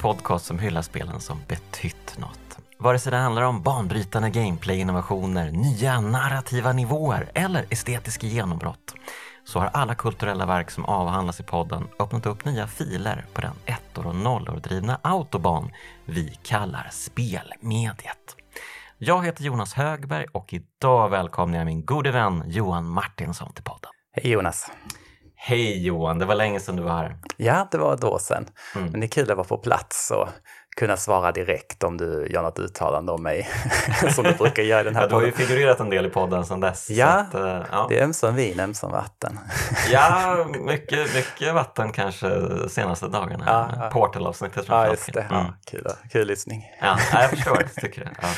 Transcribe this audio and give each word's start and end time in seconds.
podcast 0.00 0.44
som 0.44 0.58
hyllar 0.58 0.82
spelen 0.82 1.20
som 1.20 1.38
betytt 1.48 2.18
något. 2.18 2.58
Vare 2.78 2.98
sig 2.98 3.12
det 3.12 3.18
handlar 3.18 3.42
om 3.42 3.62
banbrytande 3.62 4.30
gameplay-innovationer, 4.30 5.50
nya 5.50 6.00
narrativa 6.00 6.72
nivåer 6.72 7.30
eller 7.34 7.66
estetiska 7.70 8.26
genombrott 8.26 8.94
så 9.44 9.58
har 9.58 9.66
alla 9.66 9.94
kulturella 9.94 10.46
verk 10.46 10.70
som 10.70 10.84
avhandlas 10.84 11.40
i 11.40 11.42
podden 11.42 11.88
öppnat 11.98 12.26
upp 12.26 12.44
nya 12.44 12.66
filer 12.66 13.26
på 13.34 13.40
den 13.40 13.54
ettor 13.66 14.06
och 14.06 14.14
nollor 14.14 14.56
drivna 14.56 15.00
autobahn 15.02 15.70
vi 16.04 16.38
kallar 16.42 16.88
spelmediet. 16.92 18.36
Jag 18.98 19.24
heter 19.24 19.44
Jonas 19.44 19.74
Högberg 19.74 20.26
och 20.32 20.54
idag 20.54 21.08
välkomnar 21.08 21.58
jag 21.58 21.66
min 21.66 21.84
gode 21.84 22.10
vän 22.10 22.42
Johan 22.46 22.88
Martinsson 22.88 23.52
till 23.52 23.64
podden. 23.64 23.90
Hej 24.12 24.32
Jonas! 24.32 24.70
Hej 25.42 25.86
Johan, 25.86 26.18
det 26.18 26.24
var 26.24 26.34
länge 26.34 26.60
sedan 26.60 26.76
du 26.76 26.82
var 26.82 26.92
här. 26.92 27.16
Ja, 27.36 27.68
det 27.70 27.78
var 27.78 27.94
ett 27.94 28.04
år 28.04 28.18
sedan. 28.18 28.46
Mm. 28.76 28.90
Men 28.90 29.00
det 29.00 29.06
är 29.06 29.08
kul 29.08 29.30
att 29.30 29.36
vara 29.36 29.46
på 29.46 29.58
plats 29.58 30.10
och 30.10 30.28
kunna 30.76 30.96
svara 30.96 31.32
direkt 31.32 31.84
om 31.84 31.96
du 31.96 32.26
gör 32.30 32.42
något 32.42 32.58
uttalande 32.58 33.12
om 33.12 33.22
mig, 33.22 33.48
som 34.14 34.24
du 34.24 34.32
brukar 34.32 34.62
göra 34.62 34.80
i 34.80 34.84
den 34.84 34.94
här 34.94 35.02
ja, 35.02 35.08
Du 35.08 35.14
har 35.14 35.22
ju 35.22 35.32
figurerat 35.32 35.80
en 35.80 35.90
del 35.90 36.06
i 36.06 36.08
podden 36.08 36.44
sedan 36.44 36.60
dess. 36.60 36.90
Ja, 36.90 37.06
att, 37.06 37.34
uh, 37.34 37.62
ja. 37.70 37.86
det 37.88 37.98
är 37.98 38.04
ömsom 38.04 38.34
vin, 38.34 38.60
ömsom 38.60 38.90
vatten. 38.90 39.38
ja, 39.90 40.46
mycket, 40.60 41.14
mycket 41.14 41.54
vatten 41.54 41.92
kanske 41.92 42.28
senaste 42.68 43.08
dagarna. 43.08 43.44
Ja, 43.46 43.70
ja. 43.76 43.90
Portal-avsnittet 43.90 44.64
Ja, 44.68 44.88
just 44.88 45.12
det. 45.12 45.20
Mm. 45.20 45.34
Ja, 45.36 45.54
kul, 45.66 45.86
kul 46.12 46.26
lyssning. 46.26 46.64
Ja, 46.80 46.98
jag 47.12 47.30
förstår, 47.30 47.56
tycker 47.80 48.04
det. 48.04 48.10
Ja. 48.22 48.28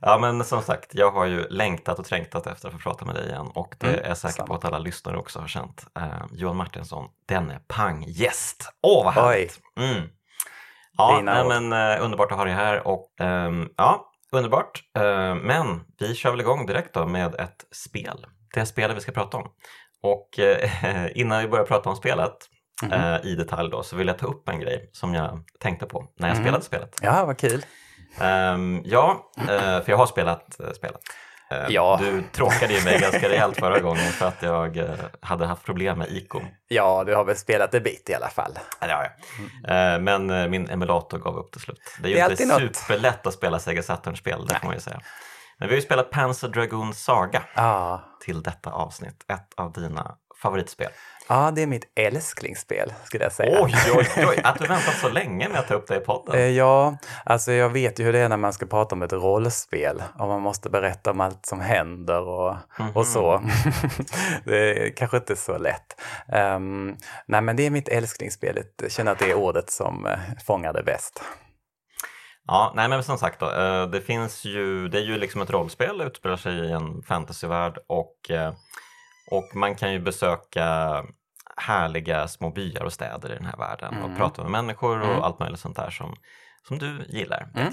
Ja 0.00 0.18
men 0.18 0.44
som 0.44 0.62
sagt, 0.62 0.94
jag 0.94 1.10
har 1.10 1.24
ju 1.24 1.48
längtat 1.48 1.98
och 1.98 2.04
trängtat 2.04 2.46
efter 2.46 2.68
att 2.68 2.74
få 2.74 2.80
prata 2.80 3.04
med 3.04 3.14
dig 3.14 3.28
igen 3.28 3.50
och 3.54 3.74
det 3.78 3.86
mm, 3.86 4.10
är 4.10 4.14
säker 4.14 4.42
på 4.42 4.54
att 4.54 4.64
alla 4.64 4.78
lyssnare 4.78 5.16
också 5.16 5.38
har 5.38 5.48
känt. 5.48 5.86
Eh, 5.96 6.04
Johan 6.32 6.56
Martinsson, 6.56 7.08
denne 7.26 7.60
panggäst. 7.68 8.72
Åh 8.82 9.04
vad 9.04 9.14
härligt! 9.14 9.60
Mm. 9.80 10.08
Ja, 10.98 11.20
nej, 11.24 11.44
men 11.44 11.72
eh, 11.72 12.04
underbart 12.04 12.32
att 12.32 12.38
ha 12.38 12.44
dig 12.44 12.54
här 12.54 12.86
och 12.86 13.20
eh, 13.20 13.52
ja, 13.76 14.12
underbart. 14.32 14.82
Eh, 14.96 15.34
men 15.34 15.84
vi 15.98 16.14
kör 16.14 16.30
väl 16.30 16.40
igång 16.40 16.66
direkt 16.66 16.94
då 16.94 17.06
med 17.06 17.34
ett 17.34 17.64
spel. 17.70 18.26
Det 18.54 18.66
spelet 18.66 18.96
vi 18.96 19.00
ska 19.00 19.12
prata 19.12 19.36
om. 19.36 19.48
Och 20.02 20.38
eh, 20.38 21.06
innan 21.18 21.40
vi 21.42 21.48
börjar 21.48 21.64
prata 21.64 21.90
om 21.90 21.96
spelet 21.96 22.36
mm. 22.82 23.26
i 23.26 23.34
detalj 23.34 23.70
då 23.70 23.82
så 23.82 23.96
vill 23.96 24.06
jag 24.06 24.18
ta 24.18 24.26
upp 24.26 24.48
en 24.48 24.60
grej 24.60 24.90
som 24.92 25.14
jag 25.14 25.44
tänkte 25.60 25.86
på 25.86 26.06
när 26.16 26.28
jag 26.28 26.34
mm. 26.34 26.44
spelade 26.44 26.64
spelet. 26.64 26.98
Ja, 27.02 27.24
vad 27.24 27.38
kul. 27.38 27.64
Um, 28.20 28.82
ja, 28.84 29.30
uh, 29.40 29.46
för 29.46 29.84
jag 29.86 29.96
har 29.96 30.06
spelat 30.06 30.56
uh, 30.60 30.72
spelet. 30.72 31.00
Uh, 31.52 31.74
ja. 31.74 31.98
Du 32.02 32.22
tråkade 32.32 32.74
ju 32.74 32.84
mig 32.84 33.00
ganska 33.00 33.28
rejält 33.28 33.56
förra 33.56 33.80
gången 33.80 34.12
för 34.12 34.26
att 34.26 34.42
jag 34.42 34.76
uh, 34.76 34.90
hade 35.20 35.46
haft 35.46 35.64
problem 35.64 35.98
med 35.98 36.08
ICO. 36.10 36.40
Ja, 36.68 37.04
du 37.04 37.14
har 37.14 37.24
väl 37.24 37.36
spelat 37.36 37.74
en 37.74 37.82
bit 37.82 38.10
i 38.10 38.14
alla 38.14 38.28
fall. 38.28 38.58
Ja, 38.80 38.86
det 38.86 38.92
har 38.92 39.02
jag. 39.02 40.02
men 40.02 40.50
min 40.50 40.70
emulator 40.70 41.18
gav 41.18 41.36
upp 41.36 41.52
till 41.52 41.60
slut. 41.60 41.80
Det 42.02 42.08
är 42.08 42.10
ju 42.10 42.14
det 42.36 42.42
är 42.42 42.62
inte 42.62 42.78
superlätt 42.78 43.26
att 43.26 43.34
spela 43.34 43.58
Sega 43.58 43.82
Saturn-spel, 43.82 44.46
det 44.46 44.54
får 44.54 44.66
man 44.66 44.74
ju 44.74 44.80
säga. 44.80 45.00
Men 45.58 45.68
vi 45.68 45.74
har 45.74 45.76
ju 45.76 45.86
spelat 45.86 46.10
Panzer 46.10 46.48
Dragoon 46.48 46.94
Saga 46.94 47.42
ah. 47.54 47.98
till 48.20 48.42
detta 48.42 48.70
avsnitt, 48.70 49.24
ett 49.28 49.52
av 49.56 49.72
dina 49.72 50.16
favoritspel. 50.42 50.90
Ja, 51.30 51.50
det 51.50 51.62
är 51.62 51.66
mitt 51.66 51.92
älsklingsspel 51.94 52.92
skulle 53.04 53.24
jag 53.24 53.32
säga. 53.32 53.62
Oj, 53.62 53.74
oj, 53.94 54.06
oj, 54.16 54.40
att 54.44 54.58
du 54.58 54.66
väntat 54.66 54.94
så 54.94 55.08
länge 55.08 55.48
med 55.48 55.60
att 55.60 55.68
ta 55.68 55.74
upp 55.74 55.88
det 55.88 55.96
i 55.96 56.00
podden. 56.00 56.34
Eh, 56.34 56.46
ja, 56.46 56.96
alltså 57.24 57.52
jag 57.52 57.70
vet 57.70 58.00
ju 58.00 58.04
hur 58.04 58.12
det 58.12 58.18
är 58.18 58.28
när 58.28 58.36
man 58.36 58.52
ska 58.52 58.66
prata 58.66 58.94
om 58.94 59.02
ett 59.02 59.12
rollspel 59.12 60.02
och 60.18 60.28
man 60.28 60.40
måste 60.42 60.70
berätta 60.70 61.10
om 61.10 61.20
allt 61.20 61.46
som 61.46 61.60
händer 61.60 62.20
och, 62.20 62.50
mm 62.50 62.60
-hmm. 62.76 62.94
och 62.94 63.06
så. 63.06 63.42
det 64.44 64.86
är 64.86 64.96
kanske 64.96 65.16
inte 65.16 65.36
så 65.36 65.58
lätt. 65.58 66.00
Um, 66.56 66.96
nej, 67.26 67.40
men 67.40 67.56
det 67.56 67.66
är 67.66 67.70
mitt 67.70 67.88
älsklingsspel. 67.88 68.58
Jag 68.82 68.92
känner 68.92 69.12
att 69.12 69.18
det 69.18 69.30
är 69.30 69.34
ordet 69.34 69.70
som 69.70 70.06
eh, 70.06 70.18
fångar 70.46 70.72
det 70.72 70.82
bäst. 70.82 71.22
Ja, 72.46 72.72
nej 72.76 72.88
men 72.88 73.04
som 73.04 73.18
sagt 73.18 73.40
då, 73.40 73.50
eh, 73.50 73.86
det 73.86 74.00
finns 74.00 74.44
ju, 74.44 74.88
det 74.88 74.98
är 74.98 75.02
ju 75.04 75.18
liksom 75.18 75.42
ett 75.42 75.50
rollspel, 75.50 76.00
utspelar 76.00 76.36
sig 76.36 76.52
i 76.52 76.72
en 76.72 77.02
fantasyvärld 77.02 77.78
och, 77.86 78.30
och 79.30 79.56
man 79.56 79.74
kan 79.74 79.92
ju 79.92 80.00
besöka 80.00 81.04
härliga 81.58 82.28
små 82.28 82.50
byar 82.50 82.84
och 82.84 82.92
städer 82.92 83.32
i 83.32 83.34
den 83.34 83.46
här 83.46 83.56
världen 83.56 83.94
mm. 83.94 84.04
och 84.04 84.18
prata 84.18 84.42
med 84.42 84.50
människor 84.50 85.00
och 85.00 85.08
mm. 85.08 85.22
allt 85.22 85.38
möjligt 85.38 85.60
sånt 85.60 85.76
där 85.76 85.90
som, 85.90 86.14
som 86.68 86.78
du 86.78 87.04
gillar. 87.08 87.48
Mm. 87.54 87.72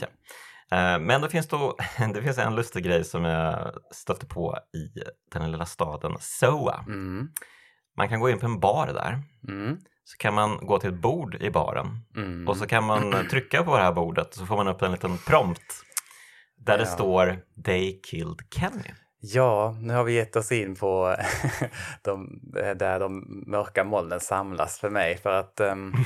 Eh, 0.72 1.00
men 1.00 1.22
det 1.22 1.30
finns, 1.30 1.48
då, 1.48 1.78
det 2.14 2.22
finns 2.22 2.38
en 2.38 2.56
lustig 2.56 2.84
grej 2.84 3.04
som 3.04 3.24
jag 3.24 3.74
stötte 3.92 4.26
på 4.26 4.58
i 4.74 5.00
den 5.32 5.52
lilla 5.52 5.66
staden 5.66 6.18
Soa. 6.20 6.84
Mm. 6.88 7.28
Man 7.98 8.10
kan 8.10 8.20
gå 8.20 8.30
in 8.30 8.40
på 8.40 8.46
en 8.46 8.60
bar 8.60 8.88
där. 8.88 9.22
Mm. 9.48 9.78
Så 10.04 10.18
kan 10.18 10.34
man 10.34 10.58
gå 10.58 10.80
till 10.80 10.90
ett 10.90 11.02
bord 11.02 11.36
i 11.36 11.50
baren 11.50 11.88
mm. 12.16 12.48
och 12.48 12.58
så 12.58 12.68
kan 12.68 12.84
man 12.84 13.28
trycka 13.32 13.64
på 13.64 13.78
det 13.78 13.84
här 13.84 13.94
bordet 13.94 14.34
så 14.34 14.46
får 14.46 14.56
man 14.56 14.68
upp 14.68 14.82
en 14.82 14.92
liten 14.92 15.18
prompt 15.18 15.84
där 16.58 16.74
ja. 16.74 16.78
det 16.78 16.86
står 16.86 17.40
“They 17.66 18.02
killed 18.02 18.40
Kenny”. 18.56 18.92
Ja, 19.34 19.76
nu 19.82 19.94
har 19.94 20.04
vi 20.04 20.14
gett 20.14 20.36
oss 20.36 20.52
in 20.52 20.76
på 20.76 21.16
de, 22.02 22.40
där 22.76 23.00
de 23.00 23.44
mörka 23.48 23.84
molnen 23.84 24.20
samlas 24.20 24.80
för 24.80 24.90
mig 24.90 25.18
för 25.18 25.40
att... 25.40 25.60
Um... 25.60 25.94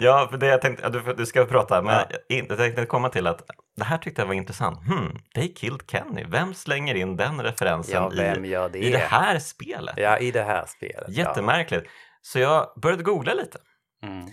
ja, 0.00 0.28
för 0.30 0.36
det 0.36 0.46
jag 0.46 0.60
tänkte, 0.60 0.88
du, 0.88 1.14
du 1.16 1.26
ska 1.26 1.44
prata, 1.44 1.82
men 1.82 1.94
ja. 2.28 2.36
jag 2.48 2.58
tänkte 2.58 2.86
komma 2.86 3.08
till 3.08 3.26
att 3.26 3.42
det 3.76 3.84
här 3.84 3.98
tyckte 3.98 4.22
jag 4.22 4.26
var 4.26 4.34
intressant. 4.34 4.78
Hmm, 4.86 5.18
they 5.34 5.54
killed 5.54 5.80
Kenny. 5.90 6.24
Vem 6.28 6.54
slänger 6.54 6.94
in 6.94 7.16
den 7.16 7.42
referensen 7.42 7.94
ja, 7.94 8.12
i, 8.12 8.16
det? 8.72 8.78
i 8.78 8.90
det 8.90 8.98
här 8.98 9.38
spelet? 9.38 9.94
Ja, 9.96 10.18
i 10.18 10.30
det 10.30 10.42
här 10.42 10.66
spelet. 10.66 11.08
Jättemärkligt. 11.08 11.84
Ja. 11.84 11.90
Så 12.22 12.38
jag 12.38 12.72
började 12.82 13.02
googla 13.02 13.34
lite. 13.34 13.58
Mm. 14.02 14.26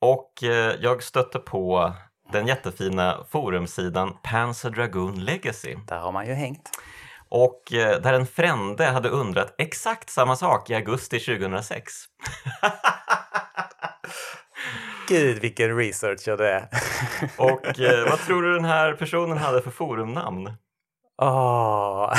Och 0.00 0.42
eh, 0.42 0.74
jag 0.80 1.02
stötte 1.02 1.38
på 1.38 1.92
den 2.32 2.46
jättefina 2.46 3.24
forumsidan 3.30 4.16
Panzer 4.22 4.70
Dragoon 4.70 5.24
Legacy. 5.24 5.76
Där 5.86 5.98
har 5.98 6.12
man 6.12 6.26
ju 6.26 6.32
hängt. 6.32 6.70
Och 7.28 7.72
eh, 7.72 8.00
där 8.00 8.12
en 8.12 8.26
frände 8.26 8.84
hade 8.84 9.08
undrat 9.08 9.54
exakt 9.58 10.10
samma 10.10 10.36
sak 10.36 10.70
i 10.70 10.74
augusti 10.74 11.18
2006. 11.20 11.92
Gud 15.08 15.38
vilken 15.38 15.76
researcher 15.76 16.36
det 16.36 16.50
är. 16.50 16.68
Och 17.38 17.80
eh, 17.80 18.10
vad 18.10 18.18
tror 18.18 18.42
du 18.42 18.54
den 18.54 18.64
här 18.64 18.92
personen 18.92 19.38
hade 19.38 19.62
för 19.62 19.70
forumnamn? 19.70 20.52
Åh. 21.22 21.26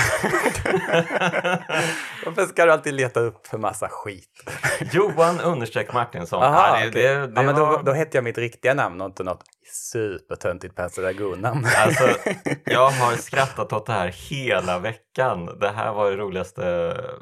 Varför 2.25 2.45
ska 2.45 2.65
du 2.65 2.71
alltid 2.71 2.93
leta 2.93 3.19
upp 3.19 3.47
för 3.47 3.57
massa 3.57 3.89
skit? 3.89 4.49
Johan 4.91 5.39
understreck 5.39 5.93
Martinsson. 5.93 6.43
Aha, 6.43 6.79
ja, 6.79 6.85
det, 6.85 6.91
det, 6.91 7.27
det 7.27 7.31
ja, 7.35 7.41
men 7.41 7.55
var... 7.55 7.71
då, 7.71 7.81
då 7.81 7.91
hette 7.91 8.17
jag 8.17 8.23
mitt 8.23 8.37
riktiga 8.37 8.73
namn 8.73 9.01
och 9.01 9.07
inte 9.07 9.23
något 9.23 9.43
supertöntigt 9.67 10.75
Pensadragon-namn. 10.75 11.67
Alltså, 11.77 12.03
jag 12.65 12.89
har 12.89 13.15
skrattat 13.15 13.73
åt 13.73 13.85
det 13.85 13.93
här 13.93 14.07
hela 14.07 14.79
veckan. 14.79 15.59
Det 15.59 15.69
här 15.69 15.93
var 15.93 16.11
det 16.11 16.17
roligaste 16.17 16.61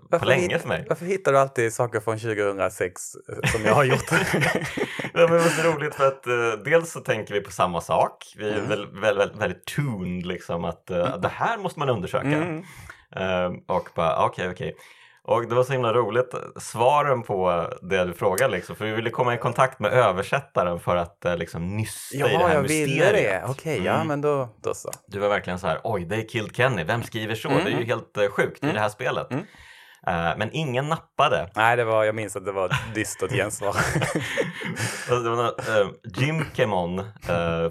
varför 0.09 0.20
på 0.20 0.26
länge 0.26 0.59
för 0.59 0.68
mig. 0.68 0.86
Varför 0.90 1.06
hittar 1.06 1.32
du 1.32 1.40
alltid 1.40 1.74
saker 1.74 2.00
från 2.00 2.20
2006 2.20 3.02
som 3.52 3.66
jag 3.66 3.74
har 3.74 3.84
gjort? 3.84 4.09
det 5.14 5.28
var 5.28 5.40
så 5.40 5.72
roligt 5.72 5.96
för 5.96 6.08
att 6.08 6.28
uh, 6.28 6.64
dels 6.66 6.92
så 6.92 7.00
tänker 7.00 7.34
vi 7.34 7.42
på 7.42 7.52
samma 7.52 7.82
sak. 7.82 8.34
Vi 8.38 8.50
är 8.50 8.58
mm. 8.58 8.70
väldigt, 8.70 9.03
väldigt, 9.03 9.42
väldigt 9.42 9.66
tuned 9.66 10.26
liksom 10.26 10.66
att 10.66 10.91
uh, 10.91 11.17
det 11.17 11.32
här 11.34 11.58
måste 11.58 11.79
man 11.79 11.90
undersöka. 11.90 12.28
Mm. 12.28 12.58
Uh, 13.17 13.59
och 13.67 13.90
bara 13.96 14.26
okej, 14.26 14.50
okay, 14.50 14.53
okej. 14.53 14.70
Okay. 14.70 14.84
Och 15.28 15.47
det 15.47 15.55
var 15.55 15.64
så 15.64 15.73
himla 15.73 15.93
roligt, 15.93 16.34
svaren 16.58 17.23
på 17.23 17.67
det 17.81 18.05
du 18.05 18.14
frågade 18.14 18.52
liksom, 18.52 18.75
för 18.75 18.85
vi 18.85 18.91
ville 18.91 19.09
komma 19.09 19.35
i 19.35 19.37
kontakt 19.37 19.79
med 19.79 19.91
översättaren 19.91 20.79
för 20.79 20.96
att 20.96 21.25
eh, 21.25 21.37
liksom 21.37 21.78
nysta 21.78 22.17
ja, 22.17 22.29
i 22.29 22.31
det 22.31 22.37
här 22.37 22.53
jag 22.53 22.61
mysteriet. 22.61 22.90
ville 22.90 23.11
det, 23.11 23.41
okej, 23.43 23.52
okay, 23.52 23.75
mm. 23.75 23.85
ja 23.85 24.03
men 24.03 24.22
då, 24.22 24.49
då 24.64 24.73
så. 24.73 24.91
Du 25.08 25.20
var 25.20 25.29
verkligen 25.29 25.59
så 25.59 25.67
här, 25.67 25.79
oj, 25.84 26.09
they 26.09 26.28
killed 26.28 26.55
Kenny, 26.55 26.84
vem 26.84 27.03
skriver 27.03 27.35
så? 27.35 27.49
Mm. 27.49 27.64
Det 27.66 27.72
är 27.72 27.79
ju 27.79 27.85
helt 27.85 28.17
sjukt 28.31 28.64
mm. 28.64 28.72
i 28.72 28.73
det 28.73 28.81
här 28.81 28.90
spelet. 28.90 29.31
Uh, 30.08 30.38
men 30.38 30.50
ingen 30.52 30.90
nappade. 30.90 31.50
Nej, 31.55 31.78
det 31.78 31.84
var, 31.84 32.03
jag 32.03 32.16
minns 32.16 32.35
att 32.35 32.46
det 32.46 32.52
var 32.52 32.66
ett 32.66 32.96
dystert 32.96 33.32
gensvar. 33.32 33.76
Jim 36.17 36.46
Kimon, 36.53 37.00
uh, 37.00 37.05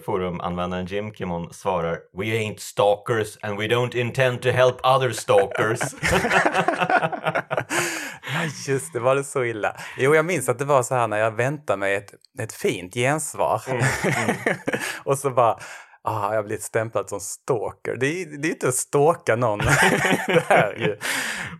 forumanvändaren 0.05 0.87
Jim 0.87 1.15
Kimon 1.15 1.53
svarar 1.53 1.99
We 2.19 2.25
ain't 2.25 2.59
stalkers 2.59 3.39
and 3.43 3.59
we 3.59 3.67
don't 3.67 3.97
intend 3.97 4.43
to 4.43 4.49
help 4.49 4.77
other 4.83 5.11
stalkers. 5.11 5.81
just 8.69 8.93
det, 8.93 9.01
var 9.01 9.15
det 9.15 9.25
så 9.25 9.45
illa? 9.45 9.77
Jo, 9.99 10.15
jag 10.15 10.25
minns 10.25 10.49
att 10.49 10.59
det 10.59 10.65
var 10.65 10.83
så 10.83 10.95
här 10.95 11.09
när 11.09 11.19
jag 11.19 11.31
väntade 11.31 11.77
mig 11.77 11.95
ett, 11.95 12.15
ett 12.39 12.53
fint 12.53 12.95
gensvar. 12.95 13.63
Mm, 13.67 13.83
mm. 14.05 14.37
och 15.05 15.19
så 15.19 15.31
bara 15.31 15.59
ah, 16.05 16.29
jag 16.29 16.37
har 16.37 16.43
blivit 16.43 16.63
stämplad 16.63 17.09
som 17.09 17.21
stalker. 17.21 17.97
Det 17.97 18.07
är, 18.07 18.27
det 18.39 18.49
är 18.49 18.53
inte 18.53 18.69
att 18.69 18.75
stalka 18.75 19.37
någon. 19.37 19.59
det. 20.49 20.99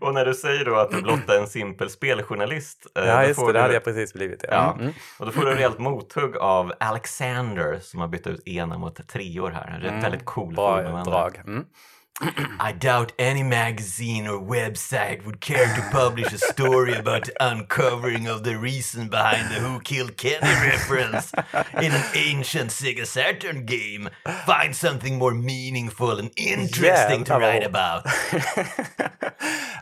Och 0.01 0.13
när 0.13 0.25
du 0.25 0.33
säger 0.33 0.65
då 0.65 0.75
att 0.75 0.91
du 0.91 1.01
blott 1.01 1.29
är 1.29 1.39
en 1.39 1.47
simpel 1.47 1.89
speljournalist. 1.89 2.87
Eh, 2.95 3.05
ja, 3.05 3.25
just 3.25 3.39
det, 3.39 3.45
du... 3.45 3.53
det 3.53 3.61
hade 3.61 3.73
jag 3.73 3.83
precis 3.83 4.13
blivit. 4.13 4.45
Ja. 4.47 4.53
ja. 4.53 4.81
Mm. 4.81 4.93
Och 5.19 5.25
då 5.25 5.31
får 5.31 5.41
du 5.41 5.51
ett 5.51 5.57
rejält 5.57 5.79
mothugg 5.79 6.37
av 6.37 6.73
Alexander 6.79 7.79
som 7.81 7.99
har 7.99 8.07
bytt 8.07 8.27
ut 8.27 8.47
ena 8.47 8.77
mot 8.77 9.07
treor 9.07 9.51
här. 9.51 9.67
En 9.67 9.89
mm. 9.89 10.01
väldigt 10.01 10.25
cool 10.25 10.53
Bra 10.55 11.03
drag. 11.03 11.41
Mm. 11.47 11.65
I 12.21 12.71
doubt 12.77 13.11
any 13.17 13.41
magazine 13.43 14.27
or 14.27 14.39
website 14.39 15.25
would 15.25 15.39
care 15.41 15.65
to 15.75 15.81
publish 15.91 16.31
a 16.33 16.37
story 16.37 16.93
about 16.93 17.23
the 17.25 17.33
uncovering 17.39 18.27
of 18.29 18.43
the 18.43 18.55
reason 18.55 19.09
behind 19.09 19.49
the 19.49 19.59
Who 19.59 19.79
Killed 19.79 20.15
Kenny 20.15 20.53
reference 20.71 21.33
in 21.81 21.91
an 21.91 22.03
ancient 22.15 22.69
Sega 22.71 23.05
Saturn 23.05 23.65
game. 23.65 24.09
Find 24.45 24.75
something 24.75 25.17
more 25.17 25.33
meaningful 25.33 26.19
and 26.19 26.29
interesting 26.37 27.23
to 27.25 27.33
Jävlar 27.33 27.39
write 27.53 27.69
vad- 27.71 28.01
about. 28.03 28.13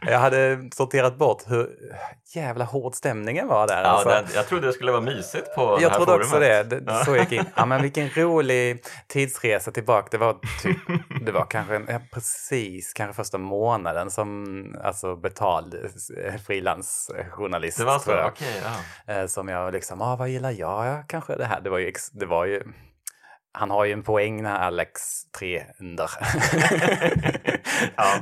Jag 0.06 0.20
hade 0.20 0.70
sorterat 0.76 1.18
bort 1.18 1.44
hur 1.48 1.70
jävla 2.36 2.66
hård 2.66 2.96
stämningen 2.96 3.48
var 3.48 3.68
där. 3.68 3.82
Ja, 3.84 3.88
alltså. 3.90 4.10
det, 4.10 4.26
jag 4.36 4.48
trodde 4.48 4.68
det 4.68 4.74
skulle 4.74 4.92
vara 4.92 5.02
mysigt 5.02 5.56
på 5.56 5.76
det 5.78 5.82
Jag 5.84 5.90
här 5.90 5.98
trodde 5.98 6.14
också 6.14 6.40
det. 6.40 6.64
det 6.64 6.84
Ja. 6.88 7.06
Så 7.06 7.16
gick 7.18 7.32
in. 7.32 7.46
Ja, 7.56 7.66
men 7.66 7.82
vilken 7.82 8.10
rolig 8.10 8.84
tidsresa 9.08 9.72
tillbaka. 9.72 10.08
Det 10.12 10.18
var, 10.18 10.34
typ, 10.64 10.78
det 11.26 11.32
var 11.32 11.46
kanske 11.46 11.76
en, 11.76 11.88
precis 12.22 12.94
kanske 12.94 13.14
första 13.16 13.38
månaden 13.38 14.12
som 14.12 14.56
alltså, 14.84 15.16
betald 15.16 15.74
eh, 16.26 16.36
frilansjournalist. 16.48 17.78
Det 17.78 17.86
var 17.86 18.00
så? 18.00 18.12
jag. 18.12 18.28
Okej, 18.28 18.62
ja. 19.08 19.14
Eh, 19.14 19.28
Som 19.28 19.48
jag 19.48 19.74
liksom, 19.74 20.02
ah, 20.02 20.16
vad 20.16 20.30
gillar 20.30 20.52
jag? 20.52 20.86
Ja, 20.88 21.04
kanske 21.08 21.36
det 21.36 21.46
här. 21.46 21.62
Det 21.62 21.70
var 21.70 21.78
ju, 21.80 21.94
det 22.14 22.26
var 22.26 22.46
ju 22.46 22.64
han 23.54 23.72
har 23.72 23.86
ju 23.86 23.94
en 23.94 24.04
poäng 24.04 24.44
när 24.44 24.60
Alex 24.60 25.02
3 25.40 25.64
under. 25.80 26.10
Ja. 27.96 28.14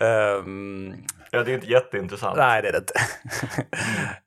Ehm, 0.06 0.94
ja, 1.30 1.42
det 1.42 1.50
är 1.50 1.54
inte 1.54 1.66
jätteintressant. 1.70 2.36
Nej, 2.36 2.62
det 2.62 2.68
är 2.68 2.72
det 2.72 2.78
inte. 2.78 2.94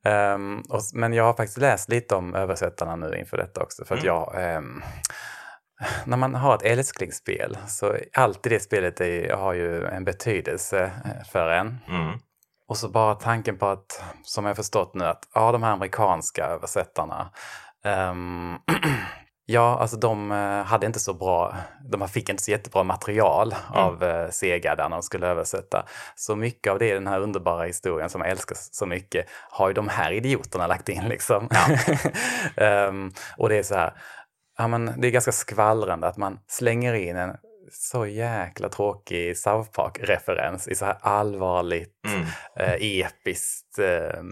Ehm, 0.10 0.62
och, 0.70 0.82
men 0.94 1.14
jag 1.14 1.24
har 1.24 1.34
faktiskt 1.34 1.58
läst 1.58 1.90
lite 1.90 2.16
om 2.16 2.36
översättarna 2.36 2.96
nu 2.96 3.16
inför 3.18 3.38
detta 3.38 3.62
också. 3.64 3.86
För 3.86 3.96
att 3.96 4.04
Mm. 4.04 4.16
jag, 4.16 4.34
ehm, 4.56 4.84
när 6.06 6.18
man 6.18 6.36
har 6.36 6.56
ett 6.56 6.62
älsklingsspel 6.62 7.58
så 7.68 7.98
alltid 8.14 8.52
det 8.52 8.60
spelet 8.60 9.02
är, 9.02 9.34
har 9.34 9.54
ju 9.54 9.86
en 9.86 10.04
betydelse 10.04 10.92
eh, 11.06 11.28
för 11.32 11.50
en. 11.50 11.78
Mm. 11.88 12.20
Och 12.68 12.78
så 12.78 12.90
bara 12.90 13.16
tanken 13.16 13.58
på 13.58 13.68
att, 13.68 14.04
som 14.24 14.46
jag 14.46 14.56
förstått 14.56 14.94
nu, 14.94 15.06
att 15.06 15.30
ja, 15.34 15.52
de 15.52 15.64
här 15.64 15.72
amerikanska 15.72 16.46
översättarna, 16.46 17.30
ehm, 17.84 18.56
ja, 19.46 19.80
alltså 19.80 19.98
de 19.98 20.32
eh, 20.32 20.64
hade 20.64 20.86
inte 20.86 21.00
så 21.00 21.14
bra, 21.14 21.56
de 21.92 22.08
fick 22.08 22.30
inte 22.30 22.44
så 22.44 22.52
jättebra 22.52 22.84
material 22.84 23.56
av 23.68 24.04
eh, 24.04 24.30
Sega 24.30 24.76
där 24.76 24.90
de 24.90 25.02
skulle 25.02 25.28
översätta. 25.28 25.86
Så 26.16 26.36
mycket 26.36 26.72
av 26.72 26.80
det 26.80 26.90
i 26.90 26.94
den 26.94 27.08
här 27.08 27.20
underbara 27.20 27.64
historien 27.64 28.10
som 28.10 28.22
jag 28.22 28.30
älskar 28.30 28.58
så 28.60 28.86
mycket 28.86 29.26
har 29.50 29.68
ju 29.68 29.74
de 29.74 29.88
här 29.88 30.12
idioterna 30.12 30.68
lagt 30.68 30.90
in 30.90 31.04
liksom. 31.04 31.50
Ehm, 32.56 33.12
och 33.38 33.50
det 33.50 33.58
är 33.58 33.64
så 33.64 33.76
här, 33.76 33.94
ja 34.58 34.68
men 34.68 34.94
det 34.98 35.08
är 35.08 35.12
ganska 35.12 35.32
skvallrande 35.32 36.08
att 36.08 36.18
man 36.18 36.40
slänger 36.48 36.94
in 36.94 37.16
en 37.18 37.36
så 37.72 38.06
jäkla 38.06 38.70
tråkig 38.70 39.38
South 39.38 39.72
Park-referens 39.72 40.68
i 40.68 40.76
så 40.76 40.86
här 40.86 40.98
allvarligt, 41.02 41.90
Mm. 42.08 42.22
eh, 42.60 42.74
episkt 43.00 43.80
eh, 43.80 44.24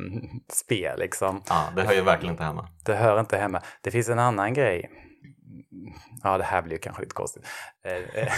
spel 0.54 1.00
liksom. 1.00 1.44
Ja, 1.50 1.68
det 1.76 1.82
hör 1.84 1.94
ju 1.94 2.02
verkligen 2.02 2.34
inte 2.34 2.44
hemma. 2.44 2.68
Det 2.86 2.96
hör 2.96 3.20
inte 3.20 3.38
hemma. 3.38 3.62
Det 3.82 3.92
finns 3.92 4.10
en 4.10 4.20
annan 4.20 4.54
grej. 4.54 4.90
Ja, 6.24 6.38
det 6.38 6.44
här 6.44 6.62
blir 6.62 6.72
ju 6.74 6.80
kanske 6.80 7.02
lite 7.02 7.14
konstigt. 7.16 7.44
Eh, 7.86 8.24
eh. 8.24 8.34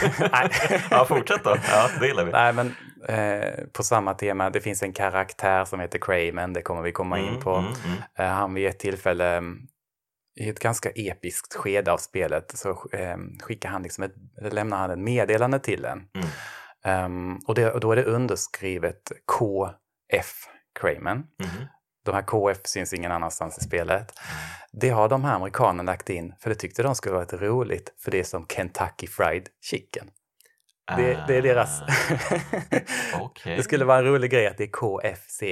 Ja, 0.91 1.05
fortsätt 1.05 1.43
då. 1.43 1.55
Ja, 1.71 1.89
det 1.99 2.07
gillar 2.07 2.25
vi. 2.25 2.31
Nej, 2.31 2.53
men 2.53 2.75
eh, 3.07 3.53
på 3.73 3.83
samma 3.83 4.13
tema, 4.13 4.49
det 4.49 4.61
finns 4.61 4.83
en 4.83 4.93
karaktär 4.93 5.65
som 5.65 5.79
heter 5.79 5.99
Crayman, 5.99 6.53
det 6.53 6.61
kommer 6.61 6.81
vi 6.81 6.91
komma 6.91 7.19
in 7.19 7.27
Mm, 7.29 7.41
på. 7.41 7.55
mm, 7.55 7.73
mm. 8.17 8.29
Han 8.35 8.53
vid 8.53 8.67
ett 8.67 8.79
tillfälle, 8.79 9.35
mm, 9.35 9.59
i 10.35 10.49
ett 10.49 10.59
ganska 10.59 10.89
episkt 10.89 11.53
skede 11.53 11.91
av 11.91 11.97
spelet, 11.97 12.57
så 12.57 12.69
eh, 12.91 13.17
skickar 13.41 13.69
han 13.69 13.83
liksom 13.83 14.03
ett, 14.03 14.13
lämnar 14.53 14.77
han 14.77 14.91
ett 14.91 14.99
meddelande 14.99 15.59
till 15.59 15.85
en. 15.85 16.07
Mm. 16.15 16.27
Ehm, 16.83 17.39
och, 17.47 17.55
det, 17.55 17.71
och 17.71 17.79
då 17.79 17.91
är 17.91 17.95
det 17.95 18.03
underskrivet 18.03 19.11
KF 19.37 20.33
Crayman. 20.79 21.17
Mhm. 21.17 21.65
De 22.05 22.15
här 22.15 22.21
KF 22.21 22.57
syns 22.63 22.93
ingen 22.93 23.11
annanstans 23.11 23.57
i 23.57 23.61
spelet. 23.61 24.11
Det 24.71 24.89
har 24.89 25.09
de 25.09 25.23
här 25.23 25.35
amerikanerna 25.35 25.91
lagt 25.91 26.09
in 26.09 26.35
för 26.39 26.49
det 26.49 26.55
tyckte 26.55 26.83
de 26.83 26.95
skulle 26.95 27.13
vara 27.13 27.23
lite 27.23 27.37
roligt 27.37 27.93
för 27.99 28.11
det 28.11 28.19
är 28.19 28.23
som 28.23 28.47
Kentucky 28.47 29.07
Fried 29.07 29.49
Chicken. 29.61 30.09
Det, 30.97 31.23
det 31.27 31.35
är 31.37 31.41
deras... 31.41 31.81
Ah, 31.81 31.87
Okej. 33.21 33.57
det 33.57 33.63
skulle 33.63 33.85
vara 33.85 33.97
en 33.97 34.05
rolig 34.05 34.31
grej 34.31 34.47
att 34.47 34.57
det 34.57 34.63
är 34.63 34.71
KFC. 34.71 35.43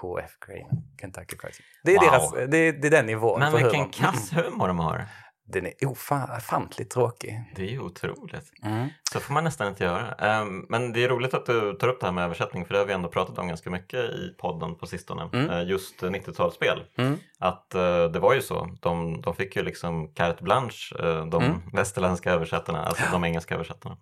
KF 0.00 0.30
Crane, 0.46 0.82
Kentucky 1.00 1.36
Fried 1.40 1.54
Chicken. 1.54 1.66
Det 1.84 1.94
är, 1.94 2.00
Wow. 2.00 2.10
deras, 2.10 2.50
det, 2.50 2.56
är, 2.58 2.72
det 2.72 2.86
är 2.86 2.90
den 2.90 3.06
nivån. 3.06 3.40
Men 3.40 3.52
vilken 3.52 3.88
kass 3.88 4.32
humor 4.32 4.68
de 4.68 4.78
har. 4.78 5.04
Den 5.52 5.66
är 5.66 5.72
ofantligt 5.86 6.90
tråkig. 6.90 7.42
Det 7.56 7.62
är 7.62 7.70
ju 7.70 7.80
otroligt. 7.80 8.52
Mm. 8.64 8.88
Så 9.12 9.20
får 9.20 9.34
man 9.34 9.44
nästan 9.44 9.68
inte 9.68 9.84
göra. 9.84 10.12
Ehm, 10.14 10.66
Men 10.68 10.92
det 10.92 11.04
är 11.04 11.08
roligt 11.08 11.34
att 11.34 11.46
du 11.46 11.72
tar 11.74 11.88
upp 11.88 12.00
det 12.00 12.06
här 12.06 12.12
med 12.12 12.24
översättning 12.24 12.64
för 12.66 12.72
det 12.74 12.78
har 12.80 12.86
vi 12.86 12.92
ändå 12.92 13.08
pratat 13.08 13.38
om 13.38 13.48
ganska 13.48 13.70
mycket 13.70 14.00
i 14.04 14.34
podden 14.38 14.74
på 14.74 14.86
sistone. 14.86 15.30
Mm. 15.32 15.50
Eh, 15.50 15.62
Just 15.68 16.02
90-talsspel. 16.02 16.82
Mm. 16.98 17.16
Att 17.38 17.74
eh, 17.74 18.04
det 18.04 18.18
var 18.18 18.34
ju 18.34 18.42
så. 18.42 18.76
De, 18.82 19.20
de 19.20 19.34
fick 19.34 19.56
ju 19.56 19.62
liksom 19.62 20.14
carte 20.14 20.42
blanche, 20.42 20.94
eh, 20.98 21.26
de 21.26 21.42
Mm. 21.44 21.60
västerländska 21.72 22.30
översättarna, 22.32 22.84
alltså 22.84 23.04
de 23.12 23.24
engelska 23.24 23.54
översättarna. 23.54 23.96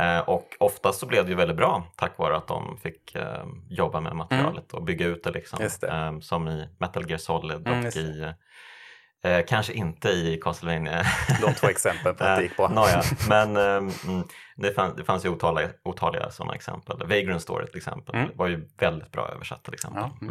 Eh, 0.00 0.18
Och 0.28 0.56
oftast 0.60 1.00
så 1.00 1.06
blev 1.06 1.24
det 1.24 1.30
ju 1.30 1.36
väldigt 1.36 1.56
bra 1.56 1.82
tack 1.96 2.18
vare 2.18 2.36
att 2.36 2.48
de 2.48 2.76
fick 2.82 3.14
eh, 3.14 3.44
jobba 3.68 4.00
med 4.00 4.16
materialet 4.16 4.72
och 4.74 4.82
bygga 4.82 5.06
ut 5.06 5.24
det 5.24 5.30
liksom. 5.30 5.58
Mm. 5.60 5.70
Det. 5.80 5.88
Eh, 5.88 6.20
Som 6.20 6.48
i 6.48 6.68
Metal 6.78 7.04
Gear 7.10 7.18
Solid 7.18 7.66
Mm, 7.66 7.86
och 7.86 7.96
i 7.96 8.32
Eh, 9.24 9.44
kanske 9.48 9.72
inte 9.72 10.08
i 10.08 10.40
Castlevania. 10.42 11.02
De 11.42 11.54
två 11.54 11.66
exemplen 11.66 12.14
på 12.14 12.24
att 12.24 12.36
det 12.36 12.42
gick 12.42 12.56
bra. 12.56 12.68
Nåja, 12.74 13.02
men 13.28 13.56
ehm, 13.56 13.90
mm, 14.06 14.22
det, 14.56 14.72
fann, 14.72 14.96
det 14.96 15.04
fanns 15.04 15.24
ju 15.24 15.28
otaliga, 15.28 15.68
otaliga 15.84 16.30
sådana 16.30 16.54
exempel. 16.54 16.98
Vagrant 17.08 17.42
Story 17.42 17.66
till 17.66 17.76
exempel 17.76 18.14
Mm. 18.14 18.28
var 18.34 18.46
ju 18.46 18.68
väldigt 18.78 19.12
bra 19.12 19.28
översatt 19.28 19.64
till 19.64 19.74
exempel. 19.74 20.02
Ja, 20.02 20.26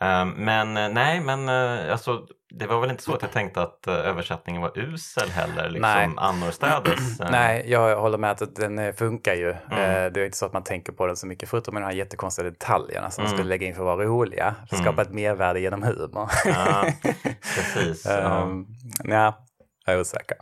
det. 0.00 0.06
Ehm, 0.06 0.28
men 0.30 0.76
eh, 0.76 0.88
nej, 0.88 1.20
men 1.20 1.48
alltså, 1.90 2.26
det 2.58 2.66
var 2.66 2.80
väl 2.80 2.90
inte 2.90 3.02
så 3.02 3.14
att 3.14 3.22
jag 3.22 3.32
tänkte 3.32 3.62
att 3.62 3.86
eh, 3.86 3.94
översättningen 3.94 4.62
var 4.62 4.78
usel 4.78 5.30
heller, 5.30 5.62
Nej. 5.62 5.72
liksom 5.72 6.18
annorstädes. 6.18 7.20
Eh, 7.20 7.30
Nej, 7.30 7.64
jag 7.70 7.96
håller 8.00 8.18
med 8.18 8.30
att 8.30 8.54
den 8.56 8.78
eh, 8.78 8.94
funkar 8.94 9.34
ju. 9.34 9.50
Mm. 9.50 10.12
Det 10.12 10.20
är 10.20 10.24
inte 10.24 10.36
så 10.36 10.46
att 10.46 10.52
man 10.52 10.64
tänker 10.64 10.92
på 10.92 11.06
den 11.06 11.16
så 11.16 11.26
mycket, 11.26 11.48
förutom 11.48 11.74
med 11.74 11.82
de 11.82 11.86
här 11.86 11.92
jättekonstiga 11.92 12.50
detaljerna 12.50 13.10
som 13.10 13.22
man 13.22 13.28
Mm. 13.28 13.38
skulle 13.38 13.48
lägga 13.48 13.66
in 13.66 13.74
för 13.74 13.82
att 13.82 13.96
vara 13.98 14.06
roliga. 14.06 14.54
För 14.58 14.64
att 14.64 14.72
Mm. 14.72 14.84
skapa 14.84 15.02
ett 15.02 15.12
mervärde 15.14 15.60
genom 15.60 15.82
humor. 15.82 16.30
Ja, 16.44 16.84
precis. 17.54 18.06
ja. 18.06 18.42
Um, 18.42 18.66
ja, 19.04 19.38
jag 19.86 19.94
är 19.96 20.00
osäker. 20.00 20.36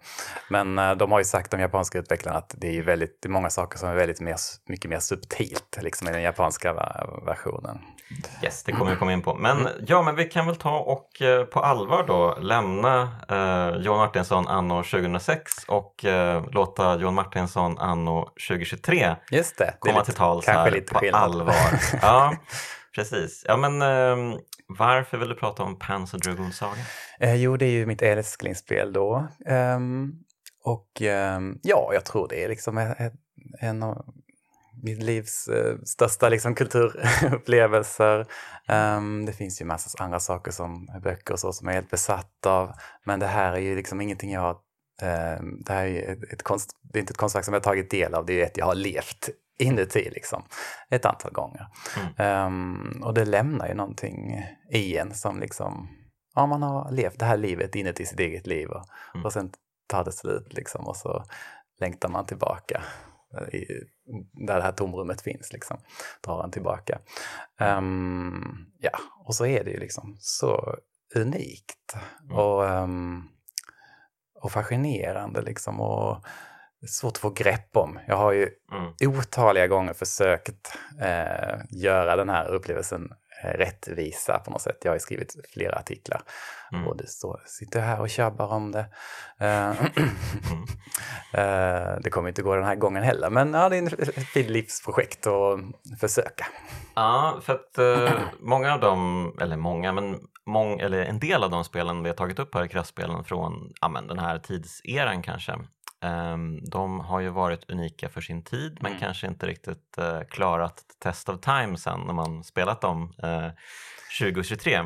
Men 0.51 0.99
de 0.99 1.13
har 1.13 1.19
ju 1.19 1.25
sagt, 1.25 1.51
de 1.51 1.61
japanska 1.61 1.99
utvecklarna, 1.99 2.39
att 2.39 2.55
det 2.59 2.79
är 2.79 2.83
väldigt, 2.83 3.19
det 3.23 3.29
är 3.29 3.31
många 3.31 3.51
saker 3.51 3.79
som 3.79 3.89
är 3.89 3.95
väldigt 3.95 4.21
mer, 4.21 4.37
mycket 4.69 4.91
mer 4.91 4.99
subtilt 4.99 5.79
liksom, 5.81 6.09
i 6.09 6.13
den 6.13 6.23
japanska 6.23 6.73
versionen. 7.27 7.79
Yes, 8.43 8.63
det 8.65 8.73
kommer 8.73 8.91
vi 8.91 8.97
komma 8.97 9.13
in 9.13 9.23
på. 9.23 9.35
Men 9.35 9.69
ja, 9.87 10.03
men 10.03 10.15
vi 10.17 10.25
kan 10.25 10.47
väl 10.47 10.57
ta 10.57 10.79
och 10.79 11.23
eh, 11.23 11.45
på 11.45 11.61
allvar 11.61 12.05
då 12.07 12.35
lämna 12.41 13.03
eh, 13.29 13.77
Johan 13.83 13.99
Martinsson 13.99 14.49
anno 14.49 14.83
2006 14.83 15.53
och 15.69 16.05
eh, 16.05 16.45
låta 16.51 16.97
Johan 16.99 17.15
Martinsson 17.15 17.79
anno 17.79 18.29
2023 18.49 19.17
Just 19.31 19.59
det. 19.59 19.65
det 19.65 19.75
komma 19.79 19.95
lite- 19.99 20.05
till 20.05 20.15
tals 20.19 20.47
här 20.47 20.71
lite 20.71 20.93
på 20.93 20.99
skillnad. 21.01 21.23
allvar. 21.23 21.55
Ja, 22.03 22.37
precis. 22.95 23.45
Ja, 23.49 23.57
men 23.57 23.83
eh, 23.83 24.39
varför 24.79 25.19
vill 25.19 25.29
du 25.29 25.35
prata 25.35 25.63
om 25.63 25.79
Panzer 25.79 26.19
Dragoon 26.19 26.53
Saga? 26.53 26.73
Eh, 27.21 27.35
jo, 27.35 27.57
det 27.57 27.67
är 27.67 27.71
ju 27.71 27.87
mitt 27.87 28.03
älsklingsspel 28.03 28.93
då. 28.93 29.27
Ehm, 29.47 30.13
och 30.65 31.03
ehm, 31.03 31.59
ja, 31.63 31.91
jag 31.95 32.05
tror 32.05 32.29
det 32.29 32.45
är 32.45 32.49
liksom 32.49 32.79
en, 32.79 32.95
en 33.61 33.83
av 33.83 34.05
mitt 34.83 35.03
livs 35.03 35.49
eh, 35.49 35.77
största 35.85 36.29
liksom, 36.29 36.55
kulturupplevelser. 36.55 38.27
Ehm, 38.69 39.27
det 39.27 39.33
finns 39.33 39.61
ju 39.61 39.65
massa 39.65 40.05
andra 40.05 40.21
saker 40.21 40.51
som 40.51 40.89
böcker 41.03 41.33
och 41.35 41.41
så 41.41 41.53
som 41.53 41.67
jag 41.69 41.73
är 41.77 41.81
helt 41.81 41.91
besatt 41.91 42.47
av. 42.47 42.73
Men 43.05 43.21
det 43.21 43.27
här 43.27 43.53
är 43.53 43.59
ju 43.61 43.77
liksom 43.77 44.01
ingenting 44.01 44.33
jag 44.33 44.41
har 44.41 44.57
ehm, 45.03 45.63
det 45.63 45.73
här 45.73 45.85
är 45.85 45.89
ju 45.89 46.01
ett, 46.03 46.33
ett 46.33 46.43
konst, 46.43 46.71
det 46.93 46.99
är 46.99 47.01
inte 47.01 47.11
ett 47.11 47.17
konstverk 47.17 47.45
som 47.45 47.55
jag 47.55 47.61
har 47.61 47.65
tagit 47.65 47.91
del 47.91 48.15
av, 48.15 48.27
det 48.27 48.41
är 48.41 48.47
ett 48.47 48.57
jag 48.57 48.67
har 48.67 48.75
levt 48.75 49.29
inuti 49.59 50.11
liksom, 50.11 50.43
ett 50.91 51.05
antal 51.05 51.33
gånger. 51.33 51.67
Mm. 51.97 52.13
Ehm, 52.17 53.03
och 53.03 53.15
det 53.15 53.25
lämnar 53.25 53.69
ju 53.69 53.75
någonting 53.75 54.45
i 54.71 54.97
en 54.97 55.15
som 55.15 55.41
liksom, 55.41 55.89
ja 56.35 56.47
man 56.47 56.63
har 56.63 56.93
levt 56.93 57.19
det 57.19 57.25
här 57.25 57.37
livet 57.37 57.75
inuti 57.75 58.07
sitt 58.07 58.21
eget 58.21 58.47
liv 58.47 58.69
och, 58.69 58.85
Mm. 59.15 59.25
och 59.25 59.33
sen 59.33 59.51
tar 59.89 60.05
det 60.05 60.13
slut 60.13 60.53
liksom 60.53 60.87
och 60.87 60.97
så 60.97 61.25
längtar 61.81 62.09
man 62.09 62.27
tillbaka 62.27 62.83
eh, 63.39 63.55
i, 63.55 63.67
där 64.33 64.57
det 64.57 64.63
här 64.63 64.73
tomrummet 64.73 65.23
finns 65.23 65.53
liksom, 65.53 65.77
drar 66.21 66.45
en 66.45 66.51
tillbaka. 66.51 66.99
Ehm, 67.61 68.67
ja, 68.79 68.99
och 69.25 69.35
så 69.35 69.47
är 69.47 69.65
det 69.65 69.71
ju 69.71 69.79
liksom 69.81 70.17
så 70.21 70.77
unikt 71.15 71.95
Mm. 72.25 72.37
och, 72.37 72.69
ehm, 72.69 73.23
och 74.41 74.53
fascinerande 74.53 75.43
liksom 75.43 75.81
och 75.81 76.25
svårt 76.89 77.13
att 77.13 77.19
få 77.19 77.31
grepp 77.31 77.77
om. 77.77 77.99
Jag 78.07 78.17
har 78.17 78.33
ju 78.33 78.49
Mm. 78.73 79.19
otaliga 79.19 79.67
gånger 79.67 79.93
försökt 79.93 80.79
eh, 81.01 81.59
göra 81.71 82.17
den 82.17 82.29
här 82.29 82.49
upplevelsen 82.49 83.13
rättvisa 83.45 84.39
på 84.45 84.51
något 84.51 84.63
sätt. 84.63 84.79
Jag 84.83 84.91
har 84.91 84.97
ju 84.97 85.01
skrivit 85.01 85.37
flera 85.53 85.77
artiklar 85.79 86.23
Mm. 86.73 86.87
och 86.89 86.97
det 86.97 87.07
står, 87.07 87.41
sitter 87.47 87.81
här 87.81 88.01
och 88.01 88.11
tjabbar 88.11 88.53
om 88.53 88.73
det. 88.73 88.87
Eh, 89.39 89.71
Mm. 89.71 90.65
Eh, 91.35 91.99
det 92.03 92.11
kommer 92.11 92.29
inte 92.29 92.43
gå 92.43 92.55
den 92.55 92.65
här 92.65 92.75
gången 92.75 93.03
heller, 93.03 93.31
men 93.31 93.55
ja, 93.55 93.69
det 93.69 93.77
är 93.77 94.09
ett 94.19 94.27
fint 94.27 94.51
livsprojekt 94.51 95.27
att 95.27 95.61
försöka. 96.01 96.47
Ja, 96.95 97.41
för 97.43 97.53
att 97.53 97.79
eh, 97.79 98.13
många 98.41 98.75
av 98.75 98.81
dem, 98.81 99.33
eller 99.41 99.57
många, 99.57 99.93
men 99.93 100.21
mång, 100.47 100.81
eller 100.81 101.05
en 101.05 101.19
del 101.19 101.45
av 101.45 101.51
de 101.51 101.65
spelen 101.65 102.03
vi 102.03 102.09
har 102.09 102.17
tagit 102.17 102.39
upp 102.39 102.55
här 102.55 102.65
i 102.65 102.69
kraftspelen 102.69 103.25
från 103.25 103.73
ja, 103.81 103.89
den 104.09 104.19
här 104.19 104.39
tidseran 104.39 105.23
kanske, 105.23 105.53
de 106.63 107.01
har 107.01 107.21
ju 107.21 107.29
varit 107.29 107.71
unika 107.71 108.09
för 108.09 108.21
sin 108.21 108.45
tid 108.45 108.79
men 108.81 108.93
mm. 108.93 109.01
kanske 109.01 109.27
inte 109.27 109.47
riktigt 109.47 109.99
uh, 109.99 110.23
klarat 110.31 110.85
test 110.99 111.29
of 111.29 111.41
time 111.41 111.77
sen 111.77 112.01
när 112.01 112.15
man 112.15 112.45
spelat 112.45 112.81
dem 112.81 113.15
uh, 113.25 113.49
2023. 114.21 114.79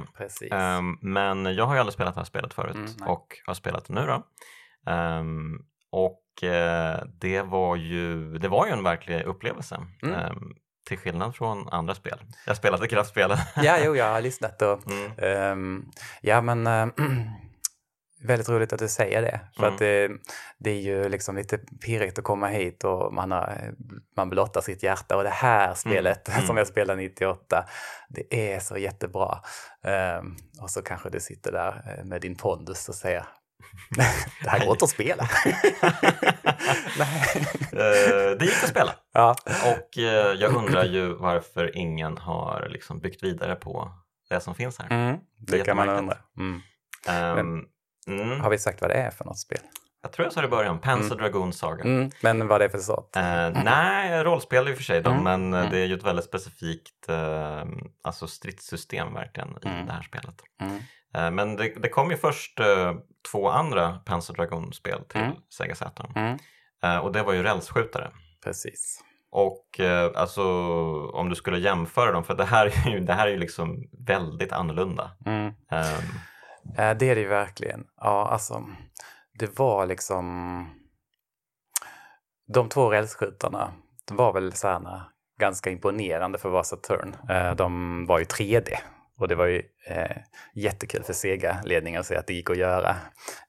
Um, 0.50 0.98
men 1.00 1.54
jag 1.54 1.66
har 1.66 1.74
ju 1.74 1.80
aldrig 1.80 1.94
spelat 1.94 2.14
det 2.14 2.20
här 2.20 2.24
spelet 2.24 2.54
förut 2.54 2.74
mm, 2.74 3.08
och 3.08 3.26
har 3.46 3.54
spelat 3.54 3.84
det 3.84 3.94
nu 3.94 4.06
då. 4.06 4.22
Um, 4.92 5.66
och 5.90 6.22
uh, 6.42 7.08
det 7.20 7.42
var 7.42 7.76
ju 7.76 8.38
det 8.38 8.48
var 8.48 8.66
ju 8.66 8.72
en 8.72 8.82
verklig 8.82 9.22
upplevelse. 9.22 9.80
Mm. 10.02 10.54
till 10.88 10.98
skillnad 10.98 11.36
från 11.36 11.68
andra 11.68 11.94
spel. 11.94 12.18
Jag 12.46 12.56
spelade 12.56 12.88
kraftspelen. 12.88 13.38
ja, 13.56 13.78
jo, 13.84 13.96
jag 13.96 14.12
har 14.12 14.20
lyssnat 14.20 14.62
och 14.62 14.80
mm. 15.18 15.90
ja, 16.20 16.40
men 16.40 16.92
Väldigt 18.22 18.48
roligt 18.48 18.72
att 18.72 18.78
du 18.78 18.88
säger 18.88 19.22
det. 19.22 19.40
För 19.56 19.62
mm. 19.62 19.74
att 19.74 19.78
det, 19.78 20.10
det, 20.58 20.70
är 20.70 20.80
ju 20.80 21.08
liksom 21.08 21.36
lite 21.36 21.58
pirrigt 21.58 22.18
att 22.18 22.24
komma 22.24 22.48
hit 22.48 22.84
och 22.84 23.14
man, 23.14 23.30
har, 23.30 23.74
man 24.16 24.30
blottar 24.30 24.60
sitt 24.60 24.82
hjärta. 24.82 25.16
Och 25.16 25.22
det 25.22 25.30
här 25.30 25.64
mm. 25.64 25.76
spelet 25.76 26.28
mm. 26.34 26.46
som 26.46 26.56
jag 26.56 26.66
spelade 26.66 27.02
98, 27.02 27.64
det 28.08 28.54
är 28.54 28.60
så 28.60 28.76
jättebra. 28.76 29.40
Um, 30.18 30.36
och 30.60 30.70
så 30.70 30.82
kanske 30.82 31.10
du 31.10 31.20
sitter 31.20 31.52
där 31.52 31.98
eh, 31.98 32.04
med 32.04 32.20
din 32.20 32.36
pondus 32.36 32.88
och 32.88 32.94
säger 32.94 33.24
det 34.42 34.50
här 34.50 34.64
går 34.64 34.70
inte 34.70 34.84
att 34.84 34.90
spela. 34.90 35.28
Eh, 37.72 38.38
det 38.38 38.44
gick 38.44 38.62
att 38.62 38.68
spela. 38.68 38.94
Ja. 39.12 39.36
Och 39.44 39.98
eh, 39.98 40.32
jag 40.32 40.54
undrar 40.54 40.84
ju 40.84 41.14
varför 41.14 41.76
ingen 41.76 42.18
har 42.18 42.68
liksom 42.70 43.00
byggt 43.00 43.22
vidare 43.22 43.54
på 43.54 43.92
det 44.28 44.40
som 44.40 44.54
finns 44.54 44.78
här. 44.78 44.86
Mm, 44.90 45.16
det, 45.38 45.58
det 45.58 45.64
kan 45.64 45.76
man 45.76 45.88
undra. 45.88 46.16
Mm. 46.38 46.62
Um, 47.38 47.66
Mm. 48.06 48.40
Har 48.40 48.50
vi 48.50 48.58
sagt 48.58 48.80
vad 48.80 48.90
det 48.90 48.94
är 48.94 49.10
för 49.10 49.24
något 49.24 49.38
spel? 49.38 49.60
Jag 50.02 50.12
tror 50.12 50.26
jag 50.26 50.32
sa 50.32 50.40
det 50.40 50.46
i 50.46 50.50
början, 50.50 50.78
Panzer 50.78 51.14
mm. 51.14 51.18
Dragoon 51.18 51.52
Saga. 51.52 51.84
Mm. 51.84 52.10
Men 52.20 52.48
vad 52.48 52.62
är 52.62 52.64
det 52.64 52.70
för 52.70 52.78
sort? 52.78 53.16
Eh, 53.16 53.50
nej, 53.64 54.24
rollspel 54.24 54.68
i 54.68 54.72
och 54.72 54.76
för 54.76 54.84
sig 54.84 55.02
då, 55.02 55.10
mm. 55.10 55.24
men 55.24 55.54
eh, 55.54 55.60
mm. 55.60 55.72
det 55.72 55.78
är 55.78 55.84
ju 55.84 55.94
ett 55.94 56.04
väldigt 56.04 56.24
specifikt 56.24 57.08
eh, 57.08 57.64
alltså 58.02 58.26
stridssystem 58.26 59.14
verkligen 59.14 59.48
i 59.48 59.68
mm. 59.68 59.86
det 59.86 59.92
här 59.92 60.02
spelet. 60.02 60.42
Mm. 60.60 60.76
Eh, 61.14 61.30
men 61.30 61.56
det, 61.56 61.82
det, 61.82 61.88
kom 61.88 62.10
ju 62.10 62.16
först 62.16 62.60
eh, 62.60 62.94
två 63.32 63.48
andra 63.48 64.00
Panzer 64.04 64.34
Dragoon-spel 64.34 65.00
till 65.08 65.30
Sega 65.50 65.74
Saturn. 65.74 66.38
Eh, 66.82 66.98
och 66.98 67.12
det 67.12 67.22
var 67.22 67.32
ju 67.32 67.42
rälsskjutare. 67.42 68.10
Precis. 68.44 69.02
Och 69.30 69.80
alltså 70.14 70.42
om 71.06 71.28
du 71.28 71.34
skulle 71.34 71.58
jämföra 71.58 72.12
dem, 72.12 72.24
för 72.24 72.34
det 72.34 72.44
här 72.44 72.66
är 72.66 72.90
ju, 72.90 73.00
det 73.00 73.12
här 73.12 73.26
är 73.26 73.30
ju 73.30 73.38
liksom 73.38 73.84
väldigt 74.06 74.52
annorlunda. 74.52 75.10
Um, 75.26 75.52
Eh, 75.72 75.98
Eh, 76.78 76.96
det 76.96 77.10
är 77.10 77.14
det 77.14 77.20
ju 77.20 77.28
verkligen. 77.28 77.86
Ja, 78.00 78.28
alltså, 78.28 78.66
det 79.38 79.58
var 79.58 79.86
liksom... 79.86 80.26
De 82.48 82.68
två 82.68 82.90
rälsskjutarna, 82.90 83.72
var 84.10 84.32
väl 84.32 84.52
så 84.52 84.68
här, 84.68 85.02
ganska 85.40 85.70
imponerande 85.70 86.38
för 86.38 86.48
att 86.48 86.52
vara 86.52 86.64
Saturn. 86.64 87.16
Eh, 87.30 87.54
de 87.54 88.06
var 88.06 88.18
ju 88.18 88.24
3D 88.24 88.76
och 89.18 89.28
det 89.28 89.34
var 89.34 89.46
ju 89.46 89.62
eh, 89.86 90.16
jättekul 90.54 91.02
för 91.02 91.12
Sega-ledningen 91.12 92.00
att 92.00 92.06
se 92.06 92.16
att 92.16 92.26
det 92.26 92.34
gick 92.34 92.50
att 92.50 92.56
göra 92.56 92.96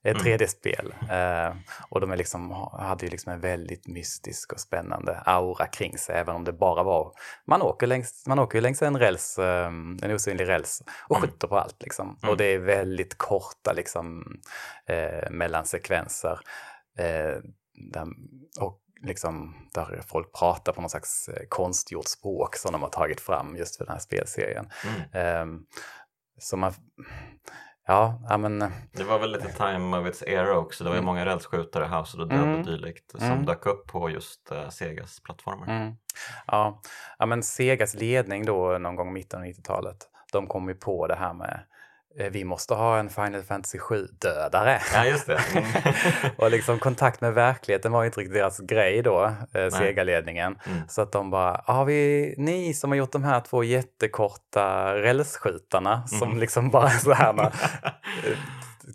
ett 0.04 0.18
3D-spel. 0.18 0.94
Mm. 1.02 1.46
Eh, 1.46 1.56
och 1.90 2.02
de 2.02 2.14
liksom, 2.14 2.52
hade 2.80 3.06
ju 3.06 3.12
liksom 3.12 3.34
en 3.34 3.40
väldigt 3.40 3.88
mystisk 3.88 4.54
och 4.54 4.60
spännande 4.60 5.22
aura 5.26 5.66
kring 5.66 5.98
sig, 5.98 6.16
även 6.16 6.36
om 6.36 6.44
det 6.44 6.54
bara 6.54 6.84
var... 6.84 7.12
Man 7.46 7.62
åker 7.62 7.88
längs, 7.88 8.24
man 8.28 8.40
åker 8.40 8.62
längs 8.62 8.82
en 8.82 9.00
räls, 9.00 9.40
eh, 9.40 9.68
en 10.02 10.12
osynlig 10.12 10.48
räls 10.48 10.84
och 11.08 11.18
mm. 11.18 11.30
skjuter 11.30 11.48
på 11.48 11.60
allt. 11.60 11.84
Liksom. 11.84 12.18
Mm. 12.22 12.32
Och 12.32 12.38
det 12.38 12.46
är 12.46 12.60
väldigt 12.60 13.18
korta 13.18 13.74
liksom, 13.74 14.26
eh, 14.86 15.30
mellansekvenser. 15.32 16.40
Eh, 16.98 17.38
och 18.60 18.82
liksom, 19.02 19.56
där 19.74 20.02
folk 20.08 20.34
pratar 20.34 20.74
på 20.74 20.82
något 20.82 20.92
slags 20.92 21.30
eh, 21.30 21.48
konstgjort 21.50 22.08
språk 22.08 22.56
som 22.56 22.72
de 22.72 22.82
har 22.82 22.90
tagit 22.90 23.22
fram 23.22 23.56
just 23.56 23.76
för 23.76 23.86
den 23.86 23.94
här 23.94 24.00
spelserien. 24.00 24.70
Mm. 25.14 25.42
Um, 25.42 25.66
så 26.40 26.58
man, 26.58 26.74
ja, 27.88 28.22
ja 28.30 28.38
men... 28.38 28.62
Eh, 28.62 28.70
det 28.92 29.04
var 29.04 29.20
väl 29.20 29.32
lite 29.32 29.54
time 29.54 29.98
of 29.98 30.08
its 30.08 30.24
era 30.24 30.58
också, 30.58 30.84
det 30.84 30.90
var 30.90 30.96
ju 30.96 31.00
mm. 31.00 31.06
många 31.06 31.26
rälsskjutare, 31.26 31.86
House 31.86 32.18
of 32.18 32.30
the 32.30 32.36
Dead 32.36 32.60
och 32.60 32.66
dylikt 32.66 33.12
som 33.12 33.22
mm. 33.22 33.46
dök 33.46 33.66
upp 33.66 33.88
på 33.88 34.10
just 34.10 34.52
uh, 34.52 34.70
Segas 34.70 35.20
plattformar. 35.20 35.68
Mm. 35.68 35.94
Ja. 36.48 36.82
ja, 37.20 37.26
men 37.26 37.44
Segas 37.44 37.94
ledning 37.94 38.46
då 38.46 38.78
någon 38.78 38.96
gång 38.96 39.10
i 39.10 39.12
mitten 39.12 39.40
av 39.40 39.46
90-talet, 39.46 40.10
de 40.32 40.48
kom 40.48 40.70
ju 40.70 40.76
på 40.76 41.08
det 41.08 41.16
här 41.16 41.34
med 41.34 41.64
vi 42.18 42.44
måste 42.44 42.74
ha 42.74 43.00
en 43.00 43.10
Final 43.10 43.44
Fantasy 43.44 43.78
7-dödare. 43.78 44.80
Ja, 44.94 45.06
just 45.06 45.28
det. 45.28 45.40
Mm. 45.58 46.36
och 46.38 46.52
liksom 46.52 46.80
kontakt 46.80 47.22
med 47.22 47.34
verkligheten 47.34 47.92
var 47.92 48.06
inte 48.06 48.20
riktigt 48.20 48.34
deras 48.34 48.60
grej 48.60 49.02
då, 49.02 49.26
eh, 49.54 49.70
Sega-ledningen. 49.70 50.60
Mm. 50.66 50.82
Så 50.90 51.02
att 51.02 51.12
de 51.12 51.30
bara, 51.30 51.62
har 51.66 51.86
vi 51.86 52.34
ni 52.38 52.74
som 52.74 52.92
har 52.92 52.98
gjort 52.98 53.12
de 53.12 53.24
här 53.24 53.40
två 53.40 53.64
jättekorta 53.64 54.96
rälsskjutarna 54.96 55.94
mm. 55.94 56.08
som 56.08 56.38
liksom 56.38 56.70
bara 56.70 56.90
så 56.90 57.14
här 57.14 57.40
eh, 57.44 58.38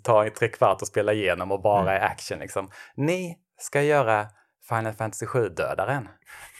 tar 0.03 0.29
tre 0.29 0.47
kvart 0.47 0.81
och 0.81 0.87
spelar 0.87 1.13
igenom 1.13 1.51
och 1.51 1.61
bara 1.61 1.81
mm. 1.81 1.93
är 1.93 1.99
action 2.05 2.39
liksom. 2.39 2.71
Ni 2.95 3.37
ska 3.59 3.81
göra 3.81 4.27
Final 4.69 4.93
Fantasy 4.93 5.25
7-dödaren. 5.25 6.07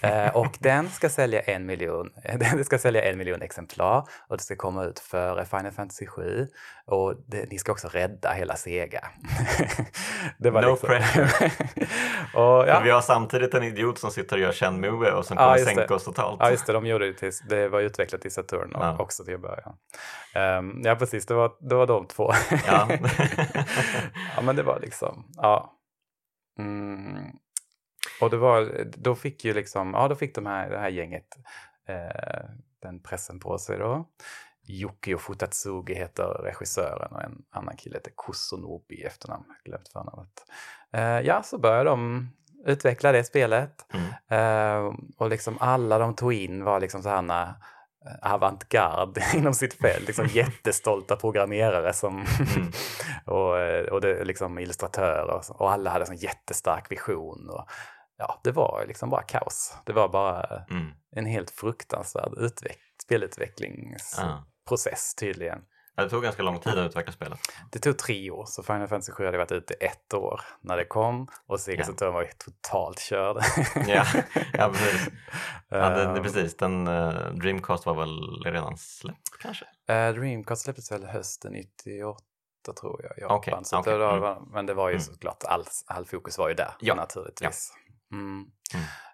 Eh, 0.01 0.35
och 0.35 0.57
den 0.59 0.89
ska 0.89 1.09
sälja 1.09 1.41
en 1.41 1.65
miljon, 1.65 2.09
den 2.39 2.65
ska 2.65 2.77
sälja 2.77 3.03
en 3.03 3.17
miljon 3.17 3.41
exemplar 3.41 4.07
och 4.27 4.37
det 4.37 4.43
ska 4.43 4.55
komma 4.55 4.83
ut 4.83 4.99
före 4.99 5.45
Final 5.45 5.71
Fantasy 5.71 6.07
7 6.07 6.47
och 6.85 7.15
det, 7.27 7.51
ni 7.51 7.59
ska 7.59 7.71
också 7.71 7.87
rädda 7.87 8.31
hela 8.31 8.55
Sega. 8.55 9.07
det 10.37 10.49
var 10.49 10.61
no 10.61 10.69
liksom. 10.69 10.89
pressure. 10.89 11.51
och, 12.33 12.67
ja. 12.67 12.81
Vi 12.83 12.89
har 12.89 13.01
samtidigt 13.01 13.53
en 13.53 13.63
idiot 13.63 13.99
som 13.99 14.11
sitter 14.11 14.35
och 14.35 14.41
gör 14.41 14.51
känd 14.51 14.81
movie 14.81 15.11
och 15.11 15.25
som 15.25 15.37
kommer 15.37 15.57
ja, 15.57 15.65
sänka 15.65 15.87
det. 15.87 15.93
oss 15.93 16.03
totalt. 16.03 16.37
Ja 16.39 16.51
just 16.51 16.65
det, 16.65 16.73
de 16.73 16.85
gjorde 16.85 17.07
det, 17.07 17.13
till, 17.13 17.31
det 17.49 17.67
var 17.67 17.79
utvecklat 17.79 18.21
till 18.21 18.31
Saturn 18.31 18.71
ja. 18.73 18.97
också 18.99 19.25
till 19.25 19.39
början. 19.39 19.75
Um, 20.59 20.81
ja 20.83 20.95
precis, 20.95 21.25
det 21.25 21.33
var, 21.33 21.51
det 21.59 21.75
var 21.75 21.87
de 21.87 22.07
två. 22.07 22.31
ja. 22.67 22.87
ja 24.35 24.41
men 24.41 24.55
det 24.55 24.63
var 24.63 24.79
liksom, 24.79 25.25
ja. 25.35 25.79
Mm. 26.59 27.43
Och 28.21 28.29
det 28.29 28.37
var, 28.37 28.85
då 28.97 29.15
fick 29.15 29.45
ju 29.45 29.53
liksom, 29.53 29.93
ja 29.93 30.07
då 30.07 30.15
fick 30.15 30.35
de 30.35 30.45
här, 30.45 30.69
det 30.69 30.79
här 30.79 30.89
gänget 30.89 31.37
eh, 31.87 32.49
den 32.81 32.99
pressen 32.99 33.39
på 33.39 33.57
sig 33.57 33.77
då. 33.77 34.05
Yukio 34.67 35.17
Futatsugi 35.17 35.93
heter 35.93 36.23
regissören 36.23 37.11
och 37.11 37.23
en 37.23 37.41
annan 37.51 37.75
kille 37.77 37.95
heter 37.95 38.11
Kusunobi 38.17 38.95
i 38.95 39.03
efternamn, 39.03 39.45
glömt 39.65 39.89
förnamnet. 39.89 40.45
Eh, 40.93 41.27
ja, 41.27 41.43
så 41.43 41.57
började 41.57 41.89
de 41.89 42.29
utveckla 42.65 43.11
det 43.11 43.23
spelet. 43.23 43.85
Mm. 43.93 44.07
Eh, 44.27 44.93
och 45.17 45.29
liksom 45.29 45.57
alla 45.59 45.97
de 45.97 46.15
tog 46.15 46.33
in 46.33 46.63
var 46.63 46.79
liksom 46.79 47.03
sådana 47.03 47.55
eh, 48.05 48.33
avantgarde 48.33 49.23
inom 49.33 49.53
sitt 49.53 49.73
fält. 49.73 50.07
Liksom 50.07 50.27
jättestolta 50.33 51.15
programmerare 51.15 51.93
som 51.93 52.13
mm. 52.15 52.71
och, 53.25 53.91
och 53.93 54.01
det, 54.01 54.23
liksom 54.23 54.59
illustratörer 54.59 55.41
och 55.49 55.71
alla 55.71 55.89
hade 55.89 56.05
en 56.05 56.15
jättestark 56.15 56.91
vision. 56.91 57.49
Och, 57.49 57.65
ja, 58.27 58.39
det 58.43 58.51
var 58.51 58.83
liksom 58.87 59.09
bara 59.09 59.21
kaos. 59.21 59.77
Det 59.85 59.93
var 59.93 60.09
bara 60.09 60.63
mm. 60.69 60.91
en 61.15 61.25
helt 61.25 61.51
fruktansvärd 61.51 62.33
utveck 62.37 62.79
spelutvecklingsprocess 63.03 65.15
tydligen. 65.15 65.59
Ja, 65.95 66.03
det 66.03 66.09
tog 66.09 66.23
ganska 66.23 66.43
lång 66.43 66.59
tid 66.59 66.73
att 66.73 66.89
utveckla 66.89 67.13
spelet. 67.13 67.39
Det 67.71 67.79
tog 67.79 67.97
tre 67.97 68.31
år, 68.31 68.45
så 68.45 68.63
Final 68.63 68.87
Fantasy 68.87 69.11
7 69.11 69.25
hade 69.25 69.37
varit 69.37 69.51
ute 69.51 69.73
ett 69.73 70.13
år 70.13 70.41
när 70.61 70.77
det 70.77 70.85
kom 70.85 71.27
och 71.47 71.59
Sega 71.59 71.79
ja. 71.79 71.85
Saturn 71.85 72.13
var 72.13 72.21
ju 72.21 72.27
totalt 72.37 72.99
körd. 72.99 73.37
ja, 73.87 74.05
ja, 74.53 74.69
precis. 74.69 75.09
Ja, 75.69 75.89
det, 75.89 76.13
det, 76.13 76.21
precis. 76.21 76.57
Den, 76.57 76.87
uh, 76.87 77.33
Dreamcast 77.33 77.85
var 77.85 77.93
väl 77.93 78.43
redan 78.45 78.77
släppt 78.77 79.37
kanske? 79.39 79.65
Uh, 79.65 80.13
Dreamcast 80.13 80.61
släpptes 80.61 80.91
väl 80.91 81.05
hösten 81.05 81.53
98 81.53 82.23
tror 82.81 83.01
jag, 83.03 83.17
Japan. 83.17 83.37
Okay, 83.37 83.79
okay. 83.79 83.93
Det 83.93 83.99
var, 83.99 84.31
mm. 84.31 84.43
Men 84.51 84.65
det 84.65 84.73
var 84.73 84.89
ju 84.89 84.95
mm. 84.95 85.03
såklart, 85.03 85.43
all, 85.43 85.65
all 85.85 86.05
fokus 86.05 86.37
var 86.37 86.49
ju 86.49 86.55
där 86.55 86.73
ja. 86.79 86.95
naturligtvis. 86.95 87.73
Mm. 87.75 87.82
Mm. 88.13 88.45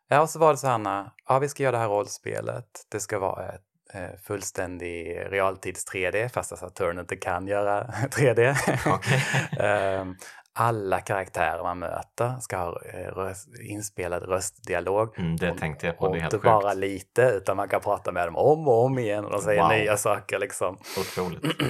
Ja, 0.07 0.21
och 0.21 0.29
så 0.29 0.39
var 0.39 0.51
det 0.51 0.57
så 0.57 0.67
här, 0.67 1.09
ja 1.27 1.39
vi 1.39 1.49
ska 1.49 1.63
göra 1.63 1.71
det 1.71 1.77
här 1.77 1.87
rollspelet. 1.87 2.85
Det 2.91 2.99
ska 2.99 3.19
vara 3.19 3.47
ett 3.47 3.61
eh, 3.93 4.19
fullständig 4.23 5.17
realtids 5.29 5.93
3D, 5.93 6.29
fast 6.29 6.51
att 6.51 6.59
Saturn 6.59 6.99
inte 6.99 7.15
kan 7.15 7.47
göra 7.47 7.83
3D. 8.11 8.51
Okay. 8.95 9.19
Ehm, 9.67 10.15
alla 10.53 10.99
karaktärer 10.99 11.63
man 11.63 11.79
möter 11.79 12.39
ska 12.39 12.57
ha 12.57 12.81
eh, 12.93 13.15
röst, 13.15 13.47
inspelad 13.69 14.23
röstdialog. 14.23 15.19
Mm, 15.19 15.35
det 15.35 15.57
tänkte 15.57 15.87
jag 15.87 15.97
på, 15.97 16.07
det 16.07 16.17
är 16.17 16.21
helt 16.21 16.33
inte 16.33 16.37
sjukt. 16.47 16.63
bara 16.63 16.73
lite, 16.73 17.21
utan 17.21 17.57
man 17.57 17.69
kan 17.69 17.81
prata 17.81 18.11
med 18.11 18.27
dem 18.27 18.35
om 18.35 18.67
och 18.67 18.85
om 18.85 18.99
igen 18.99 19.25
och 19.25 19.31
de 19.31 19.41
säger 19.41 19.61
wow. 19.61 19.71
nya 19.71 19.97
saker. 19.97 20.39
Liksom. 20.39 20.77
Otroligt. 20.99 21.61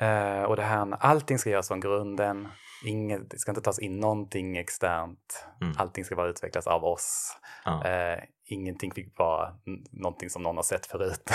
Mm. 0.00 0.42
uh, 0.42 0.42
och 0.42 0.56
det 0.56 0.62
här, 0.62 0.96
allting 1.00 1.38
ska 1.38 1.50
göras 1.50 1.68
från 1.68 1.80
grunden 1.80 2.48
inget, 2.84 3.30
det 3.30 3.38
ska 3.38 3.50
inte 3.50 3.60
tas 3.60 3.78
in 3.78 4.00
någonting 4.00 4.56
externt. 4.56 5.46
Mm. 5.60 5.74
Allting 5.78 6.04
ska 6.04 6.16
bara 6.16 6.28
utvecklas 6.28 6.66
av 6.66 6.84
oss. 6.84 7.36
Ja. 7.64 7.84
Eh, 7.86 8.18
ingenting 8.46 8.92
fick 8.92 9.18
vara 9.18 9.54
någonting 9.90 10.30
som 10.30 10.42
någon 10.42 10.56
har 10.56 10.62
sett 10.62 10.86
förut. 10.86 11.20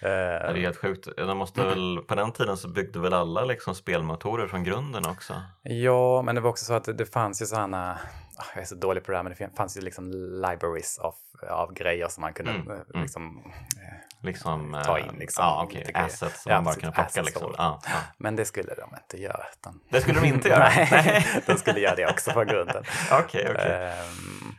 Det 0.00 0.08
är 0.08 0.54
eh, 0.54 0.60
helt 0.60 0.76
sjukt. 0.76 1.08
De 1.16 1.38
måste 1.38 1.62
väl, 1.62 1.98
på 2.08 2.14
den 2.14 2.32
tiden 2.32 2.56
så 2.56 2.68
byggde 2.68 2.98
väl 3.00 3.12
alla 3.12 3.44
liksom 3.44 3.74
spelmotorer 3.74 4.46
från 4.46 4.64
grunden 4.64 5.06
också? 5.06 5.34
ja, 5.62 6.22
men 6.22 6.34
det 6.34 6.40
var 6.40 6.50
också 6.50 6.64
så 6.64 6.74
att 6.74 6.84
det, 6.84 6.92
det 6.92 7.06
fanns 7.06 7.42
ju 7.42 7.46
sådana, 7.46 7.98
ah, 8.36 8.44
jag 8.54 8.62
är 8.62 8.66
så 8.66 8.74
dålig 8.74 9.04
på 9.04 9.10
det 9.10 9.16
här, 9.16 9.22
men 9.24 9.34
det 9.38 9.56
fanns 9.56 9.76
ju 9.76 9.80
liksom 9.80 10.10
libraries 10.12 10.98
av, 10.98 11.14
av 11.50 11.72
grejer 11.72 12.08
som 12.08 12.20
man 12.20 12.32
kunde 12.32 12.52
Mm, 12.52 12.70
eh, 12.70 12.74
mm. 12.74 13.02
liksom, 13.02 13.52
eh, 13.82 14.13
Liksom, 14.24 14.82
Ta 14.84 14.98
eh, 14.98 15.06
in 15.06 15.14
liksom 15.18 15.44
ja, 15.44 15.68
grejer. 15.72 15.90
assets 15.94 16.42
som 16.42 16.50
Ja, 16.52 16.56
man 16.56 16.64
bara 16.64 16.74
kunde 16.74 16.92
plocka 16.92 17.22
liksom. 17.22 17.54
Ja, 17.58 17.80
ja. 17.86 17.92
men 18.18 18.36
det 18.36 18.44
skulle 18.44 18.74
de 18.74 18.96
inte 19.02 19.22
göra. 19.22 19.44
Utan... 19.52 19.80
Det 19.90 20.00
skulle 20.00 20.20
de 20.20 20.26
inte 20.26 20.48
göra? 20.48 20.68
Nej, 20.90 21.26
de 21.46 21.56
skulle 21.56 21.80
göra 21.80 21.94
det 21.94 22.06
också 22.06 22.30
från 22.30 22.46
grunden. 22.46 22.84
Okej, 23.12 23.48
okej. 23.50 23.72
Ehm, 23.72 24.54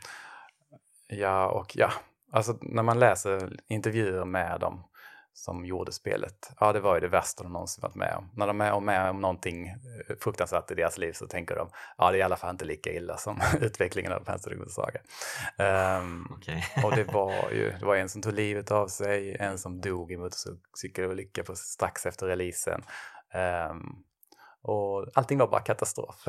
ja, 1.08 1.46
och 1.46 1.76
ja, 1.76 1.92
alltså 2.32 2.58
när 2.60 2.82
man 2.82 2.98
läser 2.98 3.52
intervjuer 3.68 4.24
med 4.24 4.60
dem 4.60 4.84
som 5.38 5.64
gjorde 5.66 5.92
spelet, 5.92 6.50
ja 6.60 6.72
det 6.72 6.80
var 6.80 6.94
ju 6.94 7.00
det 7.00 7.08
värsta 7.08 7.42
de 7.42 7.52
någonsin 7.52 7.82
varit 7.82 7.94
med 7.94 8.14
om. 8.14 8.30
När 8.34 8.46
de 8.46 8.60
är 8.60 8.80
med 8.80 9.10
om 9.10 9.20
någonting 9.20 9.68
eh, 9.68 10.16
fruktansvärt 10.20 10.70
i 10.70 10.74
deras 10.74 10.98
liv 10.98 11.12
så 11.12 11.26
tänker 11.26 11.56
de, 11.56 11.68
ja 11.98 12.10
det 12.10 12.16
är 12.16 12.18
i 12.18 12.22
alla 12.22 12.36
fall 12.36 12.50
inte 12.50 12.64
lika 12.64 12.92
illa 12.92 13.16
som 13.16 13.40
utvecklingen 13.60 14.12
av 14.12 14.20
Panzer 14.20 14.64
Saga. 14.68 15.00
Ehm, 15.58 16.26
Okej. 16.30 16.64
och 16.84 16.96
det 16.96 17.04
var 17.04 17.50
ju, 17.50 17.72
det 17.80 17.86
var 17.86 17.96
en 17.96 18.08
som 18.08 18.22
tog 18.22 18.32
livet 18.32 18.70
av 18.70 18.88
sig, 18.88 19.36
en 19.40 19.58
som 19.58 19.80
dog 19.80 20.12
i 20.12 20.16
motorcykelolycka 20.16 21.44
strax 21.54 22.06
efter 22.06 22.26
releasen. 22.26 22.82
Ehm, 23.32 23.82
och 24.62 25.06
allting 25.14 25.38
var 25.38 25.48
bara 25.48 25.60
katastrof. 25.60 26.28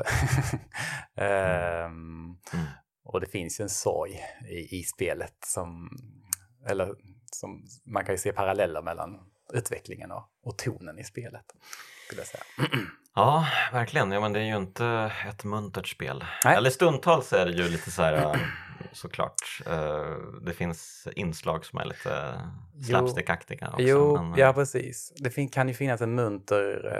Ehm, 1.16 2.38
Mm. 2.52 2.66
och 3.04 3.20
det 3.20 3.26
finns 3.26 3.60
ju 3.60 3.62
en 3.62 3.68
sorg 3.68 4.20
i, 4.50 4.78
i 4.78 4.82
spelet 4.82 5.34
som, 5.46 5.90
eller 6.68 6.94
som, 7.34 7.64
man 7.86 8.04
kan 8.04 8.14
ju 8.14 8.18
se 8.18 8.32
paralleller 8.32 8.82
mellan 8.82 9.20
utvecklingen 9.52 10.10
och, 10.12 10.24
och 10.42 10.58
tonen 10.58 10.98
i 10.98 11.04
spelet. 11.04 11.44
Skulle 12.06 12.20
jag 12.20 12.28
säga. 12.28 12.42
Ja, 13.14 13.46
verkligen. 13.72 14.12
Ja, 14.12 14.20
men 14.20 14.32
det 14.32 14.40
är 14.40 14.44
ju 14.44 14.56
inte 14.56 15.12
ett 15.28 15.44
muntert 15.44 15.88
spel. 15.88 16.24
Nej. 16.44 16.56
Eller 16.56 16.70
stundtals 16.70 17.32
är 17.32 17.46
det 17.46 17.52
ju 17.52 17.68
lite 17.68 17.90
så 17.90 18.02
här, 18.02 18.40
såklart. 18.92 19.60
eh, 19.66 20.16
Det 20.42 20.52
finns 20.52 21.08
inslag 21.12 21.64
som 21.64 21.78
är 21.78 21.84
lite 21.84 22.40
slapstickaktiga 22.86 23.68
också. 23.68 23.82
Jo, 23.82 24.22
men, 24.22 24.32
eh, 24.32 24.38
ja 24.40 24.52
precis. 24.52 25.12
Det 25.16 25.48
kan 25.48 25.68
ju 25.68 25.74
finnas 25.74 26.00
en 26.00 26.14
munter 26.14 26.92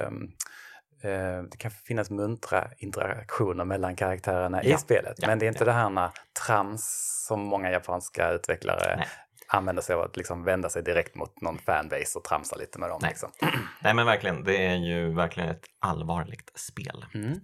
eh, 1.03 1.43
det 1.51 1.57
kan 1.59 1.71
finnas 1.71 2.11
muntra 2.11 2.71
interaktioner 2.79 3.65
mellan 3.65 3.97
karaktärerna 3.97 4.65
Ja, 4.65 4.75
i 4.75 4.79
spelet. 4.79 5.15
ja, 5.19 5.27
men 5.29 5.39
det 5.39 5.47
är 5.47 5.49
inte 5.49 5.61
ja. 5.61 5.65
det 5.65 5.73
här 5.73 5.91
med 5.91 6.11
trams 6.47 6.85
som 7.27 7.41
många 7.41 7.71
japanska 7.71 8.31
utvecklare 8.31 8.97
Nej. 8.97 9.07
Använder 9.49 9.83
sig 9.83 9.95
av 9.95 10.03
att 10.03 10.17
liksom 10.17 10.45
vända 10.45 10.69
sig 10.69 10.83
direkt 10.83 11.15
mot 11.15 11.41
någon 11.41 11.59
fanbase 11.59 12.19
och 12.19 12.25
tramsa 12.25 12.57
lite 12.57 12.79
med 12.79 12.89
dem. 12.89 12.99
Nej. 13.03 13.11
Liksom. 13.11 13.31
Nej 13.83 13.95
men 13.95 14.07
verkligen, 14.07 14.45
det 14.45 14.67
är 14.67 14.77
ju 14.77 15.15
verkligen 15.15 15.49
ett 15.49 15.65
allvarligt 15.81 16.53
spel. 16.55 17.07
Mm. 17.15 17.41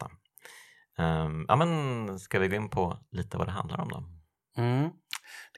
Ehm, 0.99 1.45
ja 1.49 1.57
men 1.57 2.19
ska 2.19 2.39
vi 2.39 2.49
gå 2.49 2.57
in 2.57 2.71
på 2.71 2.99
lite 3.11 3.39
vad 3.39 3.47
det 3.47 3.53
handlar 3.53 3.81
om 3.81 3.89
då? 3.89 4.05
Mm. 4.57 4.91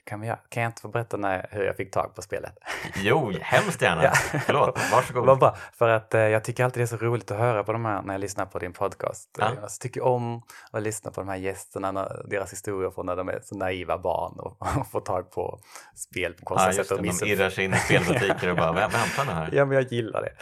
Det 0.07 0.11
kan, 0.11 0.21
vi 0.21 0.33
kan 0.49 0.63
jag 0.63 0.69
inte 0.71 0.81
få 0.83 0.89
berätta 0.89 1.17
när, 1.17 1.47
hur 1.51 1.65
jag 1.65 1.77
fick 1.77 1.91
tag 1.91 2.15
på 2.15 2.23
spelet? 2.23 2.53
Jo, 2.97 3.33
hemskt 3.41 3.83
gärna. 3.83 4.05
Ja. 4.05 4.13
Förlåt, 4.47 4.79
varsågod. 4.93 5.27
Vad 5.27 5.39
bra, 5.39 5.57
för 5.73 5.89
att 5.89 6.15
eh, 6.15 6.21
jag 6.21 6.45
tycker 6.45 6.65
alltid 6.65 6.81
det 6.81 6.85
är 6.85 6.97
så 6.99 7.05
roligt 7.05 7.31
att 7.31 7.39
höra 7.39 7.65
på 7.65 7.73
de 7.73 7.85
här 7.85 8.03
när 8.03 8.15
jag 8.15 8.21
lyssnar 8.21 8.47
på 8.47 8.59
din 8.59 8.73
podcast. 8.73 9.31
Ja. 9.39 9.51
Jag 9.61 9.71
tycker 9.81 10.05
om 10.05 10.43
att 10.71 10.83
lyssna 10.83 11.11
på 11.11 11.21
de 11.21 11.29
här 11.29 11.37
gästerna, 11.37 12.09
deras 12.25 12.53
historier 12.53 12.91
från 12.91 13.07
när 13.07 13.17
de 13.17 13.29
är 13.29 13.41
så 13.45 13.57
naiva 13.57 13.99
barn 13.99 14.35
och, 14.39 14.57
och 14.81 14.91
får 14.91 15.01
tag 15.01 15.31
på 15.31 15.59
spel 15.95 16.33
på 16.33 16.39
Ja, 16.41 16.45
konstiga 16.47 16.73
just 16.77 16.79
sätt. 16.79 16.89
det, 16.89 16.95
och 16.95 17.03
de 17.03 17.09
missupp- 17.09 17.27
irrar 17.27 17.51
sig 17.51 17.65
in 17.65 17.75
i 17.75 17.77
spelbutiker 17.77 18.51
och 18.51 18.57
bara, 18.57 18.73
"Vä- 18.73 18.75
vänta 18.93 19.25
nu 19.27 19.31
här. 19.33 19.49
Ja, 19.53 19.65
men 19.65 19.75
jag 19.77 19.93
gillar 19.93 20.23
det. 20.23 20.33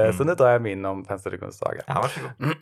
Eh, 0.00 0.10
Så 0.10 0.14
Mm. 0.22 0.26
nu 0.26 0.34
drar 0.34 0.48
jag 0.50 0.62
min 0.62 0.84
om 0.84 1.06
Saga. 1.50 1.82
Ja, 1.86 1.94
varsågod. 2.02 2.30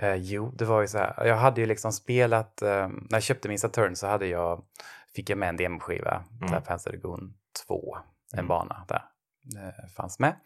Eh, 0.00 0.14
jo, 0.14 0.52
det 0.58 0.64
var 0.64 0.80
ju 0.80 0.88
så 0.88 0.98
här. 0.98 1.24
Jag 1.26 1.36
hade 1.36 1.60
ju 1.60 1.66
liksom 1.66 1.92
spelat, 1.92 2.62
eh, 2.62 2.68
när 2.88 3.06
jag 3.10 3.22
köpte 3.22 3.48
min 3.48 3.58
Saturn 3.58 3.96
så 3.96 4.06
hade 4.06 4.26
jag, 4.26 4.62
fick 5.16 5.30
jag 5.30 5.38
med 5.38 5.48
en 5.48 5.56
demoskiva 5.56 6.24
Mm. 6.40 6.50
där 6.52 6.60
Panzer 6.60 6.90
Dragoon 6.90 7.34
2, 7.66 7.96
en 8.32 8.38
Mm. 8.38 8.48
bana 8.48 8.84
där, 8.88 9.02
eh, 9.58 9.88
fanns 9.96 10.18
med. 10.18 10.36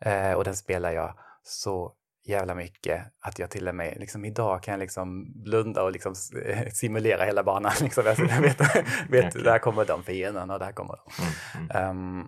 Eh, 0.00 0.32
och 0.32 0.44
den 0.44 0.56
spelar 0.56 0.90
jag 0.92 1.18
så 1.42 1.92
jävla 2.26 2.54
mycket 2.54 3.02
att 3.20 3.38
jag 3.38 3.50
till 3.50 3.68
och 3.68 3.74
med 3.74 3.96
liksom 3.98 4.24
idag 4.24 4.62
kan 4.62 4.72
jag 4.72 4.78
liksom 4.78 5.32
blunda 5.42 5.82
och 5.82 5.92
liksom 5.92 6.14
eh, 6.46 6.68
simulera 6.72 7.24
hela 7.24 7.42
banan. 7.42 7.72
Liksom. 7.80 8.04
Jag 8.06 8.16
vet, 8.16 8.60
vet 9.10 9.26
Okej. 9.34 9.42
där 9.42 9.58
kommer 9.58 9.84
de 9.84 10.02
fienderna 10.02 10.52
och 10.54 10.60
där 10.60 10.72
kommer 10.72 10.94
de. 10.96 11.12
Mm. 11.58 11.70
Ehm, 11.70 12.26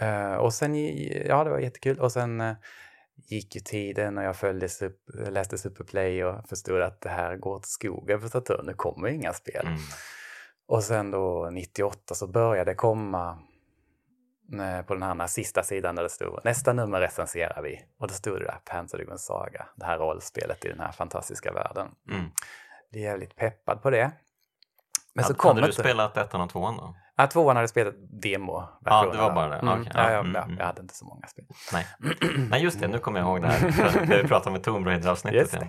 eh, 0.00 0.34
och 0.36 0.54
sen, 0.54 0.74
ja 1.26 1.44
det 1.44 1.50
var 1.50 1.58
jättekul. 1.58 2.00
Och 2.00 2.12
sen 2.12 2.40
eh, 2.40 2.54
gick 3.28 3.54
ju 3.54 3.60
tiden 3.60 4.18
och 4.18 4.24
jag 4.24 4.36
följde 4.36 4.68
läste 5.28 5.58
Superplay 5.58 6.24
och 6.24 6.48
förstod 6.48 6.82
att 6.82 7.00
det 7.00 7.08
här 7.08 7.36
går 7.36 7.54
åt 7.56 7.66
skogen 7.66 8.20
för 8.20 8.28
Saturn. 8.28 8.66
Nu 8.66 8.74
kommer 8.74 9.08
inga 9.08 9.32
spel. 9.32 9.66
Mm. 9.66 9.78
Och 10.68 10.84
sen 10.84 11.10
då 11.10 11.50
98 11.52 12.14
så 12.14 12.26
började 12.26 12.70
det 12.70 12.74
komma 12.74 13.38
eh, 14.52 14.86
på 14.86 14.94
den 14.94 15.02
här 15.02 15.26
sista 15.26 15.62
sidan 15.62 15.94
där 15.94 16.02
det 16.02 16.08
stod 16.08 16.44
nästa 16.44 16.72
nummer 16.72 17.00
recenserar 17.00 17.62
vi. 17.62 17.80
Och 18.00 18.08
då 18.08 18.14
stod 18.14 18.40
det 18.40 18.44
där 18.44 18.60
Panzer 18.64 18.98
Dragon 18.98 19.18
Saga, 19.18 19.66
det 19.76 19.84
här 19.84 19.98
rollspelet 19.98 20.64
i 20.64 20.68
den 20.68 20.80
här 20.80 20.92
fantastiska 20.92 21.52
världen. 21.52 21.88
Mm. 22.10 22.30
Blev 22.90 23.04
jävligt 23.04 23.36
peppad 23.36 23.82
på 23.82 23.90
det. 23.90 24.12
Men 25.14 25.24
så 25.24 25.28
Hade- 25.28 25.38
kom 25.38 25.48
hade 25.48 25.60
du 25.60 25.66
inte... 25.66 25.80
spelat 25.80 26.16
ettan 26.16 26.40
och 26.40 26.50
tvåan 26.50 26.76
då? 26.76 26.96
Ja, 27.16 27.26
tvåan 27.26 27.56
hade 27.56 27.68
spelat 27.68 27.94
demo 28.22 28.68
Ja, 28.84 29.10
det 29.12 29.18
var 29.18 29.34
bara 29.34 29.48
det. 29.48 29.56
Mm. 29.56 29.80
Okej, 29.80 29.92
Ja, 29.94 30.02
ja, 30.02 30.12
ja, 30.12 30.20
mm, 30.20 30.34
ja, 30.34 30.42
mm. 30.42 30.56
jag 30.58 30.66
hade 30.66 30.82
inte 30.82 30.94
så 30.94 31.04
många 31.04 31.26
spel. 31.26 31.44
Nej. 31.72 31.86
Nej, 32.50 32.62
just 32.62 32.80
det, 32.80 32.88
nu 32.88 32.98
kommer 32.98 33.20
jag 33.20 33.28
ihåg 33.28 33.42
det 33.42 33.48
här. 33.48 34.06
Det 34.06 34.22
vi 34.22 34.28
pratade 34.28 34.50
om 34.50 34.56
i 34.56 34.64
Tomb 34.64 34.86
Raider-avsnittet. 34.86 35.50
Det. 35.50 35.68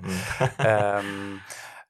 Mm. 0.58 1.00
Ehm, 1.00 1.40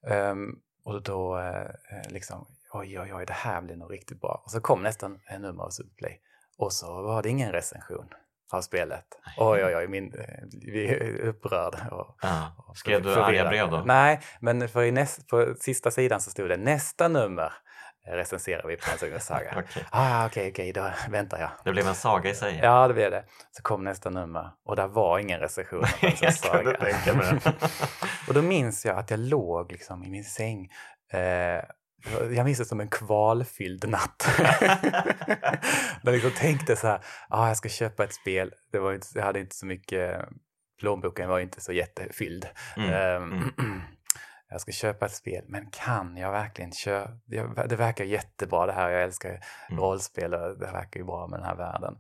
ehm, 0.08 0.56
och 0.86 1.04
då 1.04 1.40
eh, 1.40 1.68
liksom, 2.10 2.48
oj, 2.74 3.00
oj, 3.00 3.14
oj, 3.14 3.26
det 3.26 3.34
här 3.34 3.62
blir 3.62 3.76
nog 3.76 3.94
riktigt 3.94 4.22
bra. 4.22 4.42
Och 4.46 4.52
så 4.52 4.62
kom 4.62 4.84
nästan 4.84 5.20
en 5.26 5.42
nummer 5.42 5.64
av 5.64 5.70
Superplay. 5.70 6.22
Och 6.58 6.74
så 6.74 7.02
var 7.02 7.24
det 7.24 7.30
ingen 7.30 7.52
recension 7.52 8.10
av 8.54 8.62
spelet. 8.62 9.06
Oj, 9.38 9.66
oj, 9.66 9.76
oj, 9.76 9.88
min, 9.88 10.14
eh, 10.14 10.44
vi 10.74 10.88
är 10.88 11.20
upprörd. 11.22 11.76
Och, 11.92 12.18
Ja. 12.22 12.56
och 12.68 12.78
Skrev 12.78 13.02
du 13.02 13.16
arga 13.16 13.50
brev 13.50 13.70
då? 13.72 13.84
Nej, 13.86 14.20
men 14.40 14.70
för 14.70 14.84
i 14.84 14.92
näst, 14.92 15.28
på 15.28 15.56
sista 15.60 15.92
sidan 15.92 16.22
så 16.22 16.30
stod 16.32 16.50
det 16.50 16.58
nästa 16.58 17.08
nummer 17.08 17.54
recenserar 18.08 18.68
vi 18.68 18.78
på 18.78 18.86
Panzer 18.90 19.20
Saga. 19.20 19.52
Okej. 19.70 19.86
Ah, 19.92 20.26
okej, 20.26 20.52
okej, 20.52 20.74
då 20.74 20.92
väntar 21.10 21.40
jag. 21.40 21.50
Det 21.64 21.72
blev 21.72 21.88
en 21.88 21.96
saga 21.96 22.30
i 22.30 22.36
sig. 22.36 22.60
Ja, 22.64 22.88
det 22.88 22.94
blev 22.94 23.12
det. 23.12 23.26
Så 23.52 23.62
kom 23.64 23.84
nästa 23.84 24.10
nummer 24.10 24.52
och 24.66 24.76
där 24.76 24.88
var 24.88 25.20
ingen 25.20 25.40
recension 25.40 25.84
av 25.84 25.88
kunde 26.00 26.32
Saga. 26.32 26.78
och 28.28 28.34
då 28.34 28.42
minns 28.42 28.86
jag 28.86 28.98
att 28.98 29.12
jag 29.12 29.20
låg 29.20 29.72
liksom 29.72 30.04
i 30.04 30.10
min 30.10 30.24
säng. 30.24 30.70
Eh, 31.12 31.64
jag 32.36 32.46
minns 32.46 32.58
det 32.58 32.66
som 32.66 32.80
en 32.80 32.90
kvalfylld 32.90 33.90
natt. 33.90 34.28
jag 36.02 36.14
liksom 36.14 36.32
tänkte 36.32 36.76
så 36.76 36.88
här, 36.88 37.02
ah, 37.30 37.48
jag 37.48 37.58
ska 37.58 37.70
köpa 37.70 38.04
ett 38.04 38.14
spel. 38.14 38.54
Det 38.72 38.80
var 38.80 38.94
inte, 38.94 39.08
jag 39.16 39.24
hade 39.24 39.40
inte 39.40 39.56
så 39.56 39.66
mycket, 39.66 40.26
plånboken 40.80 41.30
var 41.30 41.40
inte 41.40 41.62
så 41.62 41.72
jättefylld. 41.74 42.48
Mm, 42.78 42.94
mm. 43.24 43.52
Jag 44.50 44.62
ska 44.62 44.72
köpa 44.72 45.06
ett 45.06 45.16
spel, 45.16 45.44
men 45.48 45.70
kan 45.72 46.18
jag 46.18 46.32
verkligen 46.32 46.72
köpa? 46.72 47.68
Det 47.68 47.76
verkar 47.76 48.06
jättebra 48.06 48.66
det 48.66 48.74
här, 48.74 48.90
jag 48.90 49.04
älskar 49.04 49.30
Mm. 49.70 49.84
rollspel 49.84 50.34
och 50.34 50.60
det 50.60 50.66
verkar 50.66 51.00
ju 51.00 51.06
bra 51.06 51.28
med 51.28 51.40
den 51.40 51.46
här 51.48 51.56
världen. 51.56 51.94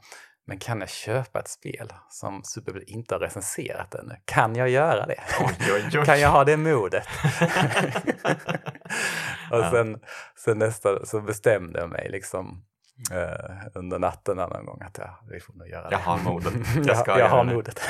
Men 0.47 0.59
kan 0.59 0.79
jag 0.79 0.89
köpa 0.89 1.39
ett 1.39 1.47
spel 1.47 1.93
som 2.09 2.41
Superbowl 2.43 2.83
inte 2.87 3.15
har 3.15 3.19
recenserat 3.19 3.95
ännu? 3.95 4.15
Kan 4.25 4.55
jag 4.55 4.69
göra 4.69 5.05
det? 5.05 5.23
Oj, 5.39 5.55
oj, 5.73 5.99
oj. 5.99 6.05
Kan 6.05 6.19
jag 6.19 6.29
ha 6.29 6.43
det 6.43 6.57
modet? 6.57 7.07
och 9.51 9.57
Ja. 9.59 9.71
sen, 9.71 9.99
sen 10.35 10.57
nästa 10.59 11.05
så 11.05 11.21
bestämde 11.21 11.79
jag 11.79 11.89
mig 11.89 12.09
liksom 12.09 12.65
eh, 13.11 13.55
under 13.73 13.99
natten 13.99 14.37
någon 14.37 14.65
gång 14.65 14.81
att 14.81 14.97
jag, 14.97 15.09
vi 15.31 15.39
får 15.39 15.53
nog 15.53 15.67
göra 15.67 15.89
det. 15.89 15.91
Jag 15.91 15.99
har 15.99 16.17
modet. 16.17 16.53
Jag 16.75 16.85
Jag, 16.85 16.97
ska 16.97 17.11
jag, 17.11 17.19
göra 17.19 17.29
har 17.29 17.45
det. 17.45 17.53
modet. 17.53 17.81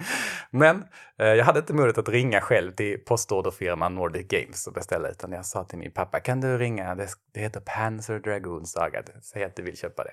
Men 0.50 0.84
eh, 1.18 1.26
jag 1.26 1.44
hade 1.44 1.58
inte 1.58 1.74
modet 1.74 1.98
att 1.98 2.08
ringa 2.08 2.40
själv 2.40 2.72
till 2.72 2.98
postorderfirman 3.04 3.94
Nordic 3.94 4.26
Games 4.28 4.66
och 4.66 4.72
beställa 4.72 5.08
utan 5.08 5.32
jag 5.32 5.46
sa 5.46 5.64
till 5.64 5.78
min 5.78 5.92
pappa, 5.92 6.20
kan 6.20 6.40
du 6.40 6.58
ringa? 6.58 6.94
Det, 6.94 7.08
det 7.34 7.40
heter 7.40 7.60
Panzer 7.60 8.18
Dragoon 8.18 8.66
Saga, 8.66 9.02
säg 9.22 9.44
att 9.44 9.56
du 9.56 9.62
vill 9.62 9.76
köpa 9.78 10.04
det. 10.04 10.10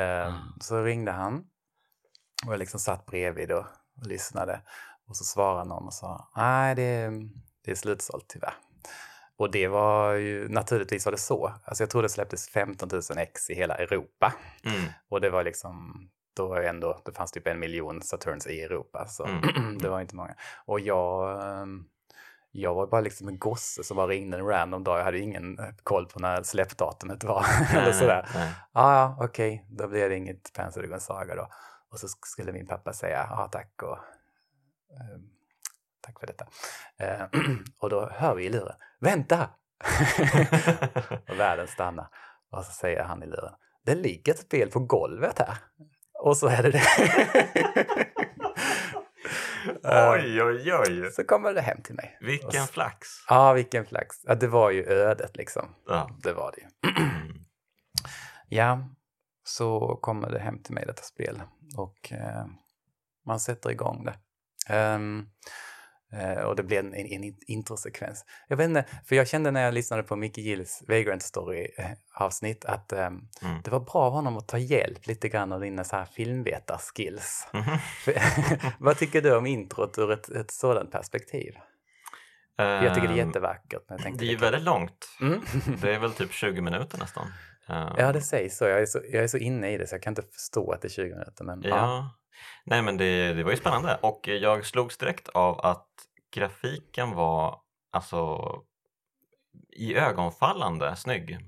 Eh, 0.00 0.26
Mm. 0.26 0.34
Så 0.60 0.82
ringde 0.82 1.12
han 1.12 1.44
och 2.46 2.52
jag 2.52 2.58
liksom 2.58 2.80
satt 2.80 3.06
bredvid 3.06 3.52
och, 3.52 3.64
och 4.00 4.06
lyssnade. 4.06 4.60
Och 5.08 5.16
så 5.16 5.24
svarade 5.24 5.68
någon 5.68 5.86
och 5.86 5.94
sa, 5.94 6.28
nej 6.36 6.74
det, 6.74 7.10
det 7.64 7.70
är 7.70 7.74
slutsålt 7.74 8.24
tyvärr. 8.28 8.54
Och 9.40 9.50
det 9.50 9.68
var 9.68 10.12
ju, 10.12 10.48
naturligtvis 10.48 11.04
var 11.04 11.12
det 11.12 11.18
så. 11.18 11.52
Alltså 11.64 11.82
jag 11.82 11.90
tror 11.90 12.02
det 12.02 12.08
släpptes 12.08 12.48
15 12.48 12.88
000 12.92 13.02
ex 13.18 13.50
i 13.50 13.54
hela 13.54 13.74
Europa. 13.74 14.34
Mm. 14.64 14.80
Och 15.08 15.20
det 15.20 15.30
var 15.30 15.44
liksom, 15.44 16.02
då 16.36 16.48
var 16.48 16.60
ändå, 16.60 17.02
det 17.04 17.12
fanns 17.12 17.32
typ 17.32 17.46
en 17.46 17.60
miljon 17.60 18.02
Saturns 18.02 18.46
i 18.46 18.62
Europa. 18.62 19.06
Så 19.08 19.24
Mm. 19.24 19.78
det 19.82 19.88
var 19.88 20.00
inte 20.00 20.16
många. 20.16 20.34
Och 20.64 20.80
jag, 20.80 21.42
ehm, 21.42 21.84
jag 22.50 22.74
var 22.74 22.86
bara 22.86 23.00
liksom 23.00 23.28
en 23.28 23.38
gosse 23.38 23.84
som 23.84 23.96
bara 23.96 24.06
ringde 24.06 24.38
en 24.38 24.46
random 24.46 24.84
dag. 24.84 24.98
Jag 24.98 25.04
hade 25.04 25.18
ingen 25.18 25.58
eh, 25.58 25.64
koll 25.82 26.06
på 26.06 26.20
när 26.20 26.42
släppdatumet 26.42 27.24
var. 27.24 27.44
eller 27.74 27.92
sådär. 27.92 28.28
nej. 28.34 28.52
Ja, 28.72 28.94
ja, 28.94 29.24
okej, 29.24 29.66
då 29.68 29.88
blev 29.88 30.10
det 30.10 30.16
inget 30.16 30.52
Panzer 30.52 30.98
Saga 30.98 31.34
då. 31.34 31.48
Och 31.90 32.00
så 32.00 32.08
skulle 32.08 32.52
min 32.52 32.66
pappa 32.66 32.92
säga 32.92 33.26
ja, 33.30 33.48
tack 33.52 33.82
och 33.82 33.98
ehm, 35.00 35.39
tack 36.00 36.20
för 36.20 36.26
detta. 36.26 36.46
Eh, 36.98 37.26
och 37.78 37.90
då 37.90 38.10
hör 38.12 38.34
vi 38.34 38.44
i 38.44 38.48
luren, 38.48 38.76
vänta! 39.00 39.50
och 41.28 41.38
världen 41.40 41.66
stannar. 41.68 42.08
Och 42.50 42.64
så 42.64 42.72
säger 42.72 43.02
han 43.04 43.22
i 43.22 43.26
luren, 43.26 43.52
det 43.84 43.94
ligger 43.94 44.32
ett 44.32 44.38
spel 44.40 44.70
på 44.70 44.80
golvet 44.80 45.38
här. 45.38 45.56
Och 46.18 46.36
så 46.36 46.48
är 46.48 46.62
det 46.62 46.70
det. 46.70 46.82
Eh, 49.84 50.10
Oj, 50.10 50.42
oj, 50.42 50.72
oj. 50.74 51.12
så 51.12 51.24
kommer 51.24 51.54
det 51.54 51.60
hem 51.60 51.82
till 51.82 51.94
mig. 51.94 52.16
Vilken 52.20 52.62
s- 52.62 52.70
flax. 52.70 53.08
Ja, 53.28 53.52
vilken 53.52 53.86
flax. 53.86 54.16
Ja, 54.24 54.34
det 54.34 54.46
var 54.48 54.70
ju 54.70 54.84
ödet 54.84 55.36
liksom. 55.36 55.74
Ja. 55.86 56.10
Det 56.22 56.32
var 56.32 56.52
det 56.56 56.60
ju. 56.60 56.94
Ja, 58.48 58.88
så 59.44 59.98
kommer 60.02 60.30
det 60.30 60.38
hem 60.38 60.62
till 60.62 60.74
mig 60.74 60.84
detta 60.86 61.02
spel 61.02 61.42
och 61.76 62.12
eh, 62.12 62.44
man 63.26 63.40
sätter 63.40 63.70
igång 63.70 64.04
det. 64.04 64.14
Eh, 64.76 64.98
och 66.46 66.56
det 66.56 66.62
blir 66.62 66.78
en, 66.78 66.94
en, 66.94 67.06
en 67.24 67.34
introsekvens. 67.46 68.24
Jag 68.48 68.56
vet 68.56 68.64
inte, 68.68 68.84
för 69.04 69.16
jag 69.16 69.28
kände 69.28 69.50
när 69.50 69.62
jag 69.64 69.74
lyssnade 69.74 70.02
på 70.02 70.16
Mickey 70.16 70.40
Gills 70.42 70.82
Vagrant 70.88 71.22
Story-avsnitt 71.22 72.64
att 72.64 72.92
ehm, 72.92 73.20
Mm. 73.42 73.60
det 73.64 73.70
var 73.70 73.80
bra 73.80 73.94
av 74.02 74.12
honom 74.12 74.36
att 74.36 74.48
ta 74.48 74.58
hjälp 74.58 75.06
lite 75.06 75.28
grann 75.28 75.52
av 75.52 75.60
dina 75.60 75.84
så 75.84 75.96
här 75.96 76.04
filmvetarskills. 76.04 77.48
Mhm. 77.52 77.78
För- 78.04 78.14
Vad 78.84 78.98
tycker 78.98 79.22
du 79.22 79.36
om 79.36 79.46
introt 79.46 79.98
ur 79.98 80.12
ett, 80.12 80.28
ett 80.28 80.50
sådant 80.50 80.90
perspektiv? 80.92 81.54
Jag 82.56 82.94
tycker 82.94 83.08
det 83.08 83.14
är 83.14 83.18
Ehm, 83.22 83.28
jättevackert. 83.28 83.82
Jag 83.88 84.18
Det 84.18 84.24
är 84.24 84.30
ju 84.30 84.36
väldigt 84.36 84.62
långt. 84.62 85.08
Mm. 85.20 85.40
Det 85.82 85.94
är 85.94 85.98
väl 85.98 86.12
typ 86.12 86.32
20 86.32 86.60
minuter 86.60 86.98
nästan. 86.98 87.26
Ehm, 87.68 87.94
Ja, 87.98 88.12
det 88.12 88.20
sägs 88.22 88.56
så. 88.56 88.64
Jag 88.64 88.80
är 88.80 88.86
så. 88.86 89.00
jag 89.12 89.22
är 89.24 89.28
så 89.28 89.38
inne 89.38 89.70
i 89.72 89.78
det 89.78 89.86
så 89.86 89.94
jag 89.94 90.02
kan 90.02 90.10
inte 90.10 90.22
förstå 90.22 90.72
att 90.72 90.82
det 90.82 90.88
är 90.88 90.90
20 90.90 91.10
minuter. 91.14 91.44
Men, 91.44 91.62
Ja. 91.62 91.68
ja. 91.68 92.10
Nej 92.64 92.82
men 92.82 92.96
det, 92.96 93.32
det 93.32 93.44
var 93.44 93.50
ju 93.50 93.56
spännande 93.56 93.98
och 94.02 94.28
jag 94.28 94.66
slogs 94.66 94.98
direkt 94.98 95.28
av 95.28 95.60
att 95.60 95.86
grafiken 96.34 97.10
var 97.14 97.60
alltså 97.92 98.40
i 99.72 99.94
ögonfallande 99.94 100.96
snygg. 100.96 101.38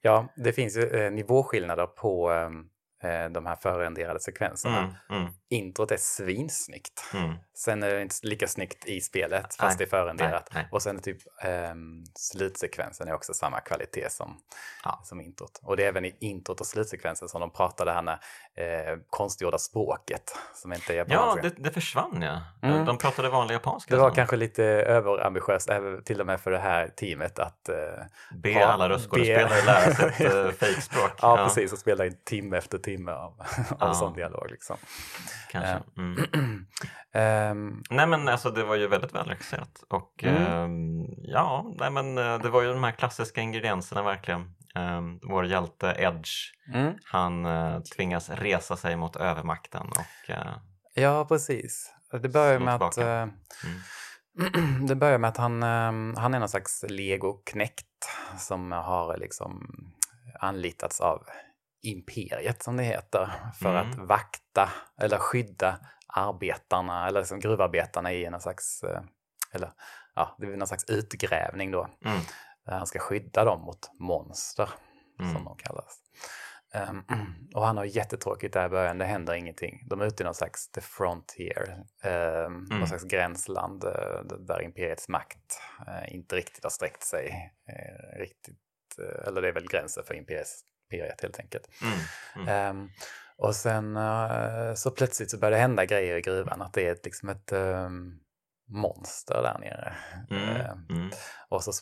ja, 0.00 0.28
det 0.36 0.52
finns 0.52 0.76
eh, 0.76 1.12
nivåskillnader 1.12 1.86
på 1.86 2.32
eh, 2.32 2.50
de 3.30 3.46
här 3.46 3.56
förrenderade 3.56 4.20
sekvenserna. 4.20 4.78
Mm, 4.78 5.20
mm, 5.22 5.32
Introt 5.50 5.90
är 5.90 5.96
svinsnyggt. 5.96 7.04
mm. 7.14 7.34
Sen 7.54 7.82
är 7.82 7.94
det 7.94 8.02
inte 8.02 8.14
lika 8.22 8.48
snyggt 8.48 8.86
i 8.86 9.00
spelet 9.00 9.54
fast 9.54 9.78
det 9.78 9.84
är 9.84 9.88
förrenderat. 9.88 10.48
nej, 10.54 10.62
nej. 10.62 10.68
Och 10.72 10.82
sen 10.82 10.96
är 10.96 11.00
typ 11.00 11.18
ehm, 11.42 12.04
slutsekvensen 12.14 13.08
är 13.08 13.14
också 13.14 13.34
samma 13.34 13.60
kvalitet 13.60 14.10
som, 14.10 14.40
Ja. 14.84 15.00
som 15.04 15.20
introt. 15.20 15.60
Och 15.62 15.76
det 15.76 15.84
är 15.84 15.88
även 15.88 16.04
i 16.04 16.16
introt 16.20 16.60
och 16.60 16.66
slutsekvensen 16.66 17.28
som 17.28 17.40
de 17.40 17.50
pratar 17.50 17.84
det 17.84 17.92
här 17.92 18.08
eh, 18.56 18.98
konstgjorda 19.10 19.58
språket 19.58 20.36
som 20.54 20.72
inte 20.72 20.92
är 20.92 20.96
Ja, 20.96 21.04
japanska. 21.08 21.42
det, 21.42 21.54
det 21.58 21.70
försvann 21.70 22.22
ja. 22.22 22.68
Mm. 22.68 22.84
De 22.84 22.98
pratade 22.98 23.28
vanlig 23.28 23.54
japanska. 23.54 23.94
Det 23.94 24.00
var 24.00 24.08
så. 24.10 24.14
kanske 24.14 24.36
lite 24.36 24.64
överambitiöst, 24.64 25.70
till 26.04 26.20
och 26.20 26.26
med 26.26 26.40
för 26.40 26.50
det 26.50 26.58
här 26.58 26.88
teamet, 26.88 27.38
att 27.38 27.68
eh, 27.68 27.74
Be 28.42 28.50
Ja, 28.56 28.66
alla 28.66 28.88
röstskådespelare 28.88 29.48
be- 29.48 29.66
lära 29.66 29.94
sig 29.94 30.26
ett 30.26 30.34
uh, 30.34 30.50
fejkspråk. 30.50 31.12
ja, 31.22 31.36
precis, 31.36 31.72
och 31.72 31.78
spela 31.78 32.06
in 32.06 32.16
timme 32.24 32.56
efter 32.56 32.78
timme 32.86 33.12
av, 33.12 33.32
av 33.70 33.88
Ja. 33.88 33.94
sån 33.94 34.14
dialog. 34.14 34.46
Liksom. 34.50 34.76
Kanske. 35.50 35.70
Eh. 35.70 35.80
Mm. 35.98 36.66
Ehm, 37.12 37.82
Nej 37.90 38.06
men 38.06 38.28
alltså 38.28 38.50
det 38.50 38.64
var 38.64 38.76
ju 38.76 38.86
väldigt 38.88 39.14
välregisserat 39.14 39.84
och 39.88 40.24
Mm. 40.24 40.42
ehm, 40.46 41.06
ja, 41.18 41.74
nej 41.78 41.90
men 41.90 42.18
eh, 42.18 42.38
det 42.38 42.48
var 42.48 42.62
ju 42.62 42.68
de 42.72 42.84
här 42.84 42.92
klassiska 42.92 43.40
ingredienserna 43.40 44.02
verkligen. 44.02 44.52
Um, 44.74 45.20
vår 45.22 45.46
hjälte 45.46 45.94
Edge, 45.98 46.30
mm, 46.74 46.94
han 47.04 47.46
eh, 47.46 47.80
tvingas 47.80 48.30
resa 48.30 48.76
sig 48.76 48.96
mot 48.96 49.16
övermakten 49.16 49.86
och 49.86 50.30
eh, 50.30 50.52
ja, 50.94 51.24
precis. 51.24 51.92
Det 52.22 52.28
börjar 52.28 52.58
med 52.58 52.74
att, 52.82 52.92
tillbaka. 52.92 53.22
eh, 53.22 53.28
det 54.88 54.94
börjar 54.94 55.18
med 55.18 55.28
att 55.28 55.36
han, 55.36 55.62
han 56.16 56.34
är 56.34 56.38
någon 56.38 56.48
slags 56.48 56.84
legoknäckt 56.88 57.86
som 58.38 58.72
har 58.72 59.16
liksom 59.16 59.66
anlitats 60.40 61.00
av 61.00 61.22
imperiet 61.86 62.62
som 62.62 62.76
det 62.76 62.82
heter 62.82 63.30
för 63.60 63.70
mm. 63.70 63.90
att 63.90 64.08
vakta 64.08 64.72
eller 65.00 65.18
skydda 65.18 65.78
arbetarna 66.06 67.08
eller 67.08 67.20
liksom 67.20 67.40
gruvarbetarna 67.40 68.12
i 68.12 68.30
någon 68.30 68.40
slags, 68.40 68.82
eh, 68.82 69.00
eller, 69.52 69.72
ja, 70.14 70.36
det 70.38 70.46
någon 70.46 70.66
slags 70.66 70.84
utgrävning 70.90 71.70
då. 71.70 71.88
Mm. 72.04 72.18
Eh, 72.68 72.74
han 72.74 72.86
ska 72.86 72.98
skydda 72.98 73.44
dem 73.44 73.60
mot 73.60 73.90
monster 73.98 74.68
mm. 75.20 75.34
som 75.34 75.44
de 75.44 75.56
kallas. 75.56 75.98
Um, 76.90 77.04
och 77.54 77.66
han 77.66 77.76
har 77.76 77.84
jättetråkigt 77.84 78.54
där 78.54 78.66
i 78.66 78.68
början, 78.68 78.98
det 78.98 79.04
händer 79.04 79.34
ingenting. 79.34 79.86
De 79.88 80.00
är 80.00 80.06
ute 80.06 80.22
i 80.22 80.24
någon 80.24 80.34
slags 80.34 80.70
the 80.70 80.80
frontier, 80.80 81.84
um, 82.04 82.64
någon 82.70 82.88
slags 82.88 83.04
gränsland 83.04 83.84
eh, 83.84 84.36
där 84.38 84.62
imperiets 84.62 85.08
makt 85.08 85.60
uh, 85.88 86.14
inte 86.14 86.36
riktigt 86.36 86.64
har 86.64 86.70
sträckt 86.70 87.02
sig 87.02 87.52
uh, 87.68 88.18
riktigt 88.18 88.58
eller 89.26 89.42
det 89.42 89.48
är 89.48 89.52
väl 89.52 89.68
gränsen 89.68 90.04
för 90.04 90.14
imperiets 90.14 90.64
P1 90.92 91.22
helt 91.22 91.40
enkelt. 91.40 91.68
Mm. 91.82 92.48
Mm. 92.48 92.76
Um, 92.76 92.90
och 93.38 93.54
sen 93.54 93.96
uh, 93.96 94.74
så 94.74 94.90
plötsligt 94.90 95.30
så 95.30 95.38
börjar 95.38 95.52
det 95.52 95.62
hända 95.62 95.84
grejer 95.84 96.16
i 96.16 96.20
gruvan, 96.20 96.62
att 96.62 96.72
det 96.72 96.86
är 96.86 96.98
liksom 97.04 97.28
ett 97.28 97.52
um, 97.52 98.20
monster 98.68 99.42
där 99.42 99.58
nere. 99.58 99.94
Uh, 100.30 101.08
och, 101.48 101.64
så, 101.64 101.72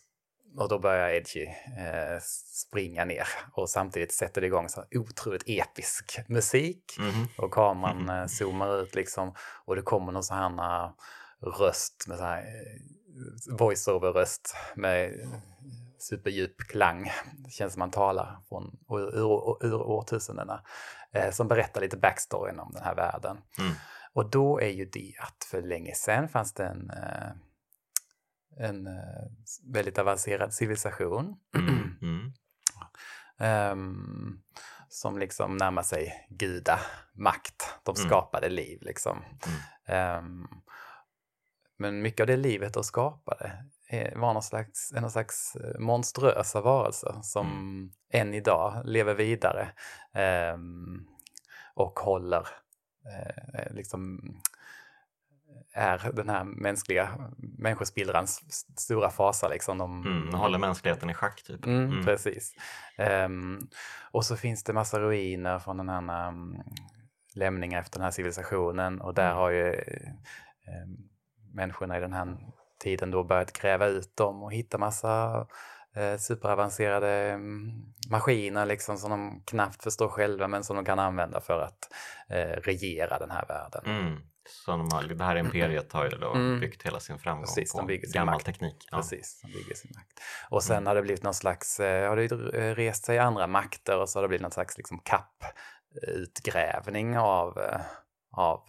och 0.59 0.69
då 0.69 0.79
börjar 0.79 1.09
Edgy 1.09 1.47
uh, 1.47 2.21
springa 2.67 3.05
ner 3.05 3.29
och 3.53 3.71
samtidigt 3.71 4.13
sätter 4.13 4.41
det 4.41 4.47
igång 4.47 4.69
så 4.69 4.85
otroligt 4.95 5.45
episk 5.47 6.21
musik 6.29 6.85
mm-hmm. 6.99 7.39
och 7.39 7.53
kameran 7.53 8.11
uh, 8.11 8.27
zoomar 8.27 8.83
ut 8.83 8.95
liksom 8.95 9.35
och 9.65 9.77
det 9.77 9.83
kommer 9.83 10.13
någon 10.13 10.25
sån 10.25 10.59
här 10.59 10.93
röst 11.59 12.05
med 12.09 12.19
så 12.19 12.25
här 12.25 12.45
voice-over 13.59 14.13
röst 14.13 14.57
med 14.75 15.13
superdjup 16.05 16.57
klang. 16.57 17.13
Det 17.35 17.51
känns 17.51 17.73
som 17.73 17.81
man 17.81 17.91
talar 17.91 18.39
från 18.49 18.79
ur, 18.89 19.17
ur, 19.19 19.67
ur 19.67 19.75
årtusendena. 19.75 20.63
Eh, 21.13 21.31
som 21.31 21.49
berättar 21.49 21.81
lite 21.81 21.97
backstoryn 21.97 22.61
om 22.61 22.73
den 22.73 22.83
här 22.83 22.95
världen. 22.95 23.37
Mm. 23.59 23.73
Och 24.13 24.31
då 24.31 24.61
är 24.61 24.69
ju 24.69 24.85
det 24.85 25.15
att 25.19 25.45
för 25.51 25.63
länge 25.63 25.95
sedan 25.95 26.29
fanns 26.29 26.53
det 26.55 26.65
en, 26.67 26.91
eh, 26.91 27.31
en 28.69 28.87
eh, 28.87 29.25
väldigt 29.65 29.99
avancerad 29.99 30.55
civilisation 30.55 31.37
Mm, 31.57 31.99
mm. 32.03 32.33
ehm, 33.39 34.41
som 34.89 35.19
liksom 35.19 35.57
närmar 35.57 35.83
sig 35.83 36.27
gudamakt. 36.31 37.75
De 37.83 37.95
Mm. 37.99 38.09
skapade 38.09 38.49
liv 38.49 38.79
liksom. 38.83 39.25
Ehm, 39.87 40.47
men 41.77 42.03
mycket 42.03 42.21
av 42.21 42.27
det 42.27 42.37
livet 42.37 42.75
de 42.75 42.85
skapade 42.85 43.65
var 44.17 44.33
någon 44.33 44.43
slags, 44.43 44.93
någon 44.93 45.11
slags 45.11 45.57
eh, 45.57 45.79
monströsa 45.81 46.61
varelser 46.61 47.15
som 47.23 47.91
än 48.13 48.35
idag 48.35 48.83
lever 48.85 49.15
vidare 49.15 49.69
ehm, 50.13 51.07
och 51.75 51.99
håller 51.99 52.49
eh, 53.13 53.73
liksom 53.75 54.21
är 55.77 56.11
den 56.13 56.29
här 56.29 56.45
mänskliga 56.45 57.09
människospillrans 57.39 58.43
stora 58.81 59.11
fasa. 59.11 59.49
Liksom. 59.49 59.79
De, 59.79 60.07
Mm. 60.07 60.35
Håller 60.35 60.59
mänskligheten 60.59 61.11
i 61.11 61.15
schack 61.15 61.43
typ. 61.43 61.67
Mm, 61.67 61.91
Mm. 61.93 62.05
Precis. 62.05 62.55
Ehm, 62.97 63.69
och 64.11 64.25
så 64.25 64.37
finns 64.37 64.65
det 64.65 64.73
massa 64.73 65.01
ruiner 65.01 65.59
från 65.59 65.77
den 65.77 65.89
här 65.89 66.29
um, 66.29 66.63
lämningar 67.35 67.81
efter 67.81 67.99
den 67.99 68.05
här 68.05 68.11
civilisationen 68.11 69.01
och 69.01 69.15
där 69.15 69.27
Mm. 69.27 69.37
har 69.37 69.51
ju 69.51 69.73
um, 69.73 71.09
människorna 71.53 71.97
i 71.99 72.01
den 72.01 72.13
här 72.13 72.39
tiden 72.85 73.11
då 73.11 73.25
börjat 73.25 73.53
gräva 73.53 73.87
ut 73.87 74.17
dem 74.17 74.43
och 74.43 74.53
hitta 74.53 74.79
massa 74.79 75.47
eh, 75.97 76.17
superavancerade 76.19 77.11
mm, 77.31 77.71
maskiner 78.11 78.67
liksom 78.67 78.97
som 78.97 79.11
de 79.11 79.43
knappt 79.47 79.83
förstår 79.83 80.09
själva 80.09 80.49
men 80.49 80.65
som 80.65 80.77
de 80.77 80.85
kan 80.85 80.99
använda 80.99 81.41
för 81.41 81.61
att 81.61 81.93
eh, 82.29 82.61
regera 82.61 83.19
den 83.19 83.31
här 83.31 83.45
världen. 83.49 83.83
Mm. 83.87 84.21
Så 84.49 84.71
de 84.71 84.89
har, 84.93 85.03
det 85.03 85.25
här 85.25 85.37
imperiet 85.37 85.93
har 85.93 86.05
ju 86.05 86.11
då 86.11 86.33
Mm. 86.33 86.61
byggt 86.61 86.83
hela 86.87 87.01
sin 87.01 87.19
framgång 87.19 87.45
Precis, 87.45 87.73
på 87.73 87.87
gammal 88.15 88.35
makt. 88.35 88.47
teknik. 88.47 88.89
Ja. 88.91 88.97
Precis, 88.97 89.41
de 89.43 89.53
bygger 89.53 89.75
sin 89.75 89.91
makt. 89.95 90.21
Och 90.51 90.63
sen 90.63 90.77
Mm. 90.77 90.87
har 90.87 90.95
det 90.95 91.03
blivit 91.03 91.23
någon 91.23 91.35
slags, 91.35 91.81
eh, 91.81 92.09
har 92.09 92.17
det 92.17 92.33
eh, 92.59 92.75
rest 92.75 93.05
sig 93.05 93.19
andra 93.19 93.47
makter 93.47 93.99
och 94.01 94.09
så 94.09 94.19
har 94.19 94.23
det 94.23 94.29
blivit 94.29 94.43
någon 94.43 94.51
slags 94.51 94.77
liksom 94.79 94.99
kapputgrävning 95.05 97.19
av, 97.19 97.59
eh, 97.59 97.81
av 98.33 98.61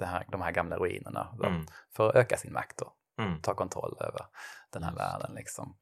här, 0.00 0.24
de 0.28 0.42
här 0.42 0.52
gamla 0.52 0.76
ruinerna. 0.76 1.34
då, 1.38 1.46
Mm. 1.46 1.66
För 1.96 2.08
att 2.08 2.14
öka 2.14 2.36
sin 2.36 2.52
makt 2.52 2.80
och 2.80 2.92
Mm. 3.18 3.40
ta 3.42 3.54
kontroll 3.54 3.96
över 4.00 4.20
den 4.72 4.82
här 4.82 4.94
världen. 4.94 5.34
Liksom. 5.34 5.76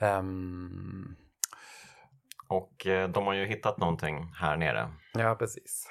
Ehm, 0.00 1.16
Och 2.48 2.86
eh, 2.86 3.08
de 3.08 3.26
har 3.26 3.34
ju 3.34 3.46
hittat 3.46 3.78
någonting 3.78 4.32
här 4.36 4.56
nere. 4.56 4.90
ja, 5.14 5.34
precis. 5.34 5.88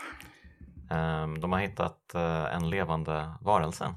Ehm, 0.91 1.39
de 1.41 1.52
har 1.52 1.60
hittat 1.60 2.15
eh, 2.15 2.56
en 2.56 2.70
levande 2.70 3.34
varelse. 3.41 3.96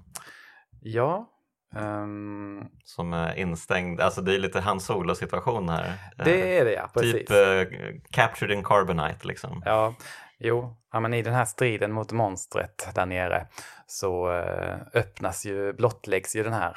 Ja, 0.80 1.30
Um, 1.76 2.68
som 2.84 3.12
är 3.12 3.34
instängd, 3.34 4.00
alltså 4.00 4.20
det 4.22 4.34
är 4.34 4.38
lite 4.38 4.60
hans 4.60 4.86
solo 4.86 5.14
situation 5.14 5.68
här. 5.68 5.92
Det 6.24 6.58
är 6.58 6.64
det 6.64 6.72
ja, 6.72 6.90
precis. 6.94 7.12
Typ 7.12 7.30
uh, 7.30 8.00
Captured 8.10 8.50
in 8.58 8.64
Carbonite 8.64 9.26
liksom. 9.26 9.62
Ja, 9.64 9.94
jo, 10.38 10.76
ja, 10.92 11.00
men 11.00 11.14
i 11.14 11.22
den 11.22 11.34
här 11.34 11.44
striden 11.44 11.92
mot 11.92 12.12
monstret 12.12 12.88
där 12.94 13.06
nere 13.06 13.46
så 13.86 14.32
uh, 14.32 14.76
öppnas 14.94 15.46
ju, 15.46 15.72
blottläggs 15.72 16.36
ju 16.36 16.42
den 16.42 16.52
här 16.52 16.76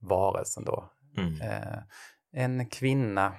varelsen 0.00 0.64
då. 0.64 0.90
Mm. 1.16 1.40
Uh, 1.40 1.78
en 2.32 2.66
kvinna 2.66 3.34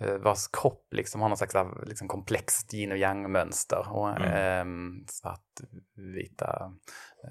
Eh, 0.00 0.18
vars 0.18 0.48
kropp 0.48 0.86
liksom 0.90 1.20
har 1.20 1.28
någon 1.28 1.38
slags 1.38 1.54
liksom 1.86 2.08
komplext 2.08 2.74
yin 2.74 2.92
och 2.92 2.98
yang-mönster. 2.98 3.92
Och 3.92 4.10
mm. 4.10 4.32
eh, 4.32 5.04
svartvita, 5.08 6.72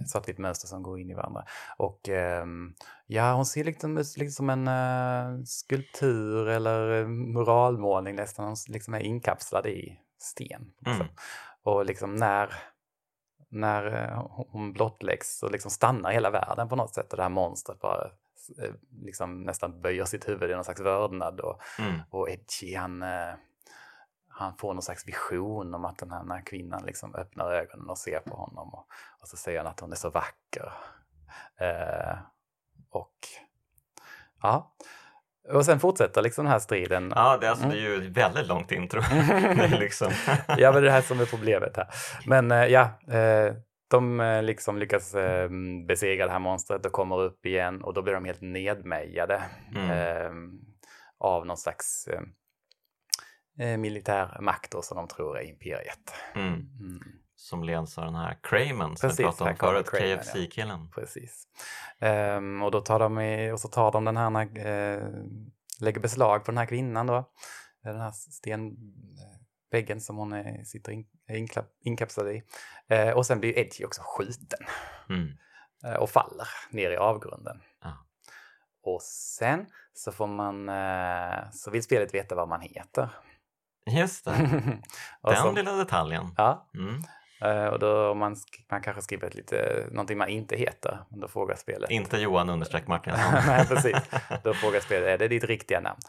svartvitt 0.08 0.38
mönster 0.38 0.68
som 0.68 0.84
går 0.84 1.00
in 1.00 1.10
i 1.10 1.14
varandra. 1.14 1.46
Och 1.78 2.10
eh, 2.10 2.46
ja, 3.08 3.34
hon 3.34 3.46
ser 3.46 3.64
liksom 3.64 3.98
ut 3.98 4.18
liksom 4.18 4.36
som 4.36 4.50
en 4.50 4.68
uh, 4.68 5.44
skulptur 5.44 6.48
eller 6.48 7.06
muralmålning 7.08 8.16
nästan. 8.16 8.46
Hon 8.46 8.56
liksom 8.68 8.94
är 8.94 9.00
inkapslad 9.00 9.66
i 9.66 10.00
sten. 10.26 10.72
Mm. 10.86 11.08
Och 11.64 11.86
liksom 11.86 12.16
när, 12.16 12.54
när 13.50 14.12
hon 14.50 14.74
blottläggs 14.74 15.38
så 15.38 15.50
liksom 15.50 15.72
stannar 15.72 16.12
hela 16.12 16.30
världen 16.30 16.70
på 16.70 16.76
något 16.76 16.94
sätt 16.94 17.12
och 17.12 17.18
det 17.18 17.24
här 17.24 17.30
monstret 17.30 17.80
bara 17.80 18.10
Eh, 18.58 18.74
liksom 19.02 19.44
nästan 19.44 19.82
böjer 19.82 20.06
sitt 20.06 20.28
huvud 20.28 20.52
i 20.52 20.54
någon 20.54 20.64
slags 20.64 20.82
vördnad. 20.82 21.40
Och, 21.40 21.62
mm. 21.80 22.00
och 22.10 22.30
Edgy 22.30 22.76
han, 22.76 23.04
eh, 23.04 23.34
han 24.28 24.58
får 24.58 24.74
någon 24.74 24.82
slags 24.82 25.08
vision 25.08 25.74
om 25.74 25.86
att 25.86 25.98
den 25.98 26.12
här, 26.12 26.20
den 26.20 26.32
här 26.32 26.42
kvinnan 26.42 26.86
liksom 26.86 27.16
öppnar 27.16 27.52
ögonen 27.52 27.90
och 27.90 27.98
ser 27.98 28.20
på 28.20 28.36
honom. 28.36 28.74
Och, 28.74 28.88
och 29.22 29.28
så 29.28 29.38
säger 29.38 29.58
han 29.58 29.68
att 29.68 29.80
hon 29.80 29.92
är 29.92 29.96
så 29.96 30.10
vacker. 30.10 30.74
Eh, 31.58 32.18
och 32.90 33.18
ja, 34.42 34.76
och 35.54 35.66
sen 35.66 35.80
fortsätter 35.80 36.22
liksom 36.22 36.46
den 36.46 36.52
här 36.52 36.60
striden. 36.60 37.14
Ja, 37.16 37.38
det 37.38 37.46
är, 37.46 37.50
alltså, 37.50 37.66
mm. 37.66 37.78
det 37.78 37.84
är 37.84 37.90
ju 37.90 38.08
ett 38.08 38.18
väldigt 38.18 38.48
långt 38.48 38.72
intro. 38.72 39.02
liksom... 39.80 40.12
ja, 40.48 40.72
men 40.72 40.74
det 40.74 40.80
är 40.80 40.82
det 40.82 40.92
här 40.92 41.02
som 41.02 41.20
är 41.20 41.26
problemet 41.26 41.78
här. 41.78 41.88
Men 42.26 42.72
ja, 42.72 42.90
de 43.88 44.20
eh, 44.20 44.44
liksom 44.44 44.78
lyckas 44.78 45.16
eh, 45.16 45.50
besegra 45.88 46.26
det 46.26 46.32
här 46.32 46.40
monstret 46.40 46.86
och 46.86 46.92
kommer 46.92 47.22
upp 47.22 47.46
igen 47.46 47.84
och 47.84 47.94
då 47.94 48.02
blir 48.02 48.14
de 48.14 48.26
helt 48.26 48.42
nedmejade 48.42 49.44
mm. 49.76 49.92
eh, 49.92 50.32
av 51.20 51.46
någon 51.46 51.58
slags 51.58 52.08
eh, 52.08 52.22
eh 53.68 53.78
militär 53.78 54.38
makt 54.42 54.72
då, 54.72 54.82
som 54.82 54.98
de 54.98 55.08
tror 55.08 55.38
är 55.38 55.50
imperiet. 55.50 56.14
Mm. 56.36 56.68
Som 57.46 57.64
leds 57.64 57.98
av 57.98 58.06
den 58.06 58.16
här 58.16 58.38
Cramen 58.42 58.98
som 58.98 59.10
vi 59.10 59.24
pratade 59.24 59.50
om 59.50 59.56
förut, 59.58 59.90
KFC-killen. 59.90 60.90
Ja. 60.96 61.02
Precis. 61.02 61.48
Um, 62.00 62.62
och 62.62 62.72
då 62.72 62.82
tar 62.82 63.00
de 63.00 63.20
i, 63.20 63.52
och 63.52 63.60
så 63.60 63.68
tar 63.68 63.92
de 63.92 64.06
den 64.06 64.18
här, 64.18 64.46
uh, 64.68 65.26
lägger 65.80 66.02
beslag 66.02 66.46
på 66.46 66.52
den 66.52 66.58
här 66.58 66.66
kvinnan 66.66 67.08
då, 67.08 67.32
den 67.84 68.00
här 68.00 68.12
sten 68.12 68.76
väggen 69.76 70.02
som 70.02 70.18
hon 70.18 70.34
är, 70.34 70.64
sitter 70.64 70.92
in, 70.92 71.06
är 71.28 71.48
inkapslad 71.82 72.28
i. 72.28 72.44
Eh, 72.88 73.10
och 73.10 73.26
sen 73.26 73.40
blir 73.40 73.60
Edgy 73.60 73.86
också 73.86 74.02
skjuten 74.06 74.60
mm. 75.10 75.38
eh, 75.86 75.94
och 75.94 76.10
faller 76.10 76.48
ner 76.70 76.92
i 76.92 76.98
avgrunden. 76.98 77.62
Ah. 77.82 77.92
Och 78.84 79.02
sen 79.02 79.66
så 79.94 80.12
får 80.12 80.28
man, 80.28 80.70
eh, 80.70 81.52
så 81.52 81.72
vill 81.72 81.84
spelet 81.84 82.14
veta 82.14 82.36
vad 82.36 82.48
man 82.48 82.62
heter. 82.62 83.10
Just 83.86 84.26
det, 84.26 84.32
den 85.24 85.36
så, 85.36 85.52
lilla 85.52 85.72
detaljen. 85.72 86.34
Ja. 86.38 86.70
Mm. 86.74 87.04
Uh, 87.44 87.66
och 87.66 87.80
då 87.80 88.10
om 88.10 88.18
man, 88.18 88.36
man 88.72 88.82
kanske 88.82 89.02
skriver 89.02 89.28
ett 89.28 89.36
lite, 89.36 89.88
någonting 89.92 90.18
man 90.18 90.30
inte 90.30 90.56
heter, 90.56 91.00
då 91.10 91.28
frågar 91.28 91.56
spelet. 91.56 91.90
Inte 91.90 92.18
Johan 92.18 92.50
understreck 92.50 92.88
Martinsson. 92.88 93.34
Nej, 93.48 93.66
precis. 93.70 93.98
Då 94.44 94.54
frågar 94.54 94.80
spelet, 94.80 95.10
är 95.10 95.18
det 95.18 95.28
ditt 95.28 95.44
riktiga 95.44 95.80
namn? 95.80 96.00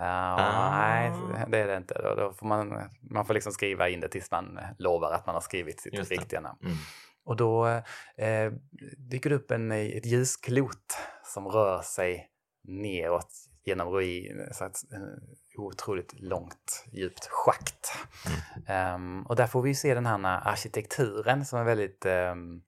Uh, 0.00 0.06
ah. 0.06 0.70
Nej, 0.70 1.12
det 1.48 1.58
är 1.58 1.66
det 1.66 1.76
inte. 1.76 1.94
Då, 2.02 2.14
då, 2.14 2.32
får 2.32 2.46
man, 2.46 2.90
man 3.10 3.26
får 3.26 3.34
liksom 3.34 3.52
skriva 3.52 3.88
in 3.88 4.00
det 4.00 4.08
tills 4.08 4.30
man 4.30 4.58
lovar 4.78 5.12
att 5.12 5.26
man 5.26 5.34
har 5.34 5.40
skrivit 5.40 5.80
sitt 5.80 6.10
riktiga 6.10 6.40
namn. 6.40 6.58
Mm. 6.62 6.76
Och 7.24 7.36
då 7.36 7.66
eh, 8.16 8.52
dyker 9.10 9.30
det 9.30 9.36
upp 9.36 9.50
en, 9.50 9.72
ett 9.72 10.06
ljusklot 10.06 10.98
som 11.24 11.48
rör 11.48 11.82
sig 11.82 12.28
neråt 12.64 13.32
genom 13.64 13.88
ruin, 13.88 14.48
så 14.52 14.64
ett 14.64 14.76
otroligt 15.56 16.20
långt, 16.20 16.84
djupt 16.92 17.28
schakt. 17.30 17.98
Um, 18.94 19.22
och 19.26 19.36
där 19.36 19.46
får 19.46 19.62
vi 19.62 19.74
se 19.74 19.94
den 19.94 20.06
här 20.06 20.48
arkitekturen 20.48 21.44
som 21.44 21.58
är 21.58 21.64
väldigt 21.64 22.06
um, 22.06 22.62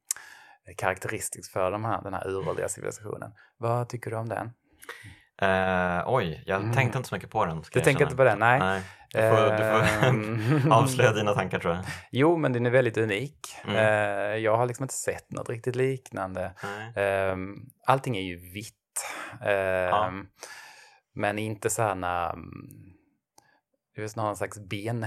karaktäristisk 0.76 1.52
för 1.52 1.70
de 1.70 1.84
här, 1.84 2.02
den 2.02 2.14
här 2.14 2.28
uråldriga 2.28 2.68
civilisationen. 2.68 3.32
Vad 3.56 3.88
tycker 3.88 4.10
du 4.10 4.16
om 4.16 4.28
den? 4.28 4.50
Uh, 5.42 6.02
oj, 6.06 6.42
jag 6.46 6.60
mm. 6.60 6.72
tänkte 6.72 6.98
inte 6.98 7.08
så 7.08 7.14
mycket 7.14 7.30
på 7.30 7.44
den. 7.44 7.62
Du 7.72 7.80
tänker 7.80 8.04
inte 8.04 8.16
på 8.16 8.24
den? 8.24 8.38
Nej. 8.38 8.58
nej. 8.58 8.82
Du 9.12 9.20
får, 9.20 9.50
du 9.50 9.58
får 9.58 10.06
ehm. 10.08 10.72
avslöja 10.72 11.12
dina 11.12 11.34
tankar 11.34 11.58
tror 11.58 11.74
jag. 11.74 11.84
Jo, 12.10 12.36
men 12.36 12.52
den 12.52 12.66
är 12.66 12.70
väldigt 12.70 12.96
unik. 12.96 13.38
Mm. 13.64 13.76
Uh, 13.76 14.36
jag 14.36 14.56
har 14.56 14.66
liksom 14.66 14.84
inte 14.84 14.94
sett 14.94 15.30
något 15.30 15.48
riktigt 15.48 15.76
liknande. 15.76 16.44
Uh, 16.44 17.36
allting 17.86 18.16
är 18.16 18.22
ju 18.22 18.52
vitt. 18.52 18.74
Ja. 19.40 20.12
Men 21.14 21.38
inte 21.38 21.70
sådana... 21.70 22.32
Um, 22.32 22.90
det 23.96 24.02
är 24.02 24.16
någon 24.16 24.36
slags 24.36 24.58
ben 24.58 25.06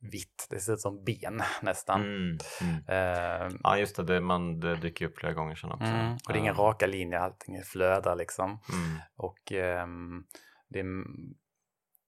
vitt. 0.00 0.46
Det 0.50 0.60
ser 0.60 0.72
ut 0.72 0.80
som 0.80 1.04
ben 1.04 1.42
nästan. 1.62 2.00
Mm, 2.00 2.38
mm. 2.60 2.74
Uh, 2.76 3.58
ja 3.62 3.78
just 3.78 3.96
det, 3.96 4.02
det, 4.02 4.20
man, 4.20 4.60
det 4.60 4.76
dyker 4.76 5.06
upp 5.06 5.18
flera 5.18 5.32
gånger 5.32 5.54
sedan 5.54 5.72
också. 5.72 5.86
Mm, 5.86 6.12
och 6.12 6.32
det 6.32 6.34
är 6.34 6.40
inga 6.40 6.52
raka 6.52 6.86
linjer, 6.86 7.18
allting 7.18 7.62
flödar 7.62 8.16
liksom. 8.16 8.50
Mm. 8.50 8.98
Och 9.16 9.52
um, 9.82 10.26
det, 10.68 10.84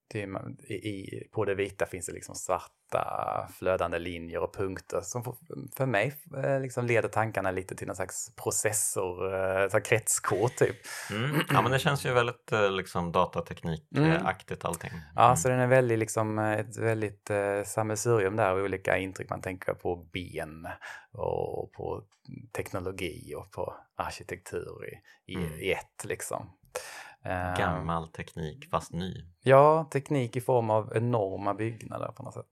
det, 0.07 0.27
i, 0.73 1.27
på 1.31 1.45
det 1.45 1.55
vita 1.55 1.85
finns 1.85 2.05
det 2.05 2.13
liksom 2.13 2.35
svarta 2.35 3.47
flödande 3.59 3.99
linjer 3.99 4.39
och 4.39 4.53
punkter 4.53 5.01
som 5.01 5.23
för, 5.23 5.35
för 5.77 5.85
mig 5.85 6.13
eh, 6.43 6.59
liksom 6.61 6.85
leder 6.85 7.09
tankarna 7.09 7.51
lite 7.51 7.75
till 7.75 7.87
någon 7.87 7.95
slags 7.95 8.35
processor, 8.35 9.35
eh, 9.35 9.69
så 9.69 9.79
typ. 10.49 10.75
Mm. 11.11 11.41
Ja 11.49 11.61
men 11.61 11.71
det 11.71 11.79
känns 11.79 12.05
ju 12.05 12.13
väldigt 12.13 12.51
eh, 12.51 12.71
liksom 12.71 13.11
datateknikaktigt 13.11 14.63
mm. 14.63 14.69
allting. 14.69 14.91
Mm. 14.91 15.03
Ja 15.15 15.35
så 15.35 15.47
den 15.47 15.59
är 15.59 15.67
väldigt 15.67 15.99
liksom 15.99 16.39
ett 16.39 16.77
väldigt 16.77 17.29
eh, 17.29 17.63
sammelsurium 17.65 18.35
där 18.35 18.63
olika 18.63 18.97
intryck. 18.97 19.29
Man 19.29 19.41
tänker 19.41 19.73
på 19.73 19.95
ben 19.95 20.67
och 21.11 21.71
på 21.71 22.03
teknologi 22.51 23.33
och 23.35 23.51
på 23.51 23.75
arkitektur 23.95 24.85
i, 24.87 25.01
i, 25.33 25.35
mm. 25.35 25.59
i 25.59 25.71
ett 25.71 26.05
liksom. 26.05 26.49
Ehm, 27.25 27.55
Gammal 27.57 28.07
teknik 28.07 28.69
fast 28.69 28.93
ny. 28.93 29.25
Ja, 29.43 29.89
teknik 29.91 30.35
i 30.35 30.41
form 30.41 30.69
av 30.69 30.91
enorma 30.95 31.53
byggnader 31.53 32.07
på 32.07 32.23
något 32.23 32.33
sätt. 32.33 32.45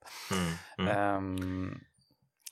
Mm, 0.78 0.90
mm. 0.90 1.18
Um, 1.18 1.80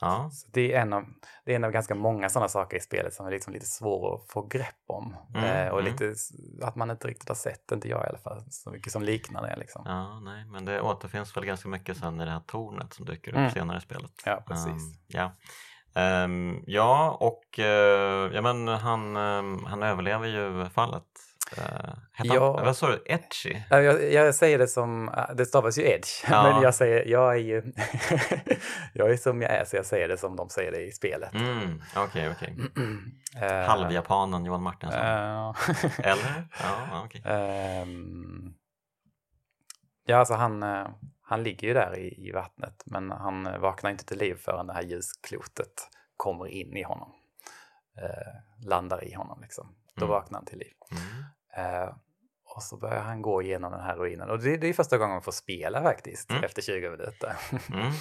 ja. 0.01 0.31
det, 0.53 0.73
är 0.73 0.81
en 0.81 0.93
av, 0.93 1.05
det 1.45 1.51
är 1.51 1.55
en 1.55 1.63
av 1.63 1.71
ganska 1.71 1.95
många 1.95 2.29
sådana 2.29 2.47
saker 2.47 2.77
i 2.77 2.79
spelet 2.79 3.13
som 3.13 3.25
är 3.25 3.31
liksom 3.31 3.53
lite 3.53 3.65
svår 3.65 4.15
att 4.15 4.31
få 4.31 4.47
grepp 4.47 4.83
om. 4.87 5.15
Mm, 5.35 5.67
uh, 5.67 5.73
och 5.73 5.79
mm. 5.79 5.91
lite 5.91 6.15
att 6.61 6.75
man 6.75 6.91
inte 6.91 7.07
riktigt 7.07 7.29
har 7.29 7.35
sett, 7.35 7.71
inte 7.71 7.89
jag 7.89 8.05
i 8.05 8.09
alla 8.09 8.17
fall, 8.17 8.43
så 8.49 8.71
mycket 8.71 8.91
som 8.91 9.03
liknar 9.03 9.41
det. 9.41 9.55
Liksom. 9.55 9.81
Ja, 9.85 10.19
nej, 10.19 10.45
men 10.45 10.65
det 10.65 10.81
återfinns 10.81 11.37
väl 11.37 11.45
ganska 11.45 11.69
mycket 11.69 11.97
sen 11.97 12.21
i 12.21 12.25
det 12.25 12.31
här 12.31 12.43
tornet 12.47 12.93
som 12.93 13.05
dyker 13.05 13.31
upp 13.31 13.37
Mm. 13.37 13.51
senare 13.51 13.77
i 13.77 13.81
spelet. 13.81 14.11
Ja, 14.25 14.43
precis. 14.47 14.67
Um, 14.67 14.93
ja. 15.07 15.31
Um, 15.95 16.63
ja, 16.67 17.17
och 17.19 17.59
uh, 17.59 18.35
ja, 18.35 18.41
men 18.41 18.67
han, 18.67 19.17
um, 19.17 19.65
han 19.65 19.83
överlever 19.83 20.27
ju 20.27 20.69
fallet. 20.69 21.03
Uh, 21.57 21.93
Ja. 22.23 22.51
vad 22.51 22.77
sa 22.77 22.87
du? 22.87 23.03
Ja, 23.69 23.81
Jag, 23.81 24.11
jag 24.13 24.35
säger 24.35 24.57
det 24.57 24.67
som, 24.67 25.11
det 25.35 25.45
stavas 25.45 25.77
ju 25.77 25.81
edge, 25.83 26.07
Ja. 26.29 26.43
men 26.43 26.61
jag 26.61 26.75
säger, 26.75 27.05
jag 27.05 27.33
är 27.33 27.39
ju, 27.39 27.73
jag 28.93 29.11
är 29.11 29.17
som 29.17 29.41
jag 29.41 29.51
är 29.51 29.65
så 29.65 29.75
jag 29.75 29.85
säger 29.85 30.07
det 30.07 30.17
som 30.17 30.35
de 30.35 30.49
säger 30.49 30.71
det 30.71 30.81
i 30.85 30.91
spelet. 30.91 31.33
Mm, 31.33 31.81
Okej, 31.95 32.29
okej. 32.31 32.55
Eh, 33.41 33.67
Halvjapanen 33.67 34.45
Johan 34.45 34.63
Martinsson. 34.63 34.99
eh, 35.01 35.53
Eller? 35.99 36.47
Ja, 36.63 37.03
okej. 37.05 37.21
Ehm, 37.25 38.53
ja, 40.05 40.17
alltså 40.17 40.33
han, 40.33 40.63
eh, 40.63 40.87
han 41.21 41.43
ligger 41.43 41.67
ju 41.67 41.73
där 41.73 41.97
i, 41.97 42.27
i 42.27 42.31
vattnet, 42.31 42.83
men 42.85 43.11
han 43.11 43.47
eh, 43.47 43.57
vaknar 43.57 43.89
inte 43.91 44.05
till 44.05 44.17
liv 44.17 44.35
förrän 44.35 44.67
det 44.67 44.73
här 44.73 44.81
ljusklotet 44.81 45.73
kommer 46.17 46.47
in 46.47 46.77
i 46.77 46.83
honom. 46.83 47.11
Eh, 48.01 48.65
landar 48.67 49.03
i 49.03 49.13
honom 49.13 49.41
liksom. 49.41 49.75
Då 49.95 50.05
Mm. 50.05 50.09
vaknar 50.15 50.37
han 50.39 50.45
till 50.45 50.59
liv. 50.59 50.73
Mm. 50.91 51.03
Eh, 51.53 51.89
och 52.55 52.63
så 52.63 52.77
börjar 52.77 53.01
han 53.01 53.21
gå 53.21 53.41
igenom 53.41 53.71
den 53.71 53.81
här 53.81 53.95
ruinen. 53.95 54.29
Och 54.29 54.39
det, 54.39 54.57
det 54.57 54.67
är 54.67 54.73
första 54.73 54.97
gången 54.97 55.13
man 55.13 55.21
får 55.21 55.31
spela 55.31 55.81
faktiskt, 55.83 56.31
Mm. 56.31 56.43
efter 56.43 56.61
20 56.61 56.89
minuter. 56.89 57.35
Mm. 57.73 57.91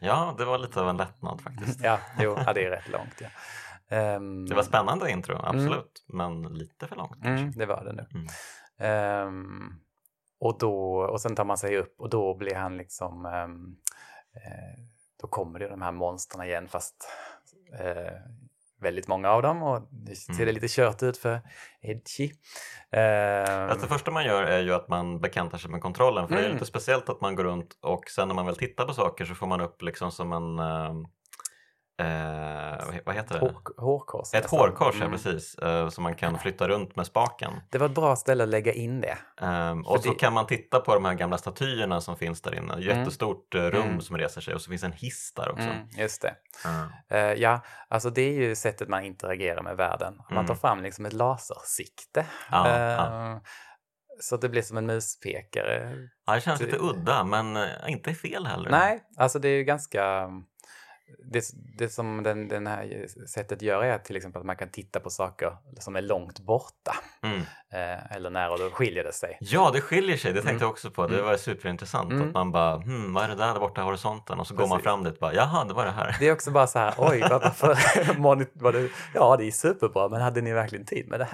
Ja, 0.00 0.34
det 0.38 0.44
var 0.44 0.58
lite 0.58 0.80
av 0.80 0.88
en 0.88 0.96
lättnad 0.96 1.40
faktiskt. 1.40 1.80
ja, 1.82 1.98
jo, 2.18 2.36
ja, 2.46 2.52
det 2.52 2.64
är 2.64 2.70
rätt 2.70 2.88
långt. 2.88 3.20
Ja. 3.20 3.28
Ehm, 3.96 4.46
Det 4.46 4.54
var 4.54 4.62
spännande 4.62 5.10
intro, 5.10 5.36
absolut. 5.42 6.04
Men 6.08 6.42
lite 6.42 6.86
för 6.86 6.96
långt 6.96 7.12
kanske. 7.22 7.42
Mm, 7.44 7.52
det 7.56 7.66
var 7.66 7.84
det 7.84 7.92
nu. 7.92 8.06
Mm. 8.14 8.26
Ehm, 8.78 9.74
och, 10.40 10.58
då, 10.58 11.00
och 11.00 11.20
sen 11.20 11.34
tar 11.36 11.44
man 11.44 11.58
sig 11.58 11.76
upp 11.76 11.94
och 12.00 12.10
då 12.10 12.34
blir 12.34 12.54
han 12.54 12.76
liksom... 12.76 13.26
ehm, 13.26 13.76
eh, 14.34 14.84
då 15.20 15.26
kommer 15.28 15.58
det 15.58 15.68
de 15.68 15.82
här 15.82 15.92
monstren 15.92 16.44
igen 16.46 16.68
fast 16.68 17.08
eh, 17.80 18.12
väldigt 18.80 19.08
många 19.08 19.30
av 19.30 19.42
dem 19.42 19.62
och 19.62 19.88
det 19.90 20.14
ser 20.14 20.32
Mm. 20.32 20.46
det 20.46 20.52
lite 20.52 20.68
kört 20.68 21.02
ut 21.02 21.16
för 21.18 21.40
Edgy. 21.82 22.30
Eh, 22.92 23.70
Alltså 23.70 23.86
det 23.86 23.92
första 23.92 24.10
man 24.10 24.24
gör 24.24 24.42
är 24.42 24.60
ju 24.62 24.74
att 24.74 24.88
man 24.88 25.20
bekantar 25.20 25.58
sig 25.58 25.70
med 25.70 25.80
kontrollen 25.82 26.28
för 26.28 26.34
det 26.34 26.40
är 26.40 26.44
Mm. 26.44 26.54
lite 26.54 26.66
speciellt 26.66 27.08
att 27.08 27.20
man 27.20 27.34
går 27.36 27.44
runt 27.44 27.76
och 27.82 28.04
sen 28.10 28.28
när 28.28 28.34
man 28.34 28.46
väl 28.46 28.56
tittar 28.56 28.84
på 28.86 28.92
saker 28.94 29.24
så 29.24 29.34
får 29.34 29.46
man 29.46 29.60
upp 29.60 29.82
liksom 29.82 30.10
som 30.12 30.32
en 30.32 30.58
eh, 30.58 30.94
eh, 32.00 32.86
vad 32.86 32.94
he- 32.94 33.00
vad 33.06 33.14
heter 33.14 33.34
det? 33.34 33.40
hår, 33.40 33.52
hårkors. 33.76 34.34
Ett 34.34 34.42
nästan. 34.42 34.58
hårkors, 34.58 34.94
ja 34.98 35.04
Mm. 35.06 35.12
precis, 35.18 35.54
eh, 35.54 35.88
som 35.88 36.02
man 36.04 36.14
kan 36.14 36.38
flytta 36.38 36.68
runt 36.68 36.96
med 36.96 37.06
spaken. 37.06 37.52
Det 37.70 37.78
var 37.78 37.86
ett 37.86 37.94
bra 37.94 38.16
ställe 38.16 38.42
att 38.42 38.48
lägga 38.48 38.72
in 38.72 39.00
det. 39.00 39.18
Ehm, 39.40 39.86
och 39.86 39.96
För 39.96 40.02
så 40.02 40.08
det- 40.12 40.18
kan 40.18 40.32
man 40.32 40.46
titta 40.46 40.80
på 40.80 40.94
de 40.94 41.04
här 41.04 41.14
gamla 41.14 41.38
statyerna 41.38 42.00
som 42.00 42.16
finns 42.16 42.42
där 42.42 42.54
inne. 42.54 42.80
Jättestort 42.80 43.54
eh, 43.54 43.58
rum 43.62 43.82
Mm. 43.82 44.00
som 44.00 44.18
reser 44.18 44.40
sig 44.40 44.54
och 44.54 44.60
så 44.60 44.70
finns 44.70 44.82
en 44.84 44.92
hiss 44.92 45.32
där 45.36 45.50
också. 45.50 45.62
Mm, 45.68 45.88
just 45.96 46.22
det. 46.22 46.34
Mm. 46.64 46.88
Eh, 47.10 47.40
ja, 47.42 47.60
alltså 47.88 48.10
det 48.10 48.22
är 48.22 48.32
ju 48.32 48.54
sättet 48.54 48.88
man 48.88 49.04
interagerar 49.04 49.62
med 49.62 49.76
världen. 49.76 50.14
Man 50.16 50.32
Mm. 50.38 50.46
tar 50.46 50.54
fram 50.54 50.82
liksom 50.82 51.06
ett 51.06 51.12
lasersikte. 51.12 52.26
Ja, 52.50 52.68
Eh, 52.68 52.80
ja. 52.82 53.40
Så 54.22 54.34
att 54.34 54.40
det 54.40 54.48
blir 54.48 54.62
som 54.62 54.76
en 54.76 54.86
muspekare. 54.86 55.96
Ja, 56.26 56.34
det 56.34 56.40
känns 56.40 56.60
lite 56.60 56.76
udda 56.80 57.24
men 57.24 57.56
eh, 57.56 57.64
inte 57.88 58.14
fel 58.14 58.46
heller. 58.46 58.70
Nej, 58.70 59.02
alltså 59.16 59.38
det 59.38 59.48
är 59.48 59.56
ju 59.56 59.64
ganska... 59.64 60.28
Det, 61.24 61.44
det 61.78 61.88
som 61.88 62.22
den, 62.22 62.48
den 62.48 62.66
här 62.66 63.06
sättet 63.26 63.62
gör 63.62 63.82
är 63.84 63.98
till 63.98 64.16
exempel 64.16 64.40
att 64.40 64.46
man 64.46 64.56
kan 64.56 64.68
titta 64.70 65.00
på 65.00 65.10
saker 65.10 65.56
som 65.78 65.96
är 65.96 66.02
långt 66.02 66.40
borta. 66.40 66.94
Mm. 67.22 67.40
Eh, 67.72 68.16
eller 68.16 68.30
nära 68.30 68.52
och 68.52 68.58
då 68.58 68.70
skiljer 68.70 69.04
det 69.04 69.12
sig. 69.12 69.38
Ja, 69.40 69.70
det 69.74 69.80
skiljer 69.80 70.16
sig. 70.16 70.32
Det 70.32 70.34
tänkte 70.38 70.50
Mm. 70.50 70.60
jag 70.62 70.70
också 70.70 70.90
på. 70.90 71.06
Det 71.06 71.14
Mm. 71.14 71.26
var 71.26 71.36
superintressant. 71.36 72.12
Mm. 72.12 72.28
Att 72.28 72.34
man 72.34 72.52
bara, 72.52 72.76
hmm, 72.76 73.14
vad 73.14 73.24
är 73.24 73.28
det 73.28 73.34
där, 73.34 73.52
där 73.52 73.60
borta 73.60 73.80
i 73.80 73.84
horisonten? 73.84 74.40
Och 74.40 74.46
så 74.46 74.54
går 74.54 74.66
man 74.66 74.78
Precis. 74.78 74.84
fram 74.84 75.04
dit 75.04 75.12
och 75.14 75.20
bara, 75.20 75.34
jaha, 75.34 75.64
det 75.64 75.74
var 75.74 75.84
det 75.84 75.90
här. 75.90 76.16
Det 76.20 76.28
är 76.28 76.32
också 76.32 76.50
bara 76.50 76.66
så 76.66 76.78
här, 76.78 76.94
oj, 76.98 77.24
varför 77.30 77.68
var 78.62 78.72
det, 78.72 78.88
ja 79.14 79.36
det 79.36 79.44
är 79.46 79.50
superbra, 79.50 80.08
men 80.08 80.20
hade 80.20 80.40
ni 80.40 80.52
verkligen 80.52 80.84
tid 80.86 81.08
med 81.08 81.20
det 81.20 81.28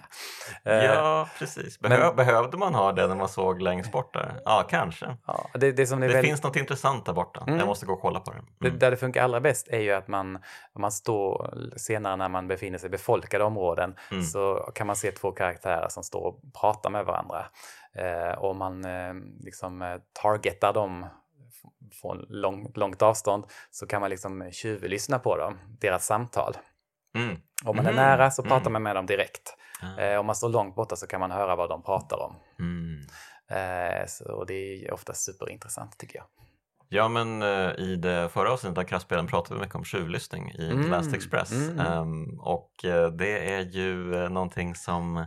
här? 0.64 0.78
Eh, 0.78 0.84
Ja, 0.84 1.28
precis. 1.38 1.78
Behö 1.80 1.98
men- 2.06 2.16
Behövde 2.16 2.56
man 2.56 2.74
ha 2.74 2.92
det 2.92 3.06
när 3.06 3.14
man 3.16 3.28
såg 3.28 3.62
längst 3.62 3.92
bort 3.92 4.14
där? 4.14 4.40
Ja, 4.44 4.66
kanske. 4.70 5.16
ja, 5.26 5.48
det, 5.54 5.72
det 5.72 5.84
Det 5.90 5.96
väldigt- 5.96 6.24
finns 6.24 6.42
något 6.42 6.56
intressant 6.56 7.06
där 7.06 7.12
borta. 7.12 7.44
Mm. 7.46 7.58
Jag 7.58 7.66
måste 7.66 7.86
gå 7.86 7.92
och 7.92 8.00
kolla 8.00 8.20
på 8.20 8.30
det. 8.30 8.38
Det, 8.58 8.66
Mm. 8.68 8.78
där 8.78 8.90
det 8.90 8.96
funkar 8.96 9.24
allra 9.24 9.40
bäst 9.40 9.65
är 9.70 9.80
ju 9.80 9.92
att 9.92 10.08
man, 10.08 10.36
om 10.72 10.80
man 10.80 10.92
står 10.92 11.54
senare 11.76 12.16
när 12.16 12.28
man 12.28 12.48
befinner 12.48 12.78
sig 12.78 12.86
i 12.86 12.90
befolkade 12.90 13.44
områden 13.44 13.94
Mm. 14.10 14.22
så 14.24 14.70
kan 14.74 14.86
man 14.86 14.96
se 14.96 15.12
två 15.12 15.32
karaktärer 15.32 15.88
som 15.88 16.02
står 16.02 16.20
och 16.20 16.40
pratar 16.60 16.90
med 16.90 17.04
varandra. 17.04 17.46
Eh, 17.94 18.38
och 18.38 18.56
man 18.56 18.84
eh, 18.84 19.14
liksom 19.40 19.82
eh, 19.82 19.96
targetar 20.22 20.72
dem 20.72 21.06
från 22.00 22.26
lång, 22.28 22.72
långt 22.74 23.02
avstånd 23.02 23.44
så 23.70 23.86
kan 23.86 24.00
man 24.00 24.10
liksom 24.10 24.50
tjuvlyssna 24.52 25.18
på 25.18 25.36
dem, 25.36 25.58
deras 25.80 26.06
samtal. 26.06 26.56
Mm. 27.14 27.36
Om 27.64 27.76
man 27.76 27.86
Mm, 27.86 27.98
är 27.98 28.02
nära 28.02 28.30
så 28.30 28.42
pratar 28.42 28.60
mm. 28.60 28.72
man 28.72 28.82
med 28.82 28.96
dem 28.96 29.06
direkt. 29.06 29.56
Ja. 29.82 30.02
Eh, 30.02 30.18
om 30.20 30.26
man 30.26 30.34
står 30.34 30.48
långt 30.48 30.74
borta 30.74 30.96
så 30.96 31.06
kan 31.06 31.20
man 31.20 31.30
höra 31.30 31.56
vad 31.56 31.68
de 31.68 31.82
pratar 31.82 32.16
om. 32.16 32.34
Mm. 32.58 33.00
Eh, 33.50 34.06
så, 34.06 34.32
och 34.32 34.46
det 34.46 34.54
är 34.54 34.92
ofta 34.94 35.14
superintressant 35.14 35.98
tycker 35.98 36.16
jag. 36.18 36.26
Ja, 36.88 37.08
men 37.08 37.42
eh, 37.42 37.70
i 37.78 37.96
det 37.96 38.28
förra 38.28 38.52
avsnittet 38.52 38.78
av 38.78 38.82
Kraftspelen 38.84 39.26
pratade 39.26 39.54
vi 39.54 39.60
mycket 39.60 39.74
om 39.76 39.84
tjuvlyssning 39.84 40.50
i 40.50 40.70
Mm, 40.70 40.84
The 40.84 40.90
Last 40.90 41.14
Express. 41.14 41.52
mm. 41.52 41.78
Ehm, 41.80 42.40
och 42.40 42.84
eh, 42.84 43.08
det 43.10 43.52
är 43.54 43.60
ju 43.60 44.14
eh, 44.24 44.28
någonting 44.30 44.74
som 44.74 45.26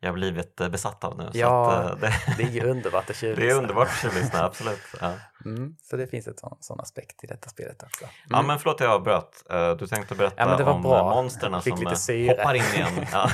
jag 0.00 0.08
har 0.08 0.14
blivit 0.14 0.56
besatt 0.56 1.04
av 1.04 1.18
nu. 1.18 1.30
Ja, 1.32 1.72
att, 1.72 2.00
det, 2.00 2.12
Det 2.38 2.42
är 2.42 2.48
ju 2.50 2.64
underbart 2.70 3.00
att 3.02 3.06
det 3.06 3.14
tjuvlyssna. 3.14 3.54
är 3.54 3.58
underbart 3.62 3.88
att 3.88 3.96
tjuvlyssna, 4.02 4.44
absolut. 4.44 4.80
Ja. 5.00 5.12
Mm, 5.44 5.76
så 5.82 5.96
det 5.96 6.06
finns 6.06 6.26
ett 6.26 6.38
sån, 6.38 6.56
sån 6.60 6.80
aspekt 6.80 7.24
i 7.24 7.26
detta 7.26 7.48
spelet 7.48 7.82
också. 7.82 8.04
Mm. 8.04 8.14
ja, 8.28 8.42
men 8.42 8.58
förlåt 8.58 8.80
jag 8.80 8.90
avbröt. 8.90 9.44
Du 9.78 9.86
tänkte 9.86 10.14
berätta 10.14 10.50
Ja, 10.50 10.56
det 10.56 10.64
om 10.64 10.82
bra. 10.82 11.14
monsterna 11.14 11.60
Fick 11.60 11.74
som 11.76 11.84
hoppar 12.28 12.54
in 12.54 12.62
igen. 12.74 13.06
Ja. 13.12 13.30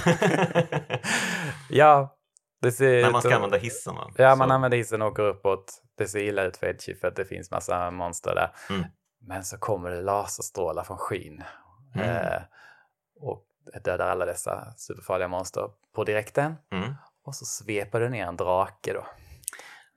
ja, 1.71 2.15
det 2.63 2.73
ser 2.73 3.07
ut 3.07 3.13
man 3.13 3.21
ska 3.21 3.29
att- 3.31 3.35
använda 3.35 3.57
hissen. 3.57 3.95
Va? 3.95 4.11
Ja, 4.17 4.37
man 4.37 4.49
Så- 4.49 4.55
använder 4.55 4.79
hissen 4.79 5.03
och 5.03 5.09
åker 5.09 5.23
uppåt. 5.23 5.83
Det 5.99 6.07
ser 6.09 6.19
illa 6.21 6.43
ut 6.43 6.57
för 6.57 6.67
Edgy 6.67 6.95
för 6.95 7.09
att 7.09 7.17
det 7.17 7.25
finns 7.25 7.51
massa 7.51 7.91
monster 7.91 8.35
där. 8.35 8.51
Mm. 8.75 8.85
Men 9.21 9.45
så 9.45 9.59
kommer 9.59 9.91
det 9.91 10.01
laserstrålar 10.03 10.83
från 10.85 10.99
skyn. 10.99 11.43
Mm. 11.95 12.09
Eh, 12.09 12.43
och 13.21 13.45
dödar 13.85 14.09
alla 14.09 14.27
dessa 14.27 14.73
superfarliga 14.77 15.29
monster 15.29 15.71
på 15.95 16.05
direkten. 16.05 16.55
Mm. 16.73 16.95
Och 17.25 17.35
så 17.35 17.45
sveper 17.45 18.01
det 18.01 18.09
ner 18.09 18.27
en 18.27 18.37
drake 18.37 18.93
då. 18.93 19.05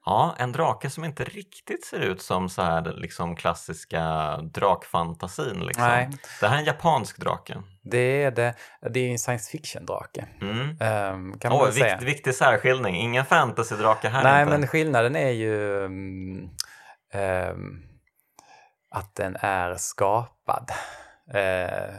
Ja, 0.05 0.35
en 0.37 0.51
drake 0.51 0.89
som 0.89 1.03
inte 1.05 1.23
riktigt 1.23 1.85
ser 1.85 1.99
ut 1.99 2.21
som 2.21 2.49
så 2.49 2.61
här 2.61 2.93
liksom 2.93 3.35
klassiska 3.35 4.37
drakfantasin. 4.37 5.59
Liksom. 5.59 5.83
Nej. 5.83 6.09
Det 6.39 6.47
här 6.47 6.55
är 6.55 6.59
en 6.59 6.65
japansk 6.65 7.17
drake. 7.17 7.57
Det 7.83 8.23
är 8.23 8.31
det. 8.31 8.55
Det 8.89 8.99
är 8.99 9.11
en 9.11 9.19
science 9.19 9.51
fiction-drake. 9.51 10.25
Mm. 10.41 10.77
kan 11.39 11.51
man 11.51 11.59
Åh, 11.59 11.65
väl 11.65 11.73
säga. 11.73 11.97
vikt, 11.97 12.09
viktig 12.09 12.35
särskiljning, 12.35 12.95
ingen 12.95 13.25
fantasy-drake 13.25 14.09
här 14.09 14.23
Nej, 14.23 14.43
inte. 14.43 14.57
men 14.57 14.67
skillnaden 14.67 15.15
är 15.15 15.31
ju 15.31 15.85
mm, 15.85 16.49
ehm, 17.13 17.81
att 18.91 19.15
den 19.15 19.37
är 19.39 19.75
skapad. 19.75 20.71
Eh, 21.33 21.95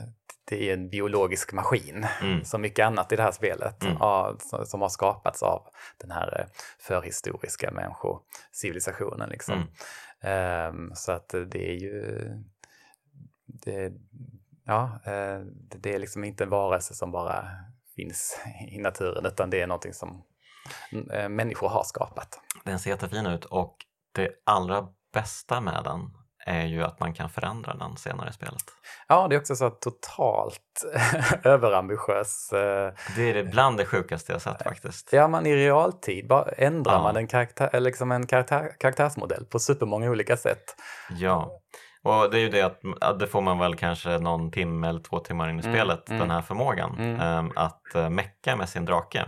det 0.48 0.68
är 0.70 0.74
en 0.74 0.88
biologisk 0.88 1.52
maskin, 1.52 2.06
Mm. 2.22 2.44
som 2.44 2.60
mycket 2.60 2.86
annat 2.86 3.12
i 3.12 3.16
det 3.16 3.22
här 3.22 3.32
spelet, 3.32 3.82
Mm. 3.82 3.96
ja, 4.00 4.36
som, 4.64 4.80
har 4.80 4.88
skapats 4.88 5.42
av 5.42 5.62
den 5.98 6.10
här 6.10 6.40
eh, 6.40 6.46
förhistoriska 6.78 7.70
människocivilisationen. 7.70 9.28
Liksom. 9.30 9.54
Mm. 9.54 9.68
Ehm, 10.20 10.94
så 10.94 11.12
att 11.12 11.28
det 11.28 11.70
är 11.70 11.74
ju... 11.76 12.28
Det, 13.46 13.92
ja, 14.64 15.00
eh, 15.04 15.40
det- 15.80 15.94
är 15.94 15.98
liksom 15.98 16.24
inte 16.24 16.44
en 16.44 16.50
varelse 16.50 16.94
som 16.94 17.10
bara 17.12 17.48
finns 17.96 18.40
i 18.70 18.78
naturen, 18.78 19.26
utan 19.26 19.50
det 19.50 19.60
är 19.62 19.66
någonting 19.66 19.92
som 19.92 20.22
eh, 21.12 21.28
människor 21.28 21.68
har 21.68 21.84
skapat. 21.84 22.40
Den 22.64 22.78
ser 22.78 22.90
jättefin 22.90 23.26
ut 23.26 23.44
och 23.44 23.76
det 24.12 24.30
allra 24.44 24.88
bästa 25.12 25.60
med 25.60 25.84
den 25.84 26.00
är 26.46 26.64
ju 26.66 26.82
att 26.82 27.00
man 27.00 27.14
kan 27.14 27.30
förändra 27.30 27.74
den 27.74 27.96
senare 27.96 28.30
i 28.30 28.32
spelet. 28.32 28.62
Ja, 29.08 29.28
det 29.28 29.34
är 29.36 29.40
också 29.40 29.56
så 29.56 29.64
att 29.64 29.80
totalt 29.80 30.84
överambitiös. 31.44 32.52
eh, 32.52 32.92
Det 33.16 33.30
är 33.30 33.34
det 33.34 33.44
bland 33.44 33.76
det 33.78 33.84
sjukaste 33.84 34.32
jag 34.32 34.42
sett 34.42 34.62
faktiskt. 34.62 35.12
Ja, 35.12 35.28
man 35.28 35.46
i 35.46 35.56
realtid 35.56 36.28
bara 36.28 36.44
ändrar 36.44 36.92
Ja. 36.92 37.02
man 37.02 37.16
en, 37.16 37.26
karaktär, 37.26 37.80
liksom 37.80 38.12
en 38.12 38.26
karaktär, 38.26 38.70
karaktärsmodell 38.80 39.44
på 39.44 39.58
supermånga 39.58 40.10
olika 40.10 40.36
sätt. 40.36 40.64
Ja, 41.10 41.50
och 42.02 42.30
det 42.30 42.36
är 42.38 42.40
ju 42.40 42.48
det 42.48 42.62
att 42.62 42.80
att 43.00 43.18
det 43.18 43.26
får 43.26 43.40
man 43.40 43.58
väl 43.58 43.74
kanske 43.76 44.18
någon 44.18 44.50
timme 44.50 44.88
eller 44.88 45.00
två 45.00 45.18
timmar 45.18 45.48
in 45.48 45.60
i 45.60 45.62
Mm, 45.62 45.74
spelet, 45.74 46.08
mm. 46.08 46.20
den 46.20 46.30
här 46.30 46.42
förmågan 46.42 46.96
Mm. 46.98 47.20
ehm, 47.20 47.52
att 47.56 47.82
uh, 47.96 48.08
mecka 48.08 48.56
med 48.56 48.68
sin 48.68 48.84
drake. 48.84 49.24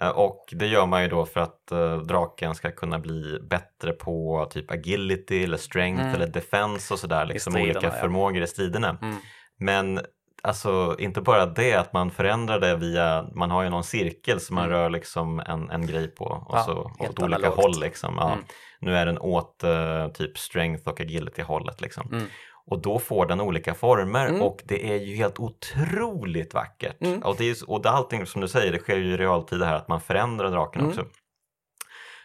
Eh, 0.00 0.08
Och 0.08 0.44
det 0.52 0.66
gör 0.66 0.86
man 0.86 1.02
ju 1.02 1.08
då 1.08 1.26
för 1.26 1.40
att 1.40 1.72
eh, 1.72 1.96
draken 1.98 2.54
ska 2.54 2.70
kunna 2.72 2.98
bli 2.98 3.38
bättre 3.50 3.92
på 3.92 4.46
typ 4.50 4.70
agility 4.70 5.44
eller 5.44 5.56
strength 5.56 6.02
Mm. 6.02 6.14
eller 6.14 6.26
defense 6.26 6.94
och 6.94 7.00
sådär, 7.00 7.26
liksom 7.26 7.52
striderna, 7.52 7.72
olika 7.78 7.86
ja. 7.96 8.00
förmågor 8.00 8.42
i 8.42 8.46
striderna. 8.46 8.98
Mm. 9.02 9.16
Men 9.58 10.00
alltså 10.42 10.96
inte 10.98 11.20
bara 11.20 11.46
det 11.46 11.74
att 11.74 11.92
man 11.92 12.10
förändrar 12.10 12.60
det 12.60 12.76
via, 12.76 13.26
man 13.34 13.50
har 13.50 13.62
ju 13.62 13.68
någon 13.70 13.84
cirkel 13.84 14.40
som 14.40 14.54
man 14.56 14.64
Mm. 14.64 14.76
rör 14.76 14.90
liksom 14.90 15.40
en, 15.40 15.70
en 15.70 15.86
grej 15.86 16.08
på 16.08 16.24
och 16.24 16.56
Ja, 16.56 16.62
så 16.64 16.72
åt 16.98 17.22
olika 17.22 17.24
analogt. 17.36 17.56
håll 17.62 17.80
liksom. 17.80 18.14
Ja. 18.18 18.32
Mm. 18.32 18.44
Nu 18.80 18.96
är 18.96 19.06
den 19.06 19.18
åt 19.18 19.62
eh, 19.64 20.08
typ 20.08 20.38
strength 20.38 20.88
och 20.88 21.00
agility 21.00 21.42
hållet 21.42 21.80
liksom. 21.80 22.08
Mm. 22.12 22.26
Och 22.70 22.82
då 22.82 22.98
får 22.98 23.26
den 23.26 23.40
olika 23.40 23.74
former 23.74 24.26
Mm. 24.28 24.42
och 24.42 24.62
det 24.64 24.92
är 24.92 24.96
ju 24.96 25.14
helt 25.16 25.38
otroligt 25.40 26.54
vackert. 26.54 26.96
Mm. 27.02 27.22
Och, 27.22 27.36
det 27.38 27.50
är, 27.50 27.70
och 27.70 27.82
det, 27.82 27.90
allting 27.90 28.26
som 28.26 28.40
du 28.40 28.48
säger, 28.48 28.72
det 28.72 28.78
sker 28.78 28.96
ju 28.96 29.12
i 29.12 29.16
realtid 29.16 29.62
här 29.62 29.74
att 29.74 29.88
man 29.88 30.00
förändrar 30.00 30.50
draken 30.50 30.80
Mm. 30.80 30.90
också. 30.90 31.04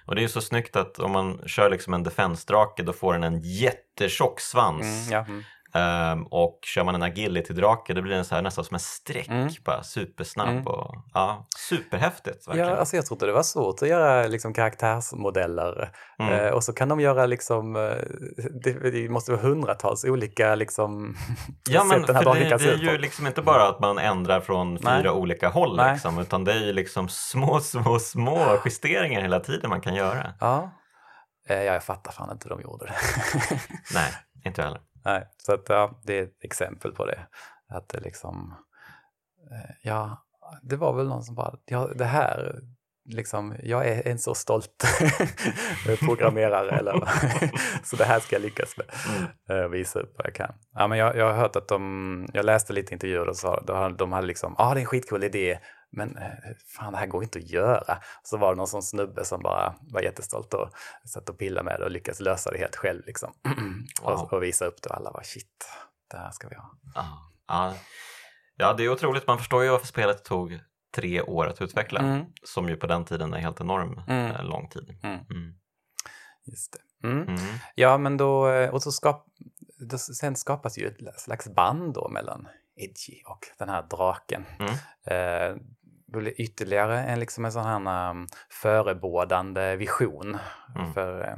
Och 0.06 0.16
det 0.16 0.24
är 0.24 0.28
så 0.28 0.42
snyggt 0.42 0.76
att 0.76 1.00
om 1.00 1.12
man 1.12 1.42
kör 1.46 1.70
liksom 1.70 1.94
en 1.94 2.04
defense-drake 2.04 2.84
då 2.84 2.94
får 2.94 3.14
den 3.14 3.24
en 3.24 3.42
jättetjock 3.42 4.40
svans. 4.40 5.10
Mm, 5.12 5.26
ja, 5.28 5.44
Ehm, 5.74 6.24
och 6.24 6.60
kör 6.64 6.84
man 6.84 6.96
en 6.96 7.04
agility-drake 7.04 7.94
då 7.94 8.02
blir 8.02 8.16
den 8.16 8.26
så 8.26 8.36
här 8.36 8.42
nästan 8.42 8.64
som 8.66 8.76
en 8.76 8.80
streck, 8.80 9.28
Mm. 9.28 9.50
bara 9.66 9.84
supersnabb 9.84 10.50
Mm. 10.50 10.68
och 10.68 10.96
ja, 11.14 11.48
superhäftigt 11.70 12.48
verkligen. 12.48 12.70
ja, 12.70 12.76
alltså 12.76 12.96
jag 12.96 13.06
trodde 13.06 13.26
det 13.26 13.32
var 13.32 13.44
svårt 13.44 13.82
att 13.82 13.88
göra 13.90 14.28
liksom 14.28 14.54
karaktärsmodeller 14.54 15.92
Mm. 16.20 16.34
eh, 16.34 16.52
och 16.52 16.64
så 16.64 16.74
kan 16.74 16.90
de 16.90 17.00
göra 17.00 17.26
liksom, 17.26 17.76
eh, 17.76 17.82
det, 18.64 18.92
det 18.92 19.10
måste 19.10 19.32
vara 19.32 19.42
hundratals 19.42 20.06
olika 20.06 20.56
liksom 20.56 21.16
Ja 21.70 21.84
men 21.84 21.98
sätt 22.00 22.08
den 22.08 22.16
här 22.16 22.24
för 22.24 22.30
draken 22.30 22.44
det, 22.44 22.50
kan 22.50 22.58
det 22.58 22.64
se 22.64 22.70
är 22.70 22.74
ut 22.76 22.82
ju 22.84 22.98
liksom 22.98 23.28
inte 23.28 23.42
bara 23.42 23.68
att 23.68 23.80
man 23.80 23.98
ändrar 23.98 24.42
från 24.42 24.74
Nej. 24.82 25.02
fyra 25.02 25.14
olika 25.14 25.50
håll 25.50 25.76
Nej. 25.78 25.94
liksom, 25.94 26.20
utan 26.20 26.44
det 26.44 26.54
är 26.54 26.60
ju 26.66 26.74
liksom 26.74 27.10
små, 27.10 27.60
små, 27.60 28.00
små 28.00 28.58
justeringar 28.66 29.22
hela 29.22 29.40
tiden 29.40 29.70
man 29.70 29.82
kan 29.82 29.96
göra. 29.96 30.34
Ja. 30.40 30.72
Eh, 31.50 31.64
ja, 31.64 31.74
jag 31.74 31.84
fattar 31.84 32.12
fan 32.12 32.32
inte 32.32 32.50
hur 32.50 32.56
de 32.56 32.62
gjorde 32.62 32.86
det. 32.86 32.94
Nej, 33.94 34.12
inte 34.46 34.62
jag 34.62 34.66
heller. 34.68 34.82
Nej, 35.06 35.28
så 35.38 35.54
att, 35.54 35.70
ja, 35.70 36.02
det 36.04 36.20
är 36.20 36.24
ett 36.24 36.44
exempel 36.44 36.92
på 36.92 37.06
det. 37.06 37.28
Att 37.70 37.90
det 37.90 38.00
liksom, 38.00 38.56
eh, 39.52 39.76
ja, 39.82 40.26
det 40.62 40.76
var 40.76 40.94
väl 40.94 41.08
någon 41.08 41.24
som 41.24 41.36
bara, 41.36 41.56
ja, 41.66 41.90
det 41.96 42.06
här, 42.06 42.62
liksom, 43.06 43.56
jag 43.64 43.88
är 43.88 44.08
en 44.08 44.20
så 44.20 44.36
stolt 44.36 44.86
programmerare, 46.06 46.78
eller, 46.78 46.94
så 47.84 47.96
det 47.96 48.06
här 48.06 48.20
ska 48.20 48.36
jag 48.36 48.44
lyckas 48.44 48.78
med. 48.78 48.86
Mm. 49.50 49.64
Uh, 49.64 49.70
visa 49.70 50.00
upp 50.00 50.14
vad 50.18 50.28
jag 50.28 50.36
kan. 50.36 50.54
Ja, 50.74 50.88
men 50.88 50.98
jag, 50.98 51.16
jag 51.16 51.26
har 51.26 51.34
hört 51.34 51.56
att 51.56 51.68
de, 51.68 52.28
jag 52.34 52.46
läste 52.46 52.74
lite 52.74 52.94
intervjuer 52.94 53.30
och 53.30 53.38
så, 53.38 53.60
de 53.98 54.12
hade 54.12 54.28
liksom, 54.28 54.56
ja 54.58 54.66
ah, 54.66 54.74
det 54.74 54.80
är 54.80 54.82
en 54.82 54.86
skitcool 54.86 55.24
idé, 55.24 55.60
men 55.92 56.18
eh, 56.18 56.56
fan 56.68 56.94
det 56.94 57.00
här 57.00 57.08
går 57.08 57.24
inte 57.24 57.40
att 57.40 57.50
göra. 57.50 57.98
Så 58.24 58.38
var 58.38 58.50
det 58.50 58.58
någon 58.58 58.68
sån 58.68 58.84
snubbe 58.84 59.26
som 59.26 59.42
bara 59.42 59.76
var 59.82 60.02
jättestolt 60.02 60.54
och 60.54 60.70
satt 61.06 61.30
och 61.30 61.38
pillade 61.38 61.66
med 61.66 61.80
det 61.80 61.86
och 61.86 61.92
lyckades 61.92 62.20
lösa 62.20 62.52
det 62.52 62.58
helt 62.58 62.76
själv 62.76 63.02
liksom. 63.06 63.34
Wow. 64.02 64.14
och, 64.22 64.34
och 64.34 64.44
visa 64.44 64.66
upp 64.66 64.82
det 64.82 64.90
och 64.90 64.96
alla 64.96 65.12
var 65.12 65.24
shit, 65.24 65.66
det 66.12 66.18
här 66.18 66.32
ska 66.32 66.48
vi 66.48 66.56
ha. 66.56 66.72
Ja, 67.48 67.76
ja 68.56 68.74
det 68.74 68.84
är 68.84 68.90
otroligt, 68.90 69.28
man 69.28 69.38
förstår 69.38 69.64
ju 69.64 69.70
varför 69.70 69.88
spelet 69.88 70.24
tog 70.24 70.60
tre 70.96 71.22
år 71.22 71.48
att 71.48 71.62
utveckla, 71.62 72.00
mm. 72.00 72.26
som 72.44 72.70
ju 72.70 72.76
på 72.76 72.88
den 72.88 73.06
tiden 73.06 73.34
är 73.34 73.38
helt 73.38 73.62
enorm 73.62 74.02
mm. 74.08 74.32
Eh, 74.32 74.44
lång 74.44 74.70
tid. 74.70 75.00
Mm. 75.04 75.20
mm. 75.30 75.54
Just. 76.46 76.76
Mm. 77.04 77.28
Mm. 77.28 77.40
Ja, 77.76 77.98
men 77.98 78.18
då, 78.18 78.50
eh, 78.50 78.70
och 78.70 78.84
så 78.84 78.92
skap, 78.92 79.26
då, 79.90 79.98
sen 79.98 80.36
skapas 80.36 80.78
ju 80.78 80.88
ett 80.88 81.22
slags 81.22 81.48
band 81.48 81.94
då 81.94 82.10
mellan 82.10 82.48
Edgy 82.76 83.22
och 83.26 83.48
den 83.58 83.70
här 83.70 83.82
draken. 83.82 84.46
Eh, 85.06 85.56
ytterligare 86.38 87.04
en, 87.04 87.20
liksom 87.20 87.46
en 87.46 87.52
sån 87.52 87.66
här 87.66 88.10
um, 88.10 88.28
förebådande 88.50 89.76
vision 89.76 90.38
för 90.94 91.28
eh, 91.28 91.36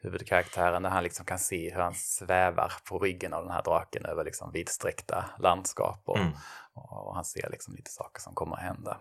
huvudkaraktären 0.00 0.82
där 0.82 0.90
han 0.90 1.02
liksom 1.04 1.26
kan 1.26 1.38
se 1.38 1.70
hur 1.74 1.80
han 1.80 1.94
svävar 1.94 2.72
på 2.88 2.98
ryggen 2.98 3.32
av 3.34 3.44
den 3.44 3.52
här 3.52 3.62
draken 3.62 4.04
över 4.04 4.24
liksom 4.24 4.52
vidsträckta 4.52 5.24
landskap 5.38 6.02
och, 6.04 6.18
mm. 6.18 6.32
och, 6.72 7.14
han 7.14 7.24
ser 7.24 7.50
liksom 7.50 7.74
lite 7.74 7.90
saker 7.90 8.20
som 8.20 8.34
kommer 8.34 8.56
att 8.56 8.62
hända. 8.62 8.98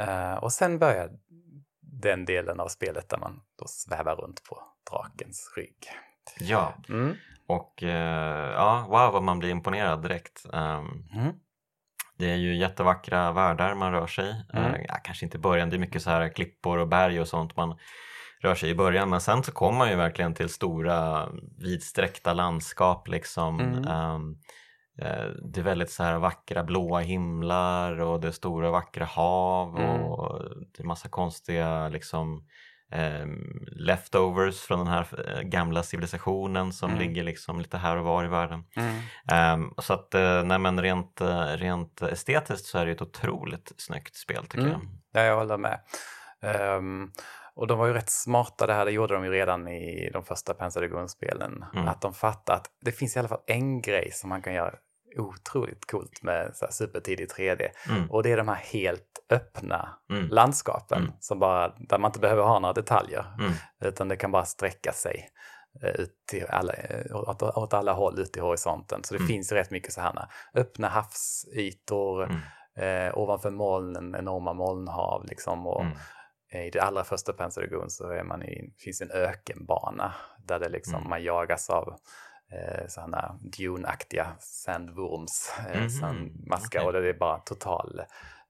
Uh, 0.00 0.34
och 0.34 0.52
sen 0.52 0.78
börjar 0.78 1.10
den 1.80 2.24
delen 2.24 2.60
av 2.60 2.68
spelet 2.68 3.08
där 3.08 3.18
man 3.18 3.40
då 3.58 3.66
svävar 3.68 4.16
runt 4.16 4.44
på 4.44 4.62
drakens 4.90 5.52
rygg. 5.56 5.76
Ja, 6.40 6.74
mm. 6.88 7.14
och 7.46 7.82
uh, 7.82 7.90
ja, 7.90 8.86
wow 8.88 9.12
vad 9.12 9.22
man 9.22 9.38
blir 9.38 9.50
imponerad 9.50 10.02
direkt. 10.02 10.46
Um, 10.52 11.08
mm. 11.14 11.32
Det 12.18 12.30
är 12.30 12.36
ju 12.36 12.56
jättevackra 12.56 13.32
världar 13.32 13.74
man 13.74 13.92
rör 13.92 14.06
sig. 14.06 14.44
Mm. 14.52 14.74
Uh, 14.74 14.80
ja, 14.88 14.94
kanske 15.04 15.26
inte 15.26 15.36
i 15.36 15.40
början, 15.40 15.70
det 15.70 15.76
är 15.76 15.78
mycket 15.78 16.02
så 16.02 16.10
här 16.10 16.28
klippor 16.28 16.78
och 16.78 16.88
berg 16.88 17.20
och 17.20 17.28
sånt 17.28 17.56
man 17.56 17.78
rör 18.40 18.54
sig 18.54 18.70
i 18.70 18.74
början 18.74 19.10
men 19.10 19.20
sen 19.20 19.42
så 19.42 19.52
kommer 19.52 19.78
man 19.78 19.90
ju 19.90 19.96
verkligen 19.96 20.34
till 20.34 20.48
stora 20.48 21.28
vidsträckta 21.58 22.32
landskap 22.32 23.08
liksom. 23.08 23.60
Mm. 23.60 23.88
Um, 23.88 24.38
det 25.52 25.60
är 25.60 25.64
väldigt 25.64 25.90
så 25.90 26.02
här 26.02 26.18
vackra 26.18 26.64
blåa 26.64 27.00
himlar 27.00 28.00
och 28.00 28.20
det 28.20 28.28
är 28.28 28.32
stora 28.32 28.70
vackra 28.70 29.04
hav 29.04 29.76
mm. 29.78 30.02
och 30.02 30.42
det 30.76 30.82
är 30.82 30.86
massa 30.86 31.08
konstiga 31.08 31.88
liksom 31.88 32.46
um, 33.22 33.66
leftovers 33.66 34.60
från 34.60 34.78
den 34.78 34.88
här 34.88 35.06
eh, 35.28 35.42
gamla 35.42 35.82
civilisationen 35.82 36.72
som 36.72 36.90
mm. 36.90 37.02
ligger 37.02 37.22
liksom 37.22 37.60
lite 37.60 37.78
här 37.78 37.96
och 37.96 38.04
var 38.04 38.24
i 38.24 38.28
världen. 38.28 38.64
Um, 39.54 39.74
så 39.78 39.92
att 39.92 40.14
uh, 40.14 40.42
nej, 40.44 40.58
men 40.58 40.82
rent, 40.82 41.20
rent 41.54 42.02
estetiskt 42.02 42.66
så 42.66 42.78
är 42.78 42.86
det 42.86 42.92
ett 42.92 43.02
otroligt 43.02 43.72
snyggt 43.76 44.16
spel 44.16 44.46
tycker 44.46 44.66
mm. 44.66 44.70
jag. 44.70 44.82
Ja, 45.12 45.28
jag 45.28 45.36
håller 45.36 45.58
med. 45.58 45.80
Um, 46.76 47.12
och 47.54 47.66
de 47.66 47.78
var 47.78 47.86
ju 47.86 47.92
rätt 47.92 48.10
smarta 48.10 48.66
det 48.66 48.74
här, 48.74 48.84
det 48.84 48.90
gjorde 48.90 49.14
de 49.14 49.24
ju 49.24 49.30
redan 49.30 49.68
i 49.68 50.10
de 50.12 50.24
första 50.24 50.54
Panzer-spelen. 50.54 51.64
Mm. 51.74 51.88
Att 51.88 52.00
de 52.00 52.14
fattade 52.14 52.58
att 52.58 52.66
det 52.80 52.92
finns 52.92 53.16
i 53.16 53.18
alla 53.18 53.28
fall 53.28 53.42
en 53.46 53.82
grej 53.82 54.10
som 54.12 54.28
man 54.28 54.42
kan 54.42 54.54
göra 54.54 54.74
otroligt 55.18 55.90
coolt 55.90 56.22
med 56.22 56.50
så 56.54 56.64
här 56.64 56.72
supertidig 56.72 57.28
3D. 57.28 57.68
Mm. 57.88 58.10
Och 58.10 58.22
det 58.22 58.32
är 58.32 58.36
de 58.36 58.48
här 58.48 58.54
helt 58.54 59.16
öppna 59.30 59.88
mm. 60.10 60.28
landskapen 60.28 61.02
mm. 61.02 61.12
som 61.20 61.38
bara, 61.38 61.68
där 61.78 61.98
man 61.98 62.08
inte 62.08 62.20
behöver 62.20 62.42
ha 62.42 62.58
några 62.58 62.72
detaljer. 62.72 63.24
Mm. 63.38 63.52
Utan 63.84 64.08
det 64.08 64.16
kan 64.16 64.30
bara 64.30 64.44
sträcka 64.44 64.92
sig 64.92 65.28
eh, 65.82 65.90
ut 65.90 66.14
till 66.30 66.46
alla, 66.48 66.72
eh, 66.72 67.16
åt, 67.16 67.42
åt 67.42 67.74
alla 67.74 67.92
håll 67.92 68.18
ut 68.18 68.36
i 68.36 68.40
horisonten. 68.40 69.04
Så 69.04 69.14
det 69.14 69.18
mm. 69.18 69.28
finns 69.28 69.52
rätt 69.52 69.70
mycket 69.70 69.92
så 69.92 70.00
här 70.00 70.28
öppna 70.54 70.88
havsytor, 70.88 72.22
eh, 72.76 73.18
ovanför 73.18 73.50
molnen 73.50 74.14
enorma 74.14 74.52
molnhav 74.52 75.24
liksom. 75.24 75.66
Och, 75.66 75.84
i 76.52 76.70
det 76.70 76.80
allra 76.80 77.04
första 77.04 77.32
Panzer 77.32 77.88
så 77.88 78.10
är 78.10 78.24
man 78.24 78.42
i, 78.42 78.74
finns 78.78 79.00
en 79.00 79.10
ökenbana 79.10 80.14
där 80.38 80.58
det 80.58 80.68
liksom, 80.68 80.94
mm. 80.94 81.08
man 81.08 81.22
jagas 81.22 81.70
av 81.70 81.98
eh, 82.48 82.86
sådana 82.88 83.38
Dune-aktiga 83.42 84.36
sandworms, 84.40 85.52
eh, 85.58 85.76
mm 85.76 85.88
-hmm. 85.88 86.48
maskar 86.48 86.78
okay. 86.78 86.86
och 86.86 87.02
det 87.02 87.08
är 87.08 87.18
bara 87.18 87.38
total 87.38 88.02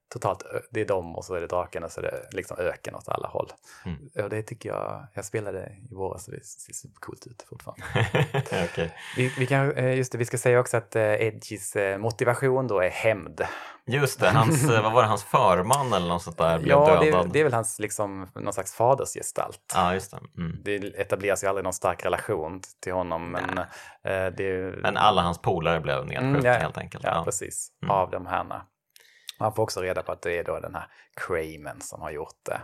totalt, 0.09 0.43
det 0.71 0.81
är 0.81 0.85
dem 0.85 1.15
och 1.15 1.25
så 1.25 1.33
är 1.33 1.41
det 1.41 1.47
draken 1.47 1.83
och 1.83 1.91
så 1.91 2.01
är 2.01 2.03
det 2.03 2.27
liksom 2.31 2.57
öken 2.59 2.95
åt 2.95 3.09
alla 3.09 3.27
håll. 3.27 3.51
Mm. 3.85 4.23
Och 4.23 4.29
det 4.29 4.41
tycker 4.41 4.69
jag, 4.69 5.07
jag 5.13 5.25
spelade 5.25 5.71
i 5.91 5.95
våras 5.95 6.27
och 6.27 6.33
det 6.33 6.45
ser 6.45 6.73
supercoolt 6.73 7.27
ut 7.27 7.45
fortfarande. 7.49 7.83
okay. 8.71 8.89
vi, 9.17 9.33
vi, 9.37 9.47
kan, 9.47 9.71
eh, 9.71 9.97
just 9.97 10.11
det, 10.11 10.17
vi 10.17 10.25
ska 10.25 10.37
säga 10.37 10.59
också 10.59 10.77
att 10.77 10.95
uh, 10.95 11.01
Edgys 11.01 11.75
uh, 11.75 11.97
motivation 11.97 12.67
då 12.67 12.79
är 12.79 12.89
hämnd. 12.89 13.41
Just 13.89 14.19
det, 14.19 14.29
hans, 14.29 14.63
vad 14.63 14.93
var 14.93 15.01
det, 15.01 15.07
hans 15.07 15.23
förman 15.23 15.93
eller 15.93 16.07
något 16.07 16.21
sånt 16.21 16.37
där 16.37 16.59
blev 16.59 16.69
ja, 16.69 17.01
dödad? 17.01 17.25
Det, 17.25 17.33
det 17.33 17.39
är 17.39 17.43
väl 17.43 17.53
hans, 17.53 17.79
liksom, 17.79 18.27
någon 18.35 18.53
slags 18.53 18.73
fadersgestalt. 18.73 19.73
Ja, 19.75 19.93
just 19.93 20.11
det. 20.11 20.17
Mm. 20.37 20.61
Det 20.63 20.75
etableras 20.75 21.43
ju 21.43 21.47
aldrig 21.47 21.63
någon 21.63 21.73
stark 21.73 22.05
relation 22.05 22.61
till 22.83 22.93
honom. 22.93 23.31
Men, 23.31 23.57
uh, 23.57 24.35
det, 24.37 24.75
men 24.81 24.97
alla 24.97 25.21
hans 25.21 25.41
polare 25.41 25.79
blev 25.79 26.05
nedskjutna 26.05 26.29
mm, 26.29 26.45
ja, 26.45 26.53
helt 26.53 26.77
enkelt. 26.77 27.03
Ja, 27.03 27.15
ja. 27.15 27.23
precis. 27.23 27.71
Mm. 27.81 27.91
Av 27.91 28.11
de 28.11 28.25
här 28.25 28.43
man 29.39 29.53
får 29.53 29.63
också 29.63 29.81
reda 29.81 30.03
på 30.03 30.11
att 30.11 30.21
det 30.21 30.37
är 30.37 30.43
då 30.43 30.59
den 30.59 30.75
här 30.75 30.87
Crayman 31.15 31.81
som 31.81 32.01
har 32.01 32.11
gjort 32.11 32.45
det. 32.45 32.61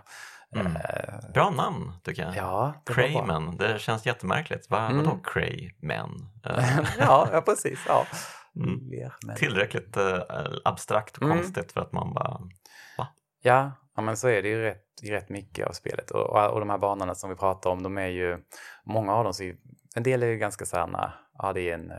Mm. 0.55 0.75
Eh, 0.75 1.31
bra 1.33 1.49
namn 1.49 1.93
tycker 2.03 2.23
jag. 2.23 2.35
Ja, 2.35 2.73
det 2.83 2.93
Crayman, 2.93 3.57
det 3.57 3.79
känns 3.79 4.05
jättemärkligt. 4.05 4.69
Va, 4.69 4.87
mm. 4.87 4.97
Vadå 4.97 5.19
Crayman? 5.23 6.29
ja, 6.99 7.29
ja, 7.31 7.41
precis. 7.41 7.79
Ja. 7.87 8.05
Mm. 8.55 9.09
Tillräckligt 9.37 9.97
äh, 9.97 10.21
abstrakt 10.65 11.17
och 11.17 11.23
mm. 11.23 11.37
konstigt 11.37 11.71
för 11.71 11.81
att 11.81 11.91
man 11.91 12.13
bara, 12.13 12.41
va? 12.97 13.07
Ja, 13.41 13.71
ja 13.95 14.01
men 14.01 14.17
så 14.17 14.27
är 14.27 14.41
det 14.41 14.49
ju 14.49 14.61
rätt, 14.61 14.85
rätt 15.03 15.29
mycket 15.29 15.67
av 15.67 15.71
spelet. 15.71 16.11
Och, 16.11 16.29
och, 16.29 16.53
och 16.53 16.59
de 16.59 16.69
här 16.69 16.77
banorna 16.77 17.15
som 17.15 17.29
vi 17.29 17.35
pratar 17.35 17.69
om, 17.69 17.83
de 17.83 17.97
är 17.97 18.07
ju, 18.07 18.37
många 18.83 19.13
av 19.13 19.23
dem, 19.23 19.33
så, 19.33 19.53
en 19.95 20.03
del 20.03 20.23
är 20.23 20.27
ju 20.27 20.37
ganska 20.37 20.65
sådana, 20.65 21.13
ja 21.37 21.53
det 21.53 21.69
är 21.69 21.73
en, 21.73 21.91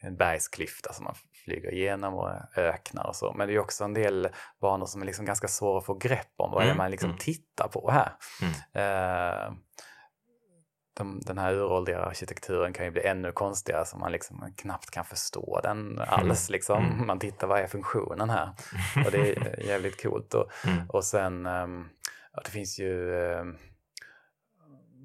en 0.00 0.16
bergsklyfta 0.16 0.92
som 0.92 1.04
man 1.04 1.14
flyger 1.46 1.74
igenom 1.74 2.14
och 2.14 2.30
öknar 2.56 3.06
och 3.06 3.16
så. 3.16 3.32
Men 3.32 3.48
det 3.48 3.54
är 3.54 3.58
också 3.58 3.84
en 3.84 3.94
del 3.94 4.28
banor 4.60 4.86
som 4.86 5.02
är 5.02 5.06
liksom 5.06 5.24
ganska 5.24 5.48
svåra 5.48 5.78
att 5.78 5.86
få 5.86 5.94
grepp 5.94 6.32
om. 6.36 6.50
Vad 6.50 6.62
mm. 6.62 6.70
är 6.70 6.74
det 6.74 6.78
man 6.78 6.90
liksom 6.90 7.10
mm. 7.10 7.18
tittar 7.18 7.68
på 7.68 7.90
här? 7.90 8.12
Mm. 8.42 8.52
Eh, 8.72 9.52
de, 10.96 11.20
den 11.20 11.38
här 11.38 11.52
uråldriga 11.52 12.00
arkitekturen 12.00 12.72
kan 12.72 12.84
ju 12.84 12.90
bli 12.90 13.06
ännu 13.06 13.32
konstigare 13.32 13.86
så 13.86 13.98
man 13.98 14.12
liksom 14.12 14.52
knappt 14.56 14.90
kan 14.90 15.04
förstå 15.04 15.60
den 15.62 15.98
alls. 15.98 16.48
Mm. 16.48 16.52
Liksom. 16.52 16.84
Mm. 16.84 17.06
Man 17.06 17.18
tittar, 17.18 17.46
vad 17.46 17.60
är 17.60 17.66
funktionen 17.66 18.30
här? 18.30 18.50
Och 19.06 19.10
det 19.10 19.32
är 19.32 19.62
jävligt 19.66 20.02
coolt. 20.02 20.34
Och, 20.34 20.50
mm. 20.66 20.90
och 20.90 21.04
sen, 21.04 21.46
um, 21.46 21.88
ja, 22.32 22.40
det 22.44 22.50
finns 22.50 22.78
ju 22.78 23.10
um, 23.12 23.58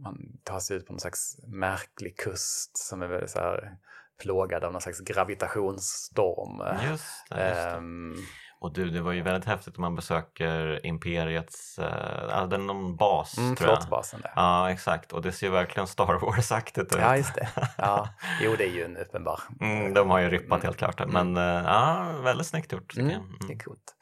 man 0.03 0.39
tar 0.43 0.59
sig 0.59 0.77
ut 0.77 0.87
på 0.87 0.93
någon 0.93 0.99
slags 0.99 1.39
märklig 1.47 2.17
kust 2.17 2.77
som 2.77 3.01
är 3.01 3.07
väldigt 3.07 3.29
så 3.29 3.39
här 3.39 3.77
plågad 4.21 4.63
av 4.63 4.71
någon 4.71 4.81
slags 4.81 4.99
gravitationsstorm. 4.99 6.79
Just 6.91 7.05
det, 7.29 7.49
just 7.49 7.69
det. 7.69 7.77
Um, 7.77 8.15
och 8.59 8.73
du, 8.73 8.89
det 8.89 9.01
var 9.01 9.11
ju 9.11 9.21
väldigt 9.21 9.45
häftigt 9.45 9.77
om 9.77 9.81
man 9.81 9.95
besöker 9.95 10.85
Imperiets, 10.85 11.79
uh, 11.79 12.47
den 12.47 12.67
någon 12.67 12.95
bas 12.95 13.37
mm, 13.37 13.55
tror 13.55 13.69
jag. 13.69 14.03
Där. 14.11 14.31
Ja, 14.35 14.71
exakt. 14.71 15.13
Och 15.13 15.21
det 15.21 15.31
ser 15.31 15.47
ju 15.47 15.51
verkligen 15.51 15.87
Star 15.87 16.19
Wars-aktigt 16.19 16.93
ut. 16.93 17.01
Ja, 17.01 17.17
just 17.17 17.35
det. 17.35 17.49
Ja. 17.77 18.09
Jo, 18.41 18.55
det 18.57 18.63
är 18.63 18.71
ju 18.71 18.83
en 18.83 18.97
uppenbar. 18.97 19.39
Mm, 19.61 19.93
de 19.93 20.09
har 20.09 20.19
ju 20.19 20.29
rippat 20.29 20.59
mm. 20.59 20.61
helt 20.61 20.77
klart. 20.77 21.07
Men 21.07 21.37
uh, 21.37 21.43
ja, 21.43 22.05
väldigt 22.23 22.47
snyggt 22.47 22.71
gjort. 22.71 22.97
Mm, 22.97 23.09
mm. 23.09 23.23
Det 23.47 23.53
är 23.53 23.59
coolt. 23.59 23.95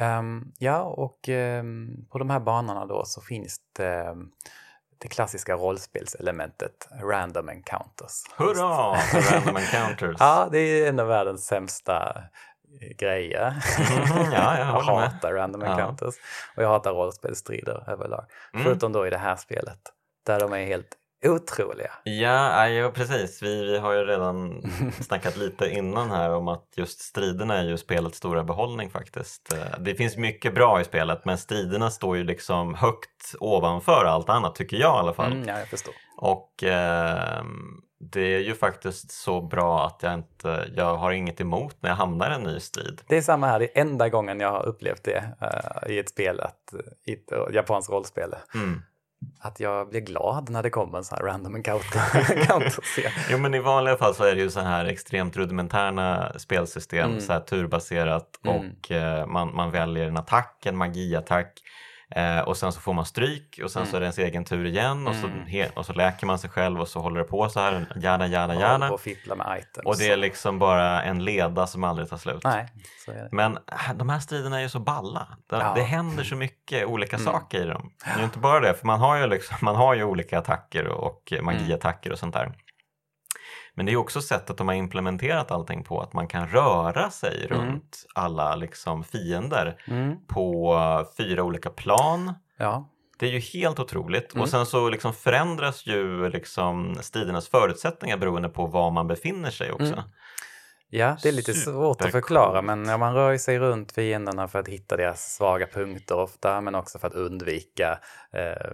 Um, 0.00 0.52
ja, 0.58 0.80
och 0.80 1.28
um, 1.28 2.06
på 2.10 2.18
de 2.18 2.30
här 2.30 2.40
banorna 2.40 2.86
då 2.86 3.02
så 3.04 3.20
finns 3.20 3.56
det 3.76 4.10
um, 4.10 4.30
det 5.04 5.08
klassiska 5.08 5.54
rollspelselementet 5.54 6.88
random 7.02 7.48
encounters. 7.48 8.22
Hurra 8.36 8.96
random 9.32 9.56
encounters! 9.74 10.16
ja, 10.18 10.48
det 10.52 10.58
är 10.58 10.88
en 10.88 11.00
av 11.00 11.06
världens 11.06 11.46
sämsta 11.46 12.22
eh, 12.80 12.96
grejer. 12.96 13.54
Mm, 13.78 14.32
ja, 14.32 14.58
jag, 14.58 14.66
jag 14.66 14.82
hatar 14.82 15.32
random 15.32 15.62
ja. 15.62 15.70
encounters 15.70 16.14
och 16.56 16.62
jag 16.62 16.68
hatar 16.68 16.92
rollspelsstrider 16.92 17.90
överlag. 17.90 18.24
Mm. 18.54 18.64
Förutom 18.64 18.92
då 18.92 19.06
i 19.06 19.10
det 19.10 19.18
här 19.18 19.36
spelet 19.36 19.78
där 20.26 20.40
de 20.40 20.52
är 20.52 20.66
helt 20.66 20.96
otroliga. 21.24 21.90
Ja, 22.04 22.68
ja 22.68 22.90
precis. 22.90 23.42
Vi, 23.42 23.64
vi 23.64 23.78
har 23.78 23.92
ju 23.92 24.04
redan 24.04 24.62
snackat 25.00 25.36
lite 25.36 25.70
innan 25.70 26.10
här 26.10 26.34
om 26.34 26.48
att 26.48 26.68
just 26.76 27.00
striderna 27.00 27.58
är 27.58 27.64
ju 27.64 27.76
spelets 27.76 28.18
stora 28.18 28.44
behållning 28.44 28.90
faktiskt. 28.90 29.52
Eh, 29.52 29.78
det 29.78 29.94
finns 29.94 30.16
mycket 30.16 30.54
bra 30.54 30.80
i 30.80 30.84
spelet 30.84 31.24
men 31.24 31.38
striderna 31.38 31.90
står 31.90 32.16
ju 32.16 32.24
liksom 32.24 32.74
högt 32.74 33.34
ovanför 33.40 34.04
allt 34.04 34.28
annat 34.28 34.54
tycker 34.54 34.76
jag 34.76 34.96
i 34.96 34.98
alla 34.98 35.14
fall. 35.14 35.32
Mm, 35.32 35.48
ja, 35.48 35.58
jag 35.58 35.68
förstår. 35.68 35.94
Och 36.16 36.64
eh, 36.64 37.44
det 37.98 38.34
är 38.34 38.40
ju 38.40 38.54
faktiskt 38.54 39.10
så 39.10 39.40
bra 39.40 39.86
att 39.86 40.02
jag 40.02 40.14
inte, 40.14 40.70
jag 40.76 40.96
har 40.96 41.12
inget 41.12 41.40
emot 41.40 41.76
när 41.80 41.90
jag 41.90 41.96
hamnar 41.96 42.30
i 42.30 42.34
en 42.34 42.42
ny 42.42 42.60
strid. 42.60 43.00
Det 43.06 43.16
är 43.16 43.22
samma 43.22 43.46
här, 43.46 43.58
det 43.58 43.78
är 43.78 43.80
enda 43.80 44.08
gången 44.08 44.40
jag 44.40 44.50
har 44.50 44.66
upplevt 44.66 45.04
det 45.04 45.24
uh, 45.42 45.92
i 45.92 45.98
ett 45.98 46.08
spel, 46.08 46.40
att, 46.40 46.74
i 47.04 47.12
ett 47.12 47.54
japanskt 47.54 47.90
rollspel. 47.92 48.34
Mm. 48.54 48.82
Att 49.38 49.60
jag 49.60 49.88
blir 49.88 50.00
glad 50.00 50.50
när 50.50 50.62
det 50.62 50.70
kommer 50.70 50.98
en 50.98 51.04
sån 51.04 51.18
här 51.18 51.24
random 51.24 51.54
encounter. 51.54 52.00
jo 53.30 53.38
men 53.38 53.54
i 53.54 53.58
vanliga 53.58 53.96
fall 53.96 54.14
så 54.14 54.24
är 54.24 54.34
det 54.34 54.40
ju 54.40 54.50
så 54.50 54.60
här 54.60 54.84
extremt 54.84 55.36
rudimentära 55.36 56.38
spelsystem, 56.38 57.10
mm. 57.10 57.20
så 57.20 57.32
här 57.32 57.40
turbaserat 57.40 58.40
mm. 58.44 58.56
och 58.56 58.90
uh, 58.90 59.26
man, 59.26 59.54
man 59.54 59.70
väljer 59.70 60.08
en 60.08 60.16
attack, 60.16 60.66
en 60.66 60.76
magiattack 60.76 61.52
Eh, 62.16 62.38
och 62.38 62.56
sen 62.56 62.72
så 62.72 62.80
får 62.80 62.92
man 62.92 63.04
stryk 63.06 63.60
och 63.64 63.70
sen 63.70 63.82
mm. 63.82 63.90
så 63.90 63.96
är 63.96 64.00
det 64.00 64.04
ens 64.04 64.18
egen 64.18 64.44
tur 64.44 64.66
igen 64.66 65.06
och, 65.06 65.14
så, 65.14 65.26
mm. 65.26 65.70
och 65.74 65.86
så 65.86 65.92
läker 65.92 66.26
man 66.26 66.38
sig 66.38 66.50
själv 66.50 66.80
och 66.80 66.88
så 66.88 67.00
håller 67.00 67.18
det 67.18 67.24
på 67.24 67.48
så 67.48 67.60
här, 67.60 67.86
jada 67.96 68.26
jada 68.26 68.54
jada. 68.54 68.90
Och 68.90 69.00
fippla 69.00 69.34
med 69.34 69.58
items. 69.58 69.86
Och 69.86 69.96
det 69.98 70.10
är 70.10 70.16
liksom 70.16 70.58
bara 70.58 71.02
en 71.02 71.24
leda 71.24 71.66
som 71.66 71.84
aldrig 71.84 72.08
tar 72.08 72.16
slut. 72.16 72.44
Nej, 72.44 72.68
Men 73.30 73.56
äh, 73.56 73.94
de 73.94 74.08
här 74.08 74.18
striderna 74.18 74.58
är 74.58 74.62
ju 74.62 74.68
så 74.68 74.80
balla. 74.80 75.28
Det, 75.50 75.56
ja. 75.56 75.72
det 75.76 75.82
händer 75.82 76.24
så 76.24 76.36
mycket 76.36 76.86
olika 76.86 77.16
mm. 77.16 77.26
saker 77.26 77.62
i 77.62 77.66
dem. 77.66 77.92
Det 78.04 78.20
är 78.20 78.24
inte 78.24 78.38
bara 78.38 78.60
det, 78.60 78.74
för 78.74 78.86
man 78.86 79.00
har 79.00 79.16
ju, 79.18 79.26
liksom, 79.26 79.56
man 79.60 79.76
har 79.76 79.94
ju 79.94 80.04
olika 80.04 80.38
attacker 80.38 80.86
och 80.86 81.32
magiattacker 81.42 82.12
och 82.12 82.18
sånt 82.18 82.34
där. 82.34 82.52
Men 83.74 83.86
det 83.86 83.92
är 83.92 83.96
också 83.96 84.22
sättet 84.22 84.56
de 84.56 84.68
har 84.68 84.74
implementerat 84.74 85.50
allting 85.50 85.84
på, 85.84 86.00
att 86.00 86.12
man 86.12 86.28
kan 86.28 86.48
röra 86.48 87.10
sig 87.10 87.46
mm. 87.46 87.58
runt 87.58 88.06
alla 88.14 88.56
liksom 88.56 89.04
fiender 89.04 89.80
mm. 89.86 90.26
på 90.26 90.76
fyra 91.16 91.42
olika 91.42 91.70
plan. 91.70 92.34
Ja. 92.58 92.90
Det 93.18 93.26
är 93.26 93.30
ju 93.30 93.38
helt 93.38 93.78
otroligt 93.78 94.32
mm. 94.32 94.42
och 94.42 94.48
sen 94.48 94.66
så 94.66 94.88
liksom 94.88 95.12
förändras 95.12 95.86
ju 95.86 96.28
liksom 96.28 96.94
stridernas 97.00 97.48
förutsättningar 97.48 98.16
beroende 98.16 98.48
på 98.48 98.66
var 98.66 98.90
man 98.90 99.06
befinner 99.06 99.50
sig 99.50 99.72
också. 99.72 99.92
Mm. 99.92 100.04
Ja, 100.88 101.16
det 101.22 101.28
är 101.28 101.32
lite 101.32 101.54
svårt 101.54 102.02
att 102.02 102.10
förklara 102.10 102.62
men 102.62 102.84
ja, 102.84 102.96
man 102.96 103.14
rör 103.14 103.36
sig 103.36 103.58
runt 103.58 103.92
fienderna 103.92 104.48
för 104.48 104.58
att 104.58 104.68
hitta 104.68 104.96
deras 104.96 105.34
svaga 105.34 105.66
punkter 105.66 106.18
ofta 106.18 106.60
men 106.60 106.74
också 106.74 106.98
för 106.98 107.08
att 107.08 107.14
undvika 107.14 107.98
eh, 108.32 108.70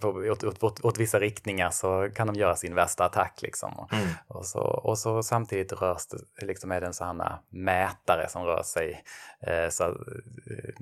på, 0.00 0.08
åt, 0.08 0.44
åt, 0.44 0.62
åt, 0.62 0.84
åt, 0.84 0.98
vissa 0.98 1.20
riktningar 1.20 1.70
så 1.70 2.10
kan 2.14 2.26
de 2.26 2.36
göra 2.36 2.56
sin 2.56 2.74
värsta 2.74 3.04
attack. 3.04 3.42
Liksom. 3.42 3.88
Mm. 3.92 4.08
Och, 4.28 4.46
så, 4.46 4.60
och 4.60 4.98
så 4.98 5.22
samtidigt 5.22 5.72
rörs 5.72 6.06
det, 6.06 6.46
liksom 6.46 6.72
är 6.72 6.80
det 6.80 6.86
en 6.86 6.94
sån 6.94 7.20
här 7.20 7.38
mätare 7.48 8.28
som 8.28 8.44
rör 8.44 8.62
sig. 8.62 9.04
Eh, 9.40 9.68
så, 9.68 9.84
eh, 9.84 10.74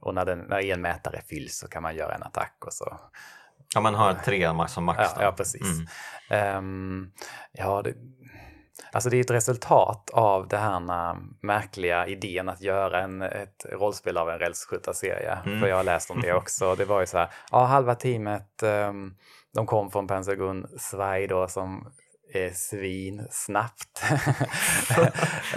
och 0.00 0.14
när, 0.14 0.24
den, 0.24 0.38
när 0.38 0.64
en 0.64 0.80
mätare 0.80 1.20
fylls 1.28 1.58
så 1.58 1.68
kan 1.68 1.82
man 1.82 1.96
göra 1.96 2.14
en 2.14 2.22
attack 2.22 2.56
och 2.66 2.72
så. 2.72 3.00
Ja, 3.74 3.80
man 3.80 3.94
har 3.94 4.14
tre 4.14 4.68
som 4.68 4.84
max. 4.84 4.98
Ja, 5.16 5.22
ja, 5.22 5.32
precis. 5.32 5.66
Mm. 6.28 6.56
Um, 6.58 7.12
ja, 7.52 7.82
det, 7.82 7.94
Alltså 8.92 9.10
det 9.10 9.16
är 9.16 9.20
ett 9.20 9.30
resultat 9.30 10.10
av 10.12 10.48
den 10.48 10.60
här 10.60 11.16
märkliga 11.40 12.06
idén 12.06 12.48
att 12.48 12.60
göra 12.60 13.00
en, 13.00 13.22
ett 13.22 13.66
rollspel 13.72 14.16
av 14.16 14.30
en 14.30 14.38
rälsskjutarserie. 14.38 15.38
Mm. 15.46 15.60
För 15.60 15.68
jag 15.68 15.76
har 15.76 15.84
läst 15.84 16.10
om 16.10 16.20
det 16.20 16.32
också. 16.34 16.74
Det 16.74 16.84
var 16.84 17.00
ju 17.00 17.06
så 17.06 17.18
här, 17.18 17.28
ja 17.50 17.64
halva 17.64 17.94
teamet, 17.94 18.62
um, 18.62 19.14
de 19.54 19.66
kom 19.66 19.90
från 19.90 20.06
Pentagon 20.06 20.66
Svaj 20.78 21.26
då 21.26 21.48
som 21.48 21.92
är 22.32 22.50
svinsnabbt. 22.50 24.02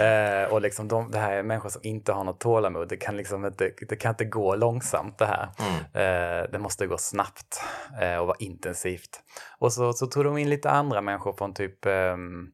eh, 0.00 0.52
och 0.52 0.60
liksom 0.60 0.88
de, 0.88 1.10
det 1.10 1.18
här 1.18 1.32
är 1.32 1.42
människor 1.42 1.68
som 1.68 1.80
inte 1.84 2.12
har 2.12 2.24
något 2.24 2.40
tålamod. 2.40 2.88
Det 2.88 2.96
kan, 2.96 3.16
liksom 3.16 3.46
inte, 3.46 3.72
det 3.88 3.96
kan 3.96 4.10
inte 4.10 4.24
gå 4.24 4.54
långsamt 4.54 5.18
det 5.18 5.26
här. 5.26 5.48
Mm. 5.58 5.78
Eh, 5.78 6.50
det 6.52 6.58
måste 6.58 6.86
gå 6.86 6.98
snabbt 6.98 7.62
eh, 8.00 8.16
och 8.16 8.26
vara 8.26 8.36
intensivt. 8.38 9.22
Och 9.58 9.72
så, 9.72 9.92
så 9.92 10.06
tog 10.06 10.24
de 10.24 10.38
in 10.38 10.50
lite 10.50 10.70
andra 10.70 11.00
människor 11.00 11.32
från 11.32 11.54
typ 11.54 11.86
um, 11.86 12.52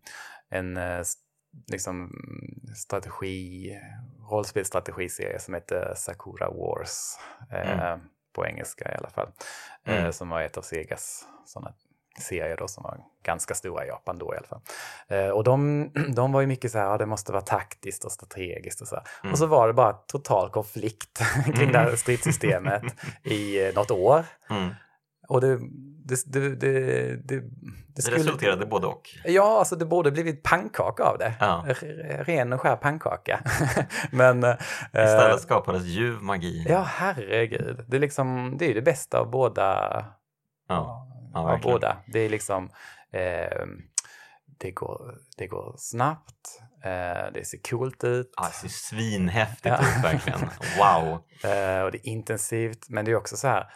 en 0.50 0.76
eh, 0.76 1.02
liksom, 1.72 2.12
strategi, 2.76 3.76
rollspelsstrategiserie 4.30 5.38
som 5.38 5.54
heter 5.54 5.92
Sakura 5.96 6.50
Wars. 6.50 7.18
Eh, 7.50 7.80
mm. 7.80 8.00
på 8.34 8.46
engelska 8.46 8.92
i 8.92 8.94
alla 8.94 9.10
fall. 9.10 9.28
Eh, 9.84 10.00
mm. 10.00 10.12
som 10.12 10.28
var 10.28 10.42
ett 10.42 10.56
av 10.56 10.62
Segas 10.62 11.24
sådana 11.46 11.74
serier 12.18 12.56
då 12.56 12.68
som 12.68 12.82
var 12.82 13.00
ganska 13.22 13.54
stora 13.54 13.84
i 13.84 13.88
Japan 13.88 14.18
då 14.18 14.34
i 14.34 14.36
alla 14.36 14.46
fall. 14.46 14.62
och 15.32 15.44
de, 15.44 15.90
de 16.16 16.32
var 16.32 16.40
ju 16.40 16.46
mycket 16.46 16.72
så 16.72 16.78
här, 16.78 16.84
ja, 16.84 16.98
det 16.98 17.06
måste 17.06 17.32
vara 17.32 17.42
taktiskt 17.42 18.04
och 18.04 18.12
strategiskt 18.12 18.80
och 18.80 18.88
så. 18.88 18.96
Mm. 19.22 19.32
Och 19.32 19.38
så 19.38 19.46
var 19.46 19.66
det 19.66 19.72
bara 19.72 19.92
total 19.92 20.50
konflikt 20.50 21.22
kring 21.54 21.72
det 21.72 21.78
här 21.78 21.96
stridssystemet 21.96 22.82
i 23.24 23.72
något 23.74 23.90
år. 23.90 24.24
Och 25.30 25.40
det, 25.40 25.58
det, 26.04 26.32
det, 26.32 26.56
det, 26.56 27.16
det, 27.16 27.42
det 27.94 28.02
skulle... 28.02 28.18
resulterade 28.18 28.66
både 28.66 28.86
och? 28.86 29.02
Ja, 29.24 29.58
alltså 29.58 29.76
det 29.76 29.84
borde 29.84 30.10
blivit 30.10 30.42
pannkaka 30.42 31.02
av 31.02 31.18
det. 31.18 31.34
Ja. 31.40 31.64
Ren 32.20 32.52
och 32.52 32.60
skär 32.60 32.76
pannkaka. 32.76 33.40
Men, 34.10 34.44
eh, 34.44 34.54
Istället 34.86 35.32
eh, 35.32 35.36
skapades 35.36 35.84
ljuv 35.84 36.22
magi. 36.22 36.66
Ja, 36.68 36.82
herregud. 36.82 37.84
Det 37.88 37.96
är, 37.96 38.00
liksom, 38.00 38.56
det 38.58 38.70
är 38.70 38.74
det 38.74 38.82
bästa 38.82 39.18
av 39.20 39.30
båda. 39.30 39.64
Ja, 40.68 41.08
ja 41.32 41.52
av 41.52 41.60
båda. 41.60 41.96
Det 42.06 42.20
är 42.20 42.28
liksom 42.28 42.70
eh, 43.12 43.66
det, 44.60 44.70
går, 44.70 45.14
det 45.36 45.46
går 45.46 45.74
snabbt, 45.78 46.60
eh, 46.84 47.32
det 47.34 47.46
ser 47.46 47.58
coolt 47.70 48.04
ut. 48.04 48.32
Ja, 48.36 48.42
det 48.44 48.68
ser 48.68 48.68
svinhäftigt 48.68 49.66
ja. 49.66 49.98
ut 49.98 50.04
verkligen. 50.04 50.40
Wow! 50.78 51.18
Eh, 51.44 51.82
och 51.82 51.92
det 51.92 51.98
är 51.98 52.06
intensivt, 52.06 52.88
men 52.88 53.04
det 53.04 53.10
är 53.10 53.16
också 53.16 53.36
så 53.36 53.48
här 53.48 53.66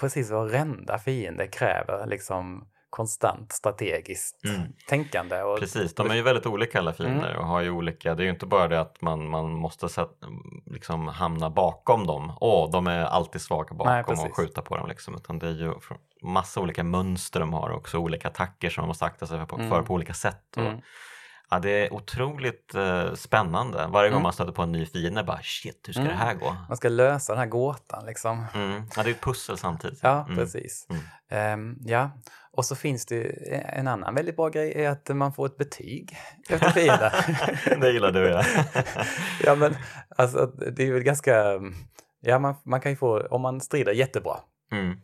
precis 0.00 0.30
varenda 0.30 0.98
fiende 0.98 1.46
kräver 1.46 2.06
liksom 2.06 2.68
konstant 2.92 3.52
strategiskt 3.52 4.44
mm. 4.44 4.62
tänkande. 4.88 5.42
Och... 5.42 5.58
Precis, 5.58 5.94
de 5.94 6.10
är 6.10 6.14
ju 6.14 6.22
väldigt 6.22 6.46
olika 6.46 6.78
alla 6.78 6.92
fiender 6.92 7.30
mm. 7.30 7.38
och 7.38 7.46
har 7.46 7.60
ju 7.60 7.70
olika, 7.70 8.14
det 8.14 8.22
är 8.22 8.24
ju 8.24 8.30
inte 8.30 8.46
bara 8.46 8.68
det 8.68 8.80
att 8.80 9.02
man, 9.02 9.28
man 9.28 9.52
måste 9.52 9.88
sätta, 9.88 10.26
liksom 10.66 11.08
hamna 11.08 11.50
bakom 11.50 12.06
dem, 12.06 12.32
åh 12.40 12.70
de 12.70 12.86
är 12.86 13.04
alltid 13.04 13.40
svaga 13.40 13.74
bakom 13.74 14.14
Nej, 14.16 14.28
och 14.30 14.36
skjuta 14.36 14.62
på 14.62 14.76
dem 14.76 14.88
liksom, 14.88 15.14
utan 15.14 15.38
det 15.38 15.46
är 15.46 15.54
ju 15.54 15.74
massa 16.22 16.60
olika 16.60 16.84
mönster 16.84 17.40
de 17.40 17.52
har 17.52 17.68
och 17.68 17.76
också 17.76 17.98
olika 17.98 18.28
attacker 18.28 18.70
som 18.70 18.82
de 18.82 18.88
måste 18.88 19.04
akta 19.04 19.26
sig 19.26 19.38
för 19.38 19.46
på, 19.46 19.56
mm. 19.56 19.70
för 19.70 19.82
på 19.82 19.94
olika 19.94 20.14
sätt. 20.14 20.56
Och, 20.56 20.62
mm. 20.62 20.80
Ja, 21.52 21.58
det 21.58 21.70
är 21.70 21.92
otroligt 21.92 22.74
uh, 22.74 23.14
spännande. 23.14 23.86
Varje 23.90 24.10
gång 24.10 24.16
mm. 24.16 24.22
man 24.22 24.32
stöter 24.32 24.52
på 24.52 24.62
en 24.62 24.72
ny 24.72 24.86
fiende, 24.86 25.24
bara 25.24 25.40
shit, 25.42 25.84
hur 25.86 25.92
ska 25.92 26.02
mm. 26.02 26.12
det 26.12 26.18
här 26.18 26.34
gå? 26.34 26.56
Man 26.68 26.76
ska 26.76 26.88
lösa 26.88 27.32
den 27.32 27.40
här 27.40 27.46
gåtan 27.46 28.06
liksom. 28.06 28.44
Mm. 28.54 28.82
Ja, 28.96 29.02
det 29.02 29.10
är 29.10 29.14
ett 29.14 29.20
pussel 29.20 29.58
samtidigt. 29.58 29.98
Ja, 30.02 30.24
mm. 30.24 30.36
precis. 30.36 30.86
Um, 31.54 31.78
ja, 31.80 32.10
och 32.52 32.64
så 32.64 32.76
finns 32.76 33.06
det 33.06 33.22
en 33.52 33.88
annan 33.88 34.14
väldigt 34.14 34.36
bra 34.36 34.48
grej 34.48 34.84
är 34.84 34.90
att 34.90 35.08
man 35.08 35.32
får 35.32 35.46
ett 35.46 35.56
betyg 35.56 36.16
efter 36.48 36.70
fienden. 36.70 37.10
det 37.80 37.92
gillar 37.92 38.12
du 38.12 38.28
ja. 38.28 38.44
ja, 39.44 39.54
men 39.54 39.76
alltså 40.16 40.46
det 40.46 40.88
är 40.88 40.92
väl 40.92 41.02
ganska, 41.02 41.60
ja 42.20 42.38
man, 42.38 42.54
man 42.64 42.80
kan 42.80 42.92
ju 42.92 42.96
få, 42.96 43.26
om 43.26 43.42
man 43.42 43.60
strider 43.60 43.92
jättebra, 43.92 44.36
mm 44.72 44.96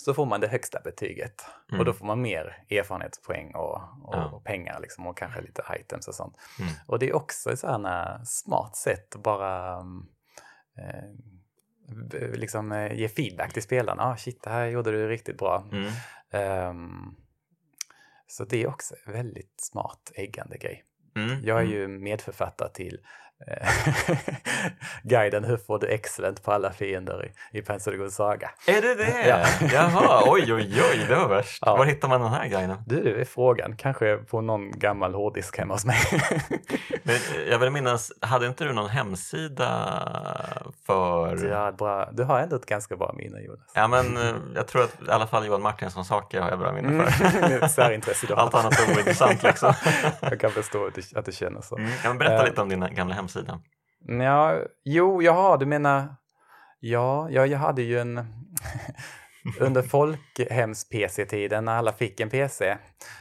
så 0.00 0.14
får 0.14 0.26
man 0.26 0.40
det 0.40 0.48
högsta 0.48 0.80
betyget. 0.80 1.44
Mm. 1.68 1.80
Och 1.80 1.86
då 1.86 1.92
får 1.92 2.06
man 2.06 2.22
mer 2.22 2.64
erfarenhetspoäng 2.70 3.54
och, 3.54 3.74
och, 4.02 4.14
ja. 4.14 4.24
och 4.24 4.44
pengar 4.44 4.80
liksom, 4.80 5.06
och 5.06 5.18
kanske 5.18 5.40
lite 5.40 5.62
items 5.80 6.08
och 6.08 6.14
sånt. 6.14 6.36
Mm. 6.60 6.72
Och 6.86 6.98
det 6.98 7.08
är 7.08 7.16
också 7.16 7.52
ett 7.52 7.58
sådana 7.58 8.24
smart 8.24 8.76
sätt 8.76 9.14
att 9.14 9.22
bara 9.22 9.78
eh, 10.78 11.10
liksom, 12.34 12.72
eh, 12.72 12.92
ge 12.92 13.08
feedback 13.08 13.52
till 13.52 13.62
spelarna. 13.62 14.02
Ah, 14.02 14.16
shit, 14.16 14.42
det 14.42 14.50
här 14.50 14.66
gjorde 14.66 14.90
du 14.90 15.08
riktigt 15.08 15.38
bra. 15.38 15.64
Mm. 15.72 16.68
Um, 16.68 17.16
så 18.26 18.44
det 18.44 18.62
är 18.62 18.68
också 18.68 18.94
en 19.06 19.12
väldigt 19.12 19.60
smart 19.60 20.12
äggande 20.14 20.56
grej. 20.58 20.84
Mm. 21.16 21.44
Jag 21.44 21.58
är 21.58 21.64
mm. 21.64 21.72
ju 21.72 21.88
medförfattare 21.88 22.68
till 22.68 23.00
guiden 25.02 25.44
Hur 25.44 25.56
får 25.56 25.78
du 25.78 25.86
excellent 25.86 26.42
på 26.42 26.52
alla 26.52 26.72
fiender 26.72 27.30
i, 27.52 27.58
i 27.58 27.62
Pensacola 27.62 28.10
Saga. 28.10 28.50
Är 28.66 28.82
det 28.82 28.94
det? 28.94 29.28
Ja. 29.28 29.46
Jaha, 29.72 30.22
oj 30.26 30.54
oj 30.54 30.82
oj, 30.92 31.06
det 31.08 31.14
var 31.14 31.28
värst. 31.28 31.62
Ja. 31.66 31.76
Var 31.76 31.84
hittar 31.84 32.08
man 32.08 32.20
den 32.20 32.30
här 32.30 32.48
guiden? 32.48 32.76
Du, 32.86 33.02
det 33.02 33.20
är 33.20 33.24
frågan. 33.24 33.76
Kanske 33.76 34.16
på 34.16 34.40
någon 34.40 34.70
gammal 34.70 35.14
hårddisk 35.14 35.58
hemma 35.58 35.74
hos 35.74 35.84
mig. 35.84 35.96
Men 37.02 37.16
jag 37.50 37.58
vill 37.58 37.70
minnas, 37.70 38.12
hade 38.20 38.46
inte 38.46 38.64
du 38.64 38.72
någon 38.72 38.90
hemsida 38.90 39.68
för... 40.86 41.46
Ja, 41.46 41.72
bra. 41.72 42.08
Du 42.12 42.24
har 42.24 42.40
ändå 42.40 42.56
ett 42.56 42.66
ganska 42.66 42.96
bra 42.96 43.14
minne 43.16 43.40
Jonas. 43.40 43.60
Ja, 43.74 43.88
men 43.88 44.16
eh, 44.16 44.34
jag 44.54 44.66
tror 44.66 44.82
att 44.82 45.02
i 45.08 45.10
alla 45.10 45.26
fall 45.26 45.46
Johan 45.46 45.62
Martinsson 45.62 46.04
saker 46.04 46.40
har 46.40 46.50
jag 46.50 46.58
bra 46.58 46.72
minne 46.72 47.10
för. 47.10 47.38
Mm, 47.38 47.68
särintresse 47.68 48.26
då. 48.26 48.34
Allt 48.34 48.54
annat 48.54 48.80
är 48.80 48.96
ointressant 48.96 49.42
liksom. 49.42 49.74
jag 50.20 50.40
kan 50.40 50.50
förstå 50.50 50.86
att 50.86 50.94
du, 50.94 51.02
att 51.18 51.24
du 51.24 51.32
känner 51.32 51.60
så. 51.60 51.76
Mm. 51.76 51.90
Ja, 52.04 52.14
berätta 52.14 52.42
uh, 52.42 52.44
lite 52.44 52.60
om 52.60 52.68
din 52.68 52.94
gamla 52.94 53.14
hemsida 53.14 53.29
hemsida? 53.38 53.60
Ja, 54.24 54.58
jo, 54.84 55.22
jaha, 55.22 55.56
du 55.56 55.66
menar... 55.66 56.16
Ja, 56.80 57.30
ja 57.30 57.46
jag 57.46 57.58
hade 57.58 57.82
ju 57.82 57.98
en... 57.98 58.26
under 59.60 59.82
folkhems-PC-tiden 59.82 61.64
när 61.64 61.72
alla 61.76 61.92
fick 61.92 62.20
en 62.20 62.30
PC. 62.30 62.76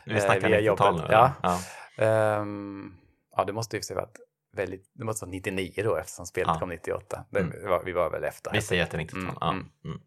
Vi 0.06 0.20
snackar 0.22 0.44
eh, 0.44 0.50
via 0.50 0.60
jobbet. 0.60 0.82
90-tal 0.86 0.98
nu. 1.02 1.08
Ja. 1.10 1.34
Ja. 1.44 1.60
Ehm, 2.06 2.94
ja, 3.36 3.44
det 3.46 3.54
måste 3.54 3.78
ju 3.78 3.84
för 3.84 3.96
varit 3.96 4.18
väldigt, 4.56 4.92
det 4.94 5.04
måste 5.04 5.26
vara 5.26 5.32
99 5.32 5.74
då 5.84 5.96
eftersom 5.96 6.26
spelet 6.26 6.48
Ja. 6.54 6.60
kom 6.60 6.70
98. 6.70 7.26
Det 7.30 7.40
Mm. 7.40 7.70
var, 7.70 7.84
vi 7.84 7.92
var 7.92 8.10
väl 8.10 8.24
efter. 8.24 8.52
Vi 8.52 8.62
säger 8.62 8.84
att 8.84 8.92
det 8.92 8.98
är 8.98 9.02
90-tal. 9.02 9.54
Mm, 9.54 9.66
Ja. 9.84 9.90
mm. 9.90 10.02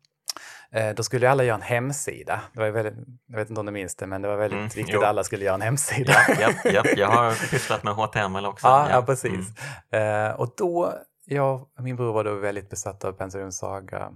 Eh, 0.75 0.95
då 0.95 1.03
skulle 1.03 1.31
alla 1.31 1.45
göra 1.45 1.55
en 1.57 1.63
hemsida. 1.63 2.41
Det 2.53 2.61
var 2.61 2.71
väldigt, 2.71 2.95
jag 3.27 3.37
vet 3.37 3.49
inte 3.49 3.61
om 3.61 3.67
du 3.67 3.73
minns 3.73 3.97
det, 3.97 4.07
men 4.07 4.23
det 4.23 4.29
var 4.29 4.37
väldigt 4.37 4.57
Mm, 4.57 4.65
viktigt 4.69 4.89
jo. 4.89 5.01
att 5.01 5.07
alla 5.07 5.25
skulle 5.25 5.45
göra 5.45 5.55
en 5.55 5.61
hemsida. 5.63 6.13
Ja, 6.29 6.51
ja, 6.65 6.71
ja, 6.85 6.85
jag 6.97 7.09
har 7.09 7.51
pysslat 7.51 7.83
med 7.83 7.95
HTML 7.95 8.47
också. 8.47 8.67
Ja, 8.67 8.91
ja, 8.91 9.03
precis. 9.03 9.49
Mm. 9.93 10.27
Eh, 10.29 10.35
och 10.35 10.55
då, 10.57 10.95
jag 11.27 11.55
och 11.61 11.85
min 11.85 11.97
bror 11.97 12.13
var 12.13 12.25
då 12.25 12.35
väldigt 12.35 12.71
besatta 12.71 13.09
av 13.09 13.13
Pension 13.13 13.53
Saga 13.53 14.11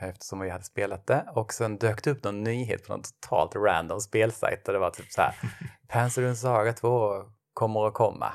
eftersom 0.00 0.40
vi 0.40 0.50
hade 0.50 0.64
spelat 0.64 1.06
det. 1.06 1.24
Och 1.34 1.52
sen 1.52 1.78
dök 1.78 2.04
det 2.04 2.10
upp 2.10 2.24
någon 2.24 2.44
nyhet 2.44 2.86
på 2.86 2.92
någon 2.92 3.02
totalt 3.02 3.56
random 3.56 4.00
spelsajt 4.00 4.64
där 4.64 4.72
det 4.72 4.78
var 4.78 4.90
typ 4.90 5.12
så 5.12 5.20
här 5.22 5.34
Pension 5.88 6.36
Saga 6.36 6.72
2 6.72 7.12
kommer 7.52 7.86
att 7.86 7.94
komma. 7.94 8.32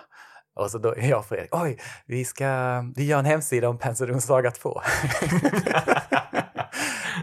Och 0.55 0.72
så 0.72 0.78
då 0.78 0.93
jag 0.97 1.20
och 1.20 1.26
Fredrik, 1.26 1.55
oj, 1.55 1.80
vi 2.05 2.26
ska, 2.26 2.82
vi 2.95 3.05
gör 3.05 3.20
en 3.20 3.26
hemsida 3.26 3.70
om 3.70 3.78
Pension 3.78 4.22
Saga 4.22 4.51
2. 4.51 4.82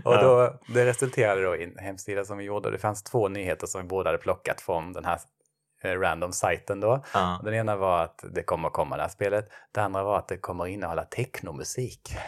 och 0.09 0.23
då, 0.23 0.59
det 0.75 0.87
resulterade 0.87 1.43
då 1.43 1.57
i 1.57 1.65
en 1.65 1.79
hemsida 1.79 2.25
som 2.25 2.39
vi 2.39 2.45
gjorde. 2.45 2.71
Det 2.71 2.79
fanns 2.79 3.03
två 3.03 3.29
nyheter 3.29 3.67
som 3.67 3.83
vi 3.83 3.89
båda 3.89 4.09
hade 4.09 4.19
plockat 4.19 4.61
från 4.61 4.93
den 4.93 5.05
här 5.05 5.21
eh, 5.83 6.01
random 6.01 6.33
sajten 6.33 6.81
då. 6.81 7.05
Ja. 7.15 7.41
Den 7.45 7.55
ena 7.55 7.77
var 7.77 8.03
att 8.03 8.25
det 8.31 8.43
kommer 8.43 8.71
komma 8.71 8.97
det 8.97 9.03
här 9.03 9.09
spelet. 9.09 9.49
Det 9.73 9.81
andra 9.83 10.05
var 10.05 10.19
att 10.19 10.29
det 10.29 10.37
kommer 10.37 10.67
innehålla 10.67 11.05
technomusik. 11.05 12.15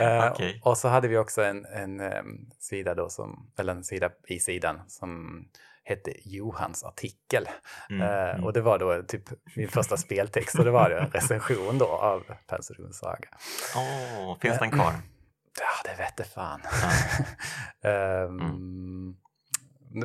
Eh, 0.00 0.32
Okej. 0.32 0.60
Och 0.64 0.78
så 0.78 0.88
hade 0.88 1.08
vi 1.08 1.16
också 1.16 1.42
en, 1.42 1.64
en 1.64 2.00
em, 2.00 2.50
sida 2.58 2.94
då 2.94 3.08
som, 3.08 3.52
eller 3.58 3.72
en 3.72 3.84
sida 3.84 4.10
i 4.26 4.40
sidan 4.40 4.80
som 4.88 5.44
hette 5.84 6.12
Johans 6.24 6.84
artikel. 6.84 7.48
Mm, 7.90 8.02
Eh, 8.02 8.30
mm. 8.30 8.44
Och 8.44 8.52
det 8.52 8.60
var 8.60 8.78
då 8.78 9.02
typ 9.02 9.22
min 9.56 9.68
första 9.68 9.96
speltext 9.96 10.58
och 10.58 10.64
det 10.64 10.70
var 10.70 10.90
det 10.90 10.98
en 10.98 11.10
recension 11.10 11.78
då 11.78 11.86
av 11.86 12.22
Pension 12.46 12.92
Saga. 12.92 13.28
Åh, 13.76 14.36
finns 14.40 14.58
den 14.58 14.70
kvar? 14.70 14.92
Vette 16.00 16.24
fan. 16.24 16.60
Ja. 17.82 17.88
Ehm, 17.90 19.14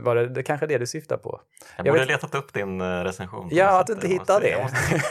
var 0.02 0.16
det, 0.16 0.28
det 0.28 0.44
kanske 0.44 0.66
är 0.66 0.68
det 0.68 0.78
du 0.78 0.88
syftar 0.88 1.18
på? 1.18 1.42
Jag 1.78 1.88
Jag 1.88 1.94
borde 1.94 2.00
vet- 2.00 2.08
letat 2.08 2.36
upp 2.36 2.54
din 2.54 2.82
eh, 2.82 2.86
recension. 3.04 3.48
Ja, 3.52 3.80
att 3.80 3.88
du 3.88 3.94
inte 3.94 4.08
måste- 4.08 4.40
det. 4.40 4.50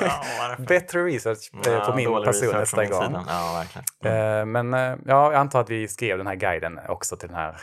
Ja? 0.01 0.57
Bättre 0.68 1.05
research 1.05 1.51
eh, 1.66 1.72
Ja, 1.72 1.80
på 1.91 1.97
min 1.97 2.24
person 2.24 2.53
nästa 2.53 2.85
gång. 2.85 3.16
Ja. 3.26 3.64
Mm. 4.05 4.39
Eh, 4.41 4.45
Men 4.62 4.74
eh, 4.74 4.80
ja, 5.07 5.32
jag 5.32 5.35
antar 5.35 5.61
att 5.61 5.70
vi 5.70 5.89
skrev 5.89 6.18
den 6.18 6.26
här 6.26 6.35
guiden 6.35 6.80
också 6.89 7.16
till 7.16 7.28
den 7.28 7.37
här 7.39 7.57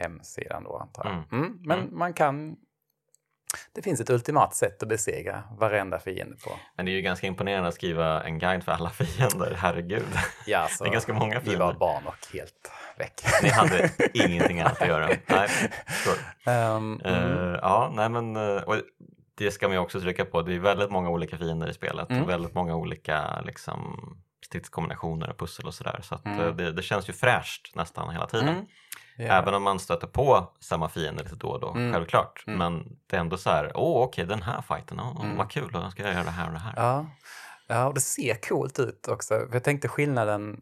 hemsidan 0.00 0.64
då 0.64 0.78
antar 0.78 1.04
jag. 1.04 1.12
Mm. 1.12 1.24
Mm, 1.46 1.58
men 1.64 1.78
Mm. 1.80 1.98
man 1.98 2.12
kan... 2.12 2.56
Det 3.72 3.82
finns 3.82 4.00
ett 4.00 4.10
ultimat 4.10 4.54
sätt 4.54 4.82
att 4.82 4.88
besegra 4.88 5.42
varenda 5.58 5.98
fiende 5.98 6.36
på. 6.44 6.50
Men 6.76 6.86
det 6.86 6.92
är 6.92 6.94
ju 6.94 7.02
ganska 7.02 7.26
imponerande 7.26 7.68
att 7.68 7.74
skriva 7.74 8.22
en 8.22 8.38
guide 8.38 8.64
för 8.64 8.72
alla 8.72 8.90
fiender, 9.00 9.54
herregud. 9.58 10.06
Ja, 10.46 10.66
så 10.70 10.84
Det 10.84 10.90
är 10.90 10.92
ganska 10.92 11.12
många 11.14 11.38
Vi 11.40 11.44
fiender. 11.44 11.66
var 11.66 11.74
barn 11.74 12.02
och 12.06 12.26
helt 12.32 12.70
väck. 12.98 13.20
Ni 13.42 13.48
hade 13.48 13.90
ingenting 14.14 14.60
annat 14.60 14.82
att 14.82 14.88
göra. 14.88 15.08
Nej. 15.26 15.48
Ehm, 16.46 17.00
mm. 17.04 17.32
Eh, 17.54 17.58
ja, 17.62 17.92
nej 17.94 18.08
men 18.08 18.36
eh, 18.36 18.62
det 19.34 19.50
ska 19.50 19.68
man 19.68 19.74
ju 19.74 19.78
också 19.80 20.00
trycka 20.00 20.24
på. 20.24 20.42
Det 20.42 20.54
är 20.54 20.58
väldigt 20.58 20.90
många 20.90 21.08
olika 21.10 21.38
fiender 21.38 21.68
i 21.70 21.74
spelet 21.74 22.10
Mm. 22.10 22.26
väldigt 22.26 22.54
många 22.54 22.74
olika 22.76 23.40
liksom, 23.40 23.98
stridskombinationer 24.46 25.30
och 25.30 25.38
pussel 25.38 25.66
och 25.66 25.74
sådär. 25.74 26.00
Så 26.02 26.14
att, 26.14 26.26
Mm. 26.26 26.40
eh, 26.40 26.46
det, 26.48 26.72
det 26.72 26.82
känns 26.82 27.08
ju 27.08 27.12
fräscht 27.12 27.74
nästan 27.76 28.10
hela 28.10 28.26
tiden. 28.26 28.66
Ja. 29.20 29.32
Även 29.32 29.54
om 29.54 29.62
man 29.62 29.78
stöter 29.80 30.06
på 30.06 30.48
samma 30.60 30.88
fiender 30.88 31.24
lite 31.24 31.36
då 31.36 31.48
och 31.48 31.60
då, 31.60 31.70
Mm. 31.70 31.92
självklart. 31.92 32.44
Mm. 32.46 32.58
Men 32.58 32.96
det 33.06 33.16
är 33.16 33.20
ändå 33.20 33.36
så 33.36 33.50
här, 33.50 33.72
åh 33.74 34.02
okej 34.02 34.26
den 34.26 34.42
här 34.42 34.62
fighten, 34.62 35.00
åh, 35.00 35.24
Mm. 35.24 35.36
vad 35.36 35.50
kul, 35.50 35.70
då 35.72 35.90
ska 35.90 36.02
jag 36.02 36.12
göra 36.12 36.24
det 36.24 36.30
här 36.30 36.46
och 36.46 36.52
det 36.52 36.58
här. 36.58 36.72
Ja. 36.76 37.06
ja, 37.66 37.86
och 37.86 37.94
det 37.94 38.00
ser 38.00 38.34
coolt 38.48 38.78
ut 38.78 39.08
också. 39.08 39.34
För 39.34 39.48
jag 39.52 39.64
tänkte 39.64 39.88
skillnaden 39.88 40.60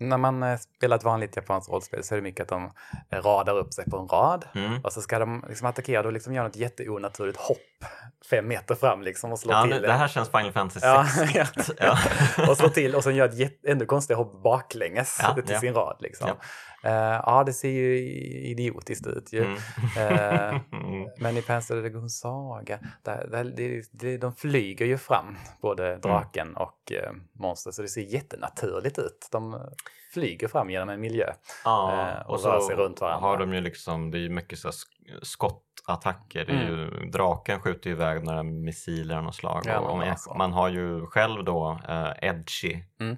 när 0.00 0.18
man 0.18 0.42
eh, 0.42 0.58
spelar 0.76 0.96
ett 0.96 1.04
vanligt 1.04 1.36
japanskt 1.36 1.70
rollspel 1.70 2.04
så 2.04 2.14
är 2.14 2.16
det 2.16 2.22
mycket 2.22 2.42
att 2.42 2.48
de 2.48 2.70
radar 3.22 3.58
upp 3.58 3.72
sig 3.74 3.84
på 3.90 3.98
en 3.98 4.08
rad 4.08 4.44
Mm. 4.54 4.80
och 4.84 4.92
så 4.92 5.00
ska 5.02 5.18
de 5.18 5.44
liksom 5.48 5.66
attackera 5.68 6.06
och 6.06 6.12
liksom 6.12 6.34
göra 6.34 6.46
något 6.46 6.56
jätteonaturligt 6.56 7.38
hopp 7.40 7.58
fem 8.30 8.48
meter 8.48 8.74
fram 8.74 9.02
liksom 9.02 9.32
och 9.32 9.38
slå 9.38 9.52
Ja, 9.52 9.62
till. 9.62 9.72
en- 9.72 9.82
det 9.82 9.92
här 9.92 10.08
känns 10.08 10.28
Final 10.28 10.52
Fantasy 10.52 10.80
6. 10.80 11.70
Ja, 11.78 11.96
ja. 12.38 12.48
Och 12.50 12.56
slå 12.56 12.68
till 12.68 12.94
och 12.94 13.04
sen 13.04 13.16
gör 13.16 13.42
ett 13.42 13.64
ännu 13.66 13.86
konstigare 13.86 14.18
hopp 14.18 14.42
baklänges 14.42 15.20
Ja, 15.22 15.34
till 15.46 15.58
sin 15.58 15.74
rad. 15.74 15.96
Liksom. 16.00 16.28
Ja. 16.28 16.36
Eh, 16.84 16.92
ja, 17.26 17.42
det 17.46 17.52
ser 17.52 17.68
ju 17.70 17.98
idiotiskt 18.50 19.06
ut 19.06 19.32
ju. 19.32 19.44
Mm. 19.44 19.58
Mm. 20.72 21.08
men 21.18 21.36
i 21.36 21.42
Panzer 21.42 21.76
Dragon 21.76 22.10
Saga, 22.10 22.78
där, 23.02 23.26
där, 23.30 23.44
det, 23.44 23.82
det, 23.92 24.16
de 24.18 24.34
flyger 24.34 24.86
ju 24.86 24.98
fram, 24.98 25.36
både 25.62 25.96
draken 25.96 26.56
och 26.56 26.92
eh, 26.92 27.12
monster, 27.32 27.70
så 27.70 27.82
det 27.82 27.88
ser 27.88 28.00
jättenaturligt 28.00 28.98
ut. 28.98 29.28
De 29.32 29.60
flyger 30.14 30.48
fram 30.48 30.70
genom 30.70 30.88
en 30.88 31.00
miljö. 31.00 31.32
Ja, 31.64 32.12
och 32.26 32.34
och 32.34 32.44
rör 32.44 32.60
sig 32.60 32.76
runt 32.76 33.00
varandra. 33.00 33.28
har 33.28 33.36
de 33.38 33.54
ju 33.54 33.60
liksom, 33.60 34.10
det 34.10 34.18
är 34.18 34.28
mycket 34.28 34.58
så 34.58 34.70
skottattacker. 35.22 36.44
Det 36.44 36.52
är 36.52 36.68
ju, 36.68 37.10
draken 37.10 37.60
skjuter 37.60 37.90
ju 37.90 37.96
iväg 37.96 38.24
några 38.24 38.42
missiler 38.42 39.16
av 39.16 39.22
något 39.24 39.34
slag. 39.34 39.66
Mm. 39.66 39.82
Ja, 39.82 39.88
och 39.90 40.02
alltså. 40.02 40.34
man 40.34 40.52
har 40.52 40.68
ju 40.68 41.06
själv 41.06 41.44
då 41.44 41.80
eh, 41.88 42.12
Edgy, 42.22 42.82
Mm. 43.00 43.16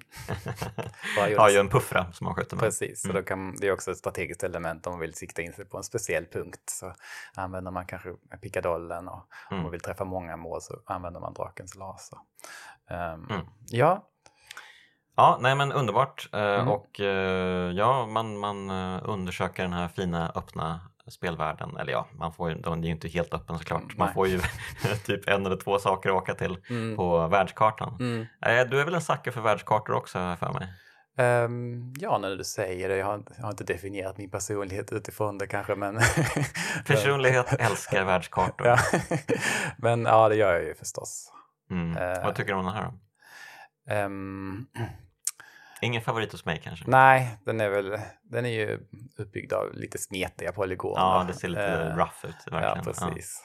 Har 1.37 1.49
ju 1.49 1.57
en 1.57 1.69
puffra 1.69 2.11
som 2.11 2.25
man 2.25 2.35
skjuter 2.35 2.55
med. 2.55 2.63
Precis, 2.63 3.01
så 3.01 3.09
Mm. 3.09 3.21
då 3.21 3.27
kan, 3.27 3.55
det 3.55 3.67
är 3.67 3.71
också 3.71 3.91
ett 3.91 3.97
strategiskt 3.97 4.43
element 4.43 4.87
om 4.87 4.93
man 4.93 4.99
vill 4.99 5.13
sikta 5.13 5.41
in 5.41 5.53
sig 5.53 5.65
på 5.65 5.77
en 5.77 5.83
speciell 5.83 6.25
punkt. 6.25 6.61
Så 6.69 6.93
använder 7.35 7.71
man 7.71 7.85
kanske 7.85 8.09
pickadollen 8.41 9.07
och 9.07 9.13
om 9.15 9.21
Mm. 9.51 9.63
man 9.63 9.71
vill 9.71 9.81
träffa 9.81 10.05
många 10.05 10.37
mål 10.37 10.61
så 10.61 10.79
använder 10.85 11.19
man 11.19 11.33
drakens 11.33 11.75
laser. 11.75 12.17
Mm. 12.89 13.45
Ja, 13.67 14.07
Ja, 15.17 15.37
nej 15.41 15.55
men 15.55 15.71
underbart. 15.71 16.29
Eh, 16.33 16.39
Mm. 16.41 16.67
Och 16.67 16.99
eh, 16.99 17.71
ja, 17.71 18.05
man, 18.05 18.37
man 18.37 18.69
undersöker 19.01 19.63
den 19.63 19.73
här 19.73 19.87
fina 19.87 20.31
öppna 20.35 20.79
spelvärlden. 21.11 21.77
Eller 21.77 21.91
ja, 21.91 22.07
man 22.13 22.33
får 22.33 22.49
ju, 22.49 22.55
den 22.57 22.79
är 22.83 22.87
ju 22.87 22.91
inte 22.93 23.07
helt 23.07 23.33
öppen 23.33 23.57
såklart. 23.57 23.97
Man 23.97 24.05
Nej. 24.07 24.13
får 24.13 24.27
ju 24.27 24.39
typ 25.05 25.27
en 25.29 25.45
eller 25.45 25.57
två 25.57 25.79
saker 25.79 26.09
att 26.09 26.15
åka 26.15 26.33
till 26.33 26.57
Mm. 26.69 26.95
på 26.95 27.27
världskartan. 27.27 27.97
mm. 27.99 28.21
Eh, 28.41 28.69
Du 28.69 28.79
är 28.81 28.85
väl 28.85 28.93
en 28.95 29.01
sucker 29.01 29.31
för 29.31 29.41
världskartor 29.41 29.93
också 29.93 30.35
för 30.39 30.53
mig? 30.53 30.67
Ehm, 31.17 31.93
ja, 31.99 32.17
när 32.17 32.29
du 32.35 32.43
säger 32.43 32.89
det. 32.89 32.97
Jag 32.97 33.05
har, 33.05 33.15
inte- 33.15 33.33
jag 33.37 33.43
har 33.43 33.51
inte 33.51 33.63
definierat 33.63 34.17
min 34.17 34.29
personlighet 34.29 34.91
utifrån 34.91 35.37
det 35.37 35.47
kanske, 35.47 35.75
men... 35.75 35.99
Personlighet 36.87 37.53
älskar 37.59 38.03
världskartor. 38.05 38.67
ja. 38.67 38.77
men 39.77 40.05
ja, 40.05 40.29
det 40.29 40.35
gör 40.35 40.53
jag 40.53 40.63
ju 40.63 40.75
förstås. 40.75 41.31
Mm. 41.71 41.97
Eh. 41.97 42.23
Vad 42.23 42.35
tycker 42.35 42.53
du 42.53 42.59
om 42.59 42.65
den 42.65 42.73
här 42.73 42.83
då? 42.83 42.93
Ehm, 43.93 44.65
Ingen 45.81 46.01
favorit 46.01 46.31
hos 46.31 46.45
mig 46.45 46.61
kanske? 46.63 46.85
nej, 46.87 47.37
den 47.45 47.61
är 47.61 47.69
väl... 47.69 47.97
Den 48.23 48.45
är 48.45 48.49
ju 48.49 48.79
uppbyggd 49.17 49.53
av 49.53 49.73
lite 49.73 49.97
smetiga 49.97 50.51
polygoner. 50.51 51.01
Ja, 51.01 51.23
det 51.27 51.33
ser 51.33 51.47
lite 51.47 51.63
Eh, 51.67 51.95
rough 51.95 52.25
ut 52.25 52.35
verkligen. 52.51 52.63
Ja, 52.63 52.81
precis. 52.83 53.43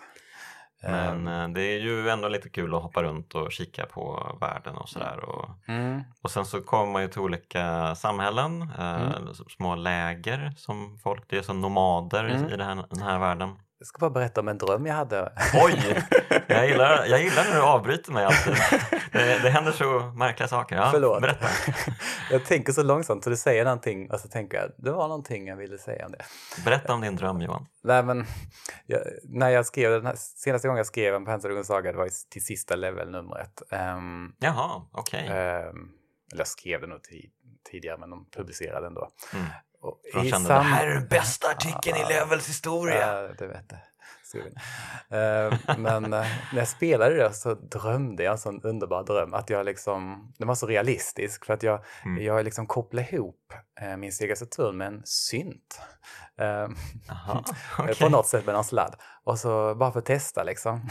Men 0.82 1.28
Ehm, 1.28 1.28
eh, 1.28 1.48
det 1.54 1.62
är 1.62 1.78
ju 1.78 2.08
ändå 2.08 2.28
lite 2.28 2.50
kul 2.50 2.74
att 2.74 2.82
hoppa 2.82 3.02
runt 3.02 3.34
och 3.34 3.52
kika 3.52 3.86
på 3.86 4.36
världen 4.40 4.76
och 4.76 4.88
sådär. 4.88 5.20
Och, 5.24 5.50
mm, 5.68 6.02
och 6.22 6.30
sen 6.30 6.44
så 6.44 6.60
kommer 6.62 6.92
man 6.92 7.02
ju 7.02 7.08
till 7.08 7.20
olika 7.20 7.94
samhällen, 7.94 8.62
eh, 8.78 9.02
Mm. 9.02 9.34
små 9.34 9.74
läger 9.74 10.52
som 10.56 10.98
folk, 11.02 11.24
det 11.28 11.38
är 11.38 11.42
som 11.42 11.60
nomader 11.60 12.28
i- 12.28 12.34
Mm. 12.34 12.50
i 12.50 12.56
den 12.56 12.66
här, 12.78 12.86
den 12.90 13.02
här 13.02 13.18
världen. 13.18 13.56
Jag 13.80 13.86
ska 13.86 13.98
bara 13.98 14.10
berätta 14.10 14.40
om 14.40 14.48
en 14.48 14.58
dröm 14.58 14.86
jag 14.86 14.94
hade. 14.94 15.32
Oj! 15.54 16.02
Jag 16.46 16.68
gillar, 16.68 17.06
jag 17.06 17.22
gillar 17.22 17.44
när 17.44 17.54
du 17.54 17.62
avbryter 17.62 18.12
mig 18.12 18.24
alltid. 18.24 18.54
Det, 19.12 19.38
det 19.42 19.50
händer 19.50 19.72
så 19.72 20.00
märkliga 20.00 20.48
saker. 20.48 20.76
Ja, 20.76 20.88
Förlåt. 20.92 21.22
Berätta. 21.22 21.46
jag 22.30 22.44
tänker 22.44 22.72
så 22.72 22.82
långsamt 22.82 23.24
så 23.24 23.30
du 23.30 23.36
säger 23.36 23.64
någonting 23.64 24.10
och 24.10 24.20
så 24.20 24.28
tänker 24.28 24.58
jag, 24.58 24.70
det 24.76 24.90
var 24.90 25.08
någonting 25.08 25.46
jag 25.48 25.56
ville 25.56 25.78
säga 25.78 26.06
om 26.06 26.12
det. 26.12 26.24
Berätta 26.64 26.94
om 26.94 27.00
din 27.00 27.16
dröm 27.16 27.40
Johan. 27.40 27.66
Nej, 27.82 28.02
men 28.02 28.26
jag, 28.86 29.00
när 29.24 29.48
jag 29.48 29.66
skrev 29.66 29.90
den 29.90 30.06
här, 30.06 30.14
senaste 30.16 30.68
gången 30.68 30.76
jag 30.78 30.86
skrev 30.86 31.14
en 31.14 31.24
Panzerdragon 31.24 31.64
Saga, 31.64 31.92
det 31.92 31.98
var 31.98 32.08
till 32.30 32.44
sista 32.44 32.76
levelnumret. 32.76 33.62
Um, 33.96 34.34
Jaha, 34.38 34.82
okej. 34.92 35.26
eller 35.26 35.72
jag 36.36 36.46
skrev 36.46 36.80
den 36.80 36.90
nog 36.90 36.98
ti- 36.98 37.30
tidigare, 37.70 37.96
men 37.98 38.10
de 38.10 38.26
publicerade 38.36 38.86
den 38.86 38.94
då. 38.94 39.08
Mm. 39.34 39.46
Och 39.80 40.00
De 40.14 40.30
kände 40.30 40.48
sam- 40.48 40.56
det 40.58 40.62
här 40.70 40.86
är 40.86 40.94
den 40.94 41.08
bästa 41.08 41.48
artikeln 41.50 41.96
i 41.96 42.04
Levels 42.08 42.48
historia. 42.48 43.22
Ja, 43.22 43.28
det 43.38 43.46
vet 43.46 43.64
jag. 43.70 43.80
Eh, 45.10 45.58
men 45.78 46.04
eh, 46.04 46.10
när 46.52 46.58
jag 46.58 46.68
spelade 46.68 47.14
det 47.14 47.32
så 47.32 47.54
drömde 47.54 48.22
jag 48.22 48.32
en 48.32 48.38
sån 48.38 48.62
underbar 48.62 49.02
dröm. 49.04 49.34
Att 49.34 49.50
jag 49.50 49.66
liksom, 49.66 50.32
den 50.38 50.48
var 50.48 50.54
så 50.54 50.66
realistisk 50.66 51.44
för 51.44 51.54
att 51.54 51.62
jag, 51.62 51.84
Mm. 52.04 52.24
jag 52.24 52.44
liksom 52.44 52.66
kopplade 52.66 53.08
ihop 53.12 53.52
eh, 53.80 53.96
min 53.96 54.12
Sega 54.12 54.36
Saturn 54.36 54.76
med 54.76 54.86
en 54.86 55.02
synt. 55.04 55.80
Eh, 56.40 56.46
Jaha, 57.08 57.44
På 57.76 57.82
okej. 57.82 58.10
något 58.10 58.26
sätt 58.26 58.46
med 58.46 58.54
någon 58.54 58.64
sladd. 58.64 58.94
Och 59.24 59.38
så 59.38 59.74
bara 59.74 59.92
för 59.92 59.98
att 59.98 60.06
testa 60.06 60.42
liksom. 60.42 60.88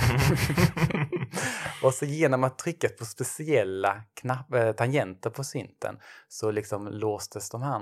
och 1.84 1.94
så 1.94 2.06
genom 2.06 2.44
att 2.44 2.58
trycka 2.58 2.90
på 3.00 3.06
speciella 3.06 4.02
knapp, 4.22 4.54
eh, 4.54 4.72
tangenter 4.72 5.30
på 5.30 5.44
synten 5.44 6.00
så 6.28 6.52
liksom 6.52 6.88
låstes 6.88 7.50
de 7.50 7.62
här 7.62 7.80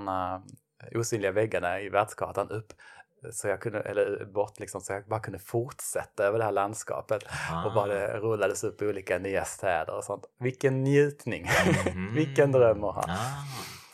osynliga 0.94 1.32
väggarna 1.32 1.80
i 1.80 1.88
världskartan 1.88 2.50
upp 2.50 2.72
så 3.32 3.48
jag 3.48 3.60
kunde, 3.60 3.80
eller 3.80 4.24
bort 4.24 4.58
liksom, 4.60 4.80
så 4.80 4.92
jag 4.92 5.04
bara 5.04 5.20
kunde 5.20 5.38
fortsätta 5.38 6.24
över 6.24 6.38
det 6.38 6.44
här 6.44 6.52
landskapet. 6.52 7.22
Ah. 7.52 7.64
Och 7.64 7.74
bara 7.74 7.86
det 7.86 8.06
rullades 8.06 8.64
upp 8.64 8.82
olika 8.82 9.18
nya 9.18 9.44
städer 9.44 9.96
och 9.96 10.04
sånt. 10.04 10.24
Vilken 10.40 10.84
njutning! 10.84 11.50
Vilken 12.14 12.52
dröm 12.52 12.84
att 12.84 12.94
ha! 12.94 13.04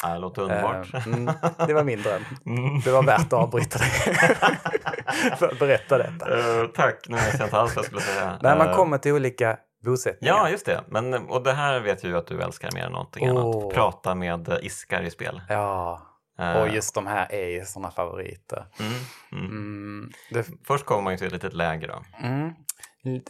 Ah, 0.03 0.13
det 0.13 0.19
låter 0.19 0.43
underbart. 0.43 0.95
Eh, 0.95 1.07
mm, 1.07 1.35
det 1.67 1.75
var 1.75 1.85
min 1.85 2.03
dröm. 2.03 2.23
Mm. 2.47 2.81
Det 2.81 2.91
var 2.91 3.03
värt 3.03 3.21
att 3.21 3.33
avbryta 3.33 3.79
dig 3.79 3.89
för 5.39 5.49
att 5.49 5.59
berätta 5.59 5.99
detta. 5.99 6.39
Eh, 6.39 6.67
tack, 6.67 7.09
nu 7.09 7.17
vet 7.17 7.39
jag 7.39 7.47
inte 7.47 7.57
alls 7.57 7.77
vad 7.77 7.85
jag 7.85 7.87
skulle 7.87 8.01
säga. 8.01 8.39
När 8.43 8.57
man 8.57 8.69
Eh, 8.69 8.77
kommer 8.77 8.99
till 8.99 9.13
olika 9.13 9.59
bosättningar. 9.85 10.35
Ja, 10.35 10.51
just 10.51 10.67
det. 10.67 10.81
Men, 10.89 11.15
och 11.15 11.43
det 11.43 11.53
här 11.53 11.81
vet 11.81 12.03
jag 12.03 12.11
ju 12.11 12.19
att 12.19 12.27
du 12.27 12.43
älskar 12.43 12.71
mer 12.75 12.85
än 12.85 12.93
någonting 12.93 13.31
Åh. 13.31 13.63
annat. 13.63 13.75
Prata 13.75 14.15
med 14.15 14.49
eh, 14.49 14.59
iskar 14.63 15.03
i 15.03 15.11
spel. 15.11 15.43
Ja, 15.49 16.01
och 16.39 16.69
just 16.69 16.95
de 16.95 17.07
här 17.07 17.33
är 17.33 17.49
ju 17.49 17.65
sådana 17.65 17.91
favoriter. 17.91 18.67
mm, 18.81 18.93
mm. 19.33 19.51
Mm, 19.51 20.13
det, 20.31 20.47
Först 20.67 20.85
kommer 20.85 21.03
man 21.03 21.13
ju 21.13 21.17
till 21.17 21.27
ett 21.27 21.33
litet 21.33 21.53
läger 21.55 21.89
då. 21.89 22.05
mm, 22.23 22.53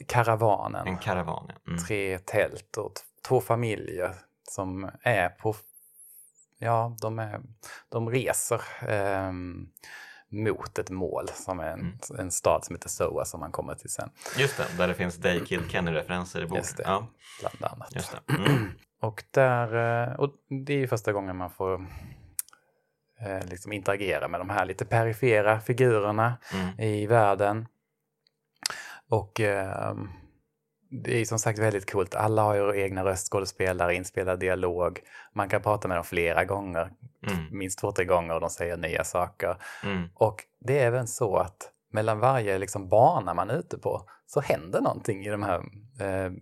karavanen. 0.09 0.87
En 0.87 0.99
karavan. 0.99 1.47
Ja. 1.49 1.71
Mm. 1.73 1.85
tre 1.85 2.19
tält 2.19 2.77
och 2.77 2.93
två 3.29 3.41
familjer 3.41 4.15
som 4.51 4.91
är 5.03 5.29
på, 5.29 5.55
ja, 6.59 6.97
de, 7.01 7.19
är, 7.19 7.41
de 7.89 8.11
reser 8.11 8.61
ehm, 8.89 9.69
mot 10.29 10.79
ett 10.79 10.91
mål 10.91 11.29
som 11.35 11.61
är 11.61 11.67
en, 11.71 11.81
Mm. 11.81 11.99
en 12.19 12.31
stad 12.31 12.65
som 12.65 12.75
heter 12.77 12.89
Soa 12.89 13.25
som 13.25 13.41
man 13.41 13.53
kommer 13.53 13.75
till 13.75 13.91
sen, 13.91 14.11
Just 14.39 14.57
det, 14.57 14.67
där 14.79 14.89
det 14.89 14.95
finns 14.95 15.17
Day 15.17 15.45
Kill 15.47 15.69
Kenny-referenser 15.69 16.41
i 16.43 16.47
boken. 16.47 16.57
Just 16.57 16.77
det. 16.77 16.83
Ja, 16.87 17.07
bland 17.41 17.73
annat. 17.75 17.95
just 17.95 18.13
det. 18.27 18.35
Mm. 18.47 18.71
Och, 19.01 19.25
där, 19.31 19.75
eh, 20.09 20.15
och 20.15 20.31
det 20.67 20.73
är 20.75 20.79
ju 20.79 20.87
första 20.89 21.13
gången 21.13 21.37
man 21.37 21.51
får 21.51 21.87
eh, 23.27 23.45
liksom 23.47 23.72
interagera 23.72 24.29
med 24.29 24.41
de 24.41 24.51
här 24.51 24.64
lite 24.66 24.85
perifera 24.85 25.61
figurerna 25.61 26.37
Mm. 26.55 26.81
i 26.81 27.07
världen. 27.07 27.66
Och 29.11 29.41
ehm, 29.41 30.09
det 30.91 31.20
är 31.20 31.25
som 31.25 31.39
sagt 31.39 31.59
väldigt 31.59 31.91
coolt. 31.93 32.14
Alla 32.14 32.43
har 32.43 32.55
ju 32.55 32.83
egna 32.83 33.05
röstskådespelare, 33.05 33.95
inspelad 33.95 34.41
dialog. 34.41 35.01
Man 35.33 35.49
kan 35.49 35.62
prata 35.62 35.89
med 35.89 35.97
dem 35.97 36.05
flera 36.05 36.45
gånger, 36.45 36.91
Mm. 37.33 37.59
minst 37.59 37.79
två, 37.79 37.93
tre 37.93 38.05
gånger 38.05 38.35
och 38.35 38.41
de 38.41 38.51
säger 38.51 38.77
nya 38.77 39.05
saker. 39.05 39.57
Mm. 39.85 40.09
Och 40.14 40.45
det 40.61 40.79
är 40.79 40.87
även 40.87 41.07
så 41.07 41.37
att 41.37 41.70
mellan 41.93 42.18
varje 42.20 42.59
liksom 42.59 42.89
bana 42.89 43.35
man 43.35 43.51
är 43.51 43.55
ute 43.59 43.79
på 43.79 44.09
så 44.27 44.41
händer 44.41 44.81
någonting 44.81 45.25
i 45.27 45.31
de 45.31 45.43
här 45.43 45.59
eh, 46.01 46.33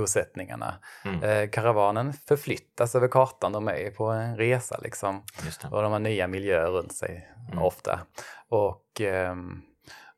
bosättningarna. 0.00 0.74
Mm. 1.04 1.22
Eh, 1.22 1.50
karavanen 1.50 2.12
förflyttas 2.12 2.94
över 2.94 3.08
kartan, 3.08 3.52
de 3.52 3.68
är 3.68 3.90
på 3.90 4.04
en 4.06 4.36
resa 4.36 4.78
liksom. 4.82 5.22
Och 5.70 5.82
de 5.82 5.92
har 5.92 5.98
nya 5.98 6.26
miljöer 6.26 6.70
runt 6.70 6.92
sig 6.92 7.30
Mm. 7.52 7.62
ofta. 7.62 8.00
Och, 8.48 9.00
ehm, 9.00 9.62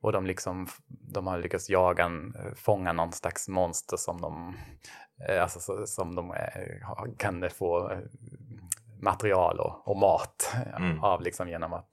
och 0.00 0.12
de, 0.12 0.26
liksom, 0.26 0.68
de 0.88 1.26
har 1.26 1.38
lyckats 1.38 1.70
jaga, 1.70 2.10
fånga 2.56 2.92
någon 2.92 3.12
slags 3.12 3.48
monster 3.48 3.96
som 3.96 4.20
de, 4.20 4.56
eh, 5.28 5.42
alltså, 5.42 5.60
så- 5.60 5.86
som 5.86 6.14
de 6.14 6.30
eh, 6.30 7.12
kan 7.18 7.50
få 7.50 7.90
eh, 7.90 7.98
material 9.02 9.60
och, 9.60 9.88
och 9.88 9.96
mat 9.96 10.54
Mm. 10.76 11.04
av 11.04 11.22
liksom, 11.22 11.48
genom 11.48 11.72
att 11.72 11.88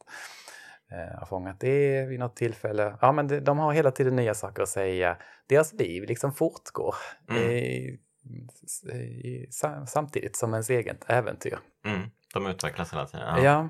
eh, 0.92 1.20
ha 1.20 1.26
fångat 1.26 1.60
det 1.60 2.06
vid 2.06 2.20
något 2.20 2.36
tillfälle. 2.36 2.98
Ja, 3.02 3.12
men 3.12 3.44
de 3.44 3.58
har 3.60 3.74
hela 3.74 3.92
tiden 3.92 4.16
nya 4.16 4.34
saker 4.34 4.64
att 4.64 4.70
säga. 4.70 5.18
Deras 5.48 5.74
liv 5.74 6.04
liksom 6.04 6.34
fortgår 6.34 6.96
Mm. 7.30 7.44
i, 7.44 8.00
i, 8.94 9.48
sam- 9.52 9.88
samtidigt 9.88 10.36
som 10.36 10.54
ens 10.54 10.70
eget 10.70 11.10
äventyr. 11.10 11.60
Mm. 11.86 12.10
De 12.34 12.48
utvecklas 12.48 12.94
hela 12.94 13.06
tiden. 13.06 13.44
Ja. 13.44 13.70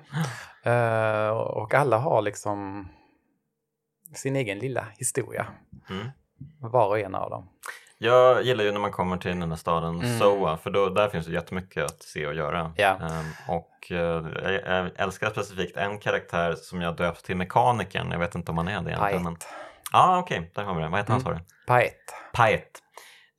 Ja. 0.64 0.72
Eh, 0.72 1.30
och 1.38 1.74
alla 1.74 1.98
har 1.98 2.22
liksom 2.22 2.88
sin 4.16 4.36
egen 4.36 4.60
lilla 4.60 4.88
historia, 4.98 5.48
Mm. 5.90 6.08
var 6.60 6.88
och 6.88 7.00
en 7.00 7.16
av 7.16 7.30
dem. 7.30 7.50
Jag 7.98 8.44
gillar 8.44 8.64
ju 8.64 8.72
när 8.72 8.80
man 8.80 8.92
kommer 8.92 9.18
till 9.18 9.40
den 9.40 9.50
här 9.50 9.58
staden 9.58 9.96
Mm. 10.02 10.20
Soa 10.20 10.58
för 10.58 10.70
då, 10.70 10.90
där 10.90 11.10
finns 11.10 11.26
det 11.26 11.32
jättemycket 11.34 11.84
att 11.86 12.04
se 12.04 12.28
och 12.28 12.34
göra. 12.34 12.74
Ja. 12.78 12.88
Ehm, 13.02 13.26
och 13.48 13.92
eh, 13.92 14.26
jag, 14.66 14.92
älskar 14.96 15.30
specifikt 15.30 15.78
en 15.78 16.00
karaktär 16.00 16.56
som 16.56 16.82
jag 16.82 16.96
döpt 16.96 17.26
till 17.26 17.38
mekanikern. 17.38 18.12
Jag 18.12 18.20
vet 18.20 18.36
inte 18.36 18.52
om 18.52 18.58
han 18.58 18.68
är 18.68 18.82
det 18.82 18.90
egentligen. 18.92 19.24
men-. 19.24 19.38
Ja, 19.92 20.18
okej, 20.20 20.52
där 20.56 20.64
har 20.64 20.76
vi 20.76 20.82
det. 20.82 20.90
Vad 20.90 21.00
heter 21.00 21.12
han 21.14 21.22
Mm. 21.22 21.34
sa 21.34 21.40
du? 21.40 21.46
Paet. 21.68 21.94
Paet. 22.34 22.72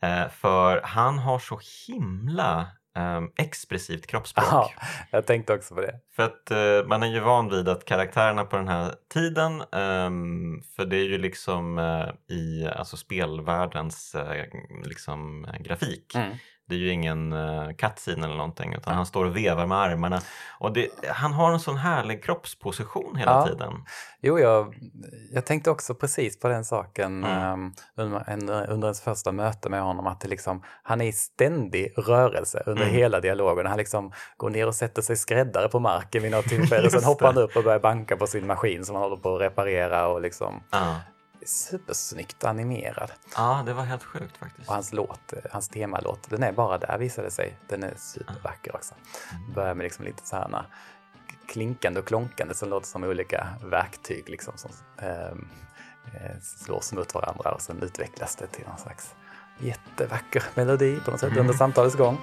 Eh, 0.02 0.28
för 0.28 0.80
han 0.84 1.18
har 1.18 1.38
så 1.38 1.60
himla 1.88 2.66
ehm, 2.98 3.30
expressivt 3.36 4.06
kroppsspråk. 4.06 4.46
Ja, 4.50 4.70
jag 5.10 5.26
tänkte 5.26 5.54
också 5.54 5.74
på 5.74 5.80
det. 5.80 6.00
För 6.16 6.22
att 6.22 6.50
eh, 6.50 6.88
man 6.88 7.02
är 7.02 7.06
ju 7.06 7.20
van 7.20 7.48
vid 7.48 7.68
att 7.68 7.84
karaktärerna 7.84 8.44
på 8.44 8.56
den 8.56 8.68
här 8.68 8.94
tiden, 9.12 9.62
ehm, 9.72 10.62
för 10.76 10.84
det 10.84 10.96
är 10.96 11.04
ju 11.04 11.18
liksom 11.18 11.78
eh, 11.78 12.36
i 12.36 12.66
alltså 12.66 12.96
spelvärldens 12.96 14.14
eh, 14.14 14.44
liksom, 14.84 15.46
grafik. 15.60 16.14
Mm. 16.14 16.36
Det 16.68 16.74
är 16.74 16.78
ju 16.78 16.90
ingen 16.90 17.32
uh, 17.32 17.72
cutscene 17.72 18.26
eller 18.26 18.36
någonting 18.36 18.74
utan 18.74 18.94
han 18.94 19.06
står 19.06 19.24
och 19.24 19.36
vevar 19.36 19.66
med 19.66 19.78
armarna. 19.78 20.20
Och 20.58 20.72
det, 20.72 20.88
han 21.08 21.32
har 21.32 21.52
en 21.52 21.60
sån 21.60 21.76
härlig 21.76 22.24
kroppsposition 22.24 23.16
hela 23.16 23.30
Ja. 23.32 23.46
tiden. 23.46 23.72
Jo, 24.20 24.38
jag, 24.38 24.74
jag 25.32 25.46
tänkte 25.46 25.70
också 25.70 25.94
precis 25.94 26.40
på 26.40 26.48
den 26.48 26.64
saken 26.64 27.24
Mm. 27.24 27.38
ehm, 27.38 27.72
under, 27.96 28.24
en, 28.30 28.48
under 28.50 28.88
ens 28.88 29.00
första 29.00 29.32
möte 29.32 29.68
med 29.68 29.82
honom. 29.82 30.06
Att 30.06 30.24
liksom, 30.28 30.62
han 30.82 31.00
är 31.00 31.04
i 31.06 31.12
ständig 31.12 31.92
rörelse 31.96 32.62
under 32.66 32.82
Mm. 32.82 32.94
hela 32.94 33.20
dialogen. 33.20 33.66
Han 33.66 33.78
liksom 33.78 34.12
går 34.36 34.50
ner 34.50 34.66
och 34.66 34.74
sätter 34.74 35.02
sig 35.02 35.16
skräddare 35.16 35.68
på 35.68 35.80
marken 35.80 36.22
vid 36.22 36.30
något 36.30 36.44
tillfälle. 36.48 36.82
Just 36.84 36.94
Sen 36.96 37.04
hoppar 37.04 37.26
han 37.26 37.38
upp 37.38 37.56
och 37.56 37.64
börjar 37.64 37.78
banka 37.80 38.16
på 38.16 38.26
sin 38.26 38.46
maskin 38.46 38.84
som 38.84 38.94
han 38.94 39.02
håller 39.04 39.16
på 39.16 39.34
att 39.34 39.40
reparera. 39.40 40.08
Och 40.08 40.20
liksom, 40.20 40.62
Ja. 40.70 40.96
Supersnyggt 41.48 42.44
animerad. 42.44 43.10
ja, 43.36 43.62
det 43.66 43.72
var 43.72 43.84
helt 43.84 44.02
sjukt 44.02 44.36
faktiskt. 44.36 44.68
Och 44.68 44.74
hans 44.74 44.92
låt, 44.92 45.32
eh, 45.32 45.38
hans 45.50 45.68
temalåt, 45.68 46.30
den 46.30 46.42
är 46.42 46.52
bara 46.52 46.78
där 46.78 46.98
visade 46.98 47.30
sig. 47.30 47.58
Den 47.68 47.82
är 47.82 47.94
supervacker 47.96 48.74
också. 48.76 48.94
Börjar 49.54 49.74
med 49.74 49.84
liksom 49.84 50.04
lite 50.04 50.26
så 50.26 50.36
här 50.36 50.66
klinkande 51.48 52.00
och 52.00 52.06
klonkande 52.06 52.54
som 52.54 52.68
låter 52.68 52.86
som 52.86 53.04
olika 53.04 53.48
verktyg 53.64 54.28
liksom 54.28 54.54
som 54.56 54.70
ehm, 54.98 55.48
eh, 56.14 56.40
slås 56.40 56.92
mot 56.92 57.14
varandra 57.14 57.52
och 57.52 57.62
sen 57.62 57.82
utvecklas 57.82 58.36
det 58.36 58.46
till 58.46 58.66
någon 58.66 58.78
slags 58.78 59.14
jättevacker 59.58 60.42
melodi 60.54 61.00
på 61.04 61.10
något 61.10 61.20
sätt 61.20 61.36
under 61.36 61.54
samtalets 61.54 61.96
gång. 61.96 62.18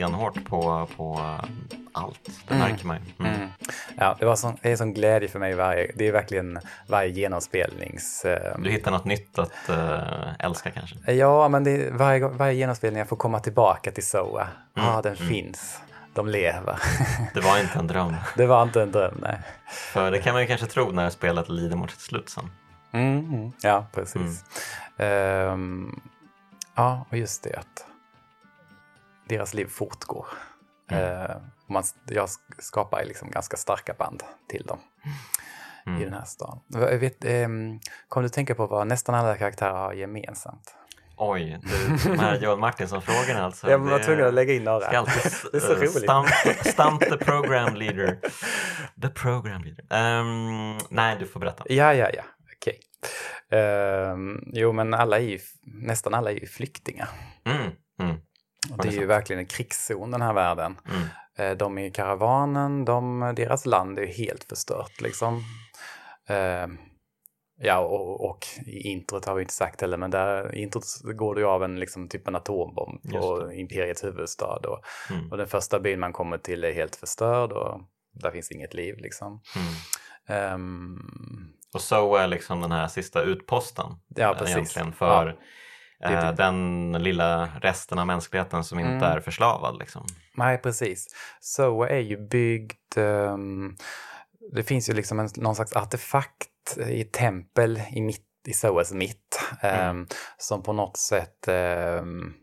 Stenhårt 0.00 0.44
på, 0.44 0.88
på 0.96 1.14
eh, 1.18 1.44
allt. 1.92 2.30
Det 2.48 2.54
Mm. 2.54 2.68
märker 2.70 2.86
man 2.86 2.96
ju. 2.96 3.24
Mm. 3.26 3.34
Mm. 3.40 3.48
Ja, 3.96 4.16
det, 4.20 4.26
var 4.26 4.36
sån, 4.36 4.56
det 4.62 4.72
är 4.72 4.76
sån 4.76 4.94
glädje 4.94 5.28
för 5.28 5.38
mig 5.38 5.54
varje, 5.54 5.92
det 5.94 6.08
är 6.08 6.12
verkligen 6.12 6.58
varje 6.86 7.08
genomspelnings... 7.10 8.24
ehm, 8.24 8.62
Du 8.62 8.70
hittar 8.70 8.90
något 8.90 9.04
nytt 9.04 9.38
att 9.38 9.68
eh, 9.68 10.34
älska 10.38 10.70
kanske? 10.70 11.12
Ja, 11.12 11.48
men 11.48 11.64
det 11.64 11.90
varje, 11.92 12.28
varje 12.28 12.54
genomspelning 12.54 12.98
jag 12.98 13.08
får 13.08 13.16
komma 13.16 13.40
tillbaka 13.40 13.90
till 13.90 14.06
SOA. 14.06 14.48
Ja, 14.74 14.82
Mm, 14.82 14.94
ah, 14.94 15.02
den 15.02 15.14
mm. 15.16 15.28
finns. 15.28 15.80
De 16.14 16.28
lever. 16.28 16.78
Det 17.34 17.40
var 17.40 17.58
inte 17.60 17.78
en 17.78 17.86
dröm. 17.86 18.14
det 18.36 18.46
var 18.46 18.62
inte 18.62 18.82
en 18.82 18.92
dröm, 18.92 19.18
nej. 19.22 19.38
För 19.68 20.10
det 20.10 20.18
kan 20.18 20.32
man 20.32 20.42
ju 20.42 20.48
kanske 20.48 20.66
tro 20.66 20.90
när 20.90 21.10
spelet 21.10 21.48
lider 21.48 21.76
mot 21.76 21.90
sitt 21.90 22.00
slut 22.00 22.28
sen. 22.28 22.50
Mm. 22.92 23.52
Ja, 23.62 23.86
precis. 23.94 24.44
Ehm, 24.98 26.00
ja, 26.74 27.06
och 27.10 27.16
just 27.18 27.42
det 27.42 27.56
att 27.56 27.84
deras 29.28 29.54
liv 29.54 29.66
fortgår. 29.66 30.26
Mm. 30.90 31.04
Eh, 31.04 31.36
man, 31.68 31.82
jag 32.06 32.28
skapar 32.58 33.04
liksom 33.04 33.30
ganska 33.30 33.56
starka 33.56 33.94
band 33.94 34.22
till 34.48 34.62
dem 34.62 34.78
Mm. 35.86 36.00
i 36.00 36.04
den 36.04 36.14
här 36.14 36.24
stan. 36.24 36.60
Vet, 37.00 37.24
eh, 37.24 37.48
kom 38.08 38.22
du 38.22 38.28
tänka 38.28 38.54
på 38.54 38.66
vad 38.66 38.86
nästan 38.86 39.14
alla 39.14 39.36
karaktärer 39.36 39.72
har 39.72 39.92
gemensamt? 39.92 40.74
Oj, 41.16 41.60
du, 41.62 42.10
de 42.10 42.18
här 42.18 42.38
Johan 42.42 42.60
Martinsson-frågorna 42.60 43.44
alltså. 43.44 43.70
jag 43.70 43.78
var 43.78 43.98
tvungen 43.98 44.26
att 44.26 44.34
lägga 44.34 44.54
in 44.54 44.64
några. 44.64 44.80
Ska 44.86 44.98
alltid 44.98 45.32
Det 45.52 45.56
är 45.56 45.60
så 45.60 45.72
eh, 45.72 45.78
roligt. 45.78 45.90
Stump, 45.90 46.28
stump 46.66 47.00
the 47.00 47.16
program 47.24 47.74
leader. 47.74 48.18
The 49.02 49.08
program 49.08 49.62
leader. 49.64 49.84
Ehm, 49.90 50.78
nej, 50.90 51.16
du 51.20 51.26
får 51.26 51.40
berätta. 51.40 51.64
Ja, 51.68 51.94
ja, 51.94 52.10
ja, 52.14 52.22
okej. 52.56 52.80
Ehm, 53.60 54.42
jo, 54.46 54.72
men 54.72 54.94
alla 54.94 55.16
är 55.18 55.22
ju, 55.22 55.38
nästan 55.62 56.14
alla 56.14 56.30
är 56.30 56.34
ju 56.40 56.46
flyktingar. 56.46 57.08
Mm, 57.44 57.70
mm, 58.00 58.16
det 58.68 58.82
det 58.82 58.88
är 58.88 59.00
ju 59.00 59.06
verkligen 59.06 59.40
en 59.40 59.46
krigszon 59.46 60.10
den 60.10 60.22
här 60.22 60.32
världen. 60.32 60.76
mm. 60.88 61.08
Eh, 61.38 61.56
De 61.56 61.78
i 61.78 61.90
karavanen, 61.90 62.84
de, 62.84 63.32
deras 63.36 63.66
land 63.66 63.98
är 63.98 64.06
helt 64.06 64.44
förstört 64.44 65.00
liksom. 65.00 65.42
Eh, 66.28 66.66
ja, 67.60 67.78
och, 67.78 68.30
och 68.30 68.46
i 68.66 68.80
introt 68.88 69.24
har 69.24 69.34
vi 69.34 69.42
inte 69.42 69.54
sagt 69.54 69.80
heller, 69.80 69.96
men 69.96 70.10
där 70.10 70.54
i 70.54 70.62
introt 70.62 70.84
går 71.04 71.34
det 71.34 71.40
ju 71.40 71.46
av 71.46 71.64
en 71.64 71.80
liksom, 71.80 72.08
typ 72.08 72.28
en 72.28 72.36
atombomb 72.36 73.00
på 73.12 73.52
imperiets 73.52 74.04
huvudstad. 74.04 74.60
Och, 74.68 74.80
Mm. 75.10 75.30
och 75.30 75.36
den 75.38 75.46
första 75.46 75.80
byn 75.80 76.00
man 76.00 76.12
kommer 76.12 76.38
till 76.38 76.64
är 76.64 76.72
helt 76.72 76.96
förstörd 76.96 77.52
och 77.52 77.80
där 78.12 78.30
finns 78.30 78.50
inget 78.50 78.74
liv 78.74 78.96
liksom. 78.98 79.40
Mm. 79.56 79.72
Ehm, 80.28 80.98
Och 81.74 81.80
så 81.80 82.16
är 82.16 82.26
liksom 82.26 82.60
den 82.60 82.72
här 82.72 82.88
sista 82.88 83.22
utposten 83.22 83.86
ja, 84.16 84.32
eh, 84.32 84.38
precis. 84.38 84.56
egentligen 84.56 84.92
för 84.92 85.26
eh, 85.28 85.34
det. 86.12 86.32
den 86.32 86.92
lilla 86.92 87.46
resten 87.60 87.98
av 87.98 88.06
mänskligheten 88.06 88.64
som 88.64 88.78
inte 88.78 88.90
Mm. 88.90 89.02
är 89.16 89.20
förslavad. 89.20 89.78
Liksom. 89.78 90.06
Nej, 90.34 90.58
precis. 90.58 91.06
Så 91.40 91.82
är 91.84 91.98
ju 91.98 92.28
byggd... 92.28 92.96
ehm, 92.98 93.76
det 94.52 94.62
finns 94.62 94.90
ju 94.90 94.94
liksom 94.94 95.20
en, 95.20 95.28
någon 95.36 95.54
slags 95.54 95.72
artefakt 95.76 96.78
i 96.88 97.04
tempel 97.04 97.82
i, 97.90 98.00
mitt, 98.00 98.26
i 98.46 98.52
Soas 98.52 98.92
mitt 98.92 99.40
ehm, 99.62 99.90
Mm. 99.90 100.06
som 100.38 100.62
på 100.62 100.72
något 100.72 100.96
sätt 100.96 101.48
um, 102.00 102.34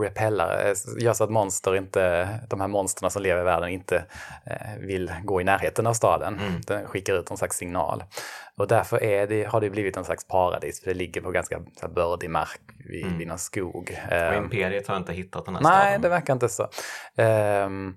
repellar, 0.00 0.66
eh, 0.66 0.74
gör 1.04 1.12
så 1.12 1.24
att 1.24 1.30
monster 1.30 1.76
inte, 1.76 2.28
de 2.50 2.60
här 2.60 2.68
monsterna 2.68 3.10
som 3.10 3.22
lever 3.22 3.40
i 3.40 3.44
världen 3.44 3.68
inte 3.68 4.04
eh, 4.46 4.78
vill 4.80 5.12
gå 5.24 5.40
i 5.40 5.44
närheten 5.44 5.86
av 5.86 5.92
staden. 5.94 6.38
Mm. 6.38 6.60
Den 6.66 6.86
skickar 6.86 7.14
ut 7.14 7.30
någon 7.30 7.38
slags 7.38 7.56
signal. 7.56 8.04
Och 8.56 8.68
därför 8.68 9.02
är 9.02 9.26
det, 9.26 9.44
har 9.44 9.60
det 9.60 9.70
blivit 9.70 9.96
en 9.96 10.04
slags 10.04 10.28
paradis, 10.28 10.80
för 10.80 10.86
det 10.90 10.94
ligger 10.94 11.20
på 11.20 11.30
ganska 11.30 11.58
så 11.58 11.86
här, 11.86 11.94
bördig 11.94 12.30
mark 12.30 12.60
vid, 12.88 13.04
Mm. 13.06 13.18
vid 13.18 13.28
någon 13.28 13.38
skog. 13.38 13.76
Och 14.06 14.12
Ehm, 14.12 14.44
imperiet 14.44 14.88
har 14.88 14.96
inte 14.96 15.12
hittat 15.12 15.44
den 15.44 15.54
här 15.54 15.62
Nej, 15.62 15.82
staden. 15.82 16.00
det 16.00 16.08
verkar 16.08 16.32
inte 16.32 16.48
så. 16.48 16.68
Ehm, 17.16 17.94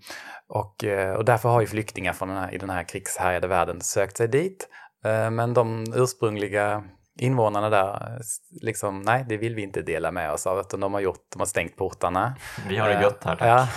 och, 0.48 0.84
eh, 0.84 1.14
och 1.14 1.26
därför 1.26 1.50
har 1.50 1.62
ju 1.62 1.68
flyktingar 1.68 2.14
från 2.14 2.28
den 2.30 2.38
här, 2.38 2.54
i 2.54 2.58
den 2.58 2.70
här 2.70 2.84
krigshärjade 2.84 3.48
världen 3.48 3.82
sökt 3.82 4.18
sig 4.18 4.28
dit. 4.28 4.68
Ehm, 5.06 5.36
men 5.36 5.54
de 5.54 5.86
ursprungliga 5.96 6.84
invånarna 7.18 7.70
där, 7.70 8.22
liksom, 8.62 9.02
nej, 9.02 9.26
det 9.30 9.38
vill 9.38 9.56
vi 9.56 9.62
inte 9.62 9.82
dela 9.82 10.12
med 10.12 10.32
oss 10.32 10.48
av, 10.48 10.60
utan 10.60 10.80
de 10.80 10.94
har, 10.94 11.02
gjort, 11.02 11.26
de 11.34 11.40
har 11.40 11.46
stängt 11.46 11.76
portarna. 11.76 12.36
Vi 12.70 12.78
har 12.78 12.90
det 12.90 12.96
Eh, 12.96 13.02
gött 13.02 13.24
här, 13.24 13.36
tack. 13.36 13.68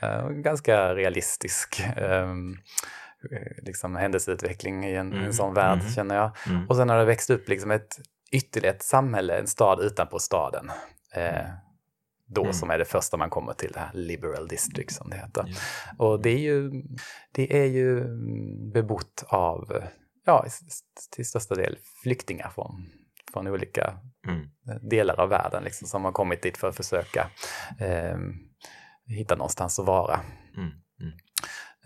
Ja, 0.00 0.08
eh, 0.08 0.28
ganska 0.28 0.94
realistisk 0.94 1.82
ehm, 1.96 2.56
eh, 3.32 3.64
liksom, 3.64 3.96
händelseutveckling 3.96 4.84
i 4.84 4.94
en, 4.94 5.12
Mm, 5.12 5.24
en 5.24 5.34
sån 5.34 5.54
värld, 5.54 5.78
mhm. 5.78 5.88
känner 5.90 6.14
jag. 6.14 6.30
Mm. 6.46 6.68
Och 6.68 6.76
sen 6.76 6.88
har 6.88 6.98
det 6.98 7.04
växt 7.04 7.30
upp 7.30 7.48
liksom 7.48 7.70
ett 7.70 7.98
ytterligare 8.32 8.76
ett 8.76 8.82
samhälle, 8.82 9.38
en 9.38 9.46
stad 9.46 9.80
utanpå 9.80 10.18
staden. 10.18 10.70
Eh, 11.14 11.46
då 12.30 12.40
Mm. 12.42 12.52
som 12.52 12.70
är 12.70 12.78
det 12.78 12.84
första 12.84 13.16
man 13.16 13.30
kommer 13.30 13.52
till, 13.52 13.70
det 13.72 13.78
här 13.80 13.90
Liberal 13.92 14.48
District 14.48 14.92
som 14.92 15.10
det 15.10 15.16
heter. 15.16 15.44
Ja. 15.46 16.04
Och 16.06 16.22
det 16.22 16.30
är 16.30 16.38
ju, 16.38 16.70
det 17.32 17.58
är 17.60 17.64
ju 17.66 17.98
mm, 18.00 18.70
bebott 18.72 19.24
av, 19.28 19.82
ja, 20.28 20.46
till 21.16 21.26
största 21.26 21.54
del 21.54 21.78
flyktingar 22.02 22.50
från, 22.54 22.86
från 23.32 23.46
olika 23.46 23.94
Mm. 24.28 24.48
delar 24.88 25.20
av 25.20 25.28
världen 25.28 25.64
liksom, 25.64 25.88
som 25.88 26.04
har 26.04 26.12
kommit 26.12 26.42
dit 26.42 26.56
för 26.58 26.68
att 26.68 26.76
försöka 26.76 27.30
eh, 27.80 28.18
hitta 29.06 29.34
någonstans 29.34 29.78
att 29.78 29.86
vara. 29.86 30.20
Mm. 30.56 30.70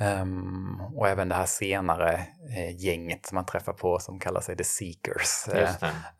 Ehm, 0.00 0.80
och 0.94 1.08
även 1.08 1.28
det 1.28 1.34
här 1.34 1.46
senare 1.46 2.12
eh, 2.56 2.76
gänget 2.84 3.26
som 3.26 3.34
man 3.34 3.46
träffar 3.46 3.72
på 3.72 3.98
som 3.98 4.18
kallar 4.20 4.40
sig 4.40 4.56
The 4.56 4.64
Seekers. 4.64 5.48
Eh, 5.48 5.70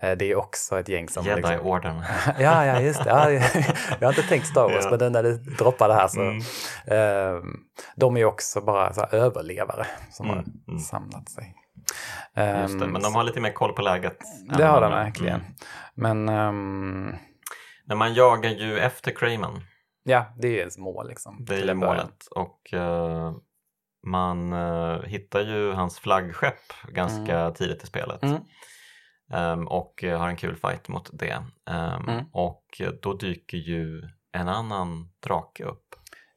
det. 0.01 0.09
eh, 0.09 0.17
det 0.19 0.25
är 0.31 0.37
också 0.37 0.81
ett 0.81 0.89
gäng 0.89 1.09
som... 1.09 1.25
liksom- 1.25 1.51
Jedi-orden. 1.53 2.03
ja, 2.39 2.65
ja, 2.67 2.81
just 2.81 3.05
det. 3.05 3.11
Ja, 3.11 3.31
jag 4.01 4.09
har 4.09 4.13
inte 4.13 4.29
tänkt 4.29 4.47
Star 4.47 4.63
Wars, 4.69 4.85
Ja. 4.91 4.97
men 5.01 5.13
när 5.13 5.23
det 5.23 5.37
droppade 5.37 5.95
här 5.95 6.09
så... 6.09 6.21
Mm. 6.21 6.43
ehm, 6.87 7.57
de 7.97 8.17
är 8.17 8.25
också 8.25 8.61
bara 8.61 8.93
så 8.93 9.05
överlevare 9.05 9.87
som 10.11 10.27
Mm, 10.27 10.37
har 10.39 10.45
mm. 10.73 10.81
samlat 10.81 11.29
sig. 11.31 11.55
Just 12.37 12.79
det, 12.79 12.85
Ehm, 12.85 12.93
men 12.93 13.03
de 13.03 13.15
har 13.15 13.25
lite 13.25 13.41
mer 13.41 13.53
koll 13.53 13.73
på 13.73 13.83
läget. 13.83 14.19
det 14.59 14.65
har 14.65 14.81
de 14.81 14.91
verkligen. 14.91 15.41
Mm. 15.41 15.53
Men 15.95 16.29
ehm, 16.29 17.15
Men 17.85 17.99
man 17.99 18.15
jagar 18.15 18.51
ju 18.51 18.79
efter 18.79 19.11
Craven. 19.11 19.61
ja, 20.05 20.35
det 20.39 20.49
är 20.49 20.59
ens 20.59 20.79
mål 20.79 21.09
liksom. 21.09 21.45
Det 21.45 21.55
är 21.71 21.75
målet. 21.75 22.27
Och 22.31 22.75
eh, 22.75 23.33
man 24.07 24.53
eh, 24.53 25.03
hittar 25.03 25.41
ju 25.41 25.73
hans 25.73 25.99
flaggskepp 25.99 26.73
ganska 26.89 27.51
tidigt 27.51 27.83
i 27.83 27.87
spelet. 27.87 28.23
Mm. 28.23 28.43
Ehm, 29.33 29.69
och 29.69 30.05
eh, 30.05 30.19
har 30.19 30.29
en 30.29 30.37
kul 30.37 30.57
fight 30.57 30.89
mot 30.89 31.11
det. 31.13 31.45
Ehm, 31.71 32.09
Mm. 32.09 32.25
Och 32.33 32.81
då 33.03 33.13
dyker 33.15 33.57
ju 33.59 34.03
en 34.33 34.49
annan 34.49 35.11
drake 35.27 35.65
upp. 35.65 35.92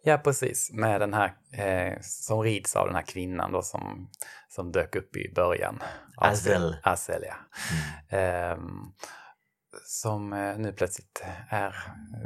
Ja, 0.07 0.17
precis. 0.17 0.71
Med 0.73 1.01
den 1.01 1.13
här, 1.13 1.33
eh, 1.51 1.97
som 2.01 2.41
rids 2.41 2.75
av 2.75 2.85
den 2.85 2.95
här 2.95 3.01
kvinnan 3.01 3.51
då 3.51 3.61
som, 3.61 4.09
som 4.47 4.71
dök 4.71 4.95
upp 4.95 5.15
i 5.15 5.33
början. 5.35 5.79
Azel. 6.17 6.77
Azel, 6.83 7.23
ja. 7.27 7.35
Ehm, 8.17 8.93
som 9.83 10.33
eh, 10.33 10.57
nu 10.57 10.73
plötsligt 10.73 11.23
är 11.49 11.75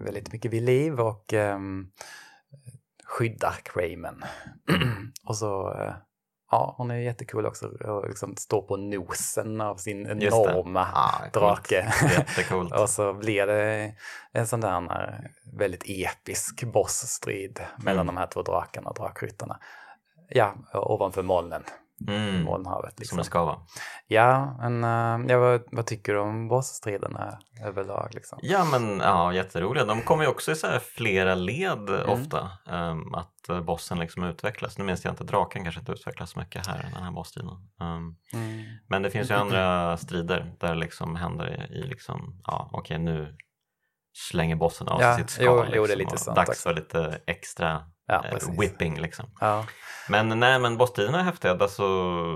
väldigt 0.05 0.34
mycket 0.34 0.53
vid 0.53 0.63
liv 0.63 0.99
och 0.99 1.34
ehm, 1.34 1.91
skyddar 3.03 3.55
Cramen. 3.63 4.23
och 5.25 5.38
så, 5.38 5.73
eh, 5.73 5.93
ja, 6.52 6.74
hon 6.78 6.91
är 6.91 6.95
jättecool 6.95 7.45
också 7.45 7.68
och 7.68 8.08
liksom 8.08 8.36
står 8.36 8.62
på 8.62 8.78
nosen 8.78 9.62
av 9.62 9.76
sin 9.76 10.08
enorma 10.08 10.88
Ah, 10.93 11.30
drake. 11.34 11.93
Och 12.82 12.89
så 12.89 13.14
blir 13.14 13.47
det 13.47 13.93
en 14.32 14.47
sån 14.47 14.62
där 14.62 15.32
väldigt 15.54 15.84
episk 15.88 16.64
bossstrid 16.64 17.60
mellan 17.78 18.02
Mm. 18.02 18.16
de 18.16 18.18
här 18.20 18.28
två 18.28 18.41
drakarna 18.41 18.89
och 18.89 18.95
drakryttarna. 18.95 19.60
Ja, 20.30 20.56
ovanför 20.74 21.24
molnen, 21.24 21.64
Mm. 22.08 22.43
molnhavet. 22.43 22.91
Som 22.93 23.00
Liksom. 23.02 23.18
det 23.18 23.24
ska 23.24 23.45
vara. 23.45 23.60
Ja, 24.08 24.56
men 24.60 24.84
eh, 24.84 25.32
ja, 25.32 25.39
vad, 25.39 25.62
vad 25.72 25.86
tycker 25.86 26.14
du 26.14 26.20
om 26.20 26.47
bossstriderna 26.47 27.39
överlag? 27.66 28.10
Liksom? 28.14 28.39
Ja 28.41 28.66
men 28.66 29.00
ja, 29.00 29.34
jätteroliga. 29.34 29.86
De 29.86 30.02
kommer 30.02 30.24
ju 30.24 30.30
också 30.30 30.52
i 30.52 30.56
så 30.56 30.68
här 30.68 30.80
flera 30.80 31.36
led 31.36 31.89
Mm. 31.89 32.10
ofta. 32.10 32.50
ehm, 32.68 33.14
att 33.14 33.50
eh, 33.50 33.62
bossen 33.62 34.00
liksom 34.00 34.24
utvecklas. 34.24 34.78
Nu 34.78 34.84
minns 34.84 35.06
jag 35.06 35.12
inte, 35.12 35.24
draken 35.24 35.64
kanske 35.64 35.80
inte 35.80 35.91
utvecklas 35.91 36.32
så 36.32 36.39
mycket 36.39 36.68
här, 36.68 36.89
den 36.93 37.04
här 37.04 37.12
bossstriden. 37.12 37.52
Ehm, 37.82 38.16
Mm. 38.34 38.64
men 38.88 39.02
det 39.02 39.10
finns 39.12 39.30
ju 39.32 39.36
andra 39.36 39.97
strider 39.97 40.56
där 40.60 40.70
det 40.70 40.76
liksom 40.80 41.16
händer 41.16 41.70
i, 41.72 41.76
i 41.80 41.84
liksom, 41.88 42.41
ja 42.45 42.70
okej 42.74 43.00
nu 43.00 43.38
slänger 44.32 44.56
bossen 44.56 44.88
av 44.88 45.02
Ja, 45.02 45.18
sitt 45.18 45.30
skal. 45.30 45.45
jo, 45.45 45.56
liksom, 45.56 45.74
jo, 45.78 45.86
det 45.86 45.93
är 45.93 45.97
lite 45.97 46.14
och 46.14 46.20
sånt 46.20 46.36
Dags 46.36 46.64
för 46.64 46.74
lite 46.74 47.22
extra 47.28 47.84
Ja, 48.10 48.26
eh, 48.32 48.60
whipping 48.60 48.99
liksom. 49.01 49.26
Ja. 49.39 49.66
Men 50.10 50.39
nej, 50.39 50.60
men 50.60 50.78
bossstriderna 50.78 51.20
är 51.20 51.24
häftiga. 51.24 51.51
Alltså, 51.51 51.84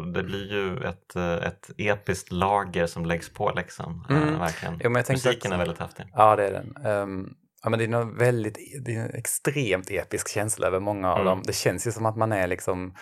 det 0.01 0.23
blir 0.23 0.51
ju 0.51 0.83
ett, 0.83 1.15
eh, 1.15 1.33
ett 1.33 1.69
episkt 1.77 2.31
lager 2.31 2.87
som 2.87 3.05
läggs 3.05 3.29
på 3.33 3.51
liksom. 3.55 4.05
Eh, 4.09 4.17
Mm. 4.17 4.39
verkligen. 4.39 4.79
Jo, 4.83 4.89
Musiken 4.89 5.33
också- 5.37 5.53
är 5.53 5.57
väldigt 5.57 5.79
häftig. 5.79 6.05
ja, 6.13 6.35
det 6.35 6.47
är 6.47 6.51
den. 6.51 6.85
Ehm, 6.85 7.29
ja, 7.63 7.69
men 7.69 7.79
det 7.79 7.85
är, 7.85 8.17
väldigt, 8.17 8.57
det 8.85 8.95
är 8.95 8.99
en 8.99 9.13
extremt 9.15 9.91
episk 9.91 10.29
känsla 10.29 10.67
över 10.67 10.79
många 10.79 11.09
av 11.11 11.15
Mm. 11.19 11.25
dem. 11.25 11.41
Det 11.45 11.53
känns 11.53 11.87
ju 11.87 11.91
som 11.91 12.05
att 12.05 12.17
man 12.17 12.31
är 12.31 12.47
liksom 12.47 12.95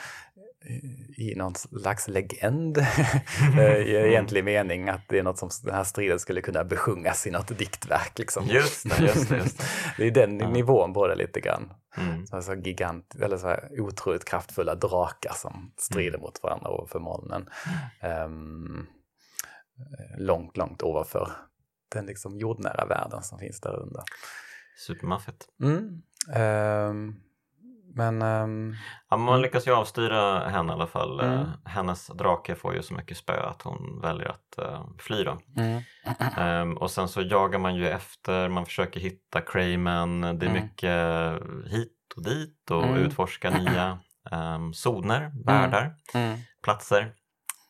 i- 1.18 1.36
någon 1.36 1.56
slags 1.56 2.08
legend 2.08 2.78
i 3.86 3.96
egentlig 3.96 4.44
mening. 4.44 4.90
Att 4.90 5.02
det 5.10 5.20
är 5.20 5.24
något 5.24 5.38
som 5.40 5.50
den 5.64 5.76
här 5.76 5.84
striden 5.84 6.20
skulle 6.20 6.42
kunna 6.42 6.64
besjungas 6.64 7.28
i 7.28 7.32
något 7.32 7.58
diktverk. 7.58 8.20
Liksom. 8.20 8.46
Just 8.48 8.90
det, 8.90 9.04
just 9.06 9.30
det. 9.30 9.38
Just 9.38 9.58
det. 9.58 9.64
Det 9.98 10.08
är 10.08 10.12
den 10.12 10.40
Ja. 10.40 10.50
nivån 10.50 10.94
på 10.94 11.08
det 11.08 11.16
lite 11.16 11.40
grann. 11.40 11.74
Mm. 11.98 12.28
Så 12.28 12.36
alltså 12.36 12.56
gigant, 12.56 13.16
eller 13.16 13.38
så 13.38 13.48
här 13.48 13.70
otroligt 13.80 14.26
kraftfulla 14.26 14.76
drakar 14.76 15.34
som 15.34 15.74
strider 15.78 16.18
mot 16.18 16.44
varandra 16.44 16.70
ovanför 16.70 17.00
molnen. 17.00 17.50
Ehm, 18.00 18.88
långt, 20.18 20.58
långt 20.58 20.84
ovanför 20.84 21.32
den 21.90 22.06
liksom 22.06 22.38
jordnära 22.38 22.86
världen 22.86 23.24
som 23.24 23.40
finns 23.40 23.62
där 23.62 23.76
under. 23.76 24.04
Supermaffigt. 24.78 25.48
Mm. 25.64 26.02
Ehm, 26.34 27.16
Men... 27.96 28.22
Um, 28.22 28.76
ja, 29.10 29.18
man 29.18 29.42
lyckas 29.42 29.68
ju 29.68 29.72
avstyra 29.72 30.50
henne 30.50 30.72
i 30.72 30.74
alla 30.74 30.88
fall. 30.88 31.20
Mm. 31.20 31.48
Hennes 31.66 32.08
drake 32.08 32.56
får 32.56 32.76
ju 32.76 32.84
så 32.84 32.94
mycket 32.94 33.18
spö 33.18 33.44
att 33.44 33.62
hon 33.62 34.02
väljer 34.02 34.30
att 34.30 34.66
uh, 34.66 34.86
fly 34.98 35.24
då. 35.24 35.38
Mm. 35.58 35.82
Um, 36.38 36.78
och 36.78 36.92
sen 36.92 37.08
så 37.08 37.22
jagar 37.22 37.60
man 37.60 37.76
ju 37.76 37.90
efter, 37.90 38.50
man 38.50 38.66
försöker 38.66 39.00
hitta 39.00 39.42
Crayman. 39.42 40.22
Det 40.22 40.28
är 40.28 40.50
mm. 40.50 40.54
mycket 40.54 41.34
hit 41.72 41.98
och 42.16 42.24
dit 42.24 42.72
och 42.72 42.84
mm. 42.84 42.98
utforska 42.98 43.50
nya 43.50 44.00
um, 44.32 44.74
zoner, 44.74 45.22
mm. 45.22 45.44
världar, 45.46 45.96
mm. 46.14 46.38
platser. 46.64 47.14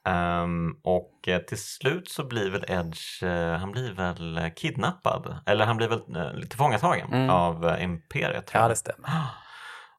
Um, 0.10 0.80
och 0.84 1.28
eh, 1.28 1.42
till 1.42 1.64
slut 1.64 2.10
så 2.10 2.24
blir 2.24 2.50
väl 2.50 2.66
Edge, 2.68 3.24
uh, 3.24 3.54
han 3.54 3.72
blir 3.72 3.92
väl 3.92 4.52
kidnappad, 4.56 5.40
eller 5.46 5.66
han 5.66 5.78
blir 5.78 5.88
väl 5.88 6.00
uh, 6.00 6.42
tillfångatagen 6.42 7.14
mm. 7.14 7.30
av 7.30 7.78
Imperiet. 7.80 8.52
Ja, 8.54 8.68
det 8.68 8.76
stämmer. 8.76 9.10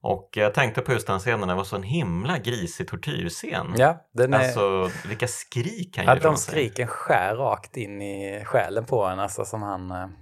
Och 0.03 0.31
jag 0.33 0.55
tänkte 0.55 0.81
på 0.81 0.93
just 0.93 1.07
den 1.07 1.19
scenen, 1.19 1.49
det 1.49 1.55
var 1.55 1.65
så 1.65 1.77
en 1.77 1.83
himla 1.83 2.39
grisig 2.39 2.89
tortyrscen. 2.89 3.75
Ja, 3.77 4.07
den 4.13 4.35
är... 4.35 4.39
Alltså 4.39 4.91
vilka 5.09 5.29
skrik 5.29 5.97
han 5.97 6.07
ja, 6.07 6.15
ger 6.15 6.23
De 6.23 6.37
skriken 6.37 6.89
skär 6.89 7.35
rakt 7.35 7.77
in 7.77 8.03
i 8.03 8.45
själen 8.45 8.85
på 8.85 9.05
en, 9.05 9.21
alltså 9.21 9.45
som 9.45 9.63
han, 9.63 10.13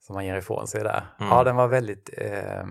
som 0.00 0.16
han 0.16 0.26
ger 0.26 0.36
ifrån 0.36 0.66
sig 0.66 0.82
där. 0.82 1.04
Mm. 1.20 1.32
Ja, 1.32 1.44
den 1.44 1.56
var 1.56 1.68
väldigt 1.68 2.10
eh, 2.18 2.64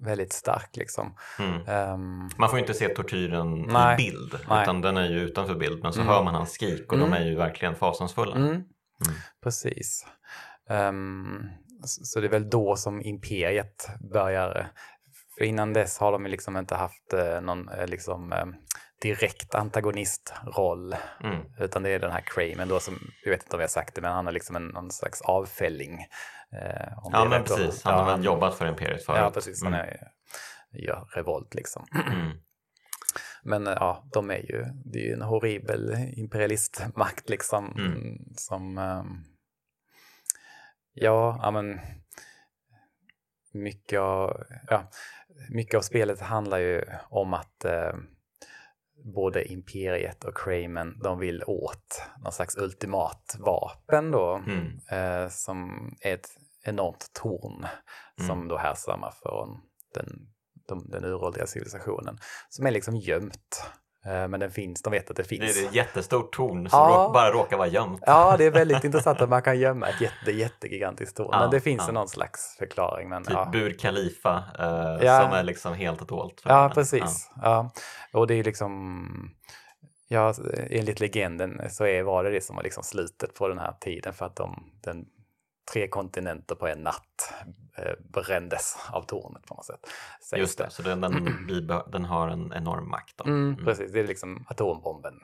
väldigt 0.00 0.32
stark. 0.32 0.76
Liksom. 0.76 1.16
Mm. 1.38 1.92
Um, 1.92 2.30
man 2.36 2.48
får 2.48 2.58
ju 2.58 2.60
inte 2.60 2.74
se 2.74 2.88
tortyren 2.88 3.62
nej, 3.62 3.94
i 3.94 3.96
bild, 3.96 4.38
nej. 4.48 4.62
utan 4.62 4.80
den 4.80 4.96
är 4.96 5.08
ju 5.08 5.20
utanför 5.20 5.54
bild. 5.54 5.82
Men 5.82 5.92
så 5.92 6.00
mm. 6.00 6.12
hör 6.12 6.24
man 6.24 6.34
hans 6.34 6.52
skrik 6.52 6.92
och 6.92 6.98
mm. 6.98 7.10
de 7.10 7.16
är 7.16 7.24
ju 7.24 7.36
verkligen 7.36 7.74
fasansfulla. 7.74 8.36
Mm. 8.36 8.48
Mm. 8.48 8.64
Precis. 9.42 10.06
Um, 10.70 11.50
så 11.84 12.20
det 12.20 12.26
är 12.26 12.30
väl 12.30 12.50
då 12.50 12.76
som 12.76 13.02
imperiet 13.02 13.88
börjar. 14.12 14.70
För 15.40 15.44
innan 15.44 15.72
dess 15.72 15.98
har 15.98 16.12
de 16.12 16.26
liksom 16.26 16.56
inte 16.56 16.74
haft 16.74 17.14
uh, 17.14 17.40
någon 17.40 17.68
uh, 17.68 17.86
liksom, 17.86 18.32
uh, 18.32 18.44
direkt 19.02 19.54
antagonistroll. 19.54 20.96
Mm. 21.24 21.38
Utan 21.58 21.82
det 21.82 21.90
är 21.90 21.98
den 21.98 22.12
här 22.12 22.20
Cramen 22.26 22.68
då 22.68 22.80
som, 22.80 22.98
jag 23.24 23.30
vet 23.30 23.42
inte 23.42 23.56
om 23.56 23.60
jag 23.60 23.68
har 23.68 23.70
sagt 23.70 23.94
det, 23.94 24.00
men 24.00 24.12
han 24.12 24.28
är 24.28 24.32
liksom 24.32 24.56
en, 24.56 24.66
någon 24.66 24.90
slags 24.90 25.20
avfälling 25.20 26.06
Eh, 26.52 26.92
ja, 27.12 27.26
men 27.30 27.44
precis. 27.44 27.82
Han 27.84 27.94
har 27.94 28.04
väl 28.04 28.24
jobbat 28.24 28.54
för 28.54 28.66
Imperiet 28.66 29.04
förut. 29.04 29.18
Ja, 29.18 29.30
precis. 29.30 29.62
Han 29.62 29.74
mm. 29.74 29.86
är, 29.86 30.08
gör 30.72 31.08
revolt 31.14 31.54
liksom. 31.54 31.86
Mm. 32.06 32.38
Men 33.42 33.66
eh, 33.66 33.72
ja, 33.72 34.08
de 34.12 34.30
är 34.30 34.38
ju, 34.38 34.64
det 34.84 34.98
är 34.98 35.06
ju 35.06 35.12
en 35.12 35.22
horribel 35.22 35.96
imperialistmakt 36.12 37.28
liksom. 37.28 37.76
Mm. 37.78 38.18
Som, 38.36 38.76
ja, 40.92 41.38
ja 41.42 41.50
men 41.50 41.80
mycket 43.52 44.00
av, 44.00 44.44
ja, 44.68 44.90
mycket 45.48 45.78
av 45.78 45.82
spelet 45.82 46.20
handlar 46.20 46.58
ju 46.58 46.84
om 47.08 47.34
att 47.34 47.64
eh, 47.64 47.92
både 49.04 49.44
Imperiet 49.52 50.24
och 50.24 50.36
Cramen, 50.36 50.98
de 51.02 51.18
vill 51.18 51.44
åt 51.46 52.02
någon 52.22 52.32
slags 52.32 52.56
ultimat 52.56 53.36
vapen 53.38 54.10
då, 54.10 54.34
mm. 54.34 54.66
eh, 54.90 55.28
som 55.28 55.70
är 56.00 56.14
ett 56.14 56.28
enormt 56.64 57.10
torn 57.12 57.66
mm. 58.18 58.28
som 58.28 58.48
då 58.48 58.58
härstammar 58.58 59.14
från 59.22 59.60
den, 59.94 60.06
de, 60.68 60.90
den 60.90 61.04
uråldriga 61.04 61.46
civilisationen, 61.46 62.18
som 62.48 62.66
är 62.66 62.70
liksom 62.70 62.96
gömt. 62.96 63.70
Eh, 64.06 64.28
men 64.28 64.40
den 64.40 64.50
finns, 64.50 64.82
de 64.82 64.90
vet 64.90 65.10
att 65.10 65.16
det 65.16 65.24
finns. 65.24 65.54
Det 65.54 65.60
är 65.60 65.68
ett 65.68 65.74
jättestort 65.74 66.32
torn 66.32 66.68
som 66.68 66.78
ja. 66.78 67.10
bara 67.14 67.30
råkar 67.30 67.56
vara 67.56 67.68
gömt. 67.68 68.02
Ja, 68.06 68.36
det 68.36 68.44
är 68.44 68.50
väldigt 68.50 68.84
intressant 68.84 69.20
att 69.20 69.28
man 69.28 69.42
kan 69.42 69.58
gömma 69.58 69.88
ett 69.88 70.00
jätte, 70.00 70.30
jättegigantiskt 70.30 71.16
torn. 71.16 71.28
Ja, 71.32 71.40
men 71.40 71.50
det 71.50 71.60
finns 71.60 71.82
ja. 71.86 71.92
någon 71.92 72.08
slags 72.08 72.56
förklaring. 72.58 73.08
Men, 73.08 73.24
typ 73.24 73.32
ja. 73.32 73.48
Bur 73.52 73.78
Khalifa 73.78 74.44
eh, 74.58 75.06
ja. 75.06 75.20
som 75.20 75.32
är 75.32 75.42
liksom 75.42 75.74
helt 75.74 76.08
dolt. 76.08 76.42
Ja, 76.44 76.70
precis. 76.74 77.30
Ja. 77.42 77.70
Och 78.12 78.26
det 78.26 78.34
är 78.34 78.44
liksom, 78.44 79.30
ja, 80.08 80.34
enligt 80.70 81.00
legenden 81.00 81.60
så 81.70 81.84
är, 81.84 82.02
var 82.02 82.24
det 82.24 82.30
det 82.30 82.44
som 82.44 82.56
var 82.56 82.62
liksom 82.62 82.82
slutet 82.82 83.34
på 83.34 83.48
den 83.48 83.58
här 83.58 83.72
tiden 83.80 84.14
för 84.14 84.26
att 84.26 84.36
de, 84.36 84.72
den 84.84 85.04
tre 85.72 85.88
kontinenter 85.88 86.54
på 86.54 86.68
en 86.68 86.78
natt 86.78 87.32
eh, 87.78 87.92
brändes 88.12 88.78
av 88.90 89.02
tornet 89.02 89.46
på 89.46 89.54
något 89.54 89.64
sätt. 89.64 89.80
Just 90.36 90.58
det, 90.58 90.64
det. 90.64 90.70
så 90.70 90.82
den, 90.82 91.00
den, 91.00 91.46
den, 91.92 92.04
har 92.04 92.28
en 92.28 92.52
enorm 92.52 92.90
makt. 92.90 93.20
Mm, 93.20 93.48
mm. 93.48 93.64
Precis, 93.64 93.92
det 93.92 94.00
är 94.00 94.06
liksom 94.06 94.44
atombomben 94.48 95.14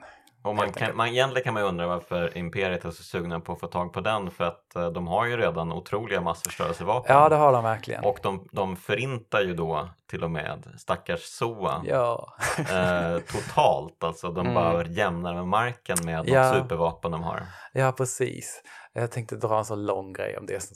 och 0.47 0.55
man 0.55 0.73
kan, 0.73 0.95
man, 0.95 1.07
egentligen 1.07 1.43
kan 1.43 1.53
man 1.53 1.63
undra 1.63 1.87
varför 1.87 2.37
Imperiet 2.37 2.85
är 2.85 2.91
så 2.91 3.03
sugna 3.03 3.39
på 3.39 3.53
att 3.53 3.59
få 3.59 3.67
tag 3.67 3.93
på 3.93 4.01
den 4.01 4.31
för 4.31 4.43
att 4.43 4.75
eh, 4.75 4.89
de 4.89 5.07
har 5.07 5.25
ju 5.25 5.37
redan 5.37 5.71
otroliga 5.71 6.21
massförstörelsevapen. 6.21 7.15
Ja, 7.15 7.29
det 7.29 7.35
har 7.35 7.53
de 7.53 7.63
verkligen. 7.63 8.03
Och 8.03 8.19
de, 8.23 8.47
de 8.51 8.75
förintar 8.75 9.41
ju 9.41 9.53
då 9.53 9.89
till 10.09 10.23
och 10.23 10.31
med 10.31 10.67
stackars 10.77 11.23
Soa 11.23 11.81
ja. 11.85 12.35
eh, 12.57 13.19
totalt. 13.19 14.03
Alltså 14.03 14.31
de 14.31 14.39
mm. 14.39 14.53
bara 14.53 14.85
jämnar 14.85 15.33
med 15.33 15.47
marken 15.47 15.97
med 16.05 16.29
ja. 16.29 16.51
de 16.51 16.61
supervapen 16.61 17.11
de 17.11 17.23
har. 17.23 17.43
Ja, 17.73 17.91
precis. 17.91 18.61
Jag 18.97 19.11
tänkte 19.11 19.35
dra 19.35 19.57
en 19.57 19.65
så 19.65 19.75
lång 19.75 20.13
grej 20.13 20.37
om 20.37 20.45
det. 20.45 20.53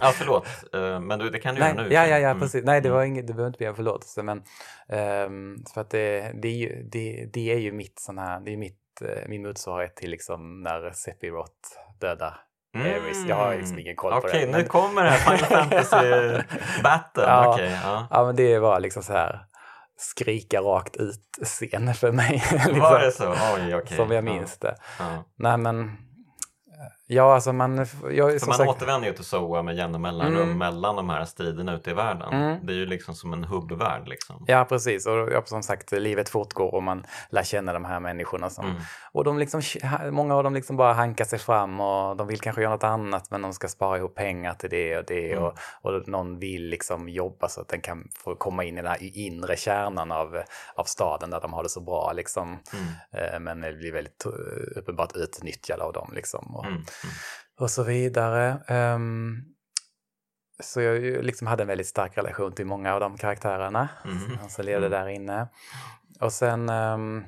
ja, 0.00 0.12
förlåt. 0.14 0.46
Uh, 0.74 1.00
men 1.00 1.18
du, 1.18 1.30
det 1.30 1.38
kan 1.38 1.54
du 1.54 1.60
Nej, 1.60 1.74
göra 1.74 1.82
nu. 1.82 1.94
Ja, 1.94 2.06
ja, 2.06 2.18
ja, 2.18 2.28
mm. 2.28 2.40
precis. 2.40 2.64
Nej, 2.64 2.80
det 2.80 2.90
var 2.90 3.02
mm. 3.02 3.12
inget, 3.12 3.26
du 3.26 3.32
behöver 3.32 3.48
inte 3.48 3.58
be 3.58 3.68
om 3.68 3.76
förlåtelse. 3.76 4.22
Men, 4.22 4.38
um, 5.26 5.64
för 5.74 5.80
att 5.80 5.90
det, 5.90 6.32
det, 6.42 6.48
är 6.48 6.56
ju, 6.56 6.88
det, 6.92 7.30
det 7.32 7.52
är 7.52 7.58
ju 7.58 7.72
mitt 7.72 7.98
sån 7.98 8.18
här, 8.18 8.40
det 8.40 8.52
är 8.52 8.56
mitt 8.56 8.78
Eh, 9.00 9.28
min 9.28 9.42
motsvarighet 9.42 9.96
till 9.96 10.10
liksom 10.10 10.62
när 10.62 10.92
Sephiroth 10.92 11.52
dödar 12.00 12.40
Mm. 12.74 13.28
Jag 13.28 13.36
har 13.36 13.56
liksom 13.56 13.78
ingen 13.78 13.96
koll 13.96 14.12
okay, 14.12 14.20
på 14.20 14.26
det. 14.26 14.48
Okej, 14.48 14.52
nu 14.52 14.68
kommer 14.68 15.04
det 15.04 15.10
här 15.10 15.36
Final 15.36 15.48
Fantasy 15.68 16.42
battle. 16.82 17.22
ja, 17.22 17.54
okay, 17.54 17.70
ja. 17.70 18.08
ja, 18.10 18.24
men 18.24 18.36
det 18.36 18.58
var 18.58 18.80
liksom 18.80 19.02
så 19.02 19.12
här 19.12 19.46
skrika 19.96 20.60
rakt 20.60 20.96
ut-scen 20.96 21.94
för 21.94 22.12
mig. 22.12 22.32
liksom, 22.52 22.78
var 22.78 23.00
det 23.00 23.12
så? 23.12 23.34
Oj, 23.56 23.74
okay. 23.74 23.96
Som 23.96 24.10
jag 24.10 24.24
minns 24.24 24.58
ja. 24.60 24.68
det. 24.68 24.76
Ja. 24.98 25.24
Nej, 25.36 25.56
men 25.56 25.96
Ja, 27.10 27.34
alltså 27.34 27.52
man... 27.52 27.76
Jag, 27.76 27.86
För 28.40 28.46
man 28.46 28.56
sagt... 28.56 28.70
återvänder 28.70 29.08
ju 29.08 29.14
till 29.14 29.24
SOA 29.24 29.62
med 29.62 29.76
jämna 29.76 29.98
mellanrum 29.98 30.42
mm. 30.42 30.58
mellan 30.58 30.96
de 30.96 31.10
här 31.10 31.24
striderna 31.24 31.74
ute 31.74 31.90
i 31.90 31.94
världen. 31.94 32.32
Mm. 32.32 32.66
Det 32.66 32.72
är 32.72 32.76
ju 32.76 32.86
liksom 32.86 33.14
som 33.14 33.32
en 33.32 33.44
hubbvärld. 33.44 34.08
Liksom. 34.08 34.44
Ja, 34.46 34.64
precis. 34.64 35.06
Och 35.06 35.28
ja, 35.32 35.42
som 35.44 35.62
sagt, 35.62 35.92
livet 35.92 36.28
fortgår 36.28 36.74
och 36.74 36.82
man 36.82 37.06
lär 37.30 37.42
känna 37.42 37.72
de 37.72 37.84
här 37.84 38.00
människorna. 38.00 38.50
Som, 38.50 38.64
mm. 38.64 38.76
Och 39.12 39.24
de 39.24 39.38
liksom, 39.38 39.62
många 40.10 40.34
av 40.34 40.44
dem 40.44 40.54
liksom 40.54 40.76
bara 40.76 40.92
hankar 40.92 41.24
sig 41.24 41.38
fram 41.38 41.80
och 41.80 42.16
de 42.16 42.26
vill 42.26 42.40
kanske 42.40 42.62
göra 42.62 42.72
något 42.72 42.84
annat 42.84 43.30
men 43.30 43.42
de 43.42 43.52
ska 43.52 43.68
spara 43.68 43.98
ihop 43.98 44.14
pengar 44.14 44.54
till 44.54 44.70
det 44.70 44.98
och 44.98 45.04
det. 45.06 45.32
Mm. 45.32 45.44
Och, 45.44 45.58
och 45.82 46.08
någon 46.08 46.38
vill 46.38 46.68
liksom 46.68 47.08
jobba 47.08 47.48
så 47.48 47.60
att 47.60 47.68
den 47.68 47.80
kan 47.80 48.08
få 48.24 48.34
komma 48.34 48.64
in 48.64 48.78
i 48.78 48.82
den 48.82 48.90
här 48.90 48.98
inre 49.18 49.56
kärnan 49.56 50.12
av, 50.12 50.42
av 50.74 50.84
staden 50.84 51.30
där 51.30 51.40
de 51.40 51.52
har 51.52 51.62
det 51.62 51.68
så 51.68 51.80
bra. 51.80 52.12
Liksom. 52.12 52.58
Mm. 52.72 52.86
Eh, 53.10 53.40
men 53.40 53.60
det 53.60 53.72
blir 53.72 53.92
väldigt 53.92 54.26
eh, 54.26 54.78
uppenbart 54.78 55.16
utnyttjade 55.16 55.82
av 55.82 55.92
dem. 55.92 56.10
Liksom. 56.14 56.56
Och, 56.56 56.66
mm. 56.66 56.84
Och 57.60 57.70
så 57.70 57.82
vidare. 57.82 58.62
Um, 58.94 59.44
så 60.60 60.80
jag 60.80 61.24
liksom 61.24 61.46
hade 61.46 61.62
en 61.62 61.66
väldigt 61.66 61.86
stark 61.86 62.18
relation 62.18 62.52
till 62.52 62.66
många 62.66 62.94
av 62.94 63.00
de 63.00 63.16
karaktärerna 63.16 63.88
mm. 64.04 64.48
som 64.48 64.64
levde 64.64 64.86
mm. 64.86 65.00
där 65.00 65.08
inne. 65.08 65.48
Och 66.20 66.32
sen, 66.32 66.68
um, 66.68 67.24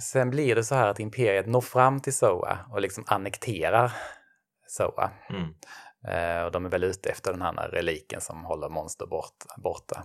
sen 0.00 0.30
blir 0.30 0.54
det 0.54 0.64
så 0.64 0.74
här 0.74 0.88
att 0.88 1.00
Imperiet 1.00 1.46
når 1.46 1.60
fram 1.60 2.00
till 2.00 2.14
Soa 2.14 2.58
och 2.70 2.80
liksom 2.80 3.04
annekterar 3.06 3.92
Soa. 4.66 5.10
Mm. 5.30 5.42
Uh, 6.08 6.44
och 6.44 6.52
de 6.52 6.64
är 6.64 6.68
väl 6.68 6.84
ute 6.84 7.10
efter 7.10 7.32
den 7.32 7.42
här 7.42 7.68
reliken 7.68 8.20
som 8.20 8.44
håller 8.44 8.68
monster 8.68 9.06
bort, 9.06 9.44
borta. 9.56 10.04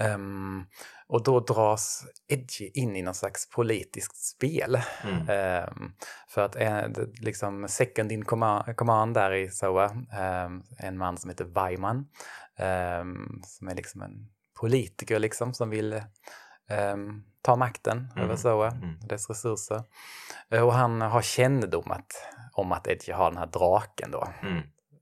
Um, 0.00 0.66
och 1.08 1.22
då 1.22 1.40
dras 1.40 2.06
Edgy 2.28 2.70
in 2.74 2.96
i 2.96 3.02
någon 3.02 3.14
slags 3.14 3.50
politiskt 3.50 4.16
spel. 4.16 4.80
Mm. 5.02 5.64
Um, 5.68 5.92
för 6.28 6.44
att 6.44 6.56
en, 6.56 6.94
liksom 7.20 7.68
second 7.68 8.12
in 8.12 8.24
command, 8.24 8.76
command 8.76 9.14
där 9.14 9.32
i 9.32 9.50
SOA, 9.50 9.86
um, 9.86 10.64
en 10.78 10.98
man 10.98 11.16
som 11.16 11.30
heter 11.30 11.44
Weiman, 11.44 12.08
som 13.46 13.68
är 13.68 13.74
liksom 13.74 14.02
en 14.02 14.28
politiker 14.60 15.18
liksom 15.18 15.54
som 15.54 15.70
vill 15.70 16.02
ta 17.42 17.56
makten 17.56 18.08
mm. 18.12 18.24
över 18.24 18.36
SOA 18.36 18.68
mm. 18.68 19.00
dess 19.00 19.30
resurser. 19.30 19.82
Uh, 20.54 20.62
och 20.62 20.72
han 20.72 21.00
har 21.00 21.22
kännedom 21.22 21.90
att, 21.90 22.12
om 22.52 22.72
att 22.72 22.86
Edgy 22.86 23.12
har 23.12 23.30
den 23.30 23.38
här 23.38 23.46
draken 23.46 24.10
då. 24.10 24.28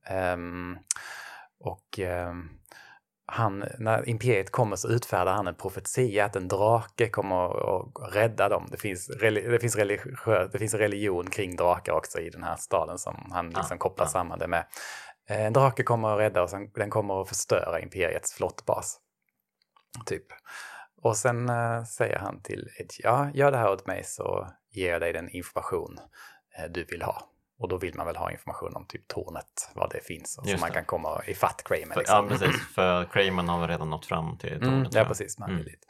Mm. 0.09 0.79
och 1.61 1.99
han, 3.27 3.65
när 3.79 4.09
imperiet 4.09 4.51
kommer 4.53 4.77
så 4.77 4.89
utfärdar 4.89 5.33
han 5.33 5.47
en 5.47 5.55
profetia 5.55 6.25
att 6.25 6.37
en 6.37 6.49
drake 6.49 7.09
kommer 7.09 7.45
att 7.47 8.15
rädda 8.15 8.49
dem. 8.49 8.69
Det 8.71 8.77
finns, 8.77 9.07
det, 9.07 9.61
finns 9.61 9.77
religiö, 9.77 10.49
det 10.53 10.59
finns 10.59 10.75
religion 10.75 11.31
kring 11.31 11.57
drakar 11.57 11.93
också 11.93 12.19
i 12.19 12.31
den 12.31 12.43
här 12.43 12.57
staden 12.57 12.99
som 12.99 13.31
han 13.33 13.47
liksom 13.47 13.77
ah, 13.77 13.79
kopplar 13.79 14.07
ah. 14.07 14.09
samman 14.09 14.39
det 14.39 14.47
med. 14.47 14.67
Eh, 15.29 15.47
en 15.47 15.53
drake 15.53 15.83
kommer 15.83 16.09
att 16.09 16.19
rädda 16.19 16.43
och 16.43 16.51
sen, 16.51 16.71
den 16.75 16.91
kommer 16.91 17.23
att 17.23 17.29
förstöra 17.29 17.81
imperiets 17.81 18.33
flottbas. 18.33 19.01
Typ. 20.07 20.27
Och 21.03 21.17
sen 21.17 21.49
äh, 21.49 21.85
säger 21.85 22.19
han 22.19 22.43
till 22.43 22.69
Edge, 22.79 23.01
ja, 23.03 23.31
gör 23.35 23.51
det 23.51 23.59
här 23.59 23.71
åt 23.73 23.87
mig 23.87 24.05
så 24.05 24.49
ger 24.71 24.93
jag 24.93 25.01
dig 25.01 25.13
den 25.13 25.29
information 25.29 25.99
äh, 26.59 26.71
du 26.71 26.85
vill 26.85 27.03
ha. 27.03 27.36
Och 27.59 27.69
då 27.69 27.79
vill 27.79 27.95
man 27.95 28.07
väl 28.07 28.17
ha 28.17 28.31
information 28.31 28.77
om 28.77 28.87
typ 28.87 29.09
tornet, 29.09 29.71
var 29.75 29.89
det 29.93 30.01
finns, 30.05 30.39
och 30.39 30.49
så 30.49 30.57
man 30.59 30.71
kan 30.71 30.85
komma 30.85 31.23
ifatt 31.27 31.63
Kramer. 31.65 31.97
Liksom. 31.97 32.05
ja, 32.07 32.27
precis. 32.29 32.61
För 32.75 33.05
Cramen 33.05 33.49
har 33.49 33.61
väl 33.61 33.69
redan 33.69 33.91
nått 33.91 34.07
fram 34.07 34.39
till 34.39 34.51
tornet. 34.51 34.63
Mm, 34.65 34.89
ja, 34.93 35.05
precis. 35.05 35.39
Man 35.39 35.51
Mm. 35.51 35.65
dit. 35.65 35.87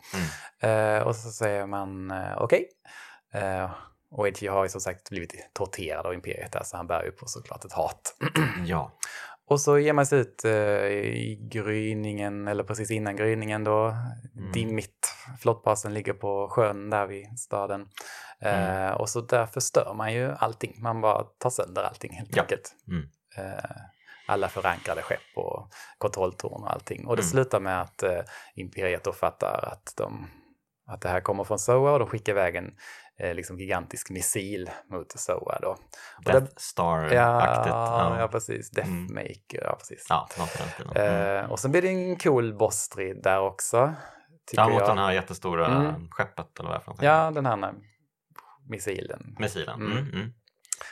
Eh, 0.60 0.98
och 1.06 1.16
så 1.16 1.30
säger 1.30 1.66
man 1.66 2.10
eh, 2.10 2.36
okej. 2.38 2.68
Eh, 3.32 3.70
och 4.10 4.28
Edgy 4.28 4.48
har 4.48 4.62
ju 4.62 4.68
som 4.68 4.80
sagt 4.80 5.10
blivit 5.10 5.50
torterad 5.52 6.06
av 6.06 6.14
Imperiet 6.14 6.52
där, 6.52 6.62
så 6.64 6.76
han 6.76 6.86
bär 6.86 7.04
ju 7.04 7.10
på 7.10 7.26
såklart 7.26 7.64
ett 7.64 7.72
hat. 7.72 8.14
Ja. 8.66 8.92
Och 9.48 9.60
så 9.60 9.78
ger 9.78 9.92
man 9.92 10.06
sig 10.06 10.18
ut 10.18 10.44
i 10.44 11.48
gryningen, 11.52 12.48
eller 12.48 12.64
precis 12.64 12.90
innan 12.90 13.16
gryningen 13.16 13.64
då. 13.64 13.96
Mm. 14.36 14.52
Dimmigt. 14.52 15.14
Flottbasen 15.40 15.94
ligger 15.94 16.12
på 16.12 16.48
sjön 16.50 16.90
där 16.90 17.06
vid 17.06 17.38
staden. 17.38 17.88
Eh, 18.43 18.76
Mm. 18.87 18.97
Och 18.97 19.09
så 19.09 19.20
där 19.20 19.47
förstör 19.47 19.95
man 19.95 20.12
ju 20.12 20.32
allting. 20.39 20.82
Man 20.82 21.01
bara 21.01 21.22
tar 21.24 21.51
sönder 21.51 21.82
allting 21.82 22.12
helt 22.12 22.37
Ja. 22.37 22.43
enkelt. 22.43 22.74
Mm. 22.89 23.09
Eh, 23.39 23.64
alla 24.28 24.49
förankrade 24.49 25.03
skepp 25.03 25.20
och 25.37 25.70
kontrolltorn 25.99 26.62
och 26.62 26.72
allting. 26.72 27.07
Och 27.07 27.16
det 27.16 27.22
Mm. 27.22 27.30
slutar 27.30 27.61
med 27.61 27.80
att 27.80 28.03
eh, 28.03 28.20
Imperiet 28.55 29.05
då 29.05 29.12
fattar 29.12 29.68
att, 29.72 29.95
de, 29.97 30.30
att 30.87 31.01
det 31.01 31.09
här 31.09 31.20
kommer 31.20 31.45
från 31.45 31.59
SOA 31.59 31.93
och 31.93 31.99
de 31.99 32.09
skickar 32.09 32.32
iväg 32.32 32.57
en 32.57 32.74
eh, 33.18 33.34
liksom 33.34 33.59
gigantisk 33.59 34.11
missil 34.11 34.70
mot 34.91 35.12
SOA 35.20 35.59
då. 35.62 35.76
Death 36.24 36.45
det- 36.47 36.61
Star-aktigt. 36.61 37.14
Ja, 37.14 38.14
ja, 38.14 38.20
Ja. 38.20 38.28
precis. 38.28 38.70
Deathmaker, 38.70 39.62
ja 39.64 39.76
precis. 39.78 40.07
ja, 40.09 40.28
stilen. 40.74 40.97
Mm. 40.97 41.45
Eh, 41.45 41.51
och 41.51 41.59
sen 41.61 41.70
blir 41.70 41.82
det 41.82 41.89
en 41.89 42.16
cool 42.16 42.55
bossstrid 42.59 43.22
där 43.22 43.41
också. 43.41 43.95
Ja, 44.53 44.68
mot 44.68 44.80
jag. 44.80 44.89
den 44.89 44.99
här 44.99 45.12
jättestora 45.12 45.66
Mm. 45.66 46.09
skeppet 46.11 46.59
eller 46.59 46.68
vad 46.68 46.78
det 46.78 46.80
är 46.80 46.80
för 46.80 46.87
någonting. 46.91 47.09
Ja, 47.09 47.30
den 47.30 47.47
här 47.47 47.57
missilen. 48.68 49.36
Missilen. 49.38 49.80
Mm. 49.80 49.92
Mm. 49.98 50.12
Mm. 50.14 50.32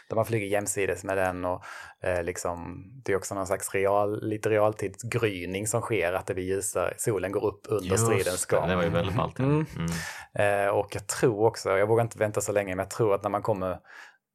Där 0.09 0.17
man 0.17 0.25
flyger 0.27 0.47
jämsides 0.47 1.05
med 1.05 1.17
den 1.17 1.45
och 1.45 1.65
eh, 2.03 2.23
liksom, 2.23 2.85
det 3.05 3.13
är 3.13 3.17
också 3.17 3.35
någon 3.35 3.47
slags 3.47 3.75
real, 3.75 4.29
lite 4.29 4.49
realtidsgryning 4.51 5.67
som 5.67 5.81
sker, 5.81 6.13
att 6.13 6.27
det 6.27 6.35
blir 6.35 6.45
ljusare, 6.45 6.95
solen 6.97 7.33
går 7.33 7.45
upp 7.47 7.61
under 7.69 7.89
Just 7.89 8.05
stridens 8.07 8.47
det, 8.47 8.57
gång. 8.57 8.69
Det 8.69 8.77
var 8.77 8.83
ju 8.83 8.89
väldigt 8.89 9.17
ballt. 9.17 9.39
Mm. 9.39 9.67
Mm. 9.77 10.67
Eh, 10.67 10.71
och 10.75 10.89
jag 10.95 11.07
tror 11.07 11.47
också, 11.47 11.71
jag 11.79 11.87
vågar 11.87 12.03
inte 12.05 12.19
vänta 12.19 12.41
så 12.41 12.53
länge, 12.53 12.69
men 12.77 12.83
jag 12.83 12.91
tror 12.91 13.15
att 13.15 13.23
när 13.23 13.31
man 13.31 13.43
kommer, 13.43 13.79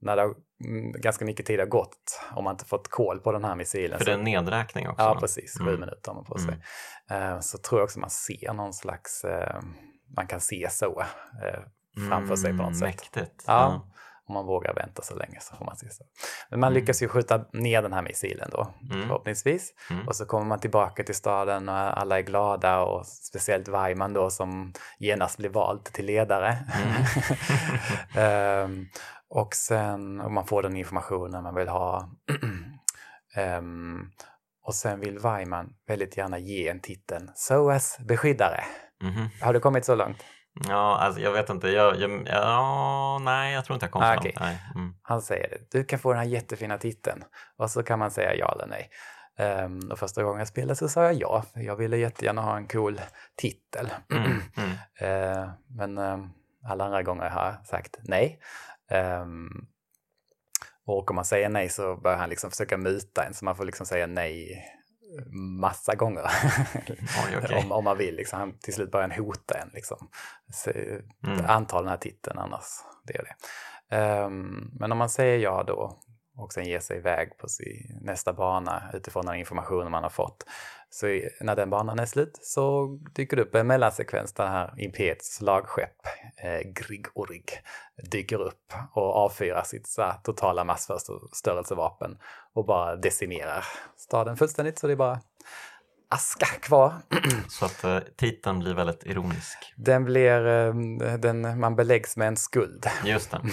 när 0.01 0.15
det 0.15 0.21
har, 0.21 0.33
mm, 0.65 0.91
ganska 0.91 1.25
mycket 1.25 1.45
tid 1.45 1.59
har 1.59 1.67
gått, 1.67 2.21
om 2.35 2.43
man 2.43 2.53
inte 2.53 2.65
fått 2.65 2.87
koll 2.87 3.19
på 3.19 3.31
den 3.31 3.43
här 3.43 3.55
missilen. 3.55 3.97
För 3.97 4.05
så- 4.05 4.11
det 4.11 4.15
är 4.15 4.17
en 4.19 4.23
nedräkning 4.25 4.89
också. 4.89 5.01
Ja, 5.05 5.17
precis. 5.19 5.57
Sju 5.59 5.63
Mm. 5.67 5.79
minuter 5.79 6.11
har 6.11 6.15
man 6.15 6.25
på 6.25 6.37
sig. 6.37 6.57
Mm. 7.09 7.33
Eh, 7.33 7.39
så 7.39 7.57
tror 7.57 7.79
jag 7.81 7.85
också 7.85 7.99
man 7.99 8.09
ser 8.09 8.53
någon 8.53 8.73
slags, 8.73 9.23
eh, 9.23 9.61
man 10.15 10.27
kan 10.27 10.39
se 10.41 10.67
så 10.71 10.99
eh, 11.43 11.59
framför 12.09 12.35
sig 12.35 12.51
på 12.51 12.57
något 12.57 12.65
Mm, 12.65 12.73
sätt. 12.79 12.81
Mäktigt. 12.87 13.43
Ja. 13.47 13.85
Om 14.27 14.33
man 14.33 14.45
vågar 14.45 14.73
vänta 14.73 15.01
så 15.01 15.15
länge 15.15 15.37
så 15.41 15.55
får 15.55 15.65
man 15.65 15.77
se 15.77 15.89
så. 15.89 16.03
Men 16.49 16.59
man 16.59 16.67
Mm. 16.71 16.79
lyckas 16.81 17.03
ju 17.03 17.07
skjuta 17.07 17.45
ner 17.53 17.81
den 17.81 17.93
här 17.93 18.01
missilen 18.01 18.49
då, 18.51 18.73
Mm. 18.91 19.07
förhoppningsvis. 19.07 19.73
Mm. 19.89 20.07
Och 20.07 20.15
så 20.15 20.25
kommer 20.25 20.45
man 20.45 20.59
tillbaka 20.59 21.03
till 21.03 21.15
staden 21.15 21.69
och 21.69 21.75
alla 21.75 22.17
är 22.17 22.21
glada 22.21 22.79
och 22.79 23.05
speciellt 23.07 23.67
Weiman 23.67 24.13
då 24.13 24.29
som 24.29 24.73
genast 24.99 25.37
blir 25.37 25.49
vald 25.49 25.83
till 25.83 26.05
ledare. 26.05 26.57
Mm. 26.83 27.03
Ehm, 28.15 28.85
och 29.29 29.53
sen, 29.55 30.19
och 30.21 30.31
man 30.31 30.45
får 30.47 30.63
den 30.63 30.75
informationen 30.77 31.43
man 31.43 31.55
vill 31.55 31.67
ha. 31.67 32.09
Ehm, 33.35 33.99
och 34.63 34.75
sen 34.75 34.99
vill 34.99 35.19
Weiman 35.19 35.73
väldigt 35.87 36.17
gärna 36.17 36.37
ge 36.39 36.67
en 36.67 36.79
titeln 36.79 37.31
SOAS 37.35 37.97
beskyddare. 38.07 38.63
Mhm. 39.03 39.29
Har 39.41 39.53
du 39.53 39.59
kommit 39.59 39.85
så 39.85 39.95
långt? 39.95 40.17
Ja, 40.68 40.97
alltså 40.97 41.22
jag 41.22 41.32
vet 41.32 41.49
inte. 41.49 41.70
Jag, 41.70 41.99
jag, 41.99 42.28
ja, 42.28 43.20
nej, 43.22 43.53
jag 43.53 43.66
tror 43.66 43.76
inte 43.76 43.86
jag 43.86 43.91
kom 43.91 44.01
Ah, 44.01 44.16
okej. 44.18 44.36
Nej. 44.39 44.60
Mm. 44.76 44.93
Han 45.01 45.22
säger 45.22 45.49
det. 45.49 45.78
Du 45.78 45.84
kan 45.84 45.99
få 45.99 46.14
den 46.14 46.20
här 46.20 46.28
jättefina 46.30 46.78
titeln. 46.78 47.24
Och 47.57 47.72
så 47.72 47.84
kan 47.84 47.99
man 47.99 48.12
säga 48.12 48.36
ja 48.36 48.51
eller 48.55 48.68
nej. 48.68 48.89
Ehm, 49.38 49.80
och 49.91 49.99
första 49.99 50.24
gången 50.24 50.39
jag 50.39 50.47
spelade 50.47 50.76
så 50.76 50.89
sa 50.89 51.03
jag 51.03 51.14
ja. 51.14 51.43
Jag 51.53 51.76
ville 51.76 51.97
jättegärna 51.97 52.41
ha 52.41 52.57
en 52.57 52.68
cool 52.68 53.01
titel. 53.36 53.89
Mm. 54.12 54.41
Mm. 54.57 54.72
Eh, 54.99 55.49
men 55.68 55.97
ehm, 55.97 56.30
alla 56.66 56.86
andra 56.86 57.03
gånger 57.03 57.30
har 57.30 57.45
jag 57.45 57.68
sagt 57.68 57.97
nej. 58.03 58.39
Ehm, 58.91 59.49
och 60.86 61.10
om 61.10 61.16
man 61.16 61.26
säger 61.26 61.49
nej 61.49 61.70
så 61.70 61.95
börjar 61.95 62.18
han 62.18 62.30
liksom 62.30 62.49
försöka 62.49 62.78
muta 62.78 63.24
en 63.24 63.34
så 63.34 63.45
man 63.45 63.55
får 63.55 63.66
liksom 63.66 63.86
säga 63.86 64.07
nej 64.07 64.64
massa 65.60 65.95
gånger. 65.95 66.24
Oj, 66.97 67.38
okej. 67.38 67.57
om, 67.57 67.72
om 67.72 67.84
man 67.84 67.97
vill. 67.97 68.16
Liksom. 68.16 68.39
Han, 68.39 68.57
till 68.60 68.74
slut 68.74 68.91
börjar 68.91 69.07
han 69.10 69.26
hota 69.26 69.57
en. 69.57 69.70
Liksom. 69.74 70.10
Så, 70.53 70.72
Mm. 71.28 71.45
Anta 71.47 71.80
den 71.80 71.88
här 71.89 71.97
titeln 71.97 72.39
annars. 72.39 72.66
Det 73.03 73.18
är 73.18 73.24
det. 73.24 73.36
Ehm, 73.95 74.72
men 74.74 74.91
om 74.91 74.97
man 74.97 75.10
säger 75.10 75.38
ja 75.38 75.64
då 75.68 75.99
och 76.38 76.53
sen 76.53 76.66
ger 76.66 76.80
sig 76.80 76.97
iväg 76.97 77.38
på 77.38 77.47
sin 77.47 77.99
nästa 78.01 78.34
bana 78.34 78.84
utifrån 78.93 79.26
den 79.26 79.36
informationen 79.36 79.91
man 79.91 80.03
har 80.03 80.10
fått. 80.10 80.45
Så 80.91 81.21
när 81.41 81.55
den 81.55 81.69
banan 81.69 81.99
är 81.99 82.05
slut 82.05 82.39
så 82.41 82.85
dyker 83.15 83.37
det 83.37 83.43
upp 83.43 83.55
en 83.55 83.67
mellansekvens 83.67 84.33
där 84.33 84.47
här 84.47 84.73
Imperiets 84.77 85.35
slagskepp, 85.35 85.95
eh, 86.43 86.59
Grig 86.59 87.05
Orig, 87.13 87.51
dyker 88.11 88.41
upp 88.41 88.73
och 88.93 89.15
avfyrar 89.15 89.63
sitt 89.63 89.87
så 89.87 90.13
totala 90.23 90.63
massförstörelsevapen 90.63 92.17
och 92.53 92.65
bara 92.65 92.95
decimerar 92.95 93.65
staden 93.97 94.37
fullständigt 94.37 94.79
så 94.79 94.87
det 94.87 94.93
är 94.93 94.97
bara 94.97 95.19
aska 96.09 96.45
kvar. 96.45 96.93
Så 97.49 97.65
att 97.65 97.83
eh, 97.83 97.99
titeln 98.17 98.59
blir 98.59 98.73
väldigt 98.73 99.05
ironisk. 99.05 99.73
Den 99.77 100.05
blir, 100.05 100.47
eh, 100.47 100.73
den, 101.17 101.59
man 101.59 101.75
beläggs 101.75 102.17
med 102.17 102.27
en 102.27 102.37
skuld. 102.37 102.85
Just 103.05 103.31
det. 103.31 103.41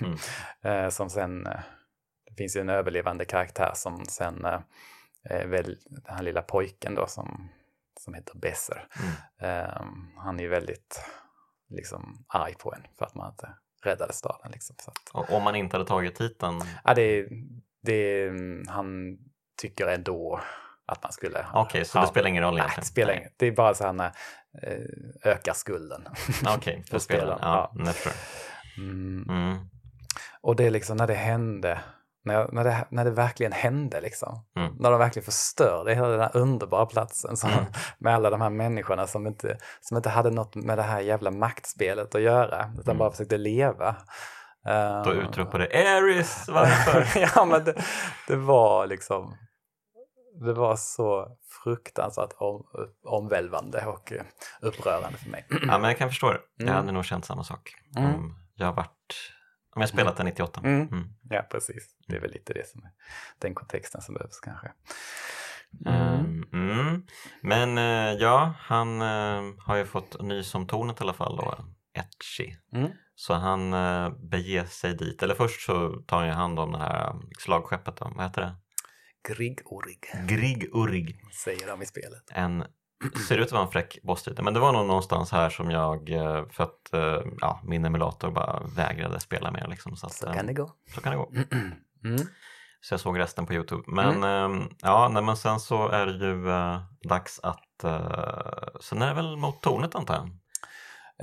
Mm. 0.00 0.16
Mm. 0.62 0.84
Eh, 0.84 0.90
som 0.90 1.10
sen, 1.10 1.44
det 1.44 2.34
finns 2.38 2.56
ju 2.56 2.60
en 2.60 2.68
överlevande 2.68 3.24
karaktär 3.24 3.72
som 3.74 4.04
sen, 4.08 4.46
eh, 5.30 5.46
väl 5.46 5.78
den 5.86 6.16
här 6.16 6.22
lilla 6.22 6.42
pojken 6.42 6.94
då 6.94 7.06
som, 7.06 7.48
som 8.00 8.14
heter 8.14 8.38
Besser. 8.38 8.88
Mm. 9.00 9.64
Eh, 9.64 9.82
han 10.16 10.38
är 10.38 10.42
ju 10.42 10.48
väldigt 10.48 11.00
liksom 11.68 12.24
arg 12.28 12.54
på 12.54 12.74
en 12.74 12.82
för 12.98 13.04
att 13.04 13.14
man 13.14 13.30
inte 13.30 13.54
räddade 13.84 14.12
staden. 14.12 14.50
Liksom. 14.52 14.76
Så 14.78 14.90
att, 14.90 15.30
om 15.30 15.42
man 15.42 15.56
inte 15.56 15.76
hade 15.76 15.88
tagit 15.88 16.14
titeln, 16.14 16.60
ja, 16.84 16.94
det, 16.94 17.28
det, 17.82 18.30
han 18.68 19.18
tycker 19.62 19.86
ändå 19.86 20.40
att 20.86 21.02
man 21.02 21.12
skulle... 21.12 21.46
okej, 21.54 21.84
så 21.84 21.98
ja, 21.98 22.02
det 22.02 22.08
spelar 22.08 22.28
ingen 22.28 22.42
roll 22.42 22.54
Nej, 22.54 22.60
egentligen? 22.60 22.82
det 22.82 22.86
spelar 22.86 23.14
inget. 23.14 23.32
Det 23.36 23.46
är 23.46 23.52
bara 23.52 23.74
så 23.74 23.84
här 23.84 23.92
när, 23.92 24.12
eh, 24.62 25.32
ökar 25.32 25.52
skulden. 25.52 26.08
Okej, 26.56 26.82
för 26.86 26.90
för 26.90 26.98
spelaren. 26.98 27.38
Ja, 27.42 27.72
ja. 27.74 27.92
Mm. 28.78 29.26
Mm. 29.28 29.58
Och 30.40 30.56
det 30.56 30.64
är 30.64 30.70
liksom 30.70 30.96
när 30.96 31.06
det 31.06 31.14
hände, 31.14 31.80
när, 32.24 32.48
när, 32.52 32.64
det, 32.64 32.86
när 32.90 33.04
det 33.04 33.10
verkligen 33.10 33.52
hände 33.52 34.00
liksom. 34.00 34.44
Mm. 34.56 34.74
När 34.78 34.90
de 34.90 34.98
verkligen 34.98 35.24
förstörde 35.24 35.94
hela 35.94 36.08
den 36.08 36.20
här 36.20 36.36
underbara 36.36 36.86
platsen 36.86 37.36
som, 37.36 37.50
Mm. 37.50 37.64
med 37.98 38.14
alla 38.14 38.30
de 38.30 38.40
här 38.40 38.50
människorna 38.50 39.06
som 39.06 39.26
inte, 39.26 39.58
som 39.80 39.96
inte 39.96 40.10
hade 40.10 40.30
något 40.30 40.54
med 40.54 40.78
det 40.78 40.82
här 40.82 41.00
jävla 41.00 41.30
maktspelet 41.30 42.14
att 42.14 42.20
göra, 42.22 42.70
utan 42.74 42.84
Mm. 42.92 42.98
bara 42.98 43.10
försökte 43.10 43.36
leva. 43.38 43.96
Då 45.04 45.10
Eh, 45.12 45.18
utropade 45.18 45.64
Aris, 45.96 46.48
varför? 46.48 47.06
ja, 47.36 47.44
men 47.44 47.64
det, 47.64 47.82
det 48.28 48.36
var 48.36 48.86
liksom, 48.86 49.36
det 50.44 50.52
var 50.52 50.76
så 50.76 51.28
fruktansvärt 51.64 52.32
om, 52.36 52.64
omvälvande 53.06 53.86
och 53.86 54.12
eh, 54.12 54.22
upprörande 54.60 55.18
för 55.18 55.30
mig. 55.30 55.46
Ja, 55.50 55.78
men 55.78 55.84
jag 55.84 55.98
kan 55.98 56.08
förstå 56.08 56.32
det. 56.32 56.40
Jag 56.56 56.62
Mm. 56.68 56.74
hade 56.80 56.92
nog 56.92 57.04
känt 57.04 57.24
samma 57.24 57.44
sak. 57.44 57.74
Mm. 57.96 58.34
Jag 58.54 58.72
varit, 58.72 59.14
om 59.74 59.80
jag 59.80 59.88
spelat 59.88 60.16
den 60.16 60.26
98. 60.26 60.60
Mm. 60.64 60.88
Mm. 60.88 61.08
Ja, 61.30 61.42
precis. 61.50 61.96
Det 62.08 62.16
är 62.16 62.20
väl 62.20 62.32
lite 62.32 62.52
det 62.52 62.68
som 62.68 62.84
är 62.84 62.90
den 63.38 63.54
kontexten 63.54 64.02
som 64.02 64.14
behövs 64.14 64.40
kanske. 64.40 64.72
Ehm, 65.86 66.44
mm. 66.52 67.06
Men 67.40 67.78
eh, 67.78 68.20
ja, 68.20 68.54
han 68.58 69.02
eh, 69.02 69.42
har 69.58 69.76
ju 69.76 69.84
fått 69.84 70.22
nys 70.22 70.54
om 70.54 70.66
tornet 70.66 71.00
i 71.00 71.02
alla 71.02 71.12
fall 71.12 71.36
då, 71.36 71.64
Etchi. 71.94 72.56
Mm. 72.72 72.90
Så 73.14 73.34
han 73.34 73.72
eh, 73.72 74.10
beger 74.10 74.64
sig 74.64 74.94
dit, 74.94 75.22
eller 75.22 75.34
först 75.34 75.60
så 75.60 76.02
tar 76.06 76.18
han 76.18 76.26
ju 76.26 76.32
hand 76.32 76.58
om 76.58 76.72
det 76.72 76.78
här 76.78 77.14
slagskeppet 77.38 77.96
då. 77.96 78.12
vad 78.16 78.26
heter 78.26 78.42
det? 78.42 78.54
Grigg-Orrig 79.28 80.28
Grig 80.28 80.70
Urrig. 80.74 81.20
säger 81.44 81.66
de 81.66 81.82
i 81.82 81.86
spelet. 81.86 82.22
En, 82.30 82.64
ser 83.28 83.38
ut 83.38 83.46
att 83.46 83.52
vara 83.52 83.62
en 83.64 83.70
fräck 83.70 83.98
bossstrid, 84.02 84.40
men 84.42 84.54
det 84.54 84.60
var 84.60 84.72
nog 84.72 84.86
någonstans 84.86 85.32
här 85.32 85.50
som 85.50 85.70
jag, 85.70 86.10
eh, 86.10 86.44
för 86.50 86.64
att 86.64 86.92
eh, 86.94 87.32
ja, 87.40 87.60
min 87.64 87.84
emulator 87.84 88.30
bara 88.30 88.62
vägrade 88.76 89.20
spela 89.20 89.50
mer 89.50 89.66
liksom. 89.68 89.96
Så, 89.96 90.06
att, 90.06 90.12
Så 90.12 90.26
eh, 90.26 90.32
kan 90.34 90.46
det 90.46 90.52
gå. 90.54 90.70
så 90.94 91.00
kan 91.00 91.12
det 91.12 91.18
gå. 91.18 91.32
Mm. 92.04 92.20
Så 92.80 92.94
jag 92.94 93.00
såg 93.00 93.18
resten 93.18 93.46
på 93.46 93.52
Youtube. 93.54 93.82
Men 93.86 94.24
eh, 94.24 94.66
ja, 94.82 95.08
nej, 95.12 95.22
men 95.22 95.36
sen 95.36 95.60
så 95.60 95.88
är 95.88 96.06
det 96.06 96.26
ju 96.26 96.50
eh, 96.50 96.80
dags 97.02 97.40
att, 97.42 97.84
eh, 97.84 98.66
sen 98.80 99.02
är 99.02 99.08
det 99.08 99.14
väl 99.14 99.36
mot 99.36 99.60
tornet 99.62 99.94
antar 99.94 100.14
jag? 100.14 100.30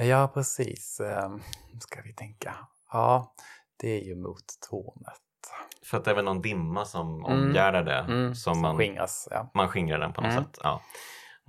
Ja, 0.07 0.27
precis. 0.33 1.01
Um, 1.25 1.41
ska 1.79 2.01
vi 2.01 2.13
tänka. 2.13 2.55
Ja, 2.91 3.33
det 3.79 4.01
är 4.01 4.05
ju 4.05 4.15
mot 4.15 4.45
tornet. 4.69 5.21
För 5.85 5.97
att 5.97 6.05
det 6.05 6.11
är 6.11 6.15
väl 6.15 6.25
någon 6.25 6.41
dimma 6.41 6.85
som 6.85 7.25
Mm. 7.25 7.25
omgärdar 7.47 7.83
det. 7.83 7.97
Mm. 7.99 8.35
Som 8.35 8.61
man, 8.61 8.77
skingras. 8.77 9.27
Ja. 9.31 9.51
man 9.53 9.69
skingrar 9.69 9.99
den 9.99 10.13
på 10.13 10.21
något 10.21 10.31
Mm. 10.31 10.43
sätt. 10.43 10.59
Ja. 10.63 10.81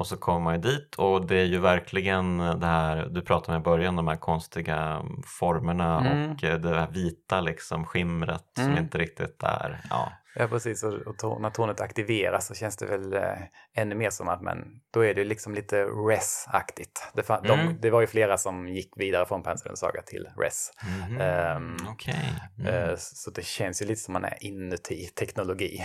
Och 0.02 0.08
så 0.08 0.16
kommer 0.16 0.40
man 0.40 0.54
ju 0.54 0.60
dit 0.60 0.94
och 0.94 1.26
det 1.26 1.36
är 1.36 1.44
ju 1.44 1.58
verkligen 1.58 2.38
det 2.38 2.66
här 2.66 3.06
du 3.10 3.20
pratade 3.22 3.52
med 3.52 3.60
i 3.60 3.64
början, 3.64 3.96
de 3.96 4.08
här 4.08 4.16
konstiga 4.16 5.02
formerna 5.26 6.00
Mm. 6.00 6.32
och 6.32 6.44
eh, 6.44 6.58
det 6.60 6.68
här 6.80 6.90
vita 6.90 7.40
liksom 7.40 7.84
skimret 7.84 8.44
som 8.54 8.64
Mm. 8.64 8.78
inte 8.78 8.98
riktigt 8.98 9.42
är, 9.42 9.80
ja. 9.90 10.12
Ja, 10.34 10.48
precis. 10.48 10.82
Och, 10.82 11.24
och 11.24 11.40
när 11.40 11.50
tornet 11.50 11.80
aktiveras 11.80 12.46
så 12.46 12.54
känns 12.54 12.76
det 12.76 12.86
väl 12.86 13.12
eh, 13.14 13.38
ännu 13.74 13.94
mer 13.94 14.10
som 14.10 14.28
att 14.28 14.42
men, 14.42 14.58
då 14.90 15.04
är 15.04 15.14
det 15.14 15.24
liksom 15.24 15.54
lite 15.54 15.84
res-aktigt. 15.84 17.10
Det, 17.14 17.28
Mm. 17.30 17.42
de, 17.44 17.78
det 17.80 17.90
var 17.90 18.00
ju 18.00 18.06
flera 18.06 18.38
som 18.38 18.68
gick 18.68 18.92
vidare 18.96 19.26
från 19.26 19.42
Panzerens 19.42 19.80
saga 19.80 20.02
till 20.02 20.28
res. 20.38 20.70
Mhm. 21.08 21.20
Ehm, 21.20 21.76
Okej. 21.88 22.32
Mm. 22.58 22.74
Eh, 22.74 22.94
Så 22.98 23.30
det 23.30 23.44
känns 23.44 23.82
ju 23.82 23.86
lite 23.86 24.00
som 24.00 24.12
man 24.12 24.24
är 24.24 24.36
inuti 24.40 25.06
teknologi. 25.06 25.84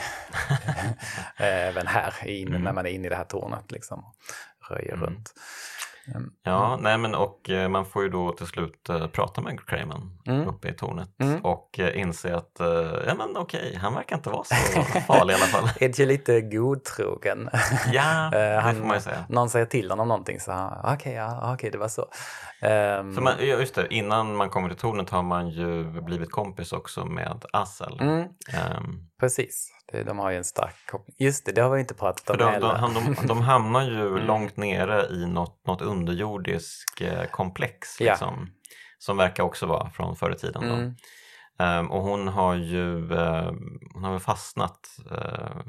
Även 1.37 1.87
här, 1.87 2.13
in, 2.27 2.47
Mm. 2.47 2.61
när 2.61 2.73
man 2.73 2.85
är 2.85 2.89
inne 2.89 3.07
i 3.07 3.09
det 3.09 3.15
här 3.15 3.23
tornet 3.23 3.71
liksom. 3.71 4.13
Röjer 4.69 4.93
Mm. 4.93 5.05
runt. 5.05 5.33
Mm. 6.15 6.31
Ja, 6.43 6.77
nej 6.81 6.97
men 6.97 7.15
och 7.15 7.49
eh, 7.49 7.69
man 7.69 7.85
får 7.85 8.03
ju 8.03 8.09
då 8.09 8.31
till 8.31 8.47
slut 8.47 8.89
eh, 8.89 9.07
prata 9.07 9.41
med 9.41 9.65
Crayman 9.67 10.19
Mm. 10.27 10.47
uppe 10.47 10.67
i 10.69 10.73
tornet 10.73 11.09
Mm. 11.21 11.39
och 11.45 11.79
eh, 11.79 11.99
inse 12.01 12.35
att, 12.35 12.51
ja 13.07 13.13
men 13.17 13.37
okej, 13.37 13.77
han 13.81 13.93
verkar 13.93 14.15
inte 14.15 14.29
vara 14.29 14.43
så 14.43 14.55
farlig 15.07 15.33
i 15.33 15.35
alla 15.35 15.45
fall. 15.45 15.69
Edge 15.79 15.99
är 15.99 16.05
lite 16.05 16.41
godtrogen. 16.41 17.49
Ja, 17.91 18.25
Eh, 18.25 18.31
det 18.31 18.59
han- 18.63 18.75
får 18.75 18.85
man 18.85 18.95
ju 18.97 19.01
säga. 19.01 19.25
Någon 19.29 19.49
säger 19.49 19.65
till 19.65 19.89
honom 19.89 20.07
någonting 20.07 20.39
så 20.39 20.51
han, 20.51 20.93
okej, 20.95 21.13
ja, 21.13 21.53
okej, 21.53 21.69
det 21.71 21.77
var 21.77 21.87
så. 21.87 22.05
Ehm, 22.61 23.15
För 23.15 23.21
man, 23.21 23.33
ja, 23.39 23.45
just 23.45 23.75
det, 23.75 23.87
innan 23.93 24.35
man 24.35 24.49
kommer 24.49 24.69
till 24.69 24.77
tornet 24.77 25.09
har 25.09 25.23
man 25.23 25.49
ju 25.49 26.01
blivit 26.01 26.31
kompis 26.31 26.71
också 26.73 27.05
med 27.05 27.45
Assel. 27.53 27.97
mm, 28.01 28.19
Ehm, 28.53 28.99
precis, 29.19 29.69
det, 29.91 30.03
de 30.03 30.19
har 30.19 30.31
ju 30.31 30.37
en 30.37 30.43
stark 30.43 30.75
koppling. 30.91 31.15
Just 31.19 31.45
det, 31.45 31.51
det 31.51 31.61
har 31.61 31.69
vi 31.69 31.79
inte 31.79 31.93
pratat 31.93 32.29
om 32.29 32.37
de, 32.37 32.43
de, 32.43 32.51
heller. 32.51 32.67
han- 32.75 32.93
de, 32.93 33.27
de 33.27 33.41
hamnar 33.41 33.81
ju 33.83 34.07
Mm. 34.07 34.25
långt 34.25 34.57
nere 34.57 35.05
i 35.11 35.25
något, 35.25 35.67
något 35.67 35.81
underjordiskt 35.81 37.01
eh, 37.01 37.23
komplex 37.31 38.01
Ja. 38.01 38.11
liksom, 38.11 38.49
som 38.99 39.17
verkar 39.17 39.43
också 39.43 39.65
vara 39.65 39.89
från 39.89 40.15
förr 40.15 40.31
i 40.31 40.35
tiden. 40.37 40.63
Mm, 40.63 40.95
Ehm, 41.59 41.91
och 41.91 42.01
hon 42.03 42.27
har 42.27 42.55
ju 42.55 43.13
eh, 43.13 43.51
hon 43.93 44.03
har 44.03 44.11
väl 44.11 44.19
fastnat 44.19 44.79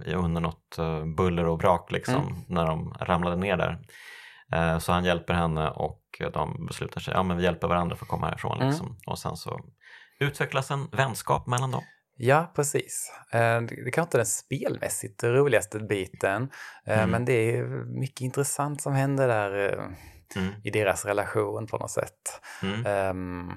i 0.07 0.15
under 0.15 0.41
något 0.41 0.79
eh, 0.79 1.05
buller 1.05 1.45
och 1.47 1.59
brak 1.59 1.93
liksom, 1.93 2.15
Mm. 2.15 2.35
när 2.49 2.67
de 2.67 2.95
ramlade 3.01 3.37
ner 3.37 3.57
där. 3.57 3.79
Eh, 4.53 4.79
så 4.79 4.93
han 4.93 5.05
hjälper 5.05 5.35
henne 5.35 5.71
och 5.71 6.03
de 6.33 6.67
beslutar 6.67 7.01
sig, 7.01 7.15
ja 7.15 7.23
men 7.23 7.37
vi 7.37 7.43
hjälper 7.45 7.69
varandra 7.69 7.97
för 7.97 8.05
att 8.05 8.09
komma 8.11 8.27
härifrån. 8.29 8.57
Mm. 8.57 8.69
Liksom. 8.69 8.97
Och 9.07 9.19
sen 9.19 9.37
så 9.37 9.61
utvecklas 10.21 10.71
en 10.71 10.87
vänskap 10.93 11.47
mellan 11.47 11.71
dem. 11.71 11.83
Ja, 12.21 12.53
precis. 12.57 13.13
Eh, 13.33 13.61
Det 13.61 13.91
kanske 13.91 14.01
inte 14.03 14.17
är 14.17 14.19
den 14.19 14.27
spelmässigt 14.27 15.25
roligaste 15.25 15.79
biten, 15.79 16.51
eh, 16.87 16.99
Mm. 16.99 17.11
men 17.11 17.25
det 17.25 17.33
är 17.57 17.65
mycket 18.01 18.21
intressant 18.21 18.83
som 18.83 18.93
händer 18.93 19.29
där 19.29 19.75
Mm. 20.37 20.53
i 20.65 20.71
deras 20.71 21.05
relation 21.05 21.67
på 21.67 21.79
något 21.79 21.91
sätt. 21.91 22.41
Ehm, 22.87 23.51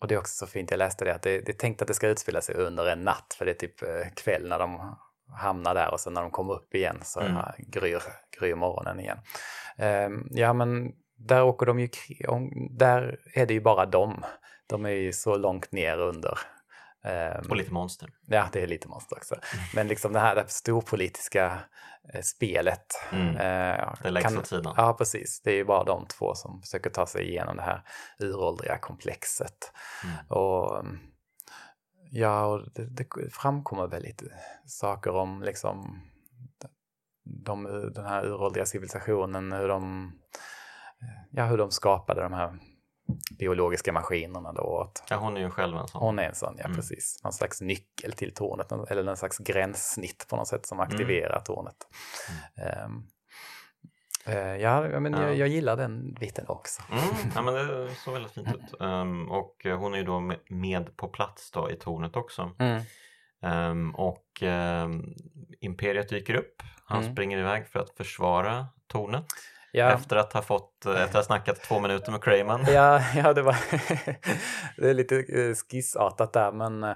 och 0.00 0.08
det 0.08 0.14
är 0.14 0.18
också 0.18 0.46
så 0.46 0.52
fint, 0.52 0.70
jag 0.70 0.78
läste 0.78 1.04
det, 1.04 1.14
att 1.14 1.22
det, 1.22 1.40
det 1.40 1.52
är 1.52 1.56
tänkt 1.56 1.82
att 1.82 1.88
det 1.88 1.94
ska 1.94 2.08
utspela 2.08 2.40
sig 2.40 2.54
under 2.54 2.86
en 2.86 3.04
natt, 3.04 3.34
för 3.38 3.44
det 3.44 3.50
är 3.50 3.54
typ 3.54 3.74
kväll 4.16 4.48
när 4.48 4.58
de 4.58 4.96
hamnar 5.32 5.74
där 5.74 5.92
och 5.92 6.00
sen 6.00 6.12
när 6.14 6.22
de 6.22 6.30
kommer 6.30 6.52
upp 6.54 6.74
igen 6.74 7.00
så 7.02 7.20
Mm. 7.20 7.32
mm. 7.32 7.44
gryr, 7.58 8.02
gryr 8.40 8.54
morgonen 8.54 9.00
igen. 9.00 9.18
Ehm, 9.76 10.26
ja, 10.30 10.52
men 10.52 10.92
där 11.16 11.42
åker 11.42 11.66
de 11.66 11.80
ju, 11.80 11.88
där 12.70 13.18
är 13.34 13.46
det 13.46 13.54
ju 13.54 13.60
bara 13.60 13.86
dem. 13.86 14.24
De 14.66 14.84
är 14.86 14.90
ju 14.90 15.12
så 15.12 15.36
långt 15.36 15.72
ner 15.72 15.98
under. 15.98 16.38
Ehm, 17.04 17.44
Och 17.50 17.56
lite 17.56 17.72
monster. 17.72 18.08
Ja, 18.26 18.48
det 18.52 18.62
är 18.62 18.66
lite 18.66 18.88
monster 18.88 19.16
också. 19.16 19.36
Men 19.74 19.88
liksom 19.88 20.12
det 20.12 20.20
här, 20.20 20.34
det 20.34 20.50
storpolitiska 20.50 21.58
eh, 22.14 22.20
spelet. 22.22 22.86
Mm. 23.12 23.28
eh, 23.36 23.94
Det 24.02 24.10
läggs 24.10 24.36
åt 24.36 24.46
sidan. 24.46 24.74
Ja, 24.76 24.94
precis. 24.98 25.40
Det 25.42 25.50
är 25.50 25.54
ju 25.56 25.64
bara 25.64 25.84
de 25.84 26.06
två 26.06 26.34
som 26.34 26.60
försöker 26.62 26.90
ta 26.90 27.06
sig 27.06 27.28
igenom 27.28 27.56
det 27.56 27.62
här 27.62 27.82
uråldriga 28.18 28.78
komplexet. 28.78 29.72
Mm. 30.04 30.16
Och 30.28 30.80
mm, 30.80 30.98
ja, 32.12 32.46
och 32.46 32.60
det, 32.74 32.84
det 32.84 33.06
framkommer 33.32 33.86
väl 33.86 34.02
lite 34.02 34.24
saker 34.66 35.10
om 35.10 35.42
liksom 35.42 36.00
de, 37.24 37.64
den 37.94 38.04
här 38.04 38.26
uråldriga 38.26 38.66
civilisationen, 38.66 39.52
hur 39.52 39.68
de, 39.68 40.12
ja, 41.30 41.44
hur 41.46 41.58
de 41.58 41.70
skapade 41.70 42.22
de 42.22 42.32
här 42.32 42.58
biologiska 43.38 43.92
maskinerna 43.92 44.52
då. 44.52 44.80
Att 44.80 45.04
Ja, 45.10 45.16
hon 45.16 45.36
är 45.36 45.40
ju 45.40 45.50
själv 45.50 45.76
en 45.76 45.88
sån. 45.88 46.02
hon 46.02 46.18
är 46.18 46.22
en 46.28 46.34
sån, 46.34 46.54
ja 46.58 46.64
Mm. 46.64 46.76
precis. 46.76 47.20
Någon 47.24 47.32
slags 47.32 47.60
nyckel 47.60 48.12
till 48.12 48.34
tornet, 48.34 48.72
eller 48.90 49.02
någon 49.02 49.16
slags 49.16 49.38
gränssnitt 49.38 50.26
på 50.30 50.36
något 50.36 50.48
sätt 50.48 50.66
som 50.66 50.80
aktiverar 50.80 51.40
tornet. 51.40 51.76
Ehm, 52.56 52.66
eh, 52.66 52.88
ja, 54.60 55.00
men 55.00 55.12
Ja. 55.12 55.22
Jag, 55.22 55.36
jag 55.36 55.48
gillar 55.48 55.76
den 55.76 56.14
biten 56.14 56.44
också. 56.48 56.82
Mm, 56.92 57.04
ja, 57.34 57.42
men 57.42 57.54
det 57.54 57.88
såg 58.04 58.14
väldigt 58.14 58.32
fint 58.32 58.48
ut. 58.48 58.80
Ehm, 58.80 59.30
och 59.30 59.66
eh, 59.66 59.78
hon 59.78 59.94
är 59.94 59.98
ju 59.98 60.04
då 60.04 60.20
med, 60.48 60.96
på 60.96 61.08
plats 61.08 61.50
då 61.50 61.70
i 61.70 61.76
tornet 61.76 62.16
också. 62.16 62.50
Mm. 62.58 62.82
Ehm, 63.42 63.94
och 63.94 64.42
ehm, 64.42 65.14
Imperiet 65.60 66.08
dyker 66.08 66.34
upp. 66.34 66.62
Han 66.84 67.02
Mm. 67.02 67.12
springer 67.14 67.38
iväg 67.38 67.66
för 67.66 67.78
att 67.78 67.90
försvara 67.96 68.66
tornet. 68.86 69.24
Ja, 69.72 69.90
Efter 69.92 70.16
att 70.16 70.32
ha 70.32 70.42
fått, 70.42 70.86
eh, 70.86 70.92
efter 70.92 71.04
att 71.04 71.14
ha 71.14 71.22
snackat 71.22 71.60
två 71.62 71.80
minuter 71.80 72.12
med 72.12 72.22
Crayman. 72.24 72.64
ja, 72.68 73.02
ja, 73.16 73.32
det 73.32 73.42
var 73.42 73.56
det 74.80 74.90
är 74.90 74.94
lite 74.94 75.16
eh, 75.16 75.54
skissartat 75.70 76.32
där, 76.32 76.52
men 76.52 76.94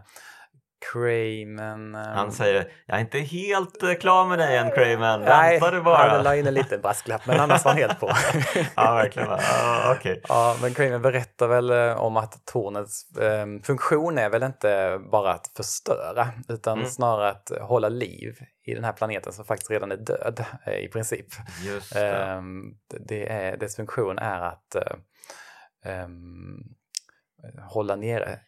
eh, 1.95 2.01
Han 2.15 2.33
säger, 2.33 2.73
jag 2.87 2.97
är 2.97 3.01
inte 3.01 3.19
helt 3.19 3.83
eh, 3.83 3.95
klar 3.95 4.27
med 4.27 4.39
dig 4.39 4.57
än 4.57 4.71
Crayman, 4.71 5.21
Nej, 5.21 5.51
vänta 5.61 5.71
du 5.71 5.77
han 5.77 5.85
bara. 5.85 6.23
la 6.23 6.37
in 6.37 6.47
en 6.47 6.55
liten 6.55 6.81
brasklapp, 6.81 7.27
men 7.27 7.41
annars 7.41 7.65
var 7.65 7.73
han 7.73 7.81
helt 7.81 8.01
på. 8.01 8.11
ja, 8.77 8.95
verkligen. 8.95 9.29
Ja, 9.29 9.95
Okej. 9.99 10.21
Ja, 10.29 10.57
men 10.63 10.75
Kramer 10.75 10.99
berättar 10.99 11.49
väl 11.49 11.71
eh, 11.71 11.97
om 12.03 12.17
att 12.17 12.47
tornets 12.47 13.17
eh, 13.17 13.47
funktion 13.63 14.19
är 14.19 14.31
väl 14.31 14.43
inte 14.43 15.01
bara 15.13 15.33
att 15.33 15.51
förstöra, 15.57 16.29
utan 16.49 16.79
Mm. 16.79 16.91
snarare 16.91 17.31
att 17.31 17.51
hålla 17.61 17.89
liv 17.89 18.35
i 18.67 18.75
den 18.75 18.85
här 18.85 18.93
planeten 18.93 19.33
som 19.33 19.45
faktiskt 19.45 19.71
redan 19.71 19.93
är 19.93 19.97
död 19.97 20.45
eh, 20.67 20.75
i 20.79 20.89
princip. 20.89 21.27
Just 21.65 21.93
det. 21.95 22.09
Ehm, 22.17 22.63
det 23.09 23.29
är, 23.33 23.57
dess 23.57 23.77
funktion 23.77 24.19
är 24.19 24.41
att 24.41 24.77
ehm, 25.85 26.59
hålla 27.63 27.97
nere 27.97 28.39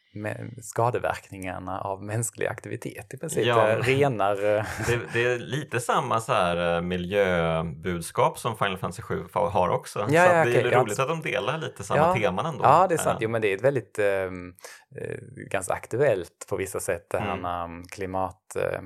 skadeverkningarna 0.63 1.81
av 1.81 2.03
mänsklig 2.05 2.47
aktivitet 2.47 3.15
i 3.15 3.17
princip. 3.19 3.47
Ja. 3.47 3.77
Renar... 3.83 4.33
eh, 4.57 4.65
Det, 4.87 5.01
det 5.13 5.25
är 5.25 5.39
lite 5.39 5.81
samma 5.81 6.21
så 6.21 6.33
här 6.33 6.77
eh, 6.77 6.83
miljöbudskap 6.83 8.39
som 8.39 8.57
Final 8.57 8.79
Fantasy 8.79 9.03
7 9.03 9.25
har 9.33 9.69
också. 9.69 9.99
Ja, 9.99 10.07
så 10.07 10.15
ja, 10.15 10.23
det 10.23 10.29
är 10.29 10.43
okej, 10.61 10.69
ja. 10.73 10.81
roligt 10.83 10.99
att 10.99 11.09
de 11.09 11.21
delar 11.21 11.59
lite 11.59 11.85
samma 11.85 12.01
Ja. 12.01 12.15
teman 12.15 12.47
ändå. 12.47 12.65
Ja, 12.65 12.87
det 12.89 12.95
är 12.95 12.99
sant. 12.99 13.19
Jo, 13.21 13.29
men 13.31 13.43
det 13.43 13.49
är 13.53 13.57
ett 13.57 13.63
väldigt 13.65 13.99
ehm, 13.99 14.55
eh, 15.01 15.17
ganska 15.51 15.75
aktuellt 15.75 16.47
på 16.49 16.57
vissa 16.57 16.81
sätt, 16.81 17.07
det 17.11 17.19
här 17.19 17.37
Mm. 17.39 17.77
med 17.81 17.91
klimat... 17.91 18.57
Eh, 18.57 18.81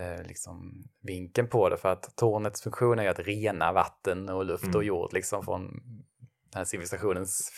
eh, 0.00 0.22
liksom 0.26 0.84
vinkeln 1.02 1.48
på 1.48 1.68
det 1.68 1.76
för 1.76 1.88
att 1.88 2.16
tornets 2.16 2.62
funktion 2.62 2.98
är 2.98 3.08
att 3.08 3.18
rena 3.18 3.72
vatten 3.72 4.28
och 4.28 4.44
luft 4.44 4.64
Mm. 4.64 4.76
och 4.76 4.84
jord 4.84 5.12
liksom 5.12 5.44
från 5.44 5.80
den 6.54 6.58
här 6.60 6.64
civilisationens 6.64 7.52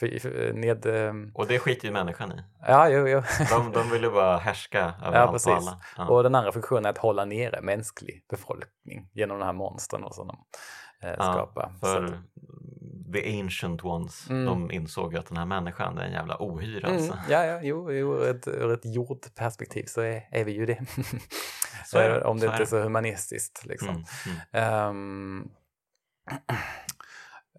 ned... 0.55 0.87
ehm, 0.87 1.31
Och 1.35 1.47
det 1.47 1.59
skiter 1.59 1.87
ju 1.89 1.93
människan 1.93 2.33
i. 2.33 2.43
Ja, 2.67 2.89
jo, 2.89 3.09
jo. 3.09 3.23
De, 3.51 3.73
de 3.73 3.91
vill 3.91 4.03
ju 4.03 4.11
bara 4.11 4.37
härska 4.39 4.81
över 5.05 5.19
Ja, 5.19 5.23
allt 5.23 5.33
precis. 5.33 5.47
och 5.47 5.57
alla. 5.57 5.81
Ja. 5.97 6.07
Och 6.09 6.23
den 6.23 6.35
andra 6.35 6.53
funktionen 6.53 6.85
är 6.87 6.91
att 6.91 6.99
hålla 6.99 7.25
nere 7.25 7.61
mänsklig 7.63 8.25
befolkning 8.31 9.09
genom 9.13 9.39
de 9.39 9.45
här 9.45 9.53
monstren 9.53 10.05
och 10.05 10.15
som 10.15 10.27
de 10.27 10.37
eh, 11.03 11.15
Ja, 11.19 11.33
skapar. 11.33 11.73
För 11.81 12.05
att- 12.05 12.13
the 13.13 13.41
ancient 13.41 13.85
ones, 13.85 14.31
Mm. 14.31 14.45
de 14.45 14.71
insåg 14.71 15.13
ju 15.13 15.19
att 15.19 15.27
den 15.27 15.37
här 15.37 15.45
människan 15.47 15.99
är 15.99 16.03
en 16.05 16.13
jävla 16.13 16.37
ohyra. 16.41 16.89
Mm, 16.89 16.97
Alltså. 17.01 17.19
ja, 17.29 17.45
ja, 17.45 17.61
jo, 17.63 17.93
jo 17.93 18.15
ur, 18.15 18.31
ett, 18.31 18.49
ur 18.49 18.73
ett 18.73 18.85
jordperspektiv 18.95 19.85
så 19.87 20.01
är, 20.01 20.29
är 20.31 20.45
vi 20.45 20.53
ju 20.53 20.67
det. 20.67 20.85
Så 21.87 21.99
är 21.99 22.11
det, 22.11 22.17
Eh, 22.21 22.27
Om 22.27 22.37
det 22.41 22.47
så 22.47 22.53
inte 22.53 22.63
är 22.63 22.67
så 22.67 22.81
humanistiskt. 22.83 23.67
Liksom. 23.67 24.05
Mm, 24.53 24.63
mm. 24.89 25.49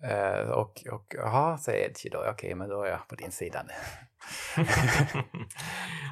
Eh, 0.03 0.49
och, 0.49 0.83
och 0.91 1.15
jaha, 1.17 1.57
säger 1.57 1.89
Edgy 1.89 2.09
då, 2.09 2.25
okej, 2.29 2.55
men 2.55 2.69
då 2.69 2.83
är 2.83 2.89
jag 2.89 3.07
på 3.07 3.15
din 3.15 3.31
sida 3.31 3.63
nu. 3.67 3.73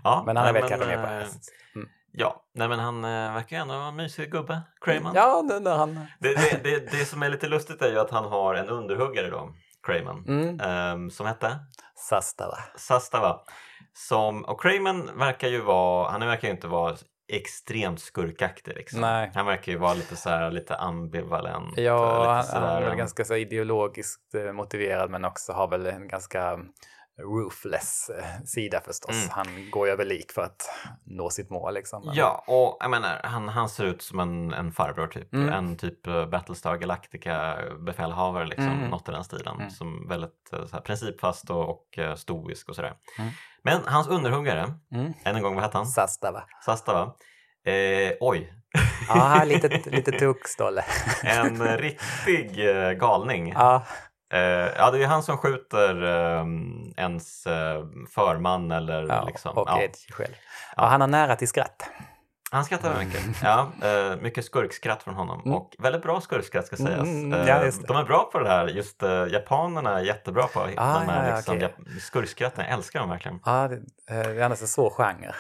ja, 0.04 0.24
Men 0.26 0.38
han 0.38 0.54
nej, 0.54 0.62
väl 0.62 0.70
kanske 0.70 0.88
med 0.88 1.08
på 1.08 1.14
eh. 1.14 1.28
Mm. 1.76 1.90
Ja, 2.12 2.46
nej 2.54 2.68
men 2.68 2.80
han 2.80 3.04
eh, 3.04 3.34
verkar 3.34 3.56
ju 3.58 3.62
ändå 3.62 3.74
vara 3.74 3.88
en 3.88 3.96
mysig 3.96 4.32
gubbe, 4.32 4.62
Crayman. 4.82 5.16
Ja, 5.16 5.44
nu 5.50 5.60
när 5.60 5.76
han... 5.76 5.96
Det, 6.20 6.34
det, 6.34 6.64
det, 6.64 6.92
det 6.92 7.06
som 7.06 7.24
är 7.24 7.30
lite 7.30 7.48
lustigt 7.48 7.82
är 7.82 7.92
ju 7.92 8.00
att 8.00 8.12
han 8.12 8.26
har 8.26 8.56
en 8.56 8.70
underhuggare 8.70 9.30
då, 9.30 9.50
Crayman, 9.84 10.26
Mm, 10.28 10.60
ehm, 10.60 11.10
som 11.10 11.26
hette 11.28 11.60
Sastava. 11.96 12.58
Sastava. 12.76 13.40
Som, 13.94 14.46
och 14.46 14.62
Crayman 14.62 15.18
verkar 15.18 15.48
ju 15.48 15.62
vara, 15.62 16.12
han 16.12 16.28
verkar 16.28 16.48
ju 16.48 16.54
inte 16.54 16.68
vara 16.68 16.96
extremt 17.28 18.00
skurkaktig 18.00 18.76
liksom. 18.76 19.02
Nej. 19.02 19.32
Han 19.36 19.46
verkar 19.46 19.72
ju 19.72 19.78
vara 19.78 19.94
lite 19.94 20.16
så 20.16 20.30
här, 20.30 20.52
lite 20.52 20.76
ambivalent. 20.76 21.78
Ja, 21.78 22.38
lite 22.42 22.54
han, 22.60 22.64
han 22.64 22.84
är 22.84 22.90
väl 22.90 22.98
ganska 22.98 23.26
så 23.26 23.36
ideologiskt 23.36 24.36
eh, 24.36 24.52
motiverad 24.54 25.10
men 25.10 25.26
också 25.26 25.54
har 25.54 25.68
väl 25.68 25.86
en 25.86 26.08
ganska 26.08 26.60
ruthless 27.22 28.10
eh, 28.10 28.44
sida 28.46 28.82
förstås. 28.86 29.16
Mm. 29.16 29.30
Han 29.32 29.70
går 29.72 29.88
ju 29.88 29.94
över 29.94 30.06
lik 30.06 30.32
för 30.32 30.42
att 30.42 30.70
nå 31.06 31.30
sitt 31.30 31.50
mål 31.50 31.74
liksom. 31.74 32.12
Ja, 32.14 32.44
och 32.48 32.78
jag 32.80 32.92
menar, 32.92 33.22
han, 33.24 33.50
han 33.50 33.70
ser 33.70 33.84
ut 33.86 34.02
som 34.02 34.20
en, 34.20 34.54
en 34.54 34.72
farbror 34.72 35.08
typ. 35.08 35.34
Mm. 35.34 35.50
En 35.50 35.78
typ 35.78 36.08
eh, 36.08 36.26
Battlestar 36.26 36.78
Galactica 36.78 37.58
befälhavare, 37.80 38.46
liksom, 38.46 38.66
Mm. 38.68 38.90
något 38.90 39.10
i 39.10 39.12
den 39.12 39.24
stilen. 39.24 39.56
Mm. 39.56 39.70
Som 39.70 40.08
väldigt 40.08 40.54
eh, 40.54 40.66
så 40.66 40.76
här, 40.76 40.82
principfast 40.82 41.50
och, 41.50 41.70
och 41.70 41.98
eh, 42.00 42.16
stoisk 42.16 42.70
och 42.70 42.76
sådär. 42.76 42.94
Men 43.66 43.82
hans 43.86 44.08
underhuggare, 44.08 44.74
Mm. 44.94 45.14
än 45.24 45.36
en 45.36 45.42
gång, 45.42 45.56
vad 45.56 45.64
hette 45.64 45.78
han? 45.78 45.86
Sastava. 45.88 46.44
Sastava. 46.66 47.02
Eh, 47.66 48.14
oj, 48.20 48.52
Ja, 49.10 49.44
lite, 49.46 49.68
lite 49.86 50.12
tuckstolle. 50.12 50.84
en 51.24 51.78
riktig 51.78 52.70
eh, 52.70 52.92
galning. 52.92 53.50
Ja, 53.56 53.84
Eh, 54.34 54.40
ja, 54.78 54.92
det 54.92 54.98
är 54.98 55.00
ju 55.00 55.06
han 55.06 55.24
som 55.24 55.38
skjuter 55.38 56.04
eh, 56.04 56.46
ens 56.98 57.46
eh, 57.48 57.86
förman 58.16 58.72
eller 58.72 59.08
ja, 59.08 59.24
liksom. 59.26 59.58
och 59.58 59.70
ja. 59.70 59.82
Edge 59.82 60.12
själv. 60.14 60.34
Ja, 60.76 60.86
han 60.86 61.02
har 61.02 61.08
nära 61.08 61.36
till 61.36 61.48
skratt. 61.48 61.90
Han 62.56 62.66
skrattar 62.66 63.00
mycket. 63.06 63.22
Ja, 63.44 63.72
eh, 63.84 64.16
mycket 64.22 64.46
skurkskratt 64.46 65.04
från 65.04 65.14
honom 65.16 65.42
Mm. 65.46 65.58
och 65.58 65.76
väldigt 65.80 66.02
bra 66.02 66.22
skurkskratt 66.22 66.68
ska 66.68 66.76
sägas. 66.76 67.00
Mm, 67.08 67.34
Eh, 67.34 67.48
ja, 67.48 67.72
de 67.88 67.98
är 67.98 68.04
bra 68.04 68.30
på 68.32 68.40
det 68.40 68.50
här. 68.50 68.68
Just 68.68 69.04
eh, 69.04 69.10
japanerna 69.32 70.00
är 70.00 70.04
jättebra 70.04 70.48
på 70.48 70.60
Ah, 70.60 70.66
de 70.66 70.78
här 71.10 71.24
ja, 71.24 71.30
ja, 71.30 71.36
liksom, 71.36 71.58
jap- 71.60 72.00
skurkskratten. 72.00 72.66
Jag 72.66 72.74
älskar 72.74 73.00
dem 73.00 73.10
verkligen. 73.10 73.40
Ja, 73.46 73.68
det, 73.68 73.76
eh, 73.76 74.28
det 74.30 74.42
är 74.42 74.50
en 74.50 74.56
svår 74.58 74.90
genre. 74.90 75.32